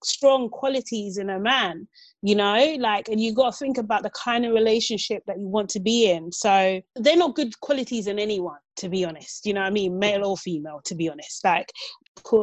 strong 0.05 0.49
qualities 0.49 1.17
in 1.19 1.31
a 1.31 1.39
man 1.39 1.87
you 2.23 2.35
know? 2.37 2.77
Like 2.79 3.09
and 3.09 3.21
you 3.21 3.35
got 3.35 3.53
to 3.53 3.57
think 3.59 3.79
about 3.79 4.03
the 4.03 4.11
kind 4.11 4.47
of 4.47 4.53
relationship 4.53 5.23
that 5.27 5.39
you 5.39 5.49
want 5.49 5.69
to 5.71 5.81
be 5.81 6.11
in. 6.11 6.31
So 6.33 6.81
they're 6.97 7.17
not 7.17 7.35
good 7.35 7.59
qualities 7.61 8.07
in 8.07 8.19
anyone 8.19 8.59
to 8.77 8.89
be 8.89 9.05
honest 9.05 9.45
you 9.45 9.53
know 9.53 9.61
i 9.61 9.69
mean? 9.69 9.99
Male 9.99 10.25
or 10.25 10.37
female 10.37 10.81
to 10.87 10.95
be 10.95 11.11
honest. 11.11 11.45
Like 11.45 11.71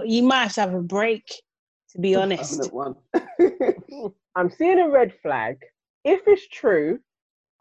you 0.06 0.24
might 0.24 0.44
have 0.44 0.54
to 0.54 0.62
have 0.62 0.74
a 0.74 0.82
break 0.82 1.26
to 1.92 2.00
be 2.00 2.16
honest. 2.22 2.70
i'm 4.36 4.50
seeing 4.50 4.80
a 4.80 4.90
red 4.90 5.14
flag. 5.22 5.58
If 6.06 6.22
it's 6.28 6.48
true 6.48 7.00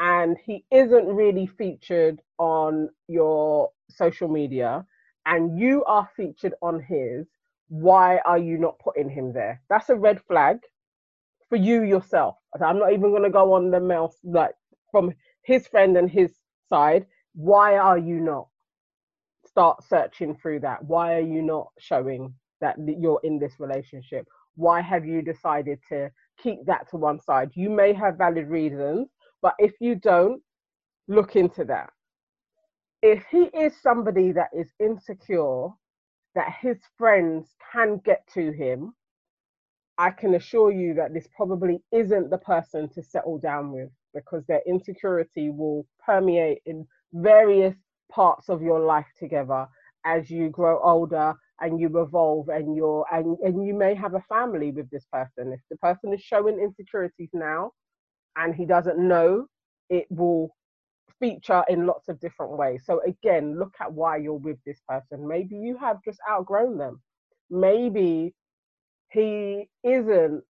and 0.01 0.37
he 0.45 0.65
isn't 0.71 1.07
really 1.07 1.47
featured 1.47 2.21
on 2.39 2.91
your 3.09 3.71
social 3.91 4.29
media 4.29 4.85
and 5.27 5.59
you 5.59 5.85
are 5.85 6.09
featured 6.17 6.55
on 6.63 6.81
his 6.81 7.27
why 7.69 8.19
are 8.25 8.39
you 8.39 8.59
not 8.59 8.79
putting 8.79 9.09
him 9.09 9.33
there 9.33 9.61
that's 9.69 9.89
a 9.91 9.95
red 9.97 10.21
flag 10.27 10.59
for 11.49 11.57
you 11.57 11.83
yourself. 11.83 12.37
I'm 12.61 12.79
not 12.79 12.93
even 12.93 13.11
going 13.11 13.23
to 13.23 13.31
go 13.31 13.53
on 13.55 13.71
the 13.71 13.81
mouth 13.81 14.15
like 14.23 14.55
from 14.91 15.13
his 15.43 15.67
friend 15.67 15.97
and 15.97 16.11
his 16.11 16.33
side. 16.69 17.07
Why 17.35 17.79
are 17.79 17.99
you 17.99 18.21
not? 18.21 18.49
Start 19.47 19.83
searching 19.85 20.37
through 20.37 20.61
that. 20.61 20.85
Why 20.85 21.15
are 21.15 21.27
you 21.27 21.43
not 21.43 21.69
showing 21.79 22.35
that 22.61 22.77
you're 22.87 23.21
in 23.25 23.39
this 23.39 23.55
relationship? 23.59 24.27
Why 24.57 24.81
have 24.81 25.07
you 25.07 25.23
decided 25.23 25.79
to 25.89 26.11
keep 26.43 26.67
that 26.67 26.91
to 26.91 26.97
one 26.97 27.21
side? 27.21 27.51
You 27.55 27.71
may 27.71 27.93
have 27.93 28.19
valid 28.19 28.49
reasons, 28.49 29.09
but 29.41 29.55
if 29.59 29.73
you 29.81 29.95
don't, 29.95 30.43
look 31.07 31.37
into 31.37 31.65
that. 31.65 31.91
If 33.01 33.25
he 33.31 33.45
is 33.45 33.81
somebody 33.81 34.33
that 34.33 34.51
is 34.53 34.73
insecure, 34.81 35.69
that 36.39 36.55
his 36.63 36.79
friends 36.97 37.57
can 37.73 38.01
get 38.05 38.23
to 38.33 38.53
him, 38.53 38.95
I 39.99 40.11
can 40.11 40.37
assure 40.37 40.71
you 40.71 40.95
that 40.95 41.13
this 41.13 41.27
probably 41.37 41.83
isn't 41.91 42.31
the 42.31 42.39
person 42.39 42.89
to 42.91 43.03
settle 43.03 43.39
down 43.39 43.73
with 43.73 43.91
because 44.15 44.47
their 44.47 44.63
insecurity 44.65 45.51
will 45.51 45.85
permeate 45.99 46.61
in 46.65 46.87
various 47.13 47.75
parts 48.09 48.49
of 48.49 48.63
your 48.63 48.79
life 48.79 49.09
together 49.19 49.67
as 50.07 50.31
you 50.31 50.49
grow 50.49 50.81
older 50.81 51.35
and 51.61 51.81
you 51.81 51.89
evolve 52.01 52.49
and 52.51 52.77
you're 52.77 53.05
and, 53.11 53.37
and 53.43 53.67
you 53.67 53.75
may 53.75 53.93
have 53.97 54.15
a 54.15 54.25
family 54.29 54.71
with 54.71 54.89
this 54.91 55.07
person. 55.13 55.53
If 55.53 55.61
the 55.73 55.77
person 55.79 56.15
is 56.15 56.21
showing 56.21 56.61
insecurities 56.61 57.31
now 57.33 57.73
and 58.37 58.55
he 58.55 58.65
doesn't 58.65 59.01
know 59.01 59.47
it 59.91 60.07
will 60.09 60.55
feature 61.21 61.65
in 61.69 61.87
lots 61.87 62.09
of 62.09 62.21
different 62.21 62.53
ways 62.57 62.83
so 62.87 63.01
again 63.07 63.59
look 63.59 63.75
at 63.81 63.93
why 63.93 64.17
you're 64.17 64.35
with 64.35 64.59
this 64.67 64.81
person 64.89 65.27
maybe 65.27 65.57
you 65.57 65.77
have 65.79 65.99
just 66.05 66.21
outgrown 66.31 66.79
them 66.79 67.01
maybe 67.51 68.35
he 69.11 69.69
isn't 69.85 70.45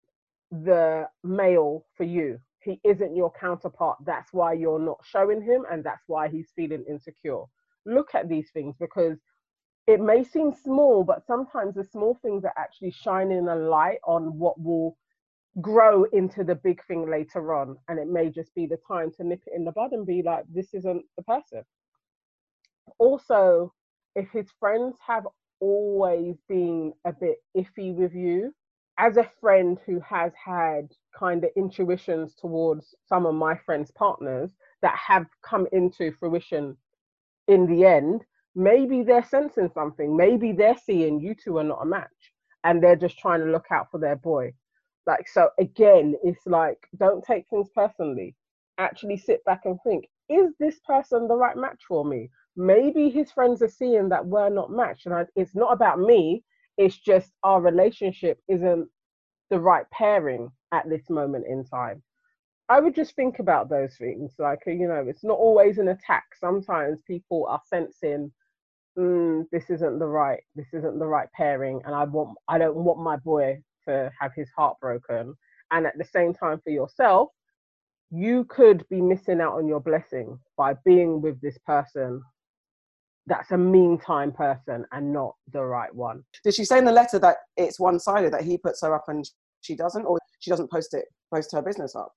the 0.51 1.07
male 1.23 1.85
for 1.95 2.03
you. 2.03 2.39
He 2.61 2.79
isn't 2.83 3.15
your 3.15 3.31
counterpart. 3.39 3.97
That's 4.05 4.33
why 4.33 4.53
you're 4.53 4.79
not 4.79 4.99
showing 5.03 5.41
him, 5.41 5.65
and 5.71 5.83
that's 5.83 6.03
why 6.07 6.27
he's 6.27 6.51
feeling 6.55 6.83
insecure. 6.89 7.43
Look 7.85 8.15
at 8.15 8.27
these 8.27 8.51
things 8.51 8.75
because 8.79 9.17
it 9.87 10.01
may 10.01 10.23
seem 10.23 10.53
small, 10.53 11.03
but 11.03 11.25
sometimes 11.25 11.75
the 11.75 11.83
small 11.85 12.19
things 12.21 12.43
are 12.43 12.53
actually 12.57 12.91
shining 12.91 13.47
a 13.47 13.55
light 13.55 13.99
on 14.05 14.37
what 14.37 14.59
will 14.61 14.97
grow 15.61 16.05
into 16.13 16.43
the 16.43 16.55
big 16.55 16.83
thing 16.85 17.09
later 17.09 17.53
on. 17.53 17.77
And 17.87 17.99
it 17.99 18.07
may 18.07 18.29
just 18.29 18.53
be 18.55 18.65
the 18.65 18.79
time 18.87 19.11
to 19.17 19.23
nip 19.23 19.41
it 19.47 19.53
in 19.55 19.65
the 19.65 19.71
bud 19.71 19.91
and 19.91 20.05
be 20.05 20.21
like, 20.23 20.45
this 20.53 20.73
isn't 20.73 21.03
the 21.17 21.23
person. 21.23 21.63
Also, 22.97 23.73
if 24.15 24.29
his 24.31 24.49
friends 24.59 24.97
have 25.05 25.25
always 25.61 26.37
been 26.47 26.93
a 27.05 27.13
bit 27.13 27.37
iffy 27.55 27.93
with 27.93 28.13
you. 28.13 28.53
As 28.97 29.15
a 29.17 29.29
friend 29.39 29.77
who 29.85 30.01
has 30.01 30.33
had 30.33 30.89
kind 31.17 31.43
of 31.43 31.51
intuitions 31.55 32.35
towards 32.35 32.95
some 33.05 33.25
of 33.25 33.33
my 33.33 33.55
friends' 33.65 33.91
partners 33.91 34.51
that 34.81 34.97
have 34.97 35.25
come 35.41 35.67
into 35.71 36.11
fruition 36.19 36.75
in 37.47 37.65
the 37.65 37.85
end, 37.85 38.25
maybe 38.55 39.03
they're 39.03 39.23
sensing 39.23 39.69
something. 39.73 40.15
Maybe 40.17 40.51
they're 40.51 40.77
seeing 40.77 41.19
you 41.21 41.33
two 41.33 41.57
are 41.59 41.63
not 41.63 41.81
a 41.81 41.85
match 41.85 42.33
and 42.65 42.83
they're 42.83 42.97
just 42.97 43.17
trying 43.17 43.39
to 43.39 43.51
look 43.51 43.67
out 43.71 43.89
for 43.89 43.99
their 43.99 44.17
boy. 44.17 44.53
Like, 45.09 45.27
so 45.27 45.49
again, 45.59 46.15
it's 46.23 46.45
like, 46.47 46.87
don't 46.97 47.23
take 47.23 47.45
things 47.49 47.69
personally. 47.75 48.35
Actually 48.77 49.17
sit 49.17 49.43
back 49.45 49.61
and 49.65 49.79
think, 49.83 50.05
is 50.29 50.53
this 50.59 50.79
person 50.87 51.27
the 51.27 51.35
right 51.35 51.57
match 51.57 51.81
for 51.87 52.05
me? 52.05 52.29
maybe 52.59 53.09
his 53.09 53.31
friends 53.31 53.61
are 53.61 53.69
seeing 53.69 54.09
that 54.09 54.25
we're 54.25 54.49
not 54.49 54.71
matched 54.71 55.05
and 55.05 55.15
I, 55.15 55.25
it's 55.35 55.55
not 55.55 55.73
about 55.73 55.99
me 55.99 56.43
it's 56.77 56.97
just 56.97 57.31
our 57.43 57.61
relationship 57.61 58.39
isn't 58.49 58.89
the 59.49 59.59
right 59.59 59.85
pairing 59.91 60.49
at 60.73 60.89
this 60.89 61.09
moment 61.09 61.45
in 61.47 61.65
time 61.65 62.03
i 62.69 62.79
would 62.81 62.95
just 62.95 63.15
think 63.15 63.39
about 63.39 63.69
those 63.69 63.95
things 63.97 64.33
like 64.39 64.59
you 64.67 64.87
know 64.87 65.05
it's 65.07 65.23
not 65.23 65.37
always 65.37 65.77
an 65.77 65.89
attack 65.89 66.25
sometimes 66.39 67.01
people 67.07 67.47
are 67.49 67.61
sensing 67.65 68.31
mm, 68.97 69.45
this 69.51 69.69
isn't 69.69 69.99
the 69.99 70.07
right 70.07 70.41
this 70.55 70.73
isn't 70.73 70.99
the 70.99 71.07
right 71.07 71.29
pairing 71.33 71.81
and 71.85 71.95
i 71.95 72.03
want 72.03 72.37
i 72.49 72.57
don't 72.57 72.77
want 72.77 72.99
my 72.99 73.17
boy 73.17 73.57
to 73.89 74.11
have 74.19 74.31
his 74.35 74.49
heart 74.55 74.77
broken 74.79 75.33
and 75.71 75.85
at 75.85 75.97
the 75.97 76.05
same 76.05 76.33
time 76.33 76.59
for 76.63 76.69
yourself 76.69 77.29
you 78.11 78.43
could 78.45 78.83
be 78.89 79.01
missing 79.01 79.39
out 79.39 79.53
on 79.53 79.67
your 79.67 79.79
blessing 79.79 80.39
by 80.57 80.73
being 80.85 81.21
with 81.21 81.39
this 81.41 81.57
person 81.65 82.21
that's 83.29 83.51
a 83.51 83.57
meantime 83.57 84.31
person 84.31 84.85
and 84.91 85.13
not 85.13 85.35
the 85.53 85.63
right 85.63 85.93
one. 85.93 86.23
Did 86.43 86.55
she 86.55 86.65
say 86.65 86.79
in 86.79 86.85
the 86.85 86.91
letter 86.91 87.19
that 87.19 87.37
it's 87.55 87.79
one 87.79 87.99
sided 87.99 88.33
that 88.33 88.43
he 88.43 88.57
puts 88.57 88.81
her 88.81 88.93
up 88.93 89.05
and 89.07 89.23
she 89.61 89.75
doesn't, 89.75 90.03
or 90.03 90.17
she 90.39 90.49
doesn't 90.49 90.71
post 90.71 90.93
it, 90.95 91.05
post 91.33 91.51
her 91.53 91.61
business 91.61 91.95
up? 91.95 92.11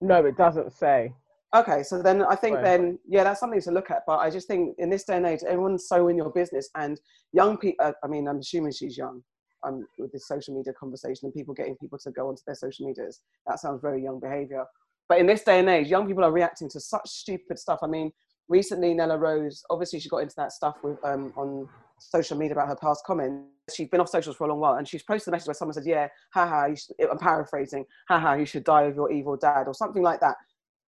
No, 0.00 0.24
it 0.24 0.36
doesn't 0.36 0.72
say. 0.72 1.12
Okay, 1.54 1.82
so 1.82 2.00
then 2.00 2.22
I 2.22 2.36
think 2.36 2.56
right. 2.56 2.64
then 2.64 2.98
yeah, 3.08 3.24
that's 3.24 3.40
something 3.40 3.60
to 3.60 3.72
look 3.72 3.90
at. 3.90 4.02
But 4.06 4.18
I 4.18 4.30
just 4.30 4.46
think 4.46 4.76
in 4.78 4.88
this 4.88 5.02
day 5.02 5.16
and 5.16 5.26
age, 5.26 5.40
everyone's 5.44 5.88
so 5.88 6.06
in 6.06 6.16
your 6.16 6.30
business, 6.30 6.70
and 6.76 7.00
young 7.32 7.56
people. 7.58 7.84
Uh, 7.84 7.92
I 8.04 8.06
mean, 8.06 8.28
I'm 8.28 8.38
assuming 8.38 8.72
she's 8.72 8.96
young. 8.96 9.22
Um, 9.62 9.86
with 9.98 10.10
this 10.10 10.26
social 10.26 10.54
media 10.54 10.72
conversation 10.72 11.26
and 11.26 11.34
people 11.34 11.52
getting 11.52 11.76
people 11.76 11.98
to 11.98 12.10
go 12.10 12.28
onto 12.28 12.40
their 12.46 12.54
social 12.54 12.86
medias, 12.86 13.20
that 13.46 13.60
sounds 13.60 13.82
very 13.82 14.02
young 14.02 14.18
behavior. 14.18 14.64
But 15.06 15.18
in 15.18 15.26
this 15.26 15.42
day 15.42 15.58
and 15.58 15.68
age, 15.68 15.88
young 15.88 16.06
people 16.06 16.24
are 16.24 16.32
reacting 16.32 16.70
to 16.70 16.80
such 16.80 17.06
stupid 17.08 17.58
stuff. 17.58 17.80
I 17.82 17.88
mean, 17.88 18.10
recently 18.50 18.92
Nella 18.92 19.16
Rose, 19.16 19.64
obviously 19.70 20.00
she 20.00 20.08
got 20.08 20.18
into 20.18 20.36
that 20.36 20.52
stuff 20.52 20.76
with 20.82 21.02
um, 21.04 21.32
on 21.36 21.68
social 21.98 22.36
media 22.36 22.52
about 22.52 22.68
her 22.68 22.76
past 22.76 23.04
comments. 23.06 23.46
She's 23.74 23.88
been 23.88 24.00
off 24.00 24.08
socials 24.08 24.36
for 24.36 24.44
a 24.44 24.48
long 24.48 24.60
while, 24.60 24.74
and 24.74 24.86
she's 24.86 25.02
posted 25.02 25.28
a 25.28 25.30
message 25.32 25.46
where 25.46 25.54
someone 25.54 25.74
said, 25.74 25.86
"Yeah, 25.86 26.08
haha," 26.34 26.66
you 26.66 26.76
should, 26.76 26.96
I'm 27.10 27.18
paraphrasing, 27.18 27.86
"haha, 28.08 28.34
you 28.34 28.44
should 28.44 28.64
die 28.64 28.86
with 28.86 28.96
your 28.96 29.10
evil 29.10 29.36
dad," 29.36 29.68
or 29.68 29.74
something 29.74 30.02
like 30.02 30.20
that. 30.20 30.36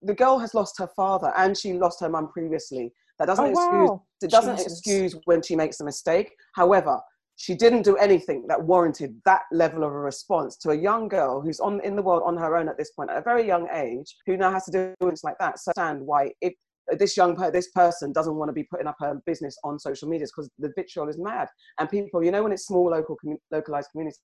The 0.03 0.15
girl 0.15 0.39
has 0.39 0.53
lost 0.53 0.79
her 0.79 0.89
father, 0.97 1.33
and 1.37 1.57
she 1.57 1.75
lost 1.75 2.01
her 2.01 2.09
mum 2.09 2.29
previously. 2.33 2.93
That 3.19 3.27
doesn't 3.27 3.45
oh, 3.45 3.51
excuse 3.51 3.91
wow. 3.91 4.03
it 4.23 4.31
doesn't 4.31 4.57
Jesus. 4.57 4.73
excuse 4.73 5.17
when 5.27 5.43
she 5.43 5.55
makes 5.55 5.81
a 5.81 5.85
mistake. 5.85 6.33
However, 6.55 7.01
she 7.37 7.55
didn't 7.55 7.83
do 7.83 7.97
anything 7.97 8.47
that 8.49 8.63
warranted 8.63 9.21
that 9.25 9.43
level 9.53 9.85
of 9.85 9.93
a 9.93 9.99
response 9.99 10.57
to 10.59 10.71
a 10.71 10.77
young 10.77 11.09
girl 11.09 11.41
who's 11.41 11.61
on 11.61 11.81
in 11.85 11.97
the 11.97 12.03
world 12.03 12.23
on 12.25 12.37
her 12.37 12.57
own 12.57 12.69
at 12.69 12.79
this 12.79 12.91
point 12.91 13.11
at 13.11 13.17
a 13.17 13.23
very 13.23 13.47
young 13.47 13.69
age 13.73 14.17
who 14.27 14.37
now 14.37 14.53
has 14.53 14.65
to 14.65 14.71
do 14.71 14.95
things 15.01 15.25
like 15.25 15.39
that. 15.39 15.59
So 15.59 15.73
understand 15.77 16.07
why 16.07 16.33
if 16.41 16.53
this 16.99 17.17
young 17.17 17.35
this 17.53 17.71
person 17.71 18.13
doesn't 18.13 18.35
want 18.35 18.49
to 18.49 18.53
be 18.53 18.65
putting 18.65 18.87
up 18.87 18.97
her 19.01 19.21
business 19.25 19.57
on 19.65 19.79
social 19.79 20.09
media 20.09 20.27
because 20.27 20.51
the 20.59 20.73
vitriol 20.77 21.09
is 21.09 21.19
mad. 21.19 21.49
And 21.79 21.89
people 21.89 22.23
you 22.23 22.31
know 22.31 22.43
when 22.43 22.53
it's 22.53 22.67
small 22.67 22.91
local 22.91 23.17
localized 23.51 23.91
communities 23.93 24.21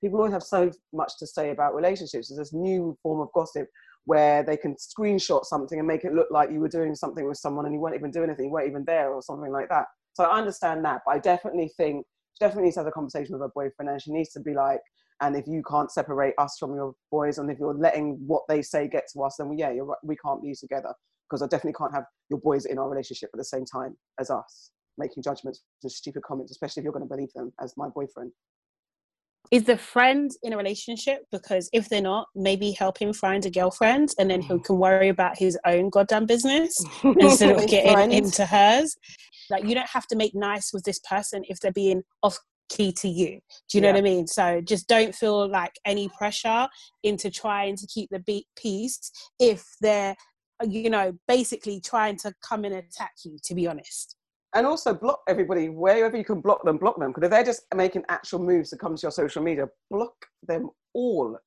people 0.00 0.18
always 0.18 0.32
have 0.32 0.42
so 0.42 0.70
much 0.92 1.18
to 1.18 1.26
say 1.26 1.50
about 1.50 1.74
relationships. 1.74 2.28
There's 2.28 2.38
this 2.38 2.52
new 2.52 2.96
form 3.02 3.20
of 3.20 3.32
gossip 3.34 3.68
where 4.04 4.42
they 4.42 4.56
can 4.56 4.74
screenshot 4.76 5.44
something 5.44 5.78
and 5.78 5.86
make 5.86 6.04
it 6.04 6.14
look 6.14 6.28
like 6.30 6.50
you 6.50 6.60
were 6.60 6.68
doing 6.68 6.94
something 6.94 7.26
with 7.26 7.36
someone 7.36 7.66
and 7.66 7.74
you 7.74 7.80
weren't 7.80 7.94
even 7.94 8.10
doing 8.10 8.30
anything 8.30 8.46
you 8.46 8.50
weren't 8.50 8.68
even 8.68 8.84
there 8.86 9.12
or 9.12 9.20
something 9.20 9.52
like 9.52 9.68
that 9.68 9.84
so 10.18 10.24
i 10.24 10.38
understand 10.38 10.84
that 10.84 11.00
but 11.06 11.12
i 11.14 11.18
definitely 11.18 11.70
think 11.76 12.04
she 12.34 12.44
definitely 12.44 12.64
needs 12.64 12.74
to 12.74 12.80
have 12.80 12.86
a 12.86 12.92
conversation 12.92 13.32
with 13.32 13.42
her 13.42 13.52
boyfriend 13.54 13.88
and 13.88 14.02
she 14.02 14.12
needs 14.12 14.30
to 14.30 14.40
be 14.40 14.54
like 14.54 14.80
and 15.20 15.36
if 15.36 15.46
you 15.48 15.62
can't 15.68 15.90
separate 15.90 16.34
us 16.38 16.56
from 16.58 16.74
your 16.74 16.94
boys 17.10 17.38
and 17.38 17.50
if 17.50 17.58
you're 17.58 17.74
letting 17.74 18.18
what 18.26 18.42
they 18.48 18.62
say 18.62 18.88
get 18.88 19.04
to 19.12 19.22
us 19.22 19.36
then 19.38 19.56
yeah 19.56 19.70
you're 19.70 19.84
right, 19.84 19.98
we 20.02 20.16
can't 20.24 20.42
be 20.42 20.54
together 20.54 20.94
because 21.28 21.42
I 21.42 21.46
definitely 21.46 21.76
can't 21.78 21.94
have 21.94 22.04
your 22.30 22.40
boys 22.40 22.64
in 22.64 22.78
our 22.78 22.88
relationship 22.88 23.30
at 23.32 23.38
the 23.38 23.44
same 23.44 23.64
time 23.64 23.96
as 24.18 24.30
us, 24.30 24.70
making 24.96 25.22
judgments 25.22 25.62
and 25.82 25.92
stupid 25.92 26.22
comments, 26.22 26.50
especially 26.52 26.80
if 26.80 26.84
you're 26.84 26.92
going 26.92 27.06
to 27.06 27.14
believe 27.14 27.32
them 27.34 27.52
as 27.60 27.74
my 27.76 27.88
boyfriend. 27.88 28.32
Is 29.50 29.64
the 29.64 29.78
friend 29.78 30.30
in 30.42 30.52
a 30.52 30.56
relationship? 30.56 31.20
Because 31.32 31.70
if 31.72 31.88
they're 31.88 32.02
not, 32.02 32.28
maybe 32.34 32.72
help 32.72 32.98
him 32.98 33.12
find 33.12 33.44
a 33.46 33.50
girlfriend 33.50 34.10
and 34.18 34.30
then 34.30 34.42
he 34.42 34.54
mm. 34.54 34.64
can 34.64 34.78
worry 34.78 35.08
about 35.08 35.38
his 35.38 35.58
own 35.64 35.90
goddamn 35.90 36.26
business 36.26 36.84
instead 37.02 37.56
of 37.56 37.66
getting 37.66 38.12
into 38.12 38.44
hers. 38.44 38.96
Like, 39.50 39.64
you 39.64 39.74
don't 39.74 39.88
have 39.88 40.06
to 40.08 40.16
make 40.16 40.34
nice 40.34 40.72
with 40.72 40.84
this 40.84 41.00
person 41.00 41.42
if 41.48 41.60
they're 41.60 41.72
being 41.72 42.02
off 42.22 42.38
key 42.68 42.92
to 42.92 43.08
you. 43.08 43.40
Do 43.70 43.78
you 43.78 43.80
know 43.80 43.88
yeah. 43.88 43.94
what 43.94 44.00
I 44.00 44.02
mean? 44.02 44.26
So 44.26 44.60
just 44.60 44.88
don't 44.88 45.14
feel 45.14 45.50
like 45.50 45.72
any 45.84 46.08
pressure 46.10 46.68
into 47.02 47.30
trying 47.30 47.76
to 47.76 47.86
keep 47.86 48.10
the 48.10 48.20
beat 48.20 48.46
peace 48.56 49.10
if 49.38 49.64
they're, 49.80 50.14
you 50.66 50.90
know, 50.90 51.12
basically 51.26 51.80
trying 51.80 52.16
to 52.18 52.34
come 52.46 52.64
and 52.64 52.74
attack 52.74 53.12
you, 53.24 53.38
to 53.44 53.54
be 53.54 53.66
honest. 53.66 54.17
And 54.54 54.66
also 54.66 54.94
block 54.94 55.22
everybody 55.28 55.68
wherever 55.68 56.16
you 56.16 56.24
can 56.24 56.40
block 56.40 56.64
them, 56.64 56.78
block 56.78 56.98
them. 56.98 57.10
Because 57.10 57.24
if 57.24 57.30
they're 57.30 57.44
just 57.44 57.62
making 57.74 58.04
actual 58.08 58.38
moves 58.38 58.70
to 58.70 58.76
come 58.76 58.96
to 58.96 59.02
your 59.02 59.10
social 59.10 59.42
media, 59.42 59.68
block 59.90 60.14
them 60.46 60.70
all. 60.94 61.38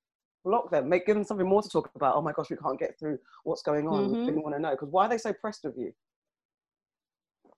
Block 0.45 0.72
them. 0.72 0.89
Make 0.89 1.06
give 1.06 1.16
them 1.16 1.24
something 1.24 1.47
more 1.47 1.62
to 1.62 1.70
talk 1.70 1.89
about. 1.95 2.16
Oh 2.16 2.22
my 2.22 2.32
gosh, 2.32 2.49
we 2.49 2.58
can't 2.58 2.80
get 2.80 2.97
through 2.99 3.18
what's 3.43 3.64
going 3.64 3.88
on. 3.88 4.10
Mm-hmm. 4.10 4.26
We 4.28 4.41
want 4.41 4.56
to 4.56 4.62
know. 4.62 4.72
Because 4.72 4.89
why 4.89 5.06
are 5.06 5.10
they 5.10 5.18
so 5.18 5.34
pressed 5.34 5.64
with 5.64 5.78
you? 5.78 5.93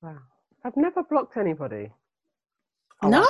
Wow. 0.01 0.17
I've 0.65 0.77
never 0.77 1.03
blocked 1.03 1.37
anybody. 1.37 1.91
Oh, 3.01 3.09
no, 3.09 3.27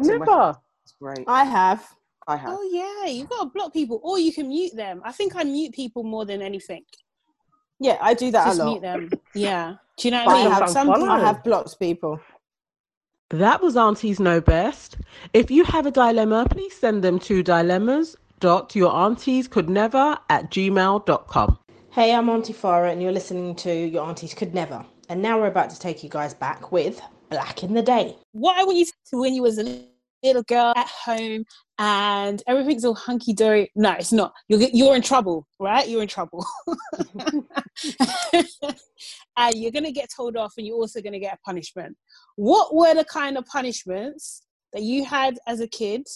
never. 0.00 0.54
It's 0.84 0.94
great. 1.00 1.24
I 1.26 1.44
have. 1.44 1.86
I 2.28 2.36
have. 2.36 2.50
Oh 2.52 2.70
yeah, 2.70 3.10
you've 3.10 3.28
got 3.28 3.44
to 3.44 3.50
block 3.50 3.72
people, 3.72 4.00
or 4.04 4.18
you 4.18 4.32
can 4.32 4.48
mute 4.48 4.76
them. 4.76 5.00
I 5.04 5.12
think 5.12 5.34
I 5.34 5.44
mute 5.44 5.72
people 5.72 6.04
more 6.04 6.24
than 6.24 6.42
anything. 6.42 6.84
Yeah, 7.80 7.98
I 8.00 8.14
do 8.14 8.30
that 8.30 8.44
Just 8.46 8.60
a 8.60 8.64
lot. 8.64 8.70
Mute 8.70 8.82
them. 8.82 9.10
Yeah. 9.34 9.74
Do 10.02 10.08
you 10.08 10.12
know 10.12 10.24
what 10.24 10.34
I 10.34 10.42
mean? 10.42 10.52
I 10.52 10.58
have, 10.58 10.68
some 10.68 10.90
I 10.90 11.20
have 11.20 11.44
blocked 11.44 11.78
people. 11.78 12.18
That 13.30 13.62
was 13.62 13.76
Aunties 13.76 14.18
Know 14.18 14.40
Best. 14.40 14.96
If 15.32 15.48
you 15.48 15.62
have 15.62 15.86
a 15.86 15.92
dilemma, 15.92 16.44
please 16.50 16.76
send 16.76 17.04
them 17.04 17.20
to 17.20 17.44
dilemmas. 17.44 18.16
Your 18.42 18.92
aunties 18.92 19.46
could 19.46 19.70
never 19.70 20.18
at 20.28 20.50
gmail.com. 20.50 21.58
Hey, 21.92 22.12
I'm 22.12 22.28
Auntie 22.30 22.52
Farah, 22.52 22.90
and 22.90 23.00
you're 23.00 23.12
listening 23.12 23.54
to 23.54 23.72
Your 23.72 24.04
Aunties 24.04 24.34
Could 24.34 24.54
Never. 24.54 24.84
And 25.08 25.22
now 25.22 25.38
we're 25.38 25.46
about 25.46 25.70
to 25.70 25.78
take 25.78 26.02
you 26.02 26.10
guys 26.10 26.34
back 26.34 26.72
with 26.72 27.00
Black 27.30 27.62
in 27.62 27.72
the 27.72 27.82
Day. 27.82 28.16
What 28.32 28.58
I 28.58 28.64
want 28.64 28.78
you 28.78 28.86
to 28.86 29.20
when 29.20 29.34
you 29.34 29.42
was 29.42 29.58
a 29.58 29.84
little 30.24 30.42
girl 30.42 30.72
at 30.76 30.88
home 30.88 31.44
and 31.78 32.42
everything's 32.46 32.84
all 32.84 32.94
hunky 32.94 33.32
dory. 33.32 33.70
No, 33.74 33.92
it's 33.92 34.12
not. 34.12 34.32
You're 34.48 34.60
you're 34.72 34.96
in 34.96 35.02
trouble, 35.02 35.46
right? 35.58 35.88
You're 35.88 36.02
in 36.02 36.08
trouble, 36.08 36.44
and 39.36 39.54
you're 39.54 39.70
gonna 39.70 39.92
get 39.92 40.10
told 40.14 40.36
off, 40.36 40.54
and 40.56 40.66
you're 40.66 40.76
also 40.76 41.00
gonna 41.00 41.18
get 41.18 41.34
a 41.34 41.38
punishment. 41.44 41.96
What 42.36 42.74
were 42.74 42.94
the 42.94 43.04
kind 43.04 43.36
of 43.36 43.46
punishments 43.46 44.42
that 44.72 44.82
you 44.82 45.04
had 45.04 45.38
as 45.46 45.60
a 45.60 45.68
kid 45.68 46.06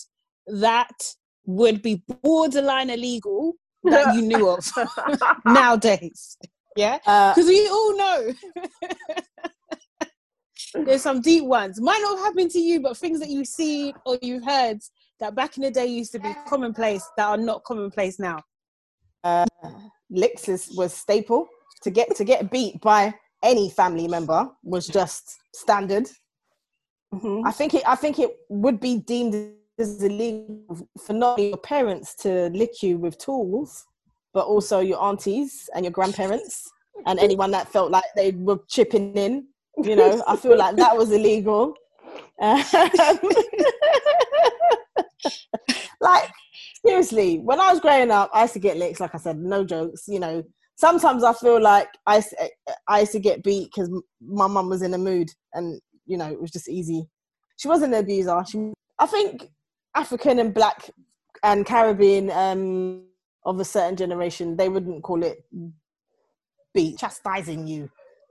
that 0.47 1.15
would 1.45 1.83
be 1.83 2.03
borderline 2.23 2.91
illegal 2.91 3.55
that 3.85 4.15
you 4.15 4.23
knew 4.23 4.49
of 4.49 4.67
nowadays? 5.45 6.37
Yeah, 6.77 6.99
because 6.99 7.47
uh, 7.47 7.49
we 7.49 7.69
all 7.69 7.97
know 7.97 8.33
there's 10.85 11.03
some 11.03 11.21
deep 11.21 11.45
ones. 11.45 11.81
Might 11.81 12.01
not 12.03 12.19
have 12.19 12.27
happened 12.27 12.51
to 12.51 12.59
you, 12.59 12.81
but 12.81 12.97
things 12.97 13.21
that 13.21 13.31
you 13.31 13.45
see 13.45 13.95
or 14.05 14.19
you've 14.21 14.45
heard 14.45 14.79
that 15.21 15.35
back 15.35 15.57
in 15.57 15.63
the 15.63 15.71
day 15.71 15.87
used 15.87 16.13
to 16.13 16.19
be 16.19 16.35
commonplace 16.47 17.05
that 17.17 17.27
are 17.27 17.37
not 17.37 17.65
commonplace 17.65 18.19
now. 18.19 18.43
Uh, 19.25 19.47
is, 20.11 20.71
was 20.77 20.93
staple 20.93 21.49
to 21.83 21.91
get 21.91 22.15
to 22.17 22.25
get 22.25 22.51
beat 22.51 22.81
by 22.81 23.15
any 23.43 23.71
family 23.71 24.09
member 24.09 24.49
was 24.63 24.87
just 24.87 25.39
standard. 25.55 26.09
Mm-hmm. 27.15 27.47
I 27.47 27.53
think 27.53 27.75
it. 27.75 27.83
I 27.87 27.95
think 27.95 28.19
it 28.19 28.37
would 28.49 28.81
be 28.81 28.99
deemed 28.99 29.53
as 29.79 30.03
illegal 30.03 30.89
for 31.05 31.13
not 31.13 31.39
your 31.39 31.59
parents 31.59 32.15
to 32.17 32.49
lick 32.49 32.83
you 32.83 32.99
with 32.99 33.19
tools, 33.19 33.85
but 34.33 34.47
also 34.47 34.81
your 34.81 35.03
aunties 35.03 35.69
and 35.75 35.85
your 35.85 35.93
grandparents 35.93 36.71
and 37.05 37.19
anyone 37.19 37.51
that 37.51 37.69
felt 37.69 37.91
like 37.91 38.05
they 38.17 38.31
were 38.31 38.59
chipping 38.69 39.15
in 39.15 39.47
you 39.83 39.97
know, 39.97 40.23
I 40.27 40.37
feel 40.37 40.57
like 40.57 40.77
that 40.77 40.97
was 40.97 41.13
illegal. 41.13 41.75
Um, 42.41 42.65
like 46.01 46.31
seriously, 46.85 47.39
when 47.39 47.61
I 47.61 47.71
was 47.71 47.81
growing 47.81 48.11
up, 48.11 48.31
I 48.33 48.41
used 48.43 48.55
to 48.55 48.59
get 48.59 48.79
licks. 48.79 49.01
Like 49.01 49.15
I 49.15 49.19
said, 49.19 49.39
no 49.39 49.65
jokes. 49.65 50.09
You 50.09 50.21
know, 50.21 50.43
sometimes 50.77 51.25
I 51.25 51.33
feel 51.33 51.61
like 51.61 51.89
I 52.07 52.23
I 52.87 53.01
used 53.01 53.13
to 53.13 53.19
get 53.19 53.43
beat 53.43 53.71
because 53.75 53.91
my 54.21 54.47
mum 54.47 54.69
was 54.69 54.83
in 54.83 54.95
a 54.95 54.99
mood, 54.99 55.29
and 55.55 55.81
you 56.07 56.17
know, 56.17 56.31
it 56.31 56.41
was 56.41 56.51
just 56.51 56.69
easy. 56.69 57.09
She 57.57 57.69
wasn't 57.69 57.95
an 57.95 58.01
abuser. 58.01 58.43
She, 58.49 58.73
I 58.99 59.07
think 59.07 59.49
African 59.95 60.39
and 60.39 60.55
Black 60.55 60.91
and 61.43 61.67
Caribbean 61.67 62.31
um, 62.31 63.05
of 63.45 63.59
a 63.59 63.65
certain 63.65 63.97
generation, 63.97 64.57
they 64.57 64.69
wouldn't 64.69 65.03
call 65.03 65.23
it 65.23 65.39
beat, 66.75 66.99
chastising 66.99 67.67
you. 67.67 67.91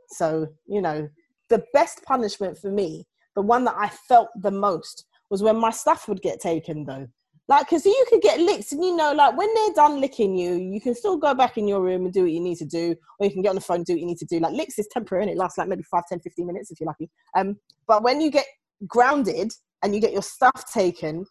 So 0.10 0.48
you 0.68 0.82
know, 0.82 1.10
the 1.50 1.64
best 1.74 2.04
punishment 2.04 2.58
for 2.58 2.72
me, 2.72 3.08
the 3.36 3.42
one 3.42 3.66
that 3.66 3.76
I 3.78 3.90
felt 3.90 4.30
the 4.42 4.52
most, 4.52 5.06
was 5.30 5.44
when 5.44 5.58
my 5.58 5.72
stuff 5.72 6.08
would 6.08 6.22
get 6.22 6.40
taken 6.40 6.86
though. 6.86 7.08
Like, 7.48 7.68
because 7.68 7.86
you 7.86 8.06
could 8.10 8.22
get 8.22 8.40
licked, 8.40 8.72
and 8.72 8.84
you 8.84 8.96
know, 8.96 9.14
like 9.14 9.38
when 9.38 9.54
they're 9.54 9.74
done 9.76 10.02
licking 10.02 10.36
you, 10.36 10.56
you 10.56 10.82
can 10.82 10.96
still 10.96 11.18
go 11.18 11.36
back 11.36 11.58
in 11.58 11.68
your 11.68 11.82
room 11.82 12.06
and 12.06 12.14
do 12.14 12.24
what 12.24 12.32
you 12.32 12.40
need 12.40 12.58
to 12.58 12.66
do, 12.66 12.96
or 13.20 13.28
you 13.28 13.32
can 13.32 13.44
get 13.44 13.50
on 13.50 13.56
the 13.56 13.62
phone 13.62 13.78
and 13.78 13.86
do 13.86 13.94
what 13.94 14.00
you 14.00 14.08
need 14.08 14.18
to 14.18 14.26
do. 14.26 14.40
Like, 14.40 14.54
licks 14.54 14.80
is 14.80 14.88
temporary 14.92 15.24
and 15.24 15.32
it 15.32 15.38
lasts 15.38 15.58
like 15.58 15.68
maybe 15.68 15.84
5, 15.84 16.04
10, 16.10 16.20
15 16.22 16.48
minutes 16.48 16.72
if 16.72 16.80
you're 16.80 16.88
lucky. 16.88 17.10
Um, 17.36 17.58
but 17.88 18.02
when 18.02 18.20
you 18.20 18.32
get 18.32 18.46
grounded 18.88 19.52
and 19.84 19.94
you 19.94 20.02
get 20.02 20.12
your 20.12 20.24
stuff 20.24 20.72
taken, 20.74 21.26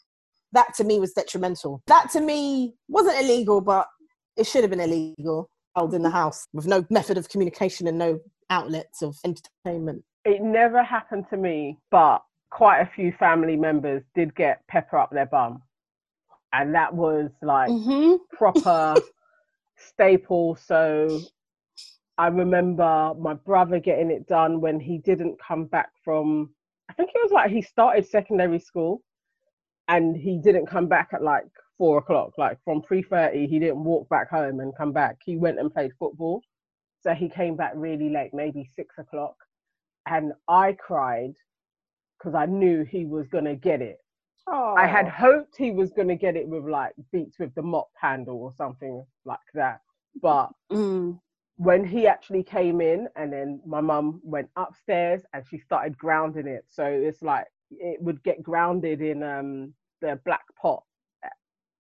that 0.53 0.73
to 0.75 0.85
me 0.85 1.01
was 1.01 1.13
detrimental. 1.13 1.83
That 1.89 2.11
to 2.13 2.21
me 2.21 2.75
wasn't 2.89 3.21
illegal, 3.21 3.61
but 3.61 3.89
it 4.37 4.47
should 4.47 4.63
have 4.63 4.71
been 4.71 4.81
illegal. 4.81 5.51
Held 5.75 5.95
in 5.95 6.03
the 6.03 6.11
house 6.11 6.47
with 6.53 6.69
no 6.69 6.87
method 6.91 7.19
of 7.19 7.29
communication 7.29 7.89
and 7.89 7.99
no 7.99 8.21
outlets 8.51 9.03
of 9.03 9.17
entertainment. 9.25 10.05
It 10.25 10.41
never 10.41 10.85
happened 10.85 11.27
to 11.31 11.37
me, 11.37 11.79
but 11.91 12.23
quite 12.51 12.81
a 12.81 12.91
few 12.95 13.13
family 13.19 13.57
members 13.57 14.05
did 14.15 14.35
get 14.37 14.65
pepper 14.69 14.97
up 14.97 15.11
their 15.11 15.27
bum. 15.27 15.61
And 16.55 16.75
that 16.77 16.95
was 16.95 17.31
like 17.43 17.69
mm-hmm. 17.69 18.15
proper 18.31 18.95
staple. 19.77 20.55
So 20.55 21.21
I 22.17 22.29
remember 22.29 23.13
my 23.19 23.35
brother 23.35 23.81
getting 23.81 24.11
it 24.13 24.29
done 24.29 24.61
when 24.61 24.79
he 24.79 24.99
didn't 24.99 25.37
come 25.43 25.65
back 25.65 25.91
from, 26.05 26.51
I 26.89 26.93
think 26.93 27.11
it 27.13 27.21
was 27.23 27.33
like 27.33 27.51
he 27.51 27.61
started 27.61 28.07
secondary 28.07 28.61
school 28.61 29.03
and 29.89 30.17
he 30.17 30.39
didn't 30.39 30.67
come 30.67 30.87
back 30.87 31.09
at 31.13 31.25
like 31.25 31.47
four 31.77 31.99
o'clock. 31.99 32.39
Like 32.39 32.59
from 32.65 32.83
3.30, 32.83 33.49
he 33.49 33.59
didn't 33.59 33.83
walk 33.83 34.09
back 34.09 34.31
home 34.31 34.61
and 34.61 34.77
come 34.77 34.93
back. 34.93 35.19
He 35.25 35.37
went 35.37 35.59
and 35.59 35.75
played 35.75 35.91
football. 35.99 36.41
So 37.03 37.15
he 37.15 37.29
came 37.29 37.57
back 37.57 37.73
really 37.75 38.11
late, 38.11 38.31
maybe 38.33 38.71
six 38.77 38.97
o'clock. 38.97 39.35
And 40.07 40.35
I 40.49 40.73
cried 40.73 41.35
because 42.17 42.37
I 42.37 42.47
knew 42.47 42.85
he 42.85 43.05
was 43.05 43.27
going 43.27 43.45
to 43.45 43.57
get 43.57 43.83
it. 43.83 43.99
Aww. 44.49 44.79
I 44.79 44.87
had 44.87 45.09
hoped 45.09 45.57
he 45.57 45.71
was 45.71 45.93
going 45.93 46.09
to 46.09 46.17
get 46.17 46.37
it 46.37 46.47
with 46.47 46.65
like 46.65 46.93
beats 47.13 47.39
with 47.39 47.55
the 47.55 47.63
mop 47.63 47.89
handle 48.01 48.43
or 48.43 48.53
something 48.53 49.05
like 49.25 49.39
that. 49.55 49.81
But 50.21 50.51
mm. 50.71 51.19
when 51.57 51.85
he 51.85 52.07
actually 52.07 52.43
came 52.43 52.81
in, 52.81 53.09
and 53.17 53.33
then 53.33 53.61
my 53.67 53.81
mum 53.81 54.21
went 54.23 54.51
upstairs 54.57 55.23
and 55.33 55.45
she 55.49 55.59
started 55.59 55.97
grounding 55.97 56.47
it. 56.47 56.65
So 56.69 56.85
it's 56.85 57.23
like 57.23 57.47
it 57.71 58.01
would 58.03 58.23
get 58.23 58.43
grounded 58.43 59.01
in 59.01 59.23
um, 59.23 59.75
the 60.03 60.21
black 60.25 60.45
pot 60.61 60.83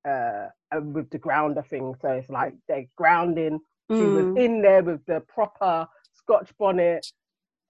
uh, 0.09 0.47
with 0.81 1.11
the 1.11 1.19
grounder 1.19 1.62
thing. 1.62 1.95
So 2.01 2.09
it's 2.12 2.31
like 2.31 2.55
they're 2.67 2.87
grounding 2.97 3.61
she 3.91 3.97
mm. 3.97 4.15
was 4.15 4.43
in 4.43 4.62
there 4.62 4.83
with 4.83 5.05
the 5.07 5.21
proper 5.21 5.87
Scotch 6.15 6.51
bonnet, 6.59 7.07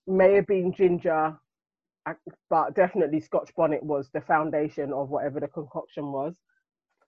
may 0.07 0.35
have 0.35 0.47
been 0.47 0.73
ginger, 0.73 1.37
but 2.51 2.75
definitely 2.75 3.21
Scotch 3.21 3.51
bonnet 3.57 3.83
was 3.83 4.11
the 4.13 4.21
foundation 4.21 4.93
of 4.93 5.11
whatever 5.11 5.41
the 5.41 5.49
concoction 5.49 6.13
was. 6.13 6.37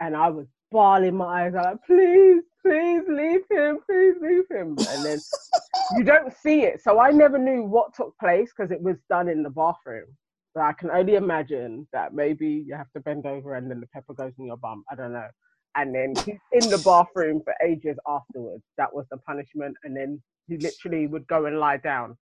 And 0.01 0.17
I 0.17 0.29
was 0.29 0.47
bawling 0.71 1.17
my 1.17 1.47
eyes 1.47 1.55
out, 1.55 1.65
like, 1.65 1.85
please, 1.87 2.43
please 2.65 3.03
leave 3.09 3.43
him, 3.51 3.79
please 3.87 4.15
leave 4.21 4.45
him. 4.51 4.77
And 4.89 5.05
then 5.05 5.19
you 5.97 6.05
don't 6.05 6.33
see 6.43 6.63
it. 6.63 6.83
So 6.83 7.01
I 7.01 7.11
never 7.11 7.39
knew 7.39 7.63
what 7.63 7.95
took 7.95 8.17
place 8.19 8.53
because 8.57 8.71
it 8.71 8.83
was 8.83 8.97
done 9.09 9.29
in 9.29 9.43
the 9.43 9.51
bathroom. 9.51 10.07
But 10.55 10.63
I 10.65 10.73
can 10.73 10.91
only 10.91 11.15
imagine 11.15 11.87
that 11.93 12.15
maybe 12.15 12.65
you 12.67 12.75
have 12.75 12.91
to 12.93 13.01
bend 13.01 13.27
over 13.27 13.55
and 13.55 13.71
then 13.71 13.81
the 13.81 13.87
pepper 13.89 14.15
goes 14.15 14.33
in 14.39 14.47
your 14.47 14.57
bum. 14.57 14.85
I 14.91 14.95
don't 14.95 15.13
know 15.13 15.29
and 15.77 15.95
then 15.95 16.15
he's 16.25 16.41
in 16.53 16.71
the 16.71 16.83
bathroom 16.85 17.43
for 17.45 17.55
ages 17.65 17.99
afterwards. 18.09 18.65
That 18.79 18.93
was 18.93 19.07
the 19.11 19.19
punishment, 19.19 19.77
and 19.85 19.97
then 19.97 20.23
he 20.49 20.57
literally 20.57 21.07
would 21.07 21.27
go 21.27 21.45
and 21.45 21.59
lie 21.59 21.77
down. 21.77 22.17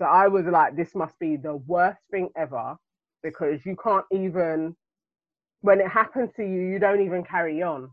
So 0.00 0.06
I 0.06 0.28
was 0.28 0.46
like, 0.46 0.76
this 0.76 0.94
must 0.94 1.18
be 1.18 1.36
the 1.36 1.56
worst 1.56 2.00
thing 2.10 2.30
ever 2.36 2.76
because 3.22 3.60
you 3.66 3.76
can't 3.82 4.06
even, 4.12 4.74
when 5.60 5.80
it 5.80 5.88
happens 5.88 6.30
to 6.36 6.42
you, 6.42 6.62
you 6.62 6.78
don't 6.78 7.02
even 7.04 7.22
carry 7.24 7.62
on. 7.62 7.90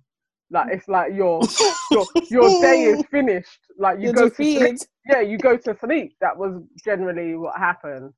Like 0.49 0.69
it's 0.71 0.87
like 0.87 1.13
your 1.13 1.41
your 1.91 2.07
your 2.31 2.61
day 2.61 2.83
is 2.83 3.03
finished. 3.11 3.59
Like 3.77 3.97
you 3.97 4.05
You're 4.05 4.13
go 4.13 4.29
defeated. 4.29 4.59
to 4.61 4.77
sleep. 4.77 4.89
Yeah, 5.09 5.21
you 5.21 5.37
go 5.37 5.57
to 5.57 5.77
sleep. 5.77 6.15
That 6.21 6.37
was 6.37 6.61
generally 6.85 7.35
what 7.35 7.57
happened. 7.57 8.13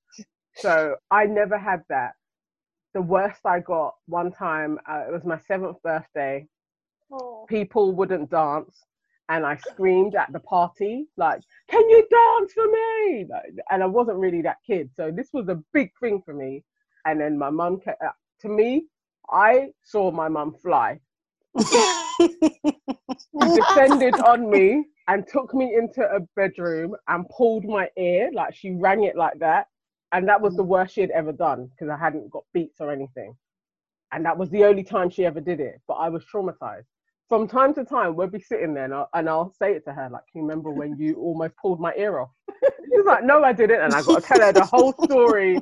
So 0.57 0.95
I 1.09 1.26
never 1.26 1.57
had 1.57 1.81
that. 1.89 2.11
The 2.93 3.01
worst 3.01 3.39
I 3.45 3.61
got 3.61 3.95
one 4.05 4.31
time, 4.31 4.77
uh, 4.88 5.05
it 5.07 5.11
was 5.11 5.23
my 5.26 5.39
seventh 5.47 5.81
birthday 5.84 6.47
Oh. 7.11 7.45
People 7.49 7.93
wouldn't 7.93 8.30
dance, 8.30 8.84
and 9.30 9.45
I 9.45 9.56
screamed 9.57 10.15
at 10.15 10.31
the 10.34 10.39
party 10.39 11.07
like, 11.15 11.41
"Can 11.69 11.88
you 11.89 12.07
dance 12.10 12.53
for 12.53 12.68
me?" 12.68 13.27
And 13.69 13.84
I 13.84 13.85
wasn't 13.85 14.18
really 14.18 14.41
that 14.41 14.57
kid, 14.65 14.89
so 14.95 15.11
this 15.11 15.30
was 15.34 15.47
a 15.47 15.64
big 15.73 15.91
thing 15.99 16.22
for 16.23 16.34
me. 16.34 16.64
And 17.06 17.22
then 17.22 17.38
my 17.38 17.49
mum, 17.49 17.80
uh, 17.88 18.10
to 18.41 18.49
me, 18.49 18.88
I 19.31 19.69
saw 19.84 20.11
my 20.11 20.27
mum 20.27 20.53
fly. 20.61 20.99
She 21.60 22.30
descended 23.56 24.15
on 24.26 24.49
me 24.49 24.85
and 25.07 25.26
took 25.27 25.53
me 25.53 25.76
into 25.76 26.01
a 26.03 26.19
bedroom 26.35 26.95
and 27.07 27.27
pulled 27.30 27.65
my 27.65 27.89
ear, 27.97 28.30
like 28.34 28.53
she 28.53 28.72
rang 28.72 29.03
it 29.03 29.15
like 29.15 29.39
that. 29.39 29.68
And 30.11 30.27
that 30.27 30.41
was 30.41 30.56
the 30.56 30.64
mm. 30.64 30.68
worst 30.68 30.95
she 30.95 31.01
had 31.01 31.11
ever 31.11 31.31
done 31.31 31.68
because 31.68 31.89
I 31.89 31.97
hadn't 31.97 32.31
got 32.31 32.43
beats 32.53 32.80
or 32.80 32.91
anything. 32.91 33.35
And 34.11 34.26
that 34.26 34.38
was 34.38 34.49
the 34.49 34.65
only 34.65 34.84
time 34.84 35.10
she 35.10 35.26
ever 35.26 35.39
did 35.39 35.60
it. 35.60 35.81
But 35.88 35.95
I 35.95 36.10
was 36.10 36.23
traumatized. 36.26 36.85
From 37.30 37.47
time 37.47 37.76
to 37.76 37.85
time, 37.85 38.15
we'll 38.15 38.27
be 38.27 38.41
sitting 38.41 38.73
there 38.73 38.85
and 38.85 38.93
I'll, 38.93 39.10
and 39.14 39.30
I'll 39.30 39.53
say 39.53 39.73
it 39.73 39.85
to 39.85 39.93
her, 39.93 40.10
like, 40.11 40.23
Can 40.31 40.41
you 40.41 40.47
remember 40.47 40.72
when 40.72 40.97
you 40.97 41.14
almost 41.14 41.56
pulled 41.61 41.80
my 41.80 41.93
ear 41.95 42.19
off? 42.19 42.31
She's 42.64 43.06
like, 43.06 43.23
No, 43.23 43.43
I 43.43 43.53
didn't. 43.53 43.81
And 43.81 43.93
I 43.93 44.01
got 44.01 44.23
to 44.23 44.27
tell 44.27 44.41
her 44.41 44.51
the 44.51 44.65
whole 44.65 44.93
story. 45.03 45.61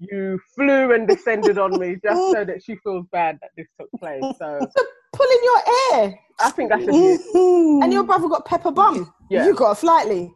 You 0.00 0.38
flew 0.54 0.92
and 0.92 1.08
descended 1.08 1.56
on 1.56 1.78
me 1.78 1.96
just 2.04 2.32
so 2.32 2.44
that 2.44 2.62
she 2.62 2.76
feels 2.84 3.06
bad 3.10 3.38
that 3.40 3.50
this 3.56 3.66
took 3.80 3.88
place. 3.98 4.22
So 4.38 4.60
pulling 5.14 5.38
your 5.42 5.62
ear. 5.94 6.18
I 6.40 6.50
think 6.50 6.68
that's 6.68 6.84
abuse. 6.84 7.26
and 7.34 7.90
your 7.90 8.04
brother 8.04 8.28
got 8.28 8.44
pepper 8.44 8.70
bum. 8.70 9.12
Yeah. 9.30 9.46
You 9.46 9.54
got 9.54 9.70
a 9.70 9.74
flightly. 9.74 10.30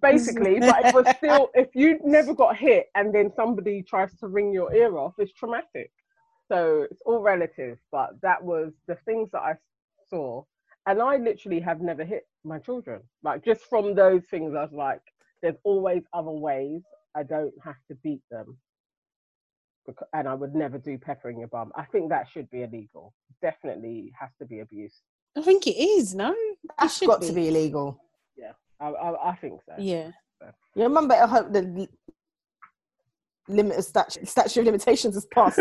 Basically, 0.00 0.60
but 0.60 0.86
it 0.86 0.94
was 0.94 1.06
still 1.16 1.50
if 1.54 1.74
you 1.74 1.98
never 2.04 2.34
got 2.34 2.56
hit 2.56 2.86
and 2.94 3.12
then 3.14 3.32
somebody 3.34 3.82
tries 3.82 4.16
to 4.18 4.28
ring 4.28 4.52
your 4.52 4.72
ear 4.72 4.96
off, 4.96 5.14
it's 5.18 5.32
traumatic. 5.32 5.90
So 6.50 6.86
it's 6.90 7.02
all 7.04 7.20
relative, 7.20 7.78
but 7.92 8.10
that 8.22 8.42
was 8.42 8.72
the 8.86 8.96
things 9.04 9.28
that 9.32 9.42
I 9.42 9.54
saw. 10.10 10.44
And 10.86 11.02
I 11.02 11.16
literally 11.16 11.60
have 11.60 11.80
never 11.80 12.04
hit 12.04 12.26
my 12.44 12.58
children. 12.58 13.02
Like 13.22 13.44
just 13.44 13.62
from 13.62 13.94
those 13.94 14.22
things, 14.30 14.54
I 14.54 14.62
was 14.62 14.72
like, 14.72 15.02
there's 15.42 15.56
always 15.64 16.02
other 16.12 16.30
ways. 16.30 16.82
I 17.14 17.22
don't 17.22 17.54
have 17.64 17.76
to 17.88 17.94
beat 17.96 18.22
them 18.30 18.56
and 20.12 20.28
I 20.28 20.34
would 20.34 20.54
never 20.54 20.78
do 20.78 20.98
peppering 20.98 21.38
your 21.38 21.48
bum. 21.48 21.72
I 21.76 21.84
think 21.84 22.10
that 22.10 22.28
should 22.32 22.50
be 22.50 22.62
illegal. 22.62 23.14
Definitely 23.42 24.12
has 24.18 24.30
to 24.40 24.46
be 24.46 24.60
abuse. 24.60 24.94
I 25.36 25.42
think 25.42 25.66
it 25.66 25.76
is. 25.78 26.14
No, 26.14 26.34
that's 26.78 27.00
got 27.00 27.20
be. 27.20 27.28
to 27.28 27.32
be 27.32 27.48
illegal. 27.48 28.00
Yeah, 28.36 28.52
I, 28.80 28.88
I, 28.88 29.30
I 29.30 29.36
think 29.36 29.60
so. 29.66 29.74
Yeah. 29.78 30.10
So. 30.40 30.50
You 30.74 30.84
remember? 30.84 31.14
I 31.14 31.26
hope 31.26 31.52
the 31.52 31.88
limit 33.48 33.78
of 33.78 33.84
statute, 33.84 34.28
statute 34.28 34.60
of 34.60 34.66
limitations 34.66 35.16
is 35.16 35.26
passed. 35.26 35.56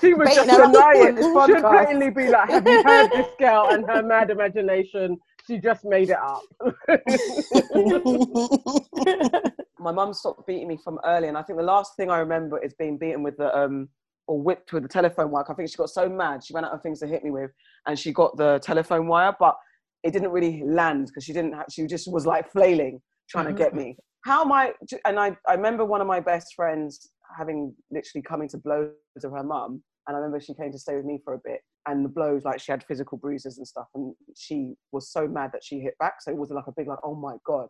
she 0.00 0.14
would 0.14 0.28
just 0.28 0.48
deny 0.48 0.92
it. 0.94 1.16
She'd 1.46 1.62
blatantly 1.62 2.10
be 2.10 2.28
like, 2.28 2.50
"Have 2.50 2.66
you 2.66 2.82
heard 2.82 3.10
this 3.10 3.28
girl 3.38 3.68
and 3.70 3.86
her 3.86 4.02
mad 4.02 4.30
imagination? 4.30 5.18
She 5.46 5.58
just 5.58 5.84
made 5.84 6.10
it 6.10 6.18
up." 6.18 6.42
my 9.78 9.92
mum 9.92 10.12
stopped 10.12 10.44
beating 10.46 10.68
me 10.68 10.76
from 10.82 10.98
early, 11.04 11.28
and 11.28 11.38
I 11.38 11.42
think 11.42 11.58
the 11.58 11.64
last 11.64 11.96
thing 11.96 12.10
I 12.10 12.18
remember 12.18 12.62
is 12.62 12.74
being 12.74 12.98
beaten 12.98 13.22
with 13.22 13.36
the 13.36 13.56
um 13.56 13.88
or 14.28 14.40
whipped 14.40 14.72
with 14.72 14.82
the 14.82 14.88
telephone 14.88 15.30
wire. 15.30 15.44
I 15.48 15.54
think 15.54 15.70
she 15.70 15.76
got 15.76 15.90
so 15.90 16.08
mad 16.08 16.42
she 16.44 16.52
ran 16.52 16.64
out 16.64 16.72
of 16.72 16.82
things 16.82 16.98
to 17.00 17.06
hit 17.06 17.22
me 17.24 17.30
with, 17.30 17.50
and 17.86 17.98
she 17.98 18.12
got 18.12 18.36
the 18.36 18.58
telephone 18.60 19.06
wire, 19.06 19.34
but 19.38 19.56
it 20.02 20.12
didn't 20.12 20.30
really 20.30 20.62
land 20.64 21.06
because 21.06 21.24
she 21.24 21.32
didn't. 21.32 21.52
Have, 21.52 21.66
she 21.70 21.86
just 21.86 22.10
was 22.10 22.26
like 22.26 22.50
flailing 22.50 23.00
trying 23.28 23.46
to 23.46 23.52
get 23.52 23.74
me. 23.74 23.96
How 24.26 24.42
am 24.42 24.50
I? 24.50 24.72
And 25.04 25.20
I 25.20 25.36
I 25.46 25.54
remember 25.54 25.84
one 25.84 26.00
of 26.00 26.08
my 26.08 26.18
best 26.18 26.54
friends 26.56 27.12
having 27.38 27.72
literally 27.92 28.22
coming 28.22 28.48
to 28.48 28.58
blows 28.58 28.90
of 29.22 29.30
her 29.30 29.44
mum, 29.44 29.84
and 30.06 30.16
I 30.16 30.18
remember 30.18 30.40
she 30.40 30.52
came 30.54 30.72
to 30.72 30.78
stay 30.80 30.96
with 30.96 31.04
me 31.04 31.20
for 31.24 31.34
a 31.34 31.38
bit. 31.44 31.60
And 31.88 32.04
the 32.04 32.08
blows, 32.08 32.44
like 32.44 32.58
she 32.58 32.72
had 32.72 32.82
physical 32.82 33.18
bruises 33.18 33.58
and 33.58 33.68
stuff, 33.68 33.86
and 33.94 34.12
she 34.36 34.74
was 34.90 35.12
so 35.12 35.28
mad 35.28 35.50
that 35.52 35.62
she 35.62 35.78
hit 35.78 35.96
back. 36.00 36.14
So 36.20 36.32
it 36.32 36.36
was 36.36 36.50
like 36.50 36.66
a 36.66 36.72
big, 36.76 36.88
like, 36.88 36.98
oh 37.04 37.14
my 37.14 37.36
god. 37.46 37.68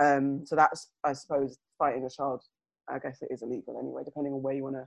Um, 0.00 0.46
so 0.46 0.56
that's, 0.56 0.88
I 1.04 1.12
suppose, 1.12 1.58
fighting 1.78 2.06
a 2.06 2.08
child. 2.08 2.40
I 2.88 2.98
guess 2.98 3.18
it 3.20 3.28
is 3.30 3.42
illegal 3.42 3.78
anyway, 3.78 4.00
depending 4.02 4.32
on 4.32 4.42
where 4.42 4.54
you 4.54 4.62
want 4.62 4.76
to 4.76 4.86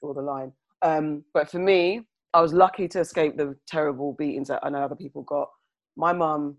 draw 0.00 0.14
the 0.14 0.22
line. 0.22 0.52
Um, 0.82 1.24
but 1.34 1.50
for 1.50 1.58
me, 1.58 2.06
I 2.32 2.40
was 2.40 2.52
lucky 2.52 2.86
to 2.86 3.00
escape 3.00 3.36
the 3.36 3.56
terrible 3.66 4.14
beatings 4.16 4.46
that 4.46 4.60
I 4.62 4.70
know 4.70 4.84
other 4.84 4.94
people 4.94 5.22
got. 5.22 5.48
My 5.96 6.12
mum 6.12 6.58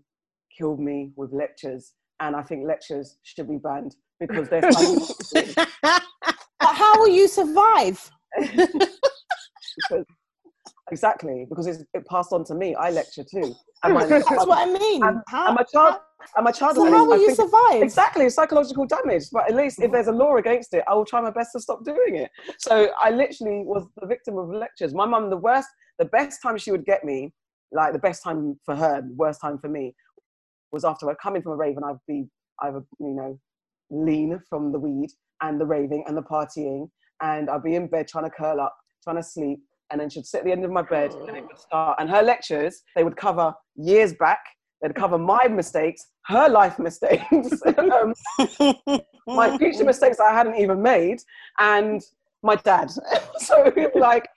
killed 0.58 0.80
me 0.80 1.12
with 1.16 1.32
lectures, 1.32 1.94
and 2.20 2.36
I 2.36 2.42
think 2.42 2.66
lectures 2.66 3.18
should 3.22 3.48
be 3.48 3.58
banned 3.58 3.96
because 4.20 4.48
they're. 4.48 4.62
how 6.60 6.98
will 6.98 7.08
you 7.08 7.28
survive? 7.28 8.10
because 8.38 10.04
Exactly, 10.92 11.46
because 11.48 11.66
it 11.66 12.06
passed 12.08 12.32
on 12.32 12.44
to 12.44 12.54
me. 12.54 12.74
I 12.76 12.90
lecture 12.90 13.24
too. 13.24 13.54
And 13.82 13.94
my, 13.94 14.06
That's 14.06 14.28
what 14.30 14.68
I 14.68 14.70
mean. 14.70 15.02
And, 15.02 15.20
how, 15.28 15.48
and 15.48 15.56
my 15.56 15.64
child, 15.64 15.96
and 16.36 16.44
my 16.44 16.52
child. 16.52 16.76
So 16.76 16.88
how 16.88 17.04
will 17.04 17.20
you 17.20 17.34
survive? 17.34 17.82
Exactly, 17.82 18.28
psychological 18.30 18.86
damage. 18.86 19.24
But 19.32 19.50
at 19.50 19.56
least 19.56 19.80
if 19.80 19.90
mm. 19.90 19.94
there's 19.94 20.06
a 20.06 20.12
law 20.12 20.36
against 20.36 20.74
it, 20.74 20.84
I 20.86 20.94
will 20.94 21.04
try 21.04 21.20
my 21.20 21.32
best 21.32 21.52
to 21.52 21.60
stop 21.60 21.84
doing 21.84 22.16
it. 22.16 22.30
So 22.58 22.90
I 23.00 23.10
literally 23.10 23.64
was 23.64 23.84
the 23.96 24.06
victim 24.06 24.38
of 24.38 24.48
lectures. 24.50 24.94
My 24.94 25.06
mum, 25.06 25.28
the 25.28 25.36
worst, 25.36 25.68
the 25.98 26.04
best 26.04 26.40
time 26.40 26.56
she 26.56 26.70
would 26.70 26.84
get 26.84 27.04
me, 27.04 27.32
like 27.72 27.92
the 27.92 27.98
best 27.98 28.22
time 28.22 28.58
for 28.64 28.76
her, 28.76 29.02
the 29.02 29.14
worst 29.16 29.40
time 29.40 29.58
for 29.58 29.68
me, 29.68 29.92
was 30.72 30.84
after 30.84 31.08
I'd 31.10 31.18
come 31.22 31.36
in 31.36 31.42
from 31.42 31.52
a 31.52 31.56
rave 31.56 31.76
and 31.76 31.84
I'd 31.84 31.96
be 32.06 32.26
either 32.62 32.82
you 33.00 33.14
know 33.14 33.38
lean 33.90 34.40
from 34.48 34.72
the 34.72 34.78
weed 34.78 35.10
and 35.42 35.60
the 35.60 35.66
raving 35.66 36.04
and 36.06 36.16
the 36.16 36.22
partying, 36.22 36.88
and 37.22 37.50
I'd 37.50 37.62
be 37.62 37.74
in 37.74 37.88
bed 37.88 38.08
trying 38.08 38.24
to 38.24 38.30
curl 38.30 38.60
up, 38.60 38.76
trying 39.04 39.16
to 39.16 39.22
sleep 39.22 39.60
and 39.90 40.00
then 40.00 40.10
she'd 40.10 40.26
sit 40.26 40.38
at 40.38 40.44
the 40.44 40.52
end 40.52 40.64
of 40.64 40.70
my 40.70 40.82
bed 40.82 41.12
and 41.12 41.36
it 41.36 41.44
would 41.46 41.58
start. 41.58 41.96
And 42.00 42.10
her 42.10 42.22
lectures, 42.22 42.82
they 42.94 43.04
would 43.04 43.16
cover 43.16 43.54
years 43.76 44.14
back. 44.14 44.40
They'd 44.82 44.94
cover 44.94 45.16
my 45.18 45.48
mistakes, 45.48 46.06
her 46.26 46.48
life 46.48 46.78
mistakes, 46.78 47.24
um, 47.78 48.14
my 49.26 49.56
future 49.56 49.84
mistakes 49.92 50.20
I 50.20 50.34
hadn't 50.34 50.56
even 50.56 50.82
made, 50.82 51.18
and 51.58 52.02
my 52.42 52.56
dad. 52.56 52.90
so 53.38 53.72
like, 53.94 54.28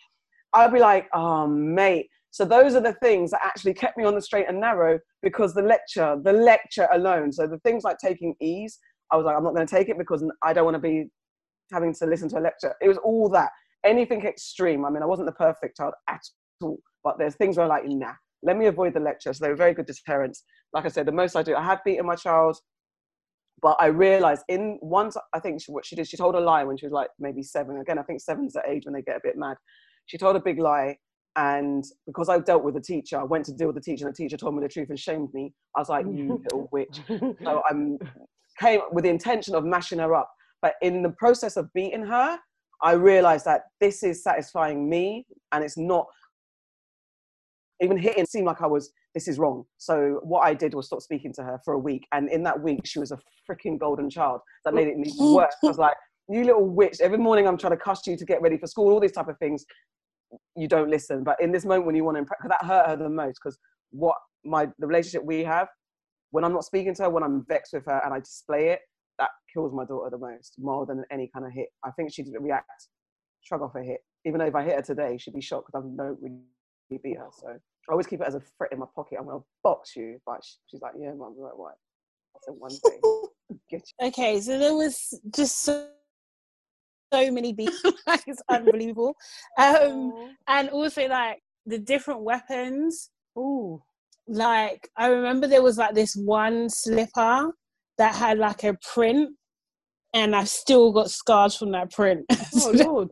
I'd 0.54 0.74
be 0.74 0.80
like, 0.80 1.08
oh 1.14 1.46
mate. 1.48 2.10
So 2.32 2.46
those 2.46 2.76
are 2.76 2.82
the 2.82 2.94
things 3.02 3.32
that 3.32 3.42
actually 3.44 3.74
kept 3.74 3.98
me 3.98 4.04
on 4.06 4.16
the 4.16 4.22
straight 4.22 4.48
and 4.48 4.60
narrow 4.60 5.00
because 5.24 5.54
the 5.54 5.62
lecture, 5.62 6.18
the 6.24 6.34
lecture 6.34 6.88
alone. 6.94 7.32
So 7.32 7.48
the 7.48 7.60
things 7.60 7.84
like 7.84 7.98
taking 7.98 8.36
ease, 8.40 8.78
I 9.12 9.18
was 9.18 9.26
like, 9.26 9.36
I'm 9.36 9.44
not 9.44 9.56
going 9.56 9.66
to 9.66 9.76
take 9.76 9.90
it 9.90 9.98
because 9.98 10.24
I 10.44 10.54
don't 10.54 10.66
want 10.66 10.76
to 10.76 10.80
be 10.80 11.08
having 11.72 11.94
to 11.96 12.06
listen 12.06 12.30
to 12.30 12.38
a 12.38 12.42
lecture. 12.42 12.76
It 12.82 12.88
was 12.88 12.98
all 13.00 13.30
that 13.30 13.50
anything 13.84 14.26
extreme. 14.26 14.86
I 14.86 14.90
mean, 14.90 15.04
I 15.04 15.06
wasn't 15.06 15.28
the 15.28 15.34
perfect 15.34 15.78
child 15.78 15.94
at 16.08 16.22
all, 16.62 16.80
but 17.04 17.18
there's 17.18 17.36
things 17.36 17.58
where 17.58 17.66
I'm 17.66 17.70
like, 17.70 17.84
nah, 17.88 18.14
let 18.44 18.58
me 18.58 18.68
avoid 18.68 18.94
the 18.94 19.00
lecture. 19.00 19.34
So 19.34 19.44
they 19.44 19.50
were 19.50 19.56
very 19.56 19.74
good 19.74 19.86
deterrents. 19.86 20.44
Like 20.74 20.86
I 20.86 20.90
said, 20.90 21.06
the 21.06 21.12
most 21.12 21.36
I 21.36 21.44
do, 21.44 21.56
I 21.56 21.64
have 21.64 21.84
beaten 21.84 22.06
my 22.06 22.16
child, 22.16 22.58
but 23.62 23.76
I 23.80 23.88
realized 23.88 24.44
in 24.48 24.78
once, 24.82 25.18
I 25.34 25.40
think 25.40 25.62
she, 25.62 25.72
what 25.72 25.86
she 25.86 25.96
did, 25.96 26.08
she 26.08 26.18
told 26.18 26.36
a 26.36 26.40
lie 26.40 26.64
when 26.64 26.78
she 26.78 26.86
was 26.86 26.94
like 26.94 27.10
maybe 27.20 27.44
seven. 27.44 27.78
Again, 27.78 27.98
I 28.00 28.04
think 28.04 28.22
seven's 28.22 28.54
the 28.54 28.62
age 28.68 28.86
when 28.86 28.94
they 28.94 29.02
get 29.02 29.18
a 29.18 29.22
bit 29.24 29.38
mad. 29.38 29.58
She 30.06 30.18
told 30.18 30.36
a 30.36 30.42
big 30.42 30.60
lie. 30.60 30.98
And 31.40 31.86
because 32.06 32.28
I 32.28 32.40
dealt 32.40 32.66
with 32.66 32.74
the 32.74 32.82
teacher, 32.82 33.18
I 33.18 33.24
went 33.24 33.46
to 33.46 33.54
deal 33.54 33.68
with 33.68 33.78
the 33.78 33.82
teacher, 33.82 34.06
and 34.06 34.14
the 34.14 34.18
teacher 34.18 34.36
told 34.36 34.56
me 34.56 34.62
the 34.62 34.68
truth 34.68 34.90
and 34.90 35.00
shamed 35.00 35.34
me. 35.34 35.54
I 35.74 35.80
was 35.80 35.88
like, 35.88 36.06
"You 36.06 36.42
little 36.44 36.68
witch!" 36.74 37.00
So 37.08 37.64
I'm 37.70 37.98
came 38.60 38.82
with 38.92 39.06
the 39.06 39.10
intention 39.10 39.56
of 39.56 39.64
mashing 39.64 40.00
her 40.00 40.14
up. 40.14 40.30
But 40.62 40.74
in 40.82 41.02
the 41.02 41.12
process 41.12 41.56
of 41.56 41.72
beating 41.74 42.06
her, 42.06 42.38
I 42.84 42.92
realized 42.92 43.46
that 43.46 43.62
this 43.80 44.04
is 44.04 44.22
satisfying 44.22 44.90
me 44.90 45.26
and 45.54 45.64
it's 45.64 45.78
not 45.78 46.08
even 47.82 47.98
hitting 47.98 48.26
seemed 48.26 48.46
like 48.46 48.62
I 48.62 48.68
was 48.68 48.92
this 49.16 49.30
is 49.30 49.40
wrong. 49.40 49.64
So 49.78 50.20
what 50.24 50.42
I 50.42 50.54
did 50.54 50.74
was 50.74 50.88
stop 50.88 51.02
speaking 51.02 51.32
to 51.36 51.44
her 51.44 51.60
for 51.64 51.74
a 51.74 51.80
week. 51.80 52.06
And 52.12 52.30
in 52.30 52.44
that 52.44 52.62
week 52.62 52.82
she 52.84 53.00
was 53.00 53.12
a 53.12 53.20
freaking 53.50 53.80
golden 53.80 54.10
child. 54.10 54.42
That 54.66 54.74
made 54.74 54.88
it 54.88 54.98
even 55.00 55.34
worse. 55.34 55.56
I 55.64 55.68
was 55.68 55.78
like, 55.78 55.96
you 56.28 56.44
little 56.44 56.66
witch, 56.66 56.98
every 57.02 57.18
morning 57.18 57.48
I'm 57.48 57.58
trying 57.58 57.72
to 57.72 57.78
cuss 57.78 58.06
you 58.06 58.18
to 58.18 58.26
get 58.26 58.42
ready 58.42 58.58
for 58.58 58.68
school, 58.68 58.92
all 58.92 59.00
these 59.00 59.14
type 59.14 59.30
of 59.30 59.38
things. 59.40 59.66
You 60.56 60.68
don't 60.68 60.90
listen. 60.90 61.24
But 61.24 61.42
in 61.42 61.52
this 61.52 61.66
moment 61.66 61.86
when 61.86 61.96
you 61.96 62.04
want 62.04 62.16
to 62.16 62.20
impress 62.20 62.40
that 62.48 62.66
hurt 62.66 62.88
her 62.88 62.96
the 62.96 63.10
most 63.10 63.40
because 63.44 63.58
what 63.92 64.18
my 64.46 64.68
the 64.78 64.88
relationship 64.88 65.24
we 65.24 65.44
have, 65.44 65.68
when 66.32 66.44
I'm 66.44 66.54
not 66.54 66.66
speaking 66.66 66.94
to 66.96 67.04
her, 67.04 67.10
when 67.10 67.24
I'm 67.24 67.46
vexed 67.48 67.74
with 67.74 67.86
her 67.86 68.02
and 68.04 68.14
I 68.14 68.20
display 68.20 68.70
it, 68.70 68.80
that 69.18 69.30
kills 69.54 69.74
my 69.74 69.86
daughter 69.86 70.10
the 70.12 70.18
most, 70.18 70.56
more 70.58 70.86
than 70.86 71.04
any 71.12 71.30
kind 71.34 71.46
of 71.46 71.52
hit. 71.52 71.68
I 71.84 71.92
think 71.92 72.14
she'd 72.14 72.28
react, 72.40 72.88
shrug 73.42 73.62
off 73.62 73.76
a 73.76 73.84
hit. 73.84 74.00
Even 74.26 74.40
though 74.40 74.48
if 74.48 74.56
I 74.56 74.64
hit 74.64 74.76
her 74.76 74.82
today, 74.82 75.18
she'd 75.18 75.34
be 75.34 75.42
shocked 75.42 75.68
because 75.68 75.86
I 75.86 76.04
don't 76.04 76.20
really 76.22 76.40
beat 77.04 77.18
her. 77.18 77.28
So 77.32 77.48
I 77.50 77.92
always 77.92 78.08
keep 78.08 78.22
it 78.22 78.28
as 78.28 78.36
a 78.36 78.42
threat 78.58 78.72
in 78.72 78.80
my 78.80 78.86
pocket. 78.96 79.18
I'm 79.20 79.26
gonna 79.26 79.40
box 79.64 79.96
you, 79.96 80.20
but 80.26 80.44
she's 80.68 80.82
like, 80.82 80.94
"Yeah, 80.98 81.14
mum, 81.14 81.36
right, 81.38 81.58
what?" 81.58 81.76
That's 82.34 82.46
said 82.46 82.56
one 82.58 82.72
thing. 83.72 83.82
okay, 84.02 84.40
so 84.42 84.58
there 84.58 84.76
was 84.76 85.20
just 85.36 85.62
so, 85.62 85.90
so 87.12 87.32
many 87.32 87.54
beats. 87.54 87.82
it's 88.08 88.42
unbelievable, 88.50 89.16
um, 89.58 90.36
and 90.48 90.70
also 90.70 91.08
like 91.08 91.40
the 91.66 91.80
different 91.80 92.22
weapons. 92.22 93.10
Ooh, 93.38 93.82
like 94.28 94.90
I 94.98 95.08
remember 95.08 95.48
there 95.48 95.64
was 95.64 95.78
like 95.78 95.96
this 95.96 96.16
one 96.16 96.70
slipper 96.70 97.52
that 97.98 98.16
had 98.16 98.38
like 98.38 98.64
a 98.64 98.78
print 98.94 99.32
and 100.14 100.36
I've 100.36 100.50
still 100.50 100.92
got 100.92 101.12
scars 101.12 101.56
from 101.56 101.72
that 101.72 101.92
print. 101.92 102.26
Oh 102.56 102.72
Lord. 102.74 103.10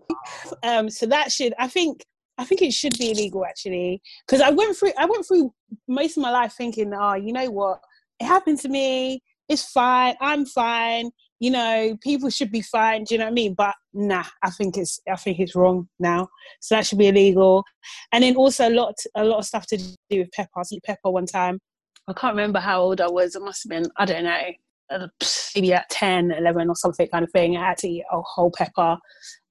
um, 0.63 0.89
so 0.89 1.05
that 1.05 1.31
should 1.31 1.53
I 1.59 1.67
think 1.67 2.03
I 2.37 2.43
think 2.43 2.61
it 2.61 2.73
should 2.73 2.97
be 2.97 3.11
illegal 3.11 3.45
actually 3.45 4.01
because 4.25 4.41
I 4.41 4.49
went 4.49 4.75
through 4.75 4.93
I 4.97 5.05
went 5.05 5.25
through 5.25 5.53
most 5.87 6.17
of 6.17 6.23
my 6.23 6.31
life 6.31 6.53
thinking, 6.57 6.93
oh, 6.93 7.13
you 7.15 7.33
know 7.33 7.49
what, 7.49 7.79
it 8.19 8.25
happened 8.25 8.59
to 8.59 8.69
me. 8.69 9.21
It's 9.47 9.63
fine. 9.63 10.15
I'm 10.19 10.45
fine. 10.45 11.11
You 11.39 11.51
know, 11.51 11.97
people 12.01 12.29
should 12.29 12.51
be 12.51 12.61
fine. 12.61 13.03
Do 13.03 13.13
you 13.13 13.19
know 13.19 13.25
what 13.25 13.31
I 13.31 13.33
mean? 13.33 13.53
But 13.53 13.75
nah, 13.93 14.25
I 14.41 14.49
think 14.49 14.77
it's 14.77 14.99
I 15.09 15.15
think 15.15 15.39
it's 15.39 15.55
wrong 15.55 15.87
now. 15.99 16.29
So 16.61 16.75
that 16.75 16.85
should 16.85 16.97
be 16.97 17.07
illegal. 17.07 17.63
And 18.11 18.23
then 18.23 18.35
also 18.35 18.67
a 18.67 18.71
lot 18.71 18.95
a 19.15 19.23
lot 19.23 19.39
of 19.39 19.45
stuff 19.45 19.67
to 19.67 19.77
do 19.77 20.19
with 20.19 20.31
pepper. 20.31 20.59
I 20.59 20.63
eat 20.71 20.83
pepper 20.83 21.11
one 21.11 21.25
time. 21.25 21.59
I 22.07 22.13
can't 22.13 22.35
remember 22.35 22.59
how 22.59 22.81
old 22.81 23.01
I 23.01 23.07
was. 23.07 23.35
It 23.35 23.41
must 23.41 23.63
have 23.63 23.69
been 23.69 23.91
I 23.97 24.05
don't 24.05 24.23
know, 24.23 24.41
uh, 24.89 25.07
maybe 25.55 25.73
at 25.73 25.89
10, 25.89 26.31
11 26.31 26.69
or 26.69 26.75
something 26.75 27.07
kind 27.09 27.23
of 27.23 27.31
thing. 27.31 27.57
I 27.57 27.67
had 27.67 27.77
to 27.79 27.87
eat 27.87 28.05
a 28.11 28.21
whole 28.21 28.51
pepper. 28.51 28.97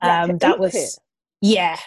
Um, 0.03 0.39
that 0.39 0.59
was 0.59 0.75
it. 0.75 0.91
yeah, 1.41 1.79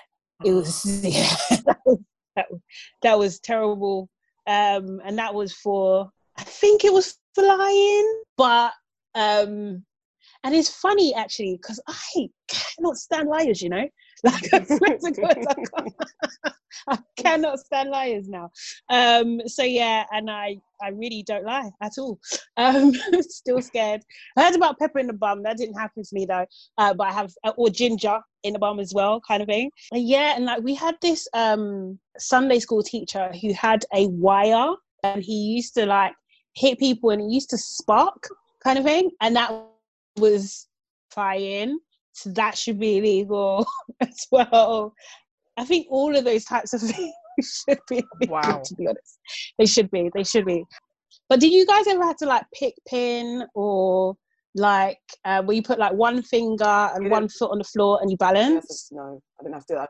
it 0.45 0.51
was 0.51 0.85
yeah. 1.03 1.35
that, 1.65 1.77
was, 1.85 1.99
that, 2.35 2.51
was, 2.51 2.61
that 3.01 3.19
was 3.19 3.39
terrible. 3.39 4.09
Um, 4.47 5.01
and 5.03 5.17
that 5.17 5.33
was 5.33 5.53
for 5.53 6.09
I 6.37 6.43
think 6.43 6.85
it 6.85 6.93
was 6.93 7.17
flying, 7.35 8.21
but 8.37 8.71
um 9.15 9.83
and 10.43 10.55
it's 10.55 10.69
funny 10.69 11.13
actually 11.15 11.57
because 11.61 11.79
I 11.87 12.29
cannot 12.47 12.97
stand 12.97 13.29
liars, 13.29 13.61
you 13.61 13.69
know. 13.69 13.87
Like 14.21 14.53
I 14.53 14.65
swear 14.65 14.97
to 14.97 15.11
God, 15.11 15.45
I, 16.43 16.51
I, 16.89 16.97
cannot 17.15 17.57
stand 17.59 17.89
liars 17.89 18.27
now. 18.27 18.51
Um, 18.89 19.39
so 19.47 19.63
yeah, 19.63 20.03
and 20.11 20.29
I 20.29 20.57
I 20.81 20.89
really 20.89 21.23
don't 21.23 21.45
lie 21.45 21.71
at 21.81 21.93
all. 21.97 22.19
Um, 22.57 22.91
still 23.21 23.61
scared. 23.61 24.01
I 24.35 24.43
heard 24.43 24.55
about 24.55 24.77
pepper 24.77 24.99
in 24.99 25.07
the 25.07 25.13
bum. 25.13 25.43
That 25.43 25.55
didn't 25.55 25.79
happen 25.79 26.03
to 26.03 26.09
me 26.11 26.25
though. 26.25 26.45
Uh, 26.77 26.93
but 26.93 27.07
I 27.07 27.13
have 27.13 27.31
uh, 27.45 27.53
or 27.55 27.69
ginger 27.69 28.19
in 28.43 28.51
the 28.51 28.59
bum 28.59 28.81
as 28.81 28.93
well, 28.93 29.21
kind 29.25 29.41
of 29.41 29.47
thing. 29.47 29.71
And 29.93 30.05
yeah, 30.05 30.33
and 30.35 30.43
like 30.43 30.61
we 30.61 30.75
had 30.75 30.95
this 31.01 31.25
um 31.33 31.97
Sunday 32.17 32.59
school 32.59 32.83
teacher 32.83 33.31
who 33.41 33.53
had 33.53 33.85
a 33.95 34.07
wire, 34.07 34.73
and 35.05 35.23
he 35.23 35.33
used 35.55 35.75
to 35.75 35.85
like 35.85 36.13
hit 36.55 36.77
people, 36.77 37.11
and 37.11 37.21
it 37.21 37.31
used 37.31 37.51
to 37.51 37.57
spark, 37.57 38.27
kind 38.61 38.77
of 38.77 38.83
thing, 38.83 39.11
and 39.21 39.37
that 39.37 39.53
was 40.19 40.67
flying. 41.11 41.79
So 42.13 42.31
that 42.31 42.57
should 42.57 42.79
be 42.79 42.97
illegal 42.97 43.65
as 44.01 44.27
well. 44.31 44.93
I 45.57 45.65
think 45.65 45.87
all 45.89 46.15
of 46.15 46.25
those 46.25 46.45
types 46.45 46.73
of 46.73 46.81
things 46.81 47.13
should 47.67 47.79
be 47.87 48.03
illegal, 48.19 48.35
wow. 48.35 48.61
to 48.63 48.75
be 48.75 48.87
honest. 48.87 49.19
They 49.57 49.65
should 49.65 49.89
be. 49.91 50.09
They 50.13 50.23
should 50.23 50.45
be. 50.45 50.63
But 51.27 51.39
did 51.39 51.51
you 51.51 51.65
guys 51.65 51.87
ever 51.87 52.03
have 52.03 52.17
to 52.17 52.25
like 52.25 52.43
pick 52.53 52.73
pin 52.87 53.45
or 53.53 54.15
like 54.55 54.99
uh, 55.25 55.43
where 55.43 55.55
you 55.55 55.61
put 55.61 55.79
like 55.79 55.93
one 55.93 56.21
finger 56.23 56.63
and 56.65 57.09
one 57.09 57.29
foot 57.29 57.51
on 57.51 57.59
the 57.59 57.63
floor 57.63 57.99
and 58.01 58.09
you 58.09 58.17
balance? 58.17 58.89
No, 58.91 59.21
I 59.39 59.43
didn't 59.43 59.53
have 59.53 59.65
to 59.67 59.73
do 59.73 59.77
that. 59.79 59.89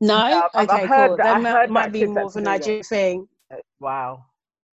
No? 0.00 0.28
Yeah, 0.28 0.62
okay, 0.62 0.82
I've 0.82 0.88
cool. 0.88 1.16
That, 1.16 1.42
that 1.42 1.70
might 1.70 1.92
be 1.92 2.04
more 2.06 2.26
of 2.26 2.36
a 2.36 2.40
Nigerian 2.40 2.82
thing. 2.84 3.28
Wow. 3.80 4.24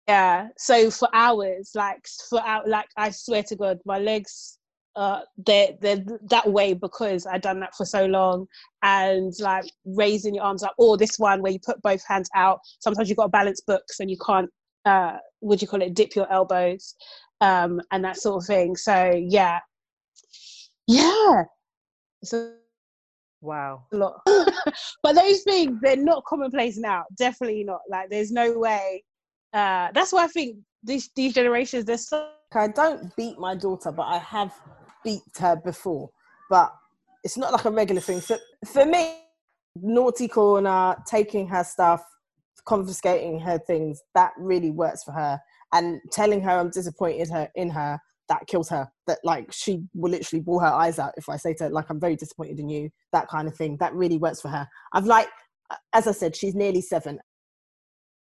Yeah. 0.08 0.50
So 0.58 0.92
for 0.92 1.08
hours, 1.14 1.72
like 1.76 2.06
for 2.30 2.42
out, 2.46 2.68
like 2.68 2.88
I 2.98 3.10
swear 3.12 3.44
to 3.44 3.56
God, 3.56 3.80
my 3.86 4.00
legs 4.00 4.58
uh 4.96 5.22
they're 5.48 5.70
they're 5.82 6.04
that 6.30 6.48
way 6.48 6.74
because 6.74 7.26
I've 7.26 7.42
done 7.42 7.60
that 7.62 7.74
for 7.76 7.84
so 7.84 8.06
long 8.06 8.46
and 8.84 9.34
like 9.40 9.66
raising 9.86 10.36
your 10.36 10.44
arms 10.44 10.62
up 10.62 10.76
or 10.78 10.98
this 10.98 11.18
one 11.18 11.42
where 11.42 11.52
you 11.52 11.60
put 11.60 11.82
both 11.82 12.04
hands 12.08 12.30
out. 12.36 12.60
Sometimes 12.80 13.10
you've 13.10 13.18
got 13.18 13.24
to 13.24 13.30
balance 13.30 13.62
books 13.62 14.00
and 14.00 14.10
you 14.10 14.18
can't 14.24 14.50
uh 14.86 15.18
would 15.42 15.62
you 15.62 15.68
call 15.68 15.82
it 15.82 15.94
dip 15.94 16.16
your 16.16 16.32
elbows 16.32 16.96
um 17.42 17.82
and 17.92 18.04
that 18.04 18.18
sort 18.18 18.44
of 18.44 18.48
thing. 18.48 18.76
So 18.76 19.12
yeah. 19.16 19.60
Yeah. 20.88 21.44
So 22.24 22.54
wow. 23.42 23.86
a 23.94 23.98
lot. 23.98 24.22
But 25.02 25.16
those 25.16 25.42
things 25.44 25.80
they're 25.82 25.98
not 25.98 26.24
commonplace 26.26 26.78
now. 26.78 27.06
Definitely 27.18 27.64
not. 27.64 27.82
Like 27.90 28.10
there's 28.10 28.32
no 28.32 28.60
way 28.60 29.04
uh, 29.54 29.90
that's 29.94 30.12
why 30.12 30.24
I 30.24 30.28
think 30.28 30.58
these 30.84 31.10
these 31.16 31.34
generations 31.34 31.86
they're 31.86 31.98
so. 31.98 32.30
I 32.56 32.68
don't 32.68 33.16
beat 33.16 33.40
my 33.40 33.56
daughter, 33.56 33.92
but 33.92 34.04
I 34.04 34.18
have 34.20 34.54
beat 35.04 35.22
her 35.40 35.56
before. 35.56 36.10
But 36.50 36.74
it's 37.24 37.38
not 37.38 37.52
like 37.52 37.66
a 37.66 37.72
regular 37.72 38.02
thing. 38.02 38.22
So 38.22 38.38
for 38.72 38.86
me, 38.86 39.22
naughty 39.76 40.28
corner, 40.28 40.96
taking 41.08 41.48
her 41.48 41.64
stuff, 41.64 42.04
confiscating 42.66 43.40
her 43.40 43.58
things, 43.58 44.02
that 44.14 44.34
really 44.38 44.72
works 44.72 45.04
for 45.04 45.14
her. 45.14 45.40
And 45.72 46.00
telling 46.12 46.42
her 46.42 46.52
I'm 46.52 46.70
disappointed 46.70 47.30
her 47.32 47.50
in 47.56 47.70
her, 47.72 48.00
that 48.30 48.46
kills 48.48 48.70
her. 48.70 48.88
That 49.08 49.20
like 49.24 49.52
she 49.52 49.84
will 49.94 50.12
literally 50.12 50.42
bawl 50.42 50.60
her 50.60 50.68
eyes 50.68 51.00
out 51.00 51.14
if 51.18 51.30
I 51.30 51.38
say 51.38 51.54
to 51.56 51.66
her 51.66 51.70
like 51.70 51.90
I'm 51.90 52.00
very 52.00 52.16
disappointed 52.16 52.60
in 52.60 52.70
you. 52.70 52.90
That 53.12 53.28
kind 53.28 53.48
of 53.48 53.56
thing. 53.56 53.78
That 53.80 53.94
really 53.96 54.18
works 54.18 54.42
for 54.42 54.50
her. 54.50 54.68
I've 54.94 55.06
like, 55.06 55.28
as 55.94 56.08
I 56.08 56.12
said, 56.12 56.36
she's 56.36 56.54
nearly 56.54 56.82
seven, 56.82 57.20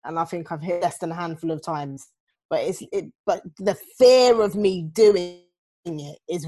and 0.05 0.19
I 0.19 0.25
think 0.25 0.51
I've 0.51 0.61
hit 0.61 0.81
less 0.81 0.97
than 0.97 1.11
a 1.11 1.15
handful 1.15 1.51
of 1.51 1.63
times. 1.63 2.07
But 2.49 2.61
it's 2.61 2.83
it, 2.91 3.05
but 3.25 3.41
the 3.57 3.75
fear 3.97 4.41
of 4.41 4.55
me 4.55 4.83
doing 4.93 5.39
it 5.85 6.19
is 6.29 6.47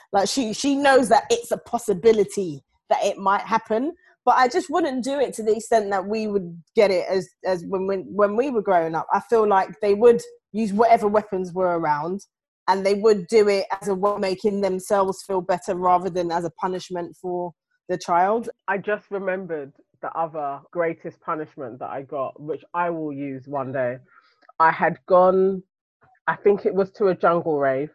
like 0.12 0.28
she 0.28 0.52
she 0.52 0.74
knows 0.74 1.08
that 1.08 1.24
it's 1.30 1.50
a 1.50 1.58
possibility 1.58 2.62
that 2.90 3.04
it 3.04 3.18
might 3.18 3.42
happen. 3.42 3.94
But 4.24 4.36
I 4.38 4.48
just 4.48 4.70
wouldn't 4.70 5.04
do 5.04 5.20
it 5.20 5.34
to 5.34 5.42
the 5.42 5.56
extent 5.56 5.90
that 5.90 6.06
we 6.06 6.26
would 6.26 6.60
get 6.74 6.90
it 6.90 7.06
as 7.08 7.28
as 7.44 7.64
when 7.66 7.86
when 7.86 8.00
when 8.10 8.36
we 8.36 8.50
were 8.50 8.62
growing 8.62 8.94
up. 8.94 9.06
I 9.12 9.20
feel 9.20 9.48
like 9.48 9.70
they 9.80 9.94
would 9.94 10.20
use 10.52 10.72
whatever 10.72 11.06
weapons 11.06 11.52
were 11.52 11.78
around 11.78 12.20
and 12.68 12.84
they 12.84 12.94
would 12.94 13.26
do 13.28 13.48
it 13.48 13.66
as 13.80 13.88
a 13.88 13.94
way 13.94 14.18
making 14.18 14.60
themselves 14.60 15.22
feel 15.26 15.40
better 15.40 15.74
rather 15.74 16.10
than 16.10 16.32
as 16.32 16.44
a 16.44 16.50
punishment 16.50 17.16
for 17.20 17.52
the 17.88 17.98
child. 17.98 18.48
I 18.66 18.78
just 18.78 19.10
remembered 19.10 19.72
the 20.06 20.18
other 20.18 20.60
greatest 20.70 21.20
punishment 21.20 21.80
that 21.80 21.90
I 21.90 22.02
got, 22.02 22.40
which 22.40 22.62
I 22.72 22.90
will 22.90 23.12
use 23.12 23.48
one 23.48 23.72
day. 23.72 23.98
I 24.60 24.70
had 24.70 24.98
gone, 25.06 25.64
I 26.28 26.36
think 26.36 26.64
it 26.64 26.74
was 26.74 26.92
to 26.92 27.08
a 27.08 27.14
jungle 27.14 27.58
rave, 27.58 27.90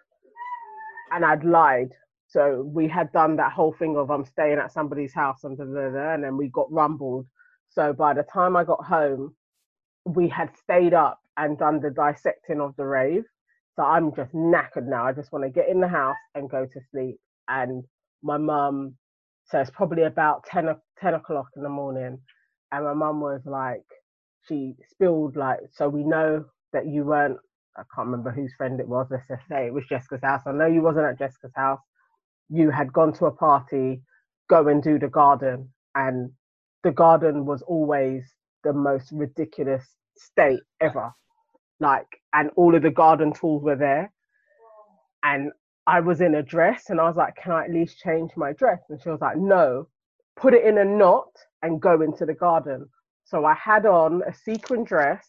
and 1.11 1.23
I'd 1.23 1.45
lied. 1.45 1.91
So 2.27 2.63
we 2.67 2.89
had 2.89 3.11
done 3.13 3.37
that 3.37 3.53
whole 3.53 3.73
thing 3.79 3.95
of 3.95 4.11
I'm 4.11 4.25
staying 4.25 4.57
at 4.59 4.73
somebody's 4.73 5.13
house 5.13 5.45
and, 5.45 5.57
and 5.57 6.23
then 6.23 6.35
we 6.35 6.49
got 6.49 6.71
rumbled. 6.71 7.27
So 7.69 7.93
by 7.93 8.13
the 8.13 8.23
time 8.23 8.57
I 8.57 8.65
got 8.65 8.83
home, 8.83 9.33
we 10.05 10.27
had 10.27 10.49
stayed 10.57 10.93
up 10.93 11.19
and 11.37 11.57
done 11.57 11.79
the 11.79 11.91
dissecting 11.91 12.59
of 12.59 12.75
the 12.75 12.85
rave. 12.85 13.23
So 13.77 13.83
I'm 13.83 14.13
just 14.13 14.33
knackered 14.33 14.87
now. 14.87 15.05
I 15.05 15.13
just 15.13 15.31
want 15.31 15.45
to 15.45 15.49
get 15.49 15.69
in 15.69 15.79
the 15.79 15.87
house 15.87 16.17
and 16.35 16.49
go 16.49 16.65
to 16.65 16.79
sleep. 16.91 17.19
And 17.47 17.85
my 18.21 18.37
mum 18.37 18.95
so 19.45 19.59
it's 19.59 19.71
probably 19.71 20.03
about 20.03 20.45
10, 20.45 20.75
10 20.99 21.13
o'clock 21.13 21.47
in 21.55 21.63
the 21.63 21.69
morning. 21.69 22.19
And 22.71 22.85
my 22.85 22.93
mum 22.93 23.19
was 23.19 23.41
like, 23.45 23.83
she 24.47 24.73
spilled 24.89 25.35
like, 25.35 25.59
so 25.73 25.89
we 25.89 26.03
know 26.03 26.45
that 26.73 26.87
you 26.87 27.03
weren't, 27.03 27.37
I 27.77 27.83
can't 27.93 28.07
remember 28.07 28.31
whose 28.31 28.53
friend 28.57 28.79
it 28.79 28.87
was. 28.87 29.07
Let's 29.09 29.27
just 29.27 29.47
say 29.49 29.67
it 29.67 29.73
was 29.73 29.83
Jessica's 29.89 30.21
house. 30.23 30.41
I 30.45 30.51
know 30.51 30.67
you 30.67 30.81
wasn't 30.81 31.05
at 31.05 31.19
Jessica's 31.19 31.51
house. 31.55 31.79
You 32.49 32.69
had 32.69 32.93
gone 32.93 33.13
to 33.13 33.25
a 33.25 33.31
party, 33.31 34.01
go 34.49 34.67
and 34.67 34.81
do 34.81 34.99
the 34.99 35.07
garden. 35.07 35.69
And 35.95 36.31
the 36.83 36.91
garden 36.91 37.45
was 37.45 37.61
always 37.61 38.23
the 38.63 38.73
most 38.73 39.11
ridiculous 39.11 39.85
state 40.17 40.61
ever. 40.79 41.11
Like, 41.79 42.07
and 42.33 42.51
all 42.55 42.75
of 42.75 42.83
the 42.83 42.91
garden 42.91 43.33
tools 43.33 43.63
were 43.63 43.75
there. 43.75 44.11
And 45.23 45.51
I 45.87 45.99
was 45.99 46.21
in 46.21 46.35
a 46.35 46.43
dress 46.43 46.89
and 46.89 46.99
I 46.99 47.05
was 47.05 47.15
like, 47.15 47.35
Can 47.35 47.51
I 47.51 47.65
at 47.65 47.71
least 47.71 47.99
change 47.99 48.31
my 48.35 48.53
dress? 48.53 48.81
And 48.89 49.01
she 49.01 49.09
was 49.09 49.21
like, 49.21 49.37
No, 49.37 49.87
put 50.35 50.53
it 50.53 50.65
in 50.65 50.77
a 50.77 50.85
knot 50.85 51.31
and 51.61 51.81
go 51.81 52.01
into 52.01 52.25
the 52.25 52.33
garden. 52.33 52.87
So 53.25 53.45
I 53.45 53.55
had 53.55 53.85
on 53.85 54.21
a 54.27 54.33
sequin 54.33 54.83
dress 54.83 55.27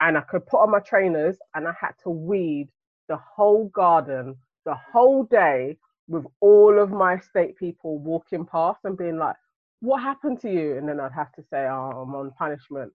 and 0.00 0.16
I 0.16 0.22
could 0.22 0.46
put 0.46 0.60
on 0.62 0.70
my 0.70 0.80
trainers 0.80 1.36
and 1.54 1.68
I 1.68 1.74
had 1.78 1.92
to 2.04 2.10
weed 2.10 2.68
the 3.08 3.18
whole 3.18 3.68
garden 3.68 4.36
the 4.64 4.74
whole 4.74 5.24
day 5.24 5.76
with 6.08 6.24
all 6.40 6.78
of 6.78 6.90
my 6.90 7.18
state 7.18 7.56
people 7.56 7.98
walking 7.98 8.46
past 8.46 8.80
and 8.84 8.96
being 8.96 9.18
like, 9.18 9.36
What 9.80 10.02
happened 10.02 10.40
to 10.40 10.50
you? 10.52 10.76
And 10.78 10.88
then 10.88 11.00
I'd 11.00 11.12
have 11.12 11.32
to 11.32 11.42
say, 11.42 11.66
Oh, 11.68 12.02
I'm 12.02 12.14
on 12.14 12.32
punishment. 12.38 12.92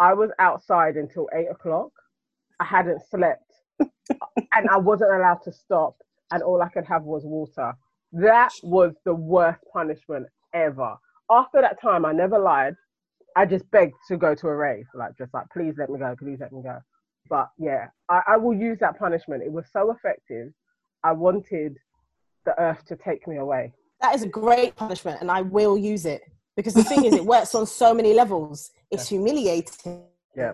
I 0.00 0.14
was 0.14 0.30
outside 0.38 0.96
until 0.96 1.28
eight 1.34 1.50
o'clock. 1.50 1.92
I 2.60 2.64
hadn't 2.64 3.02
slept 3.10 3.52
and 3.80 4.68
I 4.70 4.76
wasn't 4.76 5.12
allowed 5.12 5.42
to 5.44 5.52
stop, 5.52 5.96
and 6.30 6.42
all 6.42 6.62
I 6.62 6.68
could 6.68 6.84
have 6.86 7.04
was 7.04 7.24
water. 7.24 7.72
That 8.12 8.52
was 8.62 8.94
the 9.04 9.14
worst 9.14 9.60
punishment 9.72 10.26
ever. 10.54 10.96
After 11.30 11.60
that 11.60 11.80
time, 11.80 12.04
I 12.04 12.12
never 12.12 12.38
lied. 12.38 12.74
I 13.36 13.44
just 13.46 13.70
begged 13.70 13.94
to 14.08 14.16
go 14.16 14.34
to 14.34 14.48
a 14.48 14.56
rave, 14.56 14.86
like 14.94 15.16
just 15.16 15.32
like, 15.34 15.46
please 15.52 15.74
let 15.78 15.90
me 15.90 15.98
go, 15.98 16.16
please 16.18 16.38
let 16.40 16.52
me 16.52 16.62
go. 16.62 16.78
But 17.28 17.50
yeah, 17.58 17.88
I, 18.08 18.22
I 18.28 18.36
will 18.36 18.54
use 18.54 18.78
that 18.80 18.98
punishment. 18.98 19.42
It 19.42 19.52
was 19.52 19.66
so 19.72 19.90
effective. 19.92 20.52
I 21.04 21.12
wanted 21.12 21.76
the 22.44 22.58
earth 22.58 22.84
to 22.86 22.96
take 22.96 23.28
me 23.28 23.36
away. 23.36 23.72
That 24.00 24.14
is 24.14 24.22
a 24.22 24.28
great 24.28 24.74
punishment, 24.74 25.20
and 25.20 25.30
I 25.30 25.42
will 25.42 25.76
use 25.76 26.06
it 26.06 26.22
because 26.56 26.74
the 26.74 26.84
thing 26.84 27.04
is, 27.04 27.14
it 27.14 27.24
works 27.36 27.54
on 27.54 27.66
so 27.66 27.94
many 27.94 28.14
levels. 28.14 28.70
It's 28.90 29.10
yeah. 29.10 29.18
humiliating. 29.18 30.02
Yeah. 30.34 30.52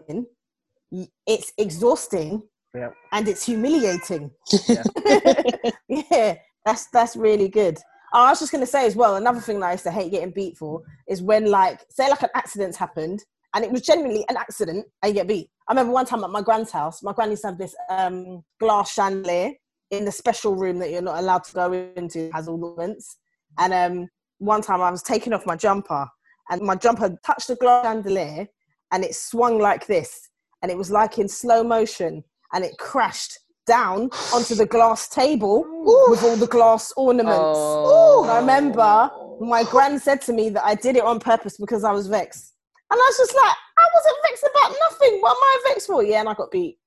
It's 1.26 1.52
exhausting 1.56 2.42
yeah. 2.74 2.90
and 3.12 3.28
it's 3.28 3.44
humiliating. 3.46 4.30
Yeah. 4.68 4.82
yeah, 5.88 6.34
that's 6.64 6.86
that's 6.92 7.16
really 7.16 7.48
good. 7.48 7.78
I 8.12 8.30
was 8.30 8.40
just 8.40 8.52
gonna 8.52 8.66
say 8.66 8.86
as 8.86 8.96
well, 8.96 9.16
another 9.16 9.40
thing 9.40 9.60
that 9.60 9.66
I 9.66 9.72
used 9.72 9.84
to 9.84 9.90
hate 9.90 10.10
getting 10.10 10.30
beat 10.30 10.56
for 10.56 10.82
is 11.08 11.22
when 11.22 11.50
like 11.50 11.80
say 11.90 12.08
like 12.08 12.22
an 12.22 12.30
accident's 12.34 12.76
happened 12.76 13.24
and 13.54 13.64
it 13.64 13.70
was 13.70 13.82
genuinely 13.82 14.24
an 14.28 14.36
accident 14.36 14.86
and 15.02 15.10
you 15.10 15.14
get 15.14 15.28
beat. 15.28 15.48
I 15.68 15.72
remember 15.72 15.92
one 15.92 16.06
time 16.06 16.24
at 16.24 16.30
my 16.30 16.42
grand's 16.42 16.72
house, 16.72 17.02
my 17.02 17.12
granny 17.12 17.32
used 17.32 17.42
to 17.42 17.48
have 17.48 17.58
this 17.58 17.74
um, 17.88 18.42
glass 18.58 18.92
chandelier 18.92 19.52
in 19.90 20.04
the 20.04 20.12
special 20.12 20.56
room 20.56 20.78
that 20.80 20.90
you're 20.90 21.02
not 21.02 21.18
allowed 21.18 21.44
to 21.44 21.52
go 21.52 21.72
into 21.96 22.30
has 22.32 22.48
all 22.48 22.58
the 22.58 22.74
vents. 22.74 23.16
And 23.58 23.72
um, 23.72 24.08
one 24.38 24.60
time 24.60 24.80
I 24.80 24.90
was 24.90 25.02
taking 25.02 25.32
off 25.32 25.46
my 25.46 25.56
jumper 25.56 26.06
and 26.50 26.62
my 26.62 26.74
jumper 26.74 27.16
touched 27.24 27.48
the 27.48 27.56
glass 27.56 27.84
chandelier 27.84 28.48
and 28.92 29.04
it 29.04 29.14
swung 29.14 29.58
like 29.58 29.86
this. 29.86 30.28
And 30.62 30.70
it 30.70 30.76
was 30.76 30.90
like 30.90 31.18
in 31.18 31.28
slow 31.28 31.62
motion 31.62 32.24
and 32.54 32.64
it 32.64 32.78
crashed 32.78 33.38
down 33.66 34.10
onto 34.32 34.54
the 34.54 34.66
glass 34.66 35.08
table 35.08 35.64
Ooh. 35.66 36.10
with 36.10 36.22
all 36.22 36.36
the 36.36 36.46
glass 36.46 36.92
ornaments. 36.96 37.38
Oh. 37.38 38.28
I 38.30 38.38
remember 38.38 39.10
my 39.40 39.64
gran 39.64 39.98
said 39.98 40.20
to 40.22 40.32
me 40.32 40.48
that 40.50 40.64
I 40.64 40.74
did 40.74 40.96
it 40.96 41.04
on 41.04 41.18
purpose 41.18 41.56
because 41.58 41.84
I 41.84 41.92
was 41.92 42.06
vexed. 42.06 42.52
And 42.90 42.98
I 42.98 43.04
was 43.08 43.16
just 43.16 43.34
like, 43.34 43.56
I 43.78 43.88
wasn't 43.94 44.16
vexed 44.28 44.44
about 44.54 44.76
nothing. 44.90 45.20
What 45.20 45.30
am 45.30 45.36
I 45.42 45.62
vexed 45.68 45.86
for? 45.86 46.04
Yeah, 46.04 46.20
and 46.20 46.28
I 46.28 46.34
got 46.34 46.50
beat. 46.50 46.78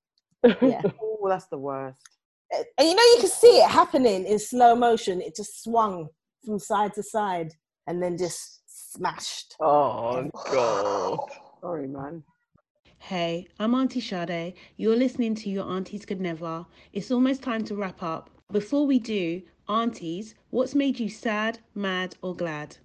Yeah. 0.61 0.81
oh, 1.02 1.27
that's 1.27 1.48
the 1.48 1.57
worst. 1.57 1.99
Uh, 2.56 2.64
and 2.77 2.88
you 2.88 2.95
know, 2.95 3.02
you 3.02 3.18
can 3.19 3.30
see 3.30 3.60
it 3.60 3.69
happening 3.69 4.26
in 4.26 4.39
slow 4.39 4.76
motion. 4.76 5.19
It 5.19 5.35
just 5.35 5.64
swung 5.64 6.07
from 6.45 6.60
side 6.60 6.94
to 6.94 7.03
side 7.03 7.52
and 7.88 8.02
then 8.02 8.18
just 8.18 8.61
smashed. 8.68 9.56
Oh, 9.60 10.30
God. 10.52 11.19
Sorry, 11.60 11.88
man. 11.88 12.23
Hey, 13.08 13.48
I'm 13.58 13.74
Auntie 13.74 14.02
Sade. 14.02 14.54
You're 14.76 14.98
listening 14.98 15.34
to 15.36 15.50
Your 15.50 15.64
Aunties 15.64 16.06
Could 16.06 16.20
Never. 16.20 16.66
It's 16.92 17.10
almost 17.10 17.42
time 17.42 17.64
to 17.64 17.74
wrap 17.74 18.04
up. 18.04 18.30
Before 18.52 18.86
we 18.86 19.00
do, 19.00 19.42
Aunties, 19.70 20.36
what's 20.50 20.76
made 20.76 21.00
you 21.00 21.08
sad, 21.08 21.58
mad, 21.74 22.18
or 22.22 22.36
glad? 22.36 22.76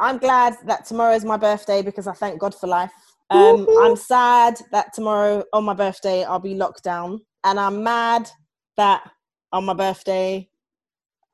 I'm 0.00 0.18
glad 0.18 0.56
that 0.66 0.86
tomorrow 0.86 1.14
is 1.14 1.24
my 1.24 1.36
birthday 1.36 1.82
because 1.82 2.08
I 2.08 2.14
thank 2.14 2.40
God 2.40 2.52
for 2.52 2.66
life. 2.66 2.90
Um, 3.30 3.64
I'm 3.78 3.94
sad 3.94 4.60
that 4.72 4.92
tomorrow 4.92 5.44
on 5.52 5.62
my 5.62 5.74
birthday 5.74 6.24
I'll 6.24 6.40
be 6.40 6.56
locked 6.56 6.82
down, 6.82 7.20
and 7.44 7.60
I'm 7.60 7.84
mad 7.84 8.28
that 8.76 9.08
on 9.52 9.66
my 9.66 9.74
birthday 9.74 10.48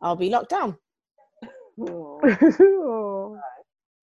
I'll 0.03 0.15
be 0.15 0.29
locked 0.29 0.51
down. 0.51 0.77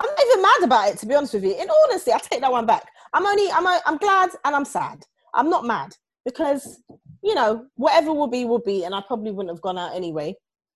I'm 0.04 0.10
not 0.10 0.26
even 0.26 0.42
mad 0.42 0.64
about 0.64 0.90
it, 0.90 0.98
to 0.98 1.06
be 1.06 1.14
honest 1.14 1.36
with 1.36 1.44
you. 1.44 1.54
In 1.54 1.68
honesty, 1.70 2.12
I 2.12 2.18
take 2.18 2.42
that 2.42 2.52
one 2.52 2.66
back. 2.66 2.88
I'm 3.14 3.26
only, 3.26 3.52
I'm, 3.52 3.68
I'm 3.86 3.98
glad 3.98 4.32
and 4.44 4.56
I'm 4.56 4.66
sad. 4.66 5.06
I'm 5.34 5.50
not 5.50 5.66
mad 5.66 5.96
because, 6.26 6.82
you 7.24 7.36
know, 7.36 7.66
whatever 7.76 8.14
will 8.14 8.28
be, 8.28 8.46
will 8.46 8.60
be. 8.60 8.84
And 8.84 8.96
I 8.96 9.02
probably 9.02 9.32
wouldn't 9.32 9.56
have 9.56 9.62
gone 9.62 9.78
out 9.78 9.96
anyway 9.96 10.36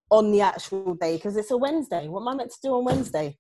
on 0.10 0.32
the 0.32 0.42
actual 0.42 0.96
day 0.96 1.16
because 1.18 1.36
it's 1.36 1.52
a 1.52 1.58
Wednesday. 1.58 2.08
What 2.08 2.22
am 2.22 2.28
I 2.30 2.36
meant 2.36 2.52
to 2.52 2.58
do 2.62 2.74
on 2.76 2.86
Wednesday? 2.86 3.38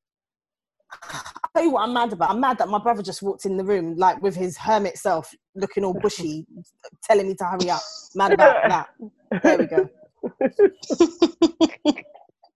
I'll 1.03 1.51
tell 1.55 1.63
you 1.63 1.71
what 1.71 1.83
I'm 1.83 1.93
mad 1.93 2.13
about. 2.13 2.31
I'm 2.31 2.39
mad 2.39 2.57
that 2.59 2.69
my 2.69 2.79
brother 2.79 3.01
just 3.01 3.21
walked 3.21 3.45
in 3.45 3.57
the 3.57 3.63
room 3.63 3.95
like 3.95 4.21
with 4.21 4.35
his 4.35 4.57
hermit 4.57 4.97
self 4.97 5.33
looking 5.55 5.83
all 5.83 5.93
bushy, 5.93 6.45
telling 7.03 7.27
me 7.27 7.35
to 7.35 7.45
hurry 7.45 7.69
up. 7.69 7.81
Mad 8.15 8.33
about 8.33 8.55
that. 8.69 8.89
There 9.43 9.57
we 9.57 9.65
go. 9.65 9.89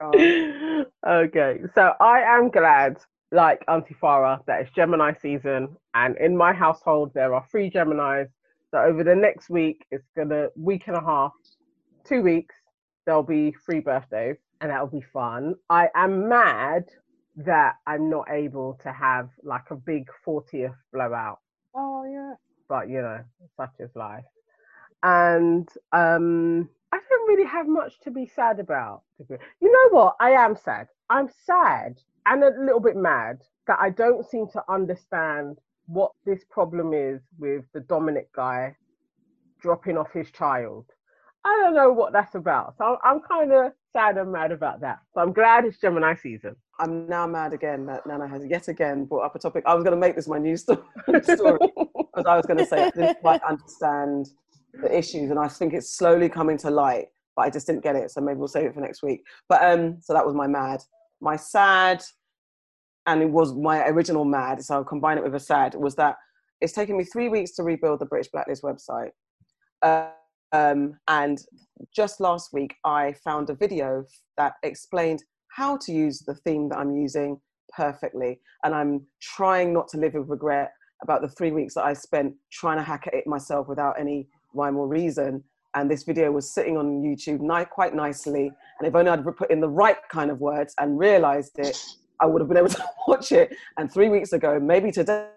okay, 1.08 1.62
so 1.76 1.94
I 2.00 2.22
am 2.22 2.50
glad, 2.50 2.98
like 3.32 3.64
Auntie 3.68 3.96
Farah, 4.02 4.46
that 4.46 4.62
it's 4.62 4.72
Gemini 4.72 5.14
season, 5.22 5.76
and 5.94 6.18
in 6.18 6.36
my 6.36 6.54
household 6.54 7.12
there 7.14 7.34
are 7.34 7.46
three 7.50 7.70
Geminis. 7.70 8.28
So 8.72 8.80
over 8.80 9.04
the 9.04 9.16
next 9.16 9.50
week, 9.50 9.86
it's 9.92 10.08
gonna 10.16 10.48
week 10.56 10.88
and 10.88 10.98
a 10.98 11.02
half, 11.02 11.32
two 12.06 12.22
weeks, 12.22 12.56
there'll 13.06 13.24
be 13.24 13.56
three 13.66 13.80
birthdays, 13.80 14.38
and 14.60 14.70
that'll 14.70 14.88
be 14.88 15.06
fun. 15.14 15.56
I 15.70 15.90
am 15.96 16.28
mad 16.28 16.86
that 17.38 17.76
I'm 17.88 18.10
not 18.10 18.30
able 18.30 18.78
to 18.84 18.92
have 18.92 19.30
like 19.44 19.72
a 19.72 19.76
big 19.76 20.08
40th 20.26 20.76
blowout. 20.94 21.40
Oh 21.74 22.04
yeah. 22.04 22.34
But 22.68 22.90
you 22.90 23.02
know, 23.02 23.20
such 23.58 23.72
is 23.80 23.90
life. 23.96 24.24
And 25.04 25.68
um 25.92 26.70
I 26.92 27.00
don't 27.10 27.30
really 27.30 27.48
have 27.48 27.68
much 27.68 28.00
to 28.02 28.12
be 28.12 28.26
sad 28.26 28.60
about. 28.60 29.04
You 29.20 29.72
know 29.72 29.98
what? 29.98 30.16
I 30.20 30.32
am 30.32 30.56
sad. 30.58 30.88
I'm 31.12 31.28
sad 31.46 31.98
and 32.26 32.42
a 32.42 32.52
little 32.58 32.80
bit 32.80 32.96
mad 32.96 33.42
that 33.68 33.78
I 33.82 33.90
don't 33.90 34.26
seem 34.26 34.48
to 34.54 34.64
understand 34.70 35.58
what 35.88 36.12
this 36.26 36.46
problem 36.50 36.94
is 36.94 37.20
with 37.38 37.66
the 37.74 37.82
Dominic 37.82 38.32
guy 38.34 38.78
dropping 39.62 39.98
off 39.98 40.14
his 40.14 40.32
child. 40.32 40.86
I 41.44 41.50
don't 41.62 41.76
know 41.76 41.92
what 41.92 42.14
that's 42.14 42.36
about. 42.36 42.78
So 42.78 42.98
I'm 43.04 43.20
kind 43.20 43.52
of 43.52 43.74
sad 43.92 44.18
and 44.18 44.32
mad 44.32 44.54
about 44.54 44.80
that. 44.82 45.00
But 45.14 45.22
I'm 45.22 45.34
glad 45.34 45.66
it's 45.66 45.80
Gemini 45.80 46.16
season. 46.16 46.56
I'm 46.80 47.10
now 47.10 47.28
mad 47.28 47.52
again 47.52 47.86
that 47.88 48.08
Nana 48.08 48.26
has 48.30 48.46
yet 48.46 48.70
again 48.70 49.04
brought 49.04 49.26
up 49.26 49.36
a 49.36 49.40
topic. 49.40 49.66
I 49.68 49.76
was 49.76 49.84
going 49.84 49.94
to 49.94 50.00
make 50.00 50.16
this 50.16 50.30
my 50.30 50.38
news 50.38 50.62
story 50.64 50.80
because 51.10 52.26
I 52.26 52.38
was 52.38 52.46
going 52.46 52.60
to 52.60 52.66
say 52.66 52.86
I 52.86 52.90
didn't 52.92 53.20
quite 53.20 53.44
understand 53.44 54.30
the 54.82 54.98
issues, 54.98 55.30
and 55.30 55.38
I 55.38 55.50
think 55.50 55.74
it's 55.74 55.94
slowly 55.94 56.30
coming 56.30 56.58
to 56.60 56.72
light. 56.72 57.08
But 57.36 57.44
I 57.44 57.50
just 57.50 57.68
didn't 57.68 57.84
get 57.84 57.98
it, 57.98 58.12
so 58.12 58.22
maybe 58.22 58.40
we'll 58.40 58.48
save 58.48 58.66
it 58.66 58.74
for 58.74 58.82
next 58.82 59.04
week. 59.04 59.24
But 59.50 59.62
um, 59.64 59.98
so 60.02 60.14
that 60.14 60.26
was 60.26 60.36
my 60.36 60.48
mad, 60.48 60.82
my 61.22 61.36
sad, 61.36 62.04
and 63.06 63.22
it 63.22 63.30
was 63.30 63.54
my 63.54 63.88
original 63.88 64.26
mad. 64.26 64.64
So 64.64 64.76
I'll 64.76 64.84
combine 64.84 65.18
it 65.18 65.24
with 65.24 65.36
a 65.36 65.40
sad. 65.40 65.76
Was 65.76 65.96
that 65.96 66.18
it's 66.62 66.74
taken 66.74 66.98
me 66.98 67.04
three 67.04 67.30
weeks 67.30 67.52
to 67.52 67.64
rebuild 67.64 68.00
the 68.00 68.06
British 68.06 68.32
Blacklist 68.32 68.64
website. 68.64 69.12
Uh, 69.82 70.10
um, 70.52 71.00
and 71.08 71.42
just 71.96 72.20
last 72.20 72.54
week, 72.54 72.76
I 72.86 73.14
found 73.24 73.50
a 73.50 73.56
video 73.56 74.06
that 74.38 74.54
explained 74.64 75.24
how 75.48 75.78
to 75.78 75.92
use 75.92 76.20
the 76.20 76.36
theme 76.36 76.70
that 76.70 76.78
I'm 76.78 76.96
using 76.96 77.40
perfectly. 77.76 78.40
And 78.64 78.76
I'm 78.76 79.06
trying 79.22 79.74
not 79.74 79.88
to 79.90 79.98
live 79.98 80.14
with 80.14 80.30
regret 80.30 80.72
about 81.04 81.22
the 81.22 81.30
three 81.30 81.52
weeks 81.52 81.74
that 81.74 81.86
I 81.86 81.94
spent 81.94 82.36
trying 82.52 82.78
to 82.78 82.84
hack 82.84 83.08
at 83.08 83.14
it 83.14 83.28
myself 83.28 83.68
without 83.68 84.00
any 84.00 84.28
rhyme 84.54 84.78
or 84.78 84.88
reason. 84.88 85.44
And 85.74 85.90
this 85.90 86.04
video 86.04 86.32
was 86.32 86.54
sitting 86.54 86.78
on 86.78 87.02
YouTube 87.02 87.40
ni- 87.40 87.66
quite 87.66 87.96
nicely. 87.96 88.52
And 88.80 88.88
if 88.88 88.96
only 88.96 89.10
I'd 89.10 89.24
put 89.38 89.50
in 89.50 89.62
the 89.62 89.70
right 89.70 89.98
kind 90.10 90.30
of 90.30 90.40
words 90.42 90.74
and 90.80 91.00
realized 91.00 91.58
it, 91.60 91.78
I 92.20 92.26
would 92.26 92.42
have 92.42 92.50
been 92.50 92.58
able 92.58 92.70
to 92.70 92.86
watch 93.08 93.32
it. 93.32 93.56
And 93.78 93.92
three 93.92 94.10
weeks 94.10 94.34
ago, 94.34 94.60
maybe 94.60 94.92
today, 94.92 95.28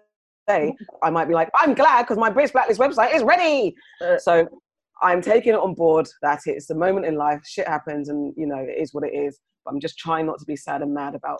I 0.47 1.09
might 1.09 1.27
be 1.27 1.33
like, 1.33 1.49
I'm 1.59 1.73
glad 1.73 2.03
because 2.03 2.17
my 2.17 2.29
British 2.29 2.51
Blacklist 2.51 2.79
website 2.79 3.15
is 3.15 3.23
ready. 3.23 3.75
Uh, 4.01 4.17
so 4.17 4.47
I'm 5.01 5.21
taking 5.21 5.53
it 5.53 5.59
on 5.59 5.73
board 5.73 6.07
that 6.21 6.41
it's 6.45 6.69
a 6.69 6.75
moment 6.75 7.05
in 7.05 7.15
life, 7.15 7.41
shit 7.45 7.67
happens, 7.67 8.09
and 8.09 8.33
you 8.37 8.45
know, 8.45 8.59
it 8.59 8.77
is 8.79 8.93
what 8.93 9.03
it 9.03 9.13
is. 9.15 9.39
But 9.63 9.73
I'm 9.73 9.79
just 9.79 9.97
trying 9.97 10.25
not 10.25 10.39
to 10.39 10.45
be 10.45 10.55
sad 10.55 10.81
and 10.81 10.93
mad 10.93 11.15
about 11.15 11.39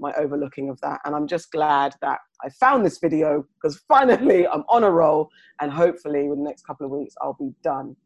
my 0.00 0.12
overlooking 0.14 0.68
of 0.68 0.80
that. 0.80 1.00
And 1.04 1.14
I'm 1.14 1.26
just 1.26 1.50
glad 1.50 1.94
that 2.00 2.18
I 2.44 2.48
found 2.50 2.84
this 2.84 2.98
video 2.98 3.44
because 3.54 3.80
finally 3.88 4.46
I'm 4.46 4.64
on 4.68 4.84
a 4.84 4.90
roll 4.90 5.28
and 5.60 5.72
hopefully 5.72 6.28
within 6.28 6.44
the 6.44 6.48
next 6.48 6.66
couple 6.66 6.86
of 6.86 6.92
weeks 6.92 7.14
I'll 7.20 7.36
be 7.38 7.52
done. 7.62 7.96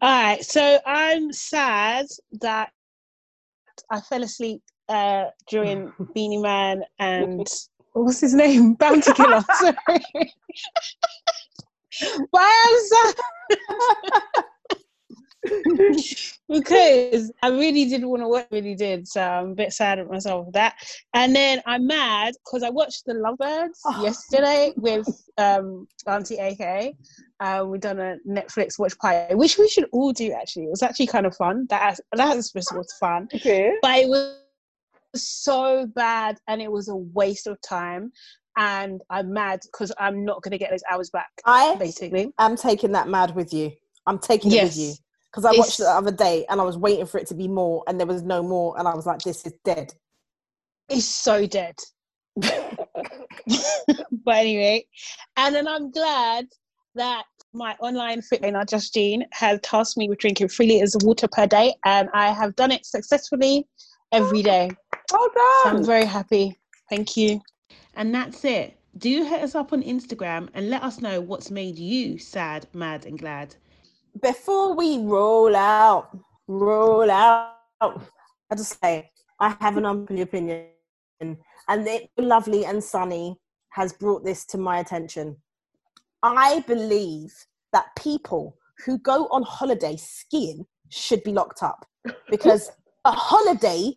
All 0.00 0.22
right. 0.22 0.44
So 0.44 0.78
I'm 0.86 1.32
sad 1.32 2.06
that 2.40 2.70
I 3.90 4.00
fell 4.00 4.22
asleep 4.22 4.62
uh, 4.88 5.26
during 5.48 5.92
Beenie 6.14 6.38
Man 6.38 6.82
and 6.98 7.46
what's 7.92 8.20
his 8.20 8.34
name? 8.34 8.74
Bounty 8.78 9.12
Killer. 9.12 9.44
Sorry. 9.58 10.34
Why 12.30 12.68
am 12.68 12.80
sad? 12.88 14.44
because 16.48 17.32
I 17.42 17.48
really 17.48 17.86
did 17.86 18.04
want 18.04 18.22
to 18.22 18.28
work, 18.28 18.46
really 18.50 18.74
did. 18.74 19.08
So 19.08 19.20
I'm 19.20 19.50
a 19.50 19.54
bit 19.54 19.72
sad 19.72 19.98
at 19.98 20.08
myself 20.08 20.46
for 20.46 20.52
that. 20.52 20.76
And 21.14 21.34
then 21.34 21.60
I'm 21.66 21.86
mad 21.86 22.34
because 22.44 22.62
I 22.62 22.70
watched 22.70 23.04
The 23.06 23.14
Lovebirds 23.14 23.80
oh. 23.86 24.02
yesterday 24.02 24.72
with 24.76 25.06
um, 25.38 25.86
Auntie 26.06 26.36
AK. 26.36 26.94
Uh, 27.42 27.64
we 27.64 27.76
done 27.76 27.98
a 27.98 28.18
Netflix 28.26 28.78
watch 28.78 28.96
party, 28.98 29.34
which 29.34 29.58
we 29.58 29.68
should 29.68 29.88
all 29.90 30.12
do 30.12 30.30
actually. 30.30 30.62
It 30.64 30.70
was 30.70 30.82
actually 30.82 31.08
kind 31.08 31.26
of 31.26 31.34
fun. 31.34 31.66
That 31.70 31.98
that 32.12 32.36
was 32.36 32.96
fun. 33.00 33.28
Okay. 33.34 33.72
But 33.82 33.98
it 33.98 34.08
was 34.08 34.36
so 35.16 35.86
bad 35.86 36.38
and 36.46 36.62
it 36.62 36.70
was 36.70 36.88
a 36.88 36.94
waste 36.94 37.48
of 37.48 37.60
time 37.60 38.12
and 38.56 39.00
I'm 39.10 39.32
mad 39.32 39.58
because 39.64 39.90
I'm 39.98 40.24
not 40.24 40.40
going 40.42 40.52
to 40.52 40.58
get 40.58 40.70
those 40.70 40.84
hours 40.88 41.10
back. 41.10 41.30
I 41.44 41.74
basically 41.80 42.32
I'm 42.38 42.56
taking 42.56 42.92
that 42.92 43.08
mad 43.08 43.34
with 43.34 43.52
you. 43.52 43.72
I'm 44.06 44.20
taking 44.20 44.52
yes. 44.52 44.62
it 44.62 44.66
with 44.66 44.76
you 44.76 44.94
because 45.32 45.44
I 45.44 45.50
it's, 45.50 45.58
watched 45.58 45.80
it 45.80 45.84
the 45.84 45.90
other 45.90 46.12
day 46.12 46.46
and 46.48 46.60
I 46.60 46.64
was 46.64 46.78
waiting 46.78 47.06
for 47.06 47.18
it 47.18 47.26
to 47.26 47.34
be 47.34 47.48
more, 47.48 47.82
and 47.88 47.98
there 47.98 48.06
was 48.06 48.22
no 48.22 48.44
more, 48.44 48.78
and 48.78 48.86
I 48.86 48.94
was 48.94 49.04
like, 49.06 49.18
"This 49.20 49.44
is 49.46 49.54
dead." 49.64 49.92
It's 50.88 51.06
so 51.06 51.46
dead. 51.46 51.74
but 52.36 52.56
anyway, 54.28 54.86
and 55.36 55.54
then 55.54 55.66
I'm 55.66 55.90
glad 55.90 56.46
that 56.94 57.24
my 57.52 57.76
online 57.80 58.22
fit 58.22 58.40
trainer 58.40 58.64
Justine 58.64 59.24
has 59.32 59.60
tasked 59.62 59.96
me 59.96 60.08
with 60.08 60.18
drinking 60.18 60.48
three 60.48 60.66
liters 60.66 60.94
of 60.94 61.02
water 61.02 61.28
per 61.28 61.46
day, 61.46 61.74
and 61.84 62.08
I 62.14 62.32
have 62.32 62.56
done 62.56 62.70
it 62.70 62.86
successfully 62.86 63.66
every 64.12 64.40
oh, 64.40 64.42
day. 64.42 64.70
Well 65.12 65.28
done. 65.34 65.62
So 65.62 65.70
I'm 65.70 65.84
very 65.84 66.06
happy. 66.06 66.58
Thank 66.88 67.16
you. 67.16 67.40
And 67.94 68.14
that's 68.14 68.44
it. 68.44 68.78
Do 68.98 69.24
hit 69.24 69.42
us 69.42 69.54
up 69.54 69.72
on 69.72 69.82
Instagram 69.82 70.48
and 70.54 70.70
let 70.70 70.82
us 70.82 71.00
know 71.00 71.20
what's 71.20 71.50
made 71.50 71.78
you 71.78 72.18
sad, 72.18 72.66
mad, 72.74 73.06
and 73.06 73.18
glad 73.18 73.56
before 74.20 74.74
we 74.74 74.98
roll 74.98 75.54
out, 75.56 76.16
roll 76.46 77.10
out, 77.10 77.54
I 77.80 78.54
just 78.56 78.80
say 78.80 79.10
I 79.38 79.56
have 79.60 79.76
an 79.76 79.86
unpopular 79.86 80.22
opinion, 80.24 80.66
and 81.20 81.38
it 81.68 82.10
lovely 82.18 82.64
and 82.64 82.82
sunny 82.82 83.36
has 83.70 83.92
brought 83.92 84.24
this 84.24 84.44
to 84.46 84.58
my 84.58 84.80
attention. 84.80 85.36
I 86.22 86.60
believe 86.66 87.32
that 87.72 87.86
people 87.96 88.56
who 88.84 88.98
go 88.98 89.26
on 89.26 89.42
holiday 89.42 89.96
skiing 89.96 90.66
should 90.88 91.22
be 91.22 91.32
locked 91.32 91.62
up 91.62 91.86
because 92.28 92.70
a 93.04 93.12
holiday 93.12 93.92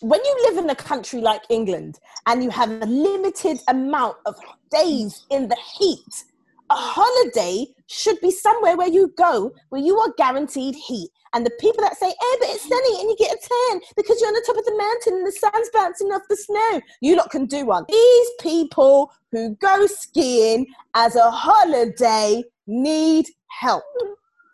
when 0.00 0.20
you 0.24 0.46
live 0.48 0.62
in 0.62 0.70
a 0.70 0.74
country 0.74 1.20
like 1.20 1.42
England 1.50 1.98
and 2.26 2.44
you 2.44 2.50
have 2.50 2.70
a 2.70 2.86
limited 2.86 3.58
amount 3.68 4.16
of 4.26 4.36
days 4.70 5.24
in 5.30 5.48
the 5.48 5.56
heat, 5.76 6.24
a 6.70 6.74
holiday 6.74 7.66
should 7.86 8.20
be 8.20 8.30
somewhere 8.30 8.76
where 8.76 8.88
you 8.88 9.12
go 9.16 9.52
where 9.68 9.82
you 9.82 9.98
are 9.98 10.12
guaranteed 10.16 10.74
heat. 10.74 11.10
And 11.34 11.44
the 11.44 11.50
people 11.58 11.82
that 11.82 11.98
say, 11.98 12.08
"Eh, 12.08 12.36
but 12.40 12.48
it's 12.48 12.68
sunny 12.68 13.00
and 13.00 13.10
you 13.10 13.16
get 13.18 13.32
a 13.32 13.38
tan 13.38 13.80
because 13.96 14.20
you're 14.20 14.28
on 14.28 14.34
the 14.34 14.44
top 14.46 14.56
of 14.56 14.64
the 14.64 14.76
mountain 14.76 15.14
and 15.14 15.26
the 15.26 15.32
sun's 15.32 15.68
bouncing 15.72 16.12
off 16.12 16.22
the 16.28 16.36
snow," 16.36 16.80
you 17.00 17.16
lot 17.16 17.30
can 17.30 17.46
do 17.46 17.66
one. 17.66 17.84
These 17.88 18.30
people 18.40 19.12
who 19.32 19.56
go 19.56 19.86
skiing 19.86 20.66
as 20.94 21.16
a 21.16 21.30
holiday 21.30 22.44
need 22.66 23.26
help. 23.48 23.84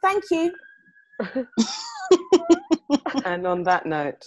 Thank 0.03 0.25
you. 0.31 0.53
and 3.25 3.47
on 3.47 3.63
that 3.65 3.85
note, 3.85 4.27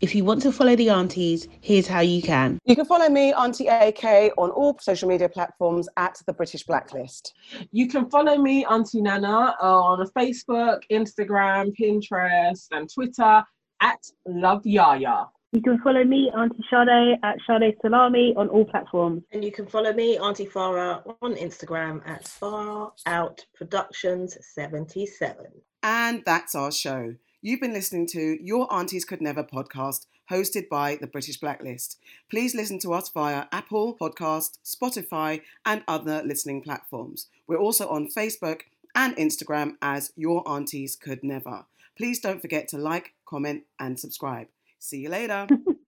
if 0.00 0.14
you 0.14 0.24
want 0.24 0.40
to 0.42 0.52
follow 0.52 0.74
the 0.74 0.88
aunties, 0.88 1.46
here's 1.60 1.86
how 1.86 2.00
you 2.00 2.22
can. 2.22 2.58
You 2.64 2.74
can 2.74 2.86
follow 2.86 3.08
me, 3.08 3.34
Auntie 3.34 3.66
AK, 3.66 4.32
on 4.38 4.50
all 4.50 4.78
social 4.80 5.08
media 5.08 5.28
platforms 5.28 5.88
at 5.96 6.20
the 6.26 6.32
British 6.32 6.64
Blacklist. 6.64 7.34
You 7.70 7.86
can 7.86 8.08
follow 8.08 8.38
me, 8.38 8.64
Auntie 8.64 9.02
Nana, 9.02 9.54
on 9.60 10.06
Facebook, 10.16 10.80
Instagram, 10.90 11.72
Pinterest, 11.78 12.66
and 12.70 12.88
Twitter 12.92 13.44
at 13.82 14.00
Love 14.26 14.64
Yaya. 14.64 15.26
You 15.52 15.60
can 15.60 15.78
follow 15.80 16.04
me, 16.04 16.30
Auntie 16.34 16.64
Sade, 16.70 17.18
at 17.22 17.36
Sade 17.46 17.74
Salami 17.82 18.34
on 18.36 18.48
all 18.48 18.64
platforms. 18.64 19.24
And 19.32 19.44
you 19.44 19.50
can 19.50 19.66
follow 19.66 19.92
me, 19.92 20.16
Auntie 20.16 20.46
Farah, 20.46 21.02
on 21.20 21.34
Instagram 21.34 22.00
at 22.08 22.26
Far 22.26 22.92
Out 23.06 23.44
Productions 23.54 24.38
77. 24.54 25.46
And 25.82 26.22
that's 26.24 26.54
our 26.54 26.70
show. 26.70 27.16
You've 27.42 27.60
been 27.60 27.72
listening 27.72 28.06
to 28.08 28.36
Your 28.44 28.70
Aunties 28.70 29.06
Could 29.06 29.22
Never 29.22 29.42
podcast, 29.42 30.04
hosted 30.30 30.68
by 30.68 30.96
the 30.96 31.06
British 31.06 31.38
Blacklist. 31.40 31.98
Please 32.30 32.54
listen 32.54 32.78
to 32.80 32.92
us 32.92 33.08
via 33.08 33.46
Apple 33.50 33.96
Podcast, 33.96 34.58
Spotify, 34.62 35.40
and 35.64 35.82
other 35.88 36.22
listening 36.22 36.60
platforms. 36.60 37.28
We're 37.46 37.56
also 37.56 37.88
on 37.88 38.08
Facebook 38.08 38.64
and 38.94 39.16
Instagram 39.16 39.76
as 39.80 40.12
Your 40.16 40.46
Aunties 40.46 40.96
Could 40.96 41.24
Never. 41.24 41.64
Please 41.96 42.20
don't 42.20 42.42
forget 42.42 42.68
to 42.68 42.76
like, 42.76 43.14
comment, 43.24 43.62
and 43.78 43.98
subscribe. 43.98 44.48
See 44.78 44.98
you 44.98 45.08
later. 45.08 45.46